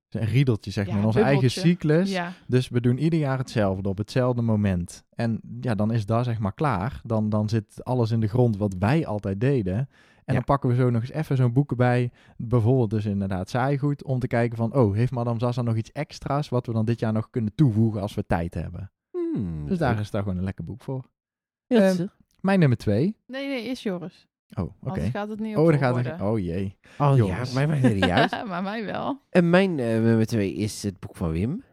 riedeltje, 0.09 0.71
zeg 0.71 0.85
Ja, 0.85 0.91
maar, 0.91 1.01
in 1.01 1.07
onze 1.07 1.21
eigen 1.21 1.51
cyclus. 1.51 2.11
Ja, 2.11 2.33
Dus 2.47 2.69
we 2.69 2.81
doen 2.81 2.97
ieder 2.97 3.19
jaar 3.19 3.37
hetzelfde 3.37 3.89
op 3.89 3.97
hetzelfde 3.97 4.41
moment. 4.41 5.03
En 5.15 5.39
ja, 5.61 5.75
dan 5.75 5.91
is 5.91 6.05
dat 6.05 6.25
zeg 6.25 6.39
maar 6.39 6.53
klaar. 6.53 7.01
Dan, 7.03 7.29
dan 7.29 7.49
zit 7.49 7.83
alles 7.83 8.11
in 8.11 8.19
de 8.19 8.27
grond 8.27 8.57
wat 8.57 8.75
wij 8.79 9.05
altijd 9.05 9.39
deden. 9.41 9.89
En 10.25 10.33
dan 10.33 10.43
pakken 10.43 10.69
we 10.69 10.75
zo 10.75 10.89
nog 10.89 11.01
eens 11.01 11.11
even 11.11 11.37
zo'n 11.37 11.53
boeken 11.53 11.77
bij. 11.77 12.11
Bijvoorbeeld 12.37 12.89
dus 12.89 13.05
inderdaad 13.05 13.49
saaigoed. 13.49 14.03
Om 14.03 14.19
te 14.19 14.27
kijken 14.27 14.57
van, 14.57 14.73
oh, 14.75 14.95
heeft 14.95 15.11
Madame 15.11 15.39
Zaza 15.39 15.61
nog 15.61 15.75
iets 15.75 15.91
extra's... 15.91 16.49
wat 16.49 16.65
we 16.65 16.73
dan 16.73 16.85
dit 16.85 16.99
jaar 16.99 17.13
nog 17.13 17.29
kunnen 17.29 17.55
toevoegen 17.55 18.01
als 18.01 18.13
we 18.13 18.25
tijd 18.25 18.53
hebben. 18.53 18.91
Hmm, 19.11 19.65
Dus 19.67 19.77
daar 19.77 19.99
is 19.99 20.11
daar 20.11 20.21
gewoon 20.23 20.37
een 20.37 20.43
lekker 20.43 20.63
boek 20.63 20.81
voor. 20.83 21.05
Ja, 21.67 21.79
Ehm. 21.89 22.05
Mijn 22.41 22.59
nummer 22.59 22.77
twee. 22.77 23.15
Nee, 23.27 23.47
nee, 23.47 23.63
is 23.65 23.83
Joris. 23.83 24.27
Oh, 24.57 24.63
oké. 24.63 24.75
Anders 24.89 25.09
gaat 25.09 25.29
het 25.29 25.39
niet 25.39 25.55
Oh, 25.55 25.63
op 25.63 25.69
dan 25.69 25.79
gaat 25.79 25.91
worden. 25.93 26.11
het... 26.11 26.21
Oh 26.21 26.39
jee. 26.39 26.77
Oh 26.97 27.17
ja, 27.17 27.43
mij 27.53 27.67
maakt 27.67 27.81
het 27.81 27.93
niet 27.93 28.03
uit. 28.03 28.43
maar 28.47 28.63
mij 28.63 28.85
wel. 28.85 29.19
En 29.29 29.49
mijn 29.49 29.79
eh, 29.79 29.85
nummer 29.87 30.25
twee 30.25 30.53
is 30.53 30.83
het 30.83 30.99
boek 30.99 31.15
van 31.15 31.31
Wim. 31.31 31.63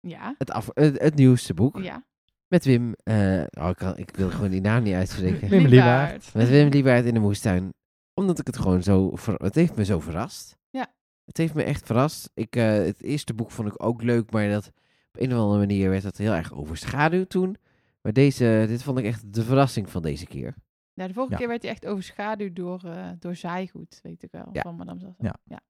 Ja. 0.00 0.34
Het, 0.38 0.50
af, 0.50 0.70
het, 0.74 1.00
het 1.02 1.14
nieuwste 1.14 1.54
boek. 1.54 1.78
Ja. 1.78 2.04
Met 2.48 2.64
Wim. 2.64 2.94
eh, 3.02 3.42
oh, 3.50 3.68
ik, 3.68 3.76
kan, 3.76 3.96
ik 3.96 4.10
wil 4.16 4.30
gewoon 4.30 4.50
die 4.50 4.60
naam 4.60 4.82
niet 4.82 4.94
uitspreken. 4.94 5.48
Wim 5.48 5.66
Liebaert. 5.66 6.34
Met 6.34 6.48
Wim 6.48 6.68
Liebaert 6.68 7.04
in 7.04 7.14
de 7.14 7.20
moestuin. 7.20 7.72
Omdat 8.16 8.38
ik 8.38 8.46
het 8.46 8.58
gewoon 8.58 8.82
zo... 8.82 9.16
ver- 9.16 9.42
het 9.42 9.54
heeft 9.54 9.76
me 9.76 9.84
zo 9.84 10.00
verrast. 10.00 10.58
Ja. 10.70 10.86
Het 11.24 11.36
heeft 11.36 11.54
me 11.54 11.62
echt 11.62 11.86
verrast. 11.86 12.30
Ik, 12.34 12.56
eh, 12.56 12.64
het 12.72 13.02
eerste 13.02 13.34
boek 13.34 13.50
vond 13.50 13.68
ik 13.68 13.82
ook 13.84 14.02
leuk, 14.02 14.30
maar 14.30 14.48
dat, 14.48 14.66
op 15.12 15.20
een 15.20 15.32
of 15.32 15.38
andere 15.38 15.58
manier 15.58 15.90
werd 15.90 16.02
dat 16.02 16.16
heel 16.16 16.32
erg 16.32 16.52
overschaduwd 16.52 17.28
toen. 17.30 17.56
Maar 18.02 18.12
deze, 18.12 18.64
dit 18.68 18.82
vond 18.82 18.98
ik 18.98 19.04
echt 19.04 19.32
de 19.34 19.42
verrassing 19.42 19.90
van 19.90 20.02
deze 20.02 20.26
keer. 20.26 20.54
Ja, 20.92 21.06
de 21.06 21.12
vorige 21.14 21.32
Ja. 21.32 21.38
keer 21.38 21.48
werd 21.48 21.62
hij 21.62 21.70
echt 21.70 21.86
overschaduwd 21.86 22.56
door, 22.56 22.80
eh 22.84 23.08
door 23.18 23.34
zaaigoed, 23.36 24.00
weet 24.02 24.22
ik 24.22 24.30
wel. 24.30 24.48
Ja. 24.52 24.62
Van 24.62 24.76
Madame 24.76 25.00
Zaza. 25.00 25.14
Ja. 25.18 25.34
ja. 25.44 25.60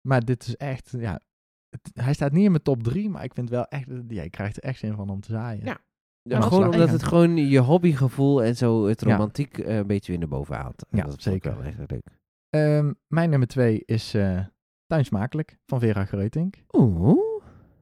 Maar 0.00 0.24
dit 0.24 0.46
is 0.46 0.56
echt, 0.56 0.94
ja... 0.98 1.20
Het, 1.70 1.90
hij 1.92 2.12
staat 2.14 2.32
niet 2.32 2.44
in 2.44 2.50
mijn 2.50 2.62
top 2.62 2.82
drie, 2.82 3.08
maar 3.08 3.24
ik 3.24 3.34
vind 3.34 3.50
wel 3.50 3.64
echt... 3.66 3.86
Ja, 4.08 4.22
je 4.22 4.30
krijgt 4.30 4.56
er 4.56 4.62
echt 4.62 4.78
zin 4.78 4.94
van 4.94 5.08
om 5.10 5.20
te 5.20 5.30
zaaien. 5.30 5.64
Ja. 5.64 5.78
Ja, 6.28 6.40
gewoon 6.40 6.64
omdat 6.64 6.90
het 6.90 7.02
gewoon 7.02 7.36
je 7.36 7.58
hobbygevoel 7.58 8.42
en 8.42 8.56
zo 8.56 8.86
het 8.86 9.02
romantiek 9.02 9.58
eh, 9.58 9.76
een 9.76 9.86
beetje 9.86 10.10
weer 10.12 10.20
naar 10.20 10.28
boven 10.28 10.54
haalt. 10.54 10.86
Ja, 10.90 11.04
dat 11.04 11.22
zeker. 11.22 11.56
wel 11.56 11.64
echt 11.64 11.78
leuk. 11.90 12.06
Ehm, 12.50 12.92
mijn 13.06 13.30
nummer 13.30 13.48
twee 13.48 13.82
is 13.84 14.14
eh 14.14 14.40
Tuinsmakelijk 14.86 15.58
van 15.66 15.80
Vera 15.80 16.04
Greutink. 16.04 16.64
Oeh. 16.72 17.18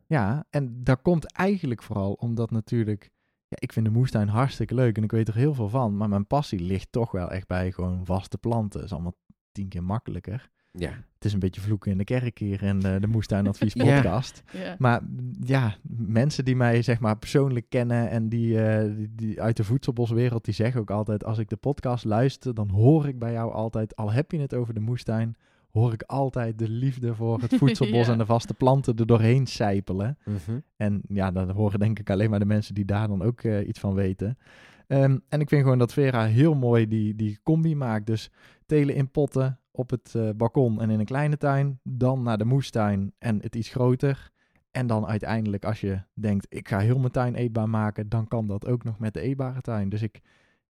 Ja, 0.06 0.46
en 0.50 0.84
dat 0.84 1.02
komt 1.02 1.32
eigenlijk 1.32 1.82
vooral 1.82 2.12
omdat 2.12 2.50
natuurlijk... 2.50 3.10
Ja, 3.48 3.56
ik 3.60 3.72
vind 3.72 3.86
de 3.86 3.92
moestuin 3.92 4.28
hartstikke 4.28 4.74
leuk 4.74 4.96
en 4.96 5.02
ik 5.02 5.10
weet 5.10 5.28
er 5.28 5.34
heel 5.34 5.54
veel 5.54 5.68
van. 5.68 5.96
Maar 5.96 6.08
mijn 6.08 6.26
passie 6.26 6.60
ligt 6.60 6.92
toch 6.92 7.10
wel 7.10 7.30
echt 7.30 7.46
bij 7.46 7.72
gewoon 7.72 8.06
vaste 8.06 8.38
planten. 8.38 8.80
Dat 8.80 8.88
is 8.88 8.92
allemaal 8.92 9.16
tien 9.52 9.68
keer 9.68 9.82
makkelijker. 9.84 10.50
Ja. 10.78 10.90
Het 11.14 11.24
is 11.24 11.32
een 11.32 11.38
beetje 11.38 11.60
vloeken 11.60 11.90
in 11.90 11.98
de 11.98 12.04
kerk 12.04 12.38
hier 12.38 12.62
in 12.62 12.80
de, 12.80 12.96
de 13.00 13.06
Moestuinadvies 13.06 13.74
podcast. 13.84 14.42
Ja. 14.52 14.76
Maar 14.78 15.00
ja, 15.40 15.74
mensen 15.96 16.44
die 16.44 16.56
mij 16.56 16.82
zeg 16.82 17.00
maar 17.00 17.18
persoonlijk 17.18 17.66
kennen 17.68 18.10
en 18.10 18.28
die, 18.28 18.62
eh, 18.62 18.94
die, 18.96 19.12
die 19.14 19.42
uit 19.42 19.56
de 19.56 19.64
voedselboswereld, 19.64 20.44
die 20.44 20.54
zeggen 20.54 20.80
ook 20.80 20.90
altijd, 20.90 21.24
als 21.24 21.38
ik 21.38 21.48
de 21.48 21.56
podcast 21.56 22.04
luister, 22.04 22.54
dan 22.54 22.68
hoor 22.70 23.08
ik 23.08 23.18
bij 23.18 23.32
jou 23.32 23.52
altijd, 23.52 23.96
al 23.96 24.12
heb 24.12 24.30
je 24.30 24.40
het 24.40 24.54
over 24.54 24.74
de 24.74 24.80
moestuin, 24.80 25.36
hoor 25.70 25.92
ik 25.92 26.02
altijd 26.02 26.58
de 26.58 26.68
liefde 26.68 27.14
voor 27.14 27.40
het 27.40 27.54
voedselbos 27.60 28.06
Ja. 28.06 28.12
en 28.12 28.18
de 28.18 28.26
vaste 28.26 28.54
planten 28.54 28.96
er 28.96 29.06
doorheen 29.06 29.46
sijpelen. 29.46 30.18
Mhm. 30.24 30.58
En 30.76 31.02
ja, 31.08 31.30
dat 31.30 31.50
horen 31.50 31.78
denk 31.78 31.98
ik 31.98 32.10
alleen 32.10 32.30
maar 32.30 32.38
de 32.38 32.44
mensen 32.44 32.74
die 32.74 32.84
daar 32.84 33.08
dan 33.08 33.22
ook 33.22 33.40
eh, 33.42 33.68
iets 33.68 33.80
van 33.80 33.94
weten. 33.94 34.38
Ehm, 34.86 35.18
en 35.28 35.40
ik 35.40 35.48
vind 35.48 35.62
gewoon 35.62 35.78
dat 35.78 35.92
Vera 35.92 36.24
heel 36.26 36.54
mooi 36.54 36.88
die, 36.88 37.14
die 37.14 37.38
combi 37.42 37.76
maakt. 37.76 38.06
Dus 38.06 38.30
telen 38.66 38.94
in 38.94 39.10
potten 39.10 39.58
op 39.76 39.90
het 39.90 40.14
eh, 40.14 40.30
balkon 40.36 40.80
en 40.80 40.90
in 40.90 40.98
een 40.98 41.04
kleine 41.04 41.36
tuin. 41.36 41.80
Dan 41.82 42.22
naar 42.22 42.38
de 42.38 42.44
moestuin 42.44 43.12
en 43.18 43.40
het 43.42 43.56
iets 43.56 43.68
groter. 43.68 44.32
En 44.70 44.86
dan 44.86 45.06
uiteindelijk 45.06 45.64
als 45.64 45.80
je 45.80 46.00
denkt, 46.12 46.46
ik 46.48 46.68
ga 46.68 46.78
heel 46.78 46.98
mijn 46.98 47.12
tuin 47.12 47.34
eetbaar 47.34 47.68
maken, 47.68 48.08
dan 48.08 48.28
kan 48.28 48.46
dat 48.46 48.66
ook 48.66 48.84
nog 48.84 48.98
met 48.98 49.14
de 49.14 49.20
eetbare 49.20 49.60
tuin. 49.60 49.88
Dus 49.88 50.02
ik, 50.02 50.20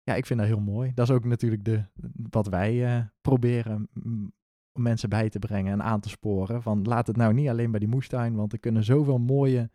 ja, 0.02 0.14
ik 0.14 0.26
vind 0.26 0.38
dat 0.38 0.48
heel 0.48 0.60
mooi. 0.60 0.92
Dat 0.94 1.08
is 1.08 1.14
ook 1.14 1.24
natuurlijk 1.24 1.64
de, 1.64 1.84
wat 2.30 2.46
wij 2.46 2.86
eh, 2.86 3.04
proberen 3.20 3.88
om 4.72 4.82
mensen 4.82 5.08
bij 5.08 5.28
te 5.28 5.38
brengen 5.38 5.72
en 5.72 5.82
aan 5.82 6.00
te 6.00 6.08
sporen. 6.08 6.62
Van 6.62 6.82
laat 6.84 7.06
het 7.06 7.16
nou 7.16 7.34
niet 7.34 7.48
alleen 7.48 7.70
bij 7.70 7.80
die 7.80 7.88
moestuin, 7.88 8.34
want 8.34 8.52
er 8.52 8.58
kunnen 8.58 8.84
zoveel 8.84 9.18
mooie 9.18 9.70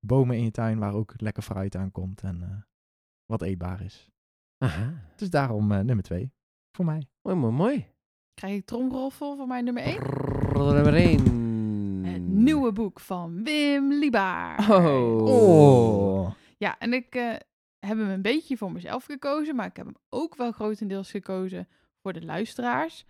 bomen 0.00 0.36
in 0.36 0.44
je 0.44 0.50
tuin 0.50 0.78
waar 0.78 0.94
ook 0.94 1.14
lekker 1.16 1.42
fruit 1.42 1.76
aan 1.76 1.90
komt 1.90 2.22
en 2.22 2.42
eh, 2.42 2.48
wat 3.26 3.42
eetbaar 3.42 3.80
is. 3.82 4.10
Aha. 4.58 4.92
Dus 5.16 5.30
daarom 5.30 5.66
nummer 5.66 6.02
twee 6.02 6.32
voor 6.72 6.84
mij. 6.84 7.06
Mooi, 7.22 7.36
mooi, 7.36 7.52
mooi. 7.52 7.86
Krijg 8.40 8.56
ik 8.56 8.64
tromroffel 8.64 9.36
voor 9.36 9.46
mijn 9.46 9.64
nummer 9.64 9.82
1? 9.82 9.98
Brrr, 9.98 10.74
Nummer 10.74 10.94
één. 10.94 11.24
Het 12.04 12.28
nieuwe 12.28 12.72
boek 12.72 13.00
van 13.00 13.44
Wim 13.44 13.92
Liebaert. 13.92 14.68
Oh. 14.70 15.22
Oh. 15.22 16.30
Ja, 16.56 16.78
en 16.78 16.92
ik 16.92 17.14
eh, 17.14 17.28
heb 17.78 17.98
hem 17.98 18.08
een 18.08 18.22
beetje 18.22 18.56
voor 18.56 18.72
mezelf 18.72 19.04
gekozen, 19.04 19.56
maar 19.56 19.66
ik 19.66 19.76
heb 19.76 19.86
hem 19.86 19.96
ook 20.08 20.36
wel 20.36 20.52
grotendeels 20.52 21.10
gekozen 21.10 21.68
voor 22.02 22.12
de 22.12 22.24
luisteraars. 22.24 23.04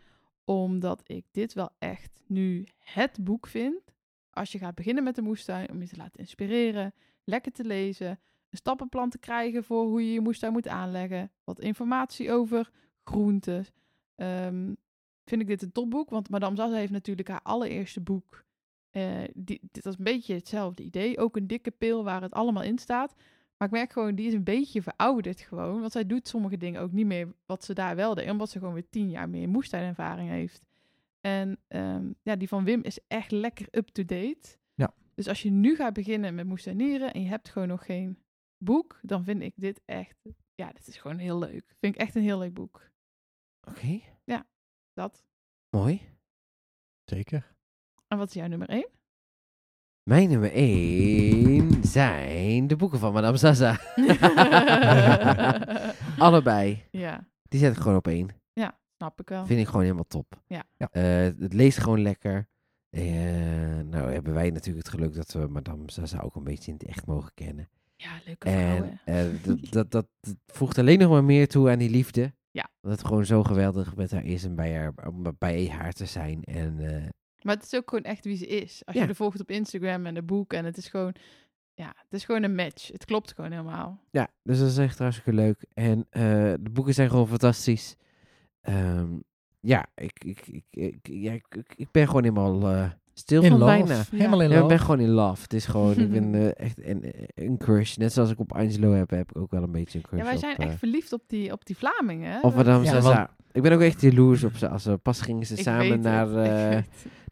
Omdat 0.44 1.02
ik 1.06 1.24
dit 1.30 1.52
wel 1.52 1.70
echt 1.78 2.22
nu 2.26 2.66
het 2.78 3.24
boek 3.24 3.46
vind. 3.46 3.94
Als 4.30 4.52
je 4.52 4.58
gaat 4.58 4.74
beginnen 4.74 5.04
met 5.04 5.14
de 5.14 5.22
moestuin, 5.22 5.70
om 5.70 5.80
je 5.80 5.88
te 5.88 5.96
laten 5.96 6.20
inspireren, 6.20 6.94
lekker 7.24 7.52
te 7.52 7.64
lezen, 7.64 8.08
een 8.50 8.58
stappenplan 8.58 9.10
te 9.10 9.18
krijgen 9.18 9.64
voor 9.64 9.84
hoe 9.84 10.04
je 10.04 10.12
je 10.12 10.20
moestuin 10.20 10.52
moet 10.52 10.68
aanleggen, 10.68 11.30
wat 11.44 11.60
informatie 11.60 12.32
over 12.32 12.70
groenten. 13.02 13.66
Ehm, 14.14 14.72
vind 15.24 15.40
ik 15.40 15.46
dit 15.46 15.62
een 15.62 15.72
topboek, 15.72 16.10
want 16.10 16.30
Madame 16.30 16.56
Zaza 16.56 16.74
heeft 16.76 16.92
natuurlijk 16.92 17.28
haar 17.28 17.42
allereerste 17.42 18.00
boek. 18.00 18.44
eh, 18.90 19.20
die, 19.34 19.60
dit 19.72 19.84
was 19.84 19.98
een 19.98 20.04
beetje 20.04 20.34
hetzelfde 20.34 20.82
idee. 20.82 21.18
Ook 21.18 21.36
een 21.36 21.46
dikke 21.46 21.70
pil 21.70 22.04
waar 22.04 22.22
het 22.22 22.32
allemaal 22.32 22.62
in 22.62 22.78
staat. 22.78 23.14
Maar 23.56 23.68
ik 23.68 23.74
merk 23.74 23.92
gewoon, 23.92 24.14
die 24.14 24.26
is 24.26 24.32
een 24.32 24.44
beetje 24.44 24.82
verouderd 24.82 25.40
gewoon. 25.40 25.80
Want 25.80 25.92
zij 25.92 26.06
doet 26.06 26.28
sommige 26.28 26.56
dingen 26.56 26.80
ook 26.80 26.92
niet 26.92 27.06
meer 27.06 27.34
wat 27.46 27.64
ze 27.64 27.74
daar 27.74 27.96
wel 27.96 28.14
deed. 28.14 28.30
Omdat 28.30 28.50
ze 28.50 28.58
gewoon 28.58 28.74
weer 28.74 28.88
tien 28.90 29.10
jaar 29.10 29.28
meer 29.28 29.48
moestuinervaring 29.48 30.28
heeft. 30.28 30.62
En 31.20 31.58
ehm, 31.68 32.12
ja, 32.22 32.36
die 32.36 32.48
van 32.48 32.64
Wim 32.64 32.82
is 32.82 32.98
echt 33.08 33.30
lekker 33.30 33.66
up-to-date. 33.70 34.58
Ja. 34.74 34.94
Dus 35.14 35.28
als 35.28 35.42
je 35.42 35.50
nu 35.50 35.76
gaat 35.76 35.92
beginnen 35.92 36.34
met 36.34 36.46
moestuinieren 36.46 37.12
en 37.12 37.22
je 37.22 37.28
hebt 37.28 37.48
gewoon 37.48 37.68
nog 37.68 37.84
geen 37.84 38.18
boek, 38.58 38.98
dan 39.02 39.24
vind 39.24 39.42
ik 39.42 39.52
dit 39.56 39.80
echt, 39.84 40.16
ja, 40.54 40.72
dit 40.72 40.86
is 40.86 40.96
gewoon 40.96 41.18
heel 41.18 41.38
leuk. 41.38 41.74
Vind 41.80 41.94
ik 41.94 42.00
echt 42.00 42.14
een 42.14 42.22
heel 42.22 42.38
leuk 42.38 42.54
boek. 42.54 42.90
Oké, 43.68 44.00
Dat. 44.94 45.24
mooi. 45.70 46.00
Zeker. 47.04 47.54
En 48.08 48.18
wat 48.18 48.28
is 48.28 48.34
jouw 48.34 48.46
nummer 48.46 48.68
één? 48.68 48.88
Mijn 50.02 50.28
nummer 50.28 50.52
één 50.52 51.84
zijn 51.84 52.66
de 52.66 52.76
boeken 52.76 52.98
van 52.98 53.12
Madame 53.12 53.36
Zaza. 53.36 53.80
Allebei. 56.18 56.84
ja, 56.90 57.28
Die 57.42 57.60
zet 57.60 57.72
ik 57.76 57.82
gewoon 57.82 57.96
op 57.96 58.06
één. 58.06 58.28
snap 58.96 59.20
ik 59.20 59.28
wel. 59.28 59.46
Vind 59.46 59.60
ik 59.60 59.66
gewoon 59.66 59.82
helemaal 59.82 60.06
top. 60.06 60.42
Ja. 60.46 60.64
Ja. 60.76 60.88
Eh, 60.92 61.40
het 61.40 61.52
leest 61.52 61.78
gewoon 61.78 62.02
lekker. 62.02 62.48
Eh, 62.90 63.02
nou 63.84 64.12
hebben 64.12 64.34
wij 64.34 64.50
natuurlijk 64.50 64.86
het 64.86 64.94
geluk 64.94 65.14
dat 65.14 65.32
we 65.32 65.46
Madame 65.46 65.90
Zaza 65.90 66.18
ook 66.20 66.36
een 66.36 66.44
beetje 66.44 66.72
in 66.72 66.78
het 66.78 66.86
echt 66.88 67.06
mogen 67.06 67.30
kennen. 67.34 67.68
Ja, 67.96 68.10
leuke 68.24 68.50
vrouwen. 68.50 69.00
En 69.04 69.32
eh, 69.32 69.44
dat, 69.44 69.60
dat, 69.60 69.72
dat, 69.72 69.90
dat 69.90 70.06
voegt 70.46 70.78
alleen 70.78 70.98
nog 70.98 71.10
maar 71.10 71.24
meer 71.24 71.48
toe 71.48 71.70
aan 71.70 71.78
die 71.78 71.90
liefde. 71.90 72.34
Ja. 72.50 72.68
Dat 72.80 72.90
het 72.92 73.04
gewoon 73.04 73.24
zo 73.24 73.42
geweldig 73.42 73.96
met 73.96 74.10
haar 74.10 74.24
is 74.24 74.44
en 74.44 74.54
bij 74.54 74.74
haar, 74.76 74.94
bij 75.38 75.68
haar 75.68 75.92
te 75.92 76.06
zijn. 76.06 76.42
En 76.44 76.78
eh, 76.96 77.08
Maar 77.42 77.54
het 77.54 77.64
is 77.64 77.74
ook 77.74 77.88
gewoon 77.88 78.04
echt 78.04 78.24
wie 78.24 78.36
ze 78.36 78.46
is. 78.46 78.82
Als 78.84 78.96
Ja. 78.96 79.02
je 79.02 79.08
er 79.08 79.14
volgt 79.14 79.40
op 79.40 79.50
Instagram 79.50 80.06
en 80.06 80.14
de 80.14 80.22
boek. 80.22 80.52
En 80.52 80.64
het 80.64 80.76
is 80.76 80.88
gewoon, 80.88 81.14
ja, 81.74 81.86
het 81.96 82.12
is 82.12 82.24
gewoon 82.24 82.42
een 82.42 82.54
match. 82.54 82.88
Het 82.92 83.04
klopt 83.04 83.32
gewoon 83.32 83.50
helemaal. 83.50 84.00
ja, 84.10 84.28
dus 84.42 84.58
dat 84.58 84.68
is 84.68 84.78
echt 84.78 84.98
hartstikke 84.98 85.32
leuk. 85.32 85.64
En 85.74 86.06
eh, 86.10 86.22
de 86.60 86.70
boeken 86.72 86.94
zijn 86.94 87.10
gewoon 87.10 87.28
fantastisch. 87.28 87.96
Ehm, 88.60 89.18
ja, 89.60 89.86
ik, 89.94 90.24
ik, 90.24 90.46
ik, 90.46 90.64
ik, 90.70 90.98
ja, 91.02 91.32
ik, 91.32 91.46
ik- 91.54 91.74
ik 91.76 91.90
ben 91.90 92.06
gewoon 92.06 92.22
helemaal 92.22 92.68
eh, 92.70 92.90
stil 93.20 93.42
In 93.42 93.50
van 93.50 93.58
love. 93.58 93.70
bijna. 93.84 94.02
Helemaal 94.10 94.40
in 94.42 94.48
Ja, 94.48 94.54
ik 94.54 94.60
love. 94.60 94.74
ben 94.74 94.78
gewoon 94.84 95.00
in 95.00 95.08
love. 95.10 95.42
Het 95.42 95.52
is 95.52 95.66
gewoon, 95.66 95.98
ik 95.98 96.10
ben 96.10 96.34
eh, 96.56 96.64
echt 96.64 96.86
een, 96.86 97.04
een 97.34 97.58
crush. 97.58 97.96
Net 97.96 98.12
zoals 98.12 98.30
ik 98.30 98.38
op 98.38 98.52
Angelo 98.52 98.92
heb, 98.92 99.10
heb 99.10 99.30
ik 99.30 99.36
ook 99.38 99.50
wel 99.50 99.62
een 99.62 99.72
beetje 99.72 99.98
een 99.98 100.04
crush 100.04 100.20
Ja, 100.20 100.26
wij 100.26 100.36
zijn 100.36 100.56
eh, 100.56 100.66
echt 100.66 100.78
verliefd 100.78 101.12
op 101.12 101.22
die, 101.26 101.52
op 101.52 101.66
die 101.66 101.76
Vlamingen. 101.76 102.42
Of 102.42 102.54
Madame 102.54 102.84
Ja, 102.84 102.90
Zaza. 102.90 103.30
Ik 103.52 103.62
ben 103.62 103.72
ook 103.72 103.80
echt 103.80 104.00
jaloers 104.00 104.44
op 104.44 104.56
ze. 104.56 104.68
Als 104.68 104.82
ze 104.82 104.98
pas 105.02 105.20
gingen 105.20 105.46
ze 105.46 105.54
Ik 105.54 105.60
samen 105.62 106.00
naar, 106.00 106.34
eh. 106.44 106.78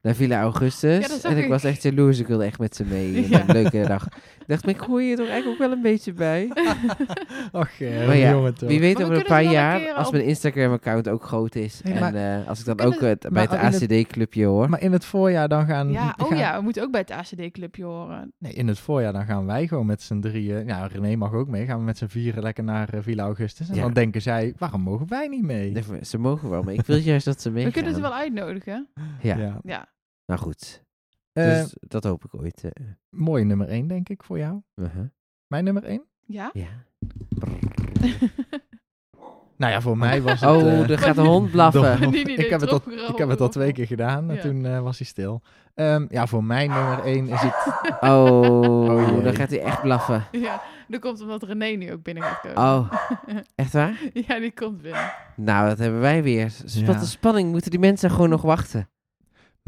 Naar 0.02 0.14
Villa 0.14 0.40
Augustus. 0.40 1.22
Ja, 1.22 1.28
en 1.30 1.36
ik, 1.36 1.42
ik. 1.44 1.48
was 1.50 1.64
echt 1.64 1.82
jaloers. 1.82 2.18
Ik 2.18 2.26
wilde 2.26 2.44
echt 2.44 2.58
met 2.58 2.76
ze 2.76 2.84
mee. 2.84 3.06
Ja. 3.28 3.40
Een 3.48 3.52
leuke 3.54 3.84
dag. 3.86 4.06
Ik 4.06 4.54
dacht, 4.54 4.64
maar 4.64 4.74
ik 4.74 4.80
hoor 4.80 5.02
je 5.02 5.10
er 5.10 5.16
toch 5.16 5.28
eigenlijk 5.28 5.60
ook 5.62 5.68
wel 5.68 5.76
een 5.76 5.82
beetje 5.82 6.12
bij. 6.12 6.50
Ach, 7.52 7.80
eh, 7.80 8.06
Maar 8.06 8.16
ja, 8.16 8.30
jongen 8.30 8.54
toch. 8.54 8.68
Wie 8.68 8.80
weet 8.80 8.94
Maar 8.98 9.02
we 9.06 9.10
over 9.10 9.22
een 9.22 9.28
paar 9.28 9.42
een 9.44 9.50
jaar, 9.50 9.92
als 9.92 10.10
mijn 10.10 10.24
Instagram-account 10.24 11.08
ook 11.08 11.24
groot 11.24 11.54
is. 11.54 11.80
Hey, 11.82 11.92
en 11.92 12.00
maar- 12.00 12.14
eh, 12.40 12.48
als 12.48 12.58
ik 12.60 12.64
dan 12.64 12.76
we 12.76 12.82
ook 12.82 12.92
eh, 12.92 13.00
bij 13.00 13.42
het 13.42 13.52
in 13.52 13.58
het- 13.58 13.82
ACD-clubje 13.82 14.44
hoor. 14.44 14.68
Maar 14.68 14.80
in 14.82 14.92
het 14.92 15.04
voorjaar 15.04 15.48
dan 15.48 15.66
gaan... 15.66 15.90
ja, 15.90 16.14
oh 16.16 16.28
gaan- 16.28 16.38
ja, 16.38 16.56
we 16.56 16.62
moeten 16.62 16.82
ook 16.82 16.90
bij 16.90 17.00
het 17.00 17.10
ACD-clubje 17.10 17.84
horen. 17.84 18.32
Nee, 18.38 18.52
in 18.52 18.68
het 18.68 18.78
voorjaar 18.78 19.12
dan 19.12 19.24
gaan 19.24 19.46
wij 19.46 19.66
gewoon 19.66 19.86
met 19.86 20.02
z'n 20.02 20.20
drieën... 20.20 20.66
Ja, 20.66 20.86
René 20.86 21.16
mag 21.16 21.32
ook 21.32 21.48
mee. 21.48 21.66
Gaan 21.66 21.78
we 21.78 21.84
met 21.84 21.98
z'n 21.98 22.06
vieren 22.06 22.42
lekker 22.42 22.64
naar 22.64 22.88
eh, 22.88 23.00
Villa 23.02 23.22
Augustus. 23.22 23.68
En 23.68 23.74
Ja. 23.74 23.80
dan 23.82 23.92
denken 23.92 24.22
zij, 24.22 24.54
waarom 24.58 24.80
mogen 24.80 25.08
wij 25.08 25.26
niet 25.28 25.42
mee? 25.42 25.70
Nee, 25.70 25.84
Ze 26.02 26.18
mogen 26.18 26.50
wel, 26.50 26.62
maar 26.62 26.74
ik 26.74 26.86
wil 26.86 26.96
juist 27.12 27.24
dat 27.24 27.40
ze 27.42 27.48
We 27.48 27.54
meegaan. 27.54 27.72
kunnen 27.72 27.94
ze 27.94 28.00
wel 28.00 28.14
uitnodigen. 28.14 28.88
Ja, 29.22 29.60
Ja. 29.64 29.88
Nou 30.28 30.40
goed. 30.40 30.84
Eh, 31.32 31.44
Dus 31.44 31.76
dat 31.80 32.04
hoop 32.04 32.24
ik 32.24 32.34
ooit. 32.34 32.64
eh, 32.64 32.84
mooi 33.08 33.44
nummer 33.44 33.68
één, 33.68 33.86
denk 33.86 34.08
ik, 34.08 34.22
voor 34.22 34.38
jou. 34.38 34.60
uh-huh. 34.74 35.04
Mijn 35.46 35.64
nummer 35.64 35.84
één? 35.84 36.04
Ja? 36.26 36.50
Ja. 36.52 36.68
Nou 39.56 39.72
ja, 39.72 39.80
voor 39.80 39.98
mij 39.98 40.22
was 40.22 40.40
het... 40.40 40.50
Oh, 40.50 40.60
eh, 40.60 40.90
er 40.90 40.98
gaat 40.98 41.16
een 41.16 41.24
hond 41.26 41.50
blaffen. 41.56 42.12
ik, 42.38 42.48
heb 42.50 42.60
het 42.60 42.70
al, 42.70 42.80
ik 43.08 43.16
heb 43.18 43.28
het 43.28 43.40
al 43.40 43.48
twee 43.48 43.72
keer 43.72 43.86
gedaan 43.86 44.28
en 44.30 44.34
Ja. 44.36 44.40
toen 44.40 44.64
eh, 44.66 44.80
was 44.80 44.98
hij 44.98 45.06
stil. 45.06 45.42
Ehm, 45.74 46.06
ja, 46.10 46.26
voor 46.26 46.44
mij 46.44 46.66
nummer 46.66 46.98
één 47.04 47.28
is 47.28 47.40
het... 47.40 47.54
Oh, 48.00 48.40
Oh, 48.40 49.22
dan 49.24 49.34
gaat 49.34 49.50
hij 49.50 49.62
echt 49.62 49.80
blaffen. 49.82 50.24
Ja, 50.32 50.62
dat 50.88 51.00
komt 51.00 51.20
omdat 51.20 51.42
René 51.42 51.66
nu 51.66 51.92
ook 51.92 52.02
binnen 52.02 52.22
gaat 52.22 52.40
komen. 52.40 52.56
Oh, 52.56 52.92
echt 53.54 53.72
waar? 53.72 54.00
Ja, 54.12 54.38
die 54.38 54.52
komt 54.52 54.82
binnen. 54.82 55.12
Nou, 55.36 55.68
dat 55.68 55.78
hebben 55.78 56.00
wij 56.00 56.22
weer. 56.22 56.52
Ja. 56.66 56.84
Wat 56.86 56.94
een 57.00 57.06
spanning. 57.06 57.50
Moeten 57.50 57.70
die 57.70 57.80
mensen 57.80 58.10
gewoon 58.10 58.28
nog 58.28 58.42
wachten? 58.42 58.88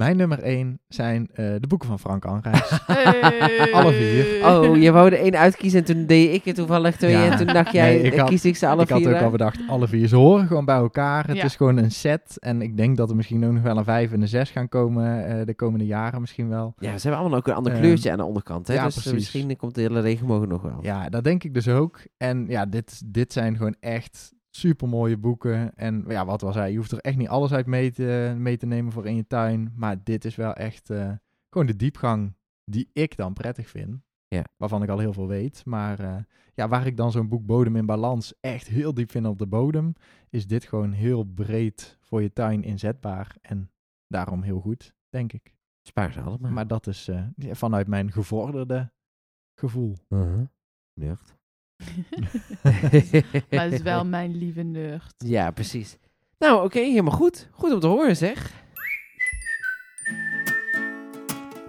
Mijn 0.01 0.16
nummer 0.16 0.38
één 0.42 0.80
zijn 0.88 1.28
eh, 1.32 1.44
de 1.61 1.66
boeken 1.66 1.88
van 1.88 1.98
Frank 1.98 2.24
Anrijs. 2.24 2.70
Hey. 2.86 3.72
Alle 3.72 3.92
vier. 3.92 4.46
Oh, 4.48 4.76
je 4.76 4.90
wou 4.90 5.07
er 5.07 5.18
één 5.18 5.36
uitkiezen 5.38 5.78
en 5.78 5.84
toen 5.84 6.07
deed 6.07 6.34
ik 6.34 6.44
het 6.44 6.55
toevallig 6.55 6.96
twee. 6.96 7.11
Ja. 7.11 7.30
En 7.30 7.36
toen 7.36 7.46
dacht 7.46 7.72
jij, 7.72 7.94
Nee, 7.94 8.03
ik 8.03 8.18
had- 8.18 8.28
kies 8.28 8.44
ik 8.44 8.57
ze 8.57 8.66
alle 8.66 8.82
ik 8.82 8.88
had 8.88 9.03
vier. 9.03 9.14
ook 9.14 9.20
al 9.22 9.30
bedacht, 9.30 9.59
alle 9.68 9.88
vier. 9.88 10.09
Ze 10.09 10.16
horen 10.16 10.46
gewoon 10.46 10.64
bij 10.64 10.76
elkaar. 10.76 11.26
Het 11.26 11.36
Ja. 11.36 11.44
is 11.44 11.57
gewoon 11.57 11.76
een 11.76 11.90
set. 11.90 12.36
En 12.38 12.62
ik 12.62 12.76
denk 12.76 12.96
dat 12.96 13.11
er 13.11 13.16
misschien 13.16 13.44
ook 13.46 13.53
nog 13.53 13.62
wel 13.62 13.76
een 13.76 13.84
vijf 13.84 14.12
en 14.12 14.22
een 14.22 14.28
zes 14.28 14.51
gaan 14.51 14.68
komen 14.68 15.26
eh, 15.26 15.46
de 15.46 15.55
komende 15.55 15.86
jaren 15.86 16.20
misschien 16.20 16.48
wel. 16.48 16.74
Ja, 16.78 16.96
ze 16.98 17.01
hebben 17.03 17.20
allemaal 17.20 17.38
ook 17.38 17.46
een 17.46 17.55
ander 17.55 17.72
Ehm, 17.72 17.80
kleurtje 17.80 18.11
aan 18.11 18.18
de 18.18 18.24
onderkant. 18.24 18.68
Hè? 18.68 18.74
ja, 18.74 18.84
dus 18.84 18.96
eh, 18.96 19.03
precies. 19.03 19.18
misschien 19.32 19.57
komt 19.57 19.74
de 19.74 19.80
hele 19.80 20.01
regenboog 20.01 20.46
nog 20.46 20.62
wel. 20.62 20.78
Ja, 20.82 21.09
dat 21.09 21.24
denk 21.24 21.44
ik 21.44 21.55
dus 21.55 21.68
ook. 21.68 21.98
En 22.16 22.44
ja, 22.48 22.66
dit, 22.66 23.03
dit 23.12 23.32
zijn 23.32 23.57
gewoon 23.57 23.76
echt 23.80 24.32
super 24.51 24.88
mooie 24.88 25.16
boeken. 25.16 25.74
En 25.74 26.05
ja, 26.09 26.24
wat 26.24 26.40
was 26.40 26.55
hij? 26.55 26.70
Je 26.70 26.76
hoeft 26.76 26.92
er 26.92 26.98
echt 26.98 27.16
niet 27.16 27.28
alles 27.28 27.53
uit 27.53 27.66
mee 27.66 27.90
te, 27.90 28.34
mee 28.38 28.57
te 28.57 28.66
nemen 28.66 28.92
voor 28.92 29.07
in 29.07 29.16
je 29.16 29.26
tuin. 29.26 29.72
Maar 29.74 30.05
dit 30.05 30.24
is 30.24 30.36
wel 30.36 30.55
echt 30.55 30.90
eh, 30.90 31.12
gewoon 31.48 31.66
de 31.66 31.76
diepgang 31.76 32.36
die 32.64 32.90
ik 32.92 33.16
dan 33.16 33.32
prettig 33.32 33.68
vind. 33.68 34.01
Ja. 34.26 34.44
Waarvan 34.57 34.82
ik 34.82 34.88
al 34.88 34.98
heel 34.98 35.12
veel 35.12 35.26
weet. 35.26 35.64
Maar 35.64 36.01
eh, 36.01 36.16
ja, 36.55 36.68
waar 36.68 36.86
ik 36.86 36.96
dan 36.96 37.12
zo'n 37.12 37.28
boek 37.28 37.46
Bodem 37.46 37.76
in 37.76 37.86
Balans 37.86 38.34
echt 38.40 38.68
heel 38.68 38.94
diep 38.94 39.11
vind 39.11 39.26
op 39.26 39.38
de 39.38 39.46
bodem, 39.46 39.92
is 40.28 40.46
dit 40.46 40.64
gewoon 40.64 40.92
heel 40.92 41.24
breed 41.24 41.98
voor 42.01 42.22
je 42.22 42.32
tuin 42.32 42.62
inzetbaar. 42.62 43.36
En 43.40 43.70
daarom 44.07 44.42
heel 44.42 44.61
goed, 44.61 44.94
denk 45.09 45.32
ik. 45.32 45.55
Spaar 45.82 46.12
ze 46.12 46.20
allemaal. 46.20 46.51
Maar 46.51 46.66
dat 46.66 46.86
is 46.86 47.09
eh, 47.09 47.24
vanuit 47.36 47.86
mijn 47.86 48.12
gevorderde 48.12 48.92
gevoel. 49.55 49.96
Nucht. 50.94 51.38
maar 53.51 53.64
het 53.64 53.72
is 53.72 53.83
wel 53.83 54.05
mijn 54.05 54.37
lieve 54.37 54.62
nerd. 54.62 55.14
Ja, 55.18 55.51
precies. 55.51 55.97
Nou, 56.39 56.64
oké, 56.64 56.78
helemaal 56.78 57.12
goed. 57.12 57.49
Goed 57.53 57.72
om 57.72 57.81
te 57.81 57.87
horen, 57.87 58.16
zeg. 58.16 58.59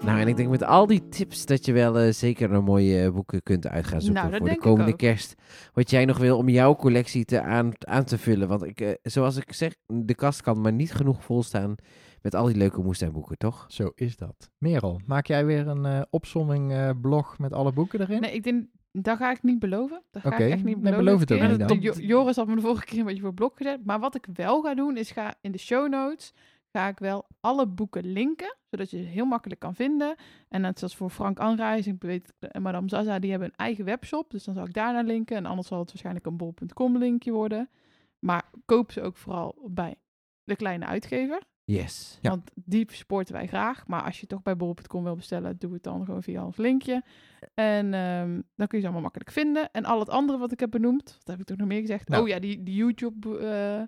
Nou, 0.01 0.19
en 0.19 0.27
ik 0.27 0.35
denk 0.35 0.49
met 0.49 0.63
al 0.63 0.87
die 0.87 1.07
tips 1.09 1.45
dat 1.45 1.65
je 1.65 1.73
wel 1.73 1.99
eh, 1.99 2.11
zeker 2.11 2.51
een 2.51 2.63
mooie 2.63 3.03
eh, 3.03 3.11
boeken 3.11 3.43
kunt 3.43 3.67
uit 3.67 3.87
gaan 3.87 4.01
zoeken 4.01 4.23
Nou, 4.23 4.37
voor 4.37 4.49
de 4.49 4.57
komende 4.57 4.95
kerst. 4.95 5.35
Wat 5.73 5.89
jij 5.89 6.05
nog 6.05 6.17
wil 6.17 6.37
om 6.37 6.49
jouw 6.49 6.75
collectie 6.75 7.25
te 7.25 7.41
aan, 7.41 7.71
aan 7.79 8.03
te 8.03 8.17
vullen. 8.17 8.47
Want 8.47 8.63
ik, 8.63 8.81
eh, 8.81 8.91
zoals 9.01 9.37
ik 9.37 9.53
zeg, 9.53 9.75
de 9.85 10.15
kast 10.15 10.41
kan 10.41 10.61
maar 10.61 10.73
niet 10.73 10.93
genoeg 10.93 11.23
volstaan 11.23 11.75
met 12.21 12.35
al 12.35 12.45
die 12.45 12.55
leuke 12.55 12.81
moestuinboeken, 12.81 13.37
toch? 13.37 13.65
Zo 13.67 13.91
is 13.95 14.17
dat. 14.17 14.49
Merel, 14.57 15.01
maak 15.05 15.25
jij 15.25 15.45
weer 15.45 15.67
een 15.67 15.85
eh 15.85 16.01
opsomming 16.09 16.71
eh, 16.71 16.89
blog 17.01 17.37
met 17.39 17.53
alle 17.53 17.73
boeken 17.73 18.01
erin? 18.01 18.21
Nee, 18.21 18.33
ik 18.33 18.43
denk, 18.43 18.65
dat 18.91 19.17
ga 19.17 19.31
ik 19.31 19.43
niet 19.43 19.59
beloven. 19.59 20.01
Dat 20.11 20.21
ga 20.21 20.29
Oké, 20.29 20.43
ik 20.43 20.51
echt 20.51 20.63
niet 20.63 20.81
nee, 20.81 20.83
beloven. 20.83 21.03
beloof 21.05 21.19
het 21.19 21.31
ook 21.31 21.41
niet 21.41 21.67
dan. 21.67 21.79
Jo- 21.79 21.93
Joris 21.93 22.35
had 22.35 22.47
me 22.47 22.55
de 22.55 22.61
vorige 22.61 22.85
keer 22.85 22.99
een 22.99 23.05
beetje 23.05 23.21
voor 23.21 23.33
blok 23.33 23.57
gezet. 23.57 23.85
Maar 23.85 23.99
wat 23.99 24.15
ik 24.15 24.27
wel 24.33 24.61
ga 24.61 24.73
doen, 24.73 24.97
is 24.97 25.11
ga 25.11 25.33
in 25.41 25.51
de 25.51 25.57
show 25.57 25.89
notes 25.89 26.33
ga 26.71 26.87
ik 26.87 26.99
wel 26.99 27.27
alle 27.39 27.67
boeken 27.67 28.11
linken, 28.11 28.55
zodat 28.69 28.89
je 28.89 28.97
ze 28.97 29.03
heel 29.03 29.25
makkelijk 29.25 29.59
kan 29.59 29.75
vinden. 29.75 30.15
En 30.49 30.61
net 30.61 30.79
zoals 30.79 30.95
voor 30.95 31.09
Frank 31.09 31.39
Anreis, 31.39 31.87
ik 31.87 32.01
weet 32.01 32.33
en 32.39 32.61
Madame 32.61 32.89
Zaza, 32.89 33.19
die 33.19 33.29
hebben 33.31 33.47
een 33.49 33.55
eigen 33.65 33.85
webshop. 33.85 34.31
Dus 34.31 34.43
dan 34.43 34.53
zal 34.53 34.65
ik 34.65 34.73
daar 34.73 34.93
naar 34.93 35.03
linken. 35.03 35.37
En 35.37 35.45
anders 35.45 35.67
zal 35.67 35.79
het 35.79 35.87
waarschijnlijk 35.89 36.25
een 36.25 36.37
bol.com 36.37 36.97
linkje 36.97 37.31
worden. 37.31 37.69
Maar 38.19 38.43
koop 38.65 38.91
ze 38.91 39.01
ook 39.01 39.17
vooral 39.17 39.55
bij 39.71 39.95
de 40.43 40.55
kleine 40.55 40.85
uitgever. 40.85 41.41
Yes. 41.71 42.17
Ja. 42.21 42.29
Want 42.29 42.51
die 42.55 42.85
supporten 42.91 43.33
wij 43.33 43.47
graag. 43.47 43.87
Maar 43.87 44.03
als 44.03 44.19
je 44.19 44.27
toch 44.27 44.41
bij 44.41 44.55
bol.com 44.55 45.03
wil 45.03 45.15
bestellen, 45.15 45.55
doe 45.59 45.73
het 45.73 45.83
dan 45.83 46.05
gewoon 46.05 46.23
via 46.23 46.45
ons 46.45 46.57
linkje. 46.57 47.03
En 47.53 47.93
ehm, 47.93 48.41
dan 48.55 48.67
kun 48.67 48.77
je 48.77 48.79
ze 48.79 48.83
allemaal 48.83 49.01
makkelijk 49.01 49.31
vinden. 49.31 49.71
En 49.71 49.85
al 49.85 49.99
het 49.99 50.09
andere 50.09 50.37
wat 50.37 50.51
ik 50.51 50.59
heb 50.59 50.71
benoemd, 50.71 51.03
wat 51.17 51.27
heb 51.27 51.39
ik 51.39 51.45
toch 51.45 51.57
nog 51.57 51.67
meer 51.67 51.79
gezegd? 51.79 52.07
Nou. 52.09 52.21
Oh 52.23 52.27
ja, 52.29 52.39
die, 52.39 52.63
die 52.63 52.75
YouTube 52.75 53.37
eh, 53.39 53.81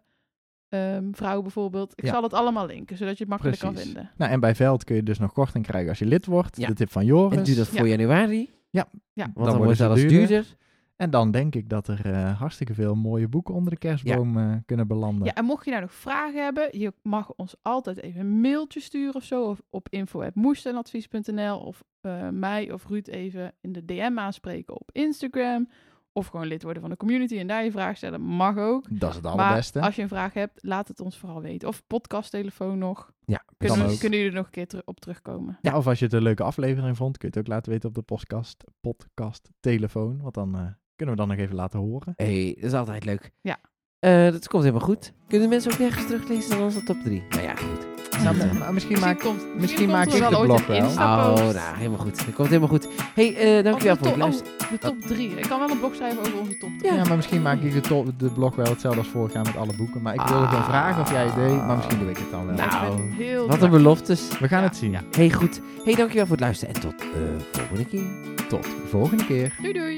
ehm, 0.96 1.12
vrouw 1.12 1.42
bijvoorbeeld. 1.42 1.92
Ik 1.96 2.04
Ja. 2.06 2.12
zal 2.12 2.24
het 2.24 2.34
allemaal 2.34 2.66
linken, 2.66 2.98
zodat 2.98 3.14
je 3.14 3.20
het 3.24 3.30
makkelijk 3.30 3.60
kan 3.60 3.72
Precies. 3.74 3.92
vinden. 3.92 4.12
Nou, 4.18 4.32
en 4.32 4.40
bij 4.40 4.56
Veld 4.56 4.84
kun 4.84 4.96
je 4.96 5.04
dus 5.04 5.20
nog 5.20 5.34
korting 5.34 5.66
krijgen 5.66 5.90
als 5.90 6.00
je 6.00 6.06
lid 6.06 6.26
wordt. 6.26 6.58
Ja. 6.58 6.68
De 6.68 6.74
tip 6.74 6.92
van 6.92 7.06
Joris. 7.06 7.38
En 7.38 7.44
doe 7.44 7.56
dat 7.56 7.68
voor 7.68 7.88
januari. 7.88 8.50
Ja, 8.70 8.88
Want 9.14 9.36
Dan 9.36 9.46
dan, 9.46 9.58
wordt 9.64 9.82
alles 9.82 10.00
duurder. 10.00 10.18
duurder. 10.28 10.56
En 10.96 11.10
dan 11.10 11.32
denk 11.32 11.56
ik 11.56 11.70
dat 11.70 11.88
er 11.88 12.06
eh, 12.12 12.40
hartstikke 12.40 12.74
veel 12.74 12.96
mooie 12.96 13.28
boeken 13.28 13.54
onder 13.54 13.72
de 13.72 13.78
kerstboom 13.78 14.38
eh, 14.38 14.54
kunnen 14.66 14.88
belanden. 14.88 15.26
ja, 15.26 15.34
en 15.34 15.46
mocht 15.46 15.64
je 15.66 15.70
nou 15.72 15.82
nog 15.84 15.94
vragen 15.94 16.44
hebben, 16.44 16.80
je 16.80 16.94
mag 17.02 17.34
ons 17.36 17.56
altijd 17.62 18.02
even 18.02 18.20
een 18.20 18.42
mailtje 18.42 18.80
sturen 18.80 19.16
of 19.16 19.24
zo. 19.24 19.44
Of 19.50 19.62
op 19.70 19.88
info.moestenadvies.nl 19.90 21.58
of 21.60 21.84
eh, 22.02 22.30
mij 22.30 22.72
of 22.72 22.88
Ruud 22.88 23.08
even 23.08 23.54
in 23.62 23.72
de 23.72 23.86
DM 23.86 24.14
aanspreken 24.20 24.80
op 24.80 24.90
Instagram. 24.92 25.70
Of 26.16 26.28
gewoon 26.28 26.46
lid 26.48 26.64
worden 26.64 26.82
van 26.82 26.92
de 26.92 26.98
community 26.98 27.38
en 27.38 27.48
daar 27.48 27.64
je 27.64 27.72
vraag 27.72 27.98
stellen. 27.98 28.22
Mag 28.22 28.58
ook. 28.58 28.86
Dat 29.00 29.10
is 29.10 29.16
het 29.16 29.24
Maar 29.24 29.34
allerbeste. 29.34 29.82
als 29.82 29.96
je 29.96 30.02
een 30.02 30.08
vraag 30.08 30.34
hebt, 30.34 30.60
laat 30.64 30.88
het 30.88 31.00
ons 31.00 31.18
vooral 31.18 31.42
weten. 31.42 31.68
Of 31.68 31.84
podcasttelefoon 31.88 32.78
nog. 32.78 33.12
Ja, 33.26 33.44
Kunnen, 33.58 33.88
we- 33.88 33.98
kunnen 33.98 34.20
jullie 34.20 34.34
er 34.34 34.38
nog 34.38 34.46
een 34.46 34.68
keer 34.68 34.82
op 34.86 35.00
terugkomen? 35.00 35.58
Ja, 35.62 35.78
of 35.78 35.88
als 35.88 36.00
je 36.00 36.06
het 36.06 36.14
een 36.14 36.22
leuke 36.22 36.44
aflevering 36.44 36.98
vond, 36.98 37.18
kun 37.18 37.30
je 37.32 37.38
het 37.38 37.48
ook 37.48 37.54
laten 37.54 37.72
weten 37.72 37.90
op 37.90 37.96
de 37.96 38.02
podcast, 38.02 38.64
podcast 38.82 39.50
telefoon. 39.60 40.22
Want 40.22 40.34
dan 40.34 40.76
kunnen 40.96 41.16
we 41.16 41.22
dan 41.22 41.30
nog 41.30 41.38
even 41.38 41.56
laten 41.56 41.80
horen. 41.80 42.14
hey, 42.16 42.54
dat 42.56 42.64
is 42.72 42.78
altijd 42.78 43.06
leuk. 43.06 43.32
Ja. 43.42 43.58
Eh, 44.00 44.32
dat 44.32 44.48
komt 44.48 44.64
helemaal 44.64 44.86
goed. 44.88 45.14
Kunnen 45.28 45.50
mensen 45.50 45.72
ook 45.72 45.80
nergens 45.80 46.06
teruglezen 46.06 46.50
dan 46.50 46.62
onze 46.62 46.84
top 46.84 46.98
3? 47.04 47.24
Nou 47.30 47.42
ja, 47.44 47.56
goed. 47.56 47.92
Nou, 48.24 48.40
Eh, 48.40 48.52
maar- 48.60 48.74
misschien 48.74 49.00
maak 49.00 49.20
komt, 49.20 49.56
misschien 49.60 49.78
komt 49.80 49.92
maak 49.92 50.08
er 50.08 50.14
ik 50.14 50.20
wel 50.20 50.30
de 50.30 50.38
ooit 50.38 50.46
blog 50.48 50.68
een 50.68 50.82
wel. 50.82 50.90
Oh, 50.90 51.36
nou, 51.36 51.78
helemaal 51.78 51.98
goed. 52.00 52.26
Dat 52.26 52.34
komt 52.36 52.48
helemaal 52.48 52.68
goed. 52.68 52.88
hey, 53.16 53.36
eh, 53.58 53.64
dankjewel 53.64 53.96
voor 53.98 54.08
het 54.08 54.16
luisteren. 54.18 54.52
de 54.72 54.78
top 54.78 55.02
3. 55.02 55.30
Ik 55.36 55.42
kan 55.48 55.60
wel 55.60 55.70
een 55.70 55.80
blog 55.80 55.96
schrijven 55.96 56.20
over 56.20 56.40
onze 56.40 56.58
top 56.58 56.70
3. 56.80 56.94
Ja, 56.94 57.04
maar 57.04 57.16
misschien 57.16 57.42
maak 57.42 57.62
ik 57.62 57.74
de, 57.74 57.82
to- 57.82 58.06
de 58.18 58.30
blog 58.32 58.56
wel 58.56 58.66
hetzelfde 58.66 59.00
als 59.00 59.10
vorig 59.10 59.34
jaar 59.34 59.44
met 59.44 59.58
alle 59.58 59.76
boeken. 59.76 60.02
Maar 60.02 60.14
ik 60.14 60.22
wilde 60.22 60.48
gewoon 60.48 60.64
vragen 60.64 61.02
of 61.02 61.12
jij 61.12 61.26
het 61.26 61.36
deed, 61.36 61.56
maar 61.66 61.76
misschien 61.76 62.00
doe 62.00 62.10
ik 62.10 62.18
het 62.18 62.32
dan 62.32 62.46
wel. 62.46 62.56
Nou, 62.56 62.92
ik 62.92 62.98
ben 62.98 63.12
heel 63.26 63.48
Wat 63.48 63.62
een 63.62 63.70
beloftes. 63.70 64.38
we 64.40 64.48
gaan 64.48 64.62
Ja, 64.62 64.68
het 64.68 64.78
zien. 64.78 64.92
ja. 64.92 65.02
Hey, 65.12 65.32
goed. 65.32 65.62
Hey, 65.84 65.96
dankjewel 65.96 66.26
voor 66.26 66.36
het 66.36 66.46
luisteren 66.46 66.76
en 66.76 66.82
tot 66.82 67.00
de 67.00 67.38
volgende 67.52 67.86
keer. 67.86 68.04
Tot 68.48 68.64
de 68.64 68.88
volgende 68.90 69.26
keer. 69.26 69.56
Doei 69.62 69.74
doei. 69.74 69.98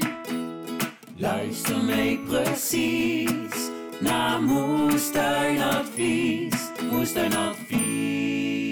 Luister 1.18 1.84
mee 1.84 2.18
precies 2.18 3.70
naar 4.00 4.42
Moestuinadvies. 4.42 6.72
Moestuinadvies. 6.92 8.65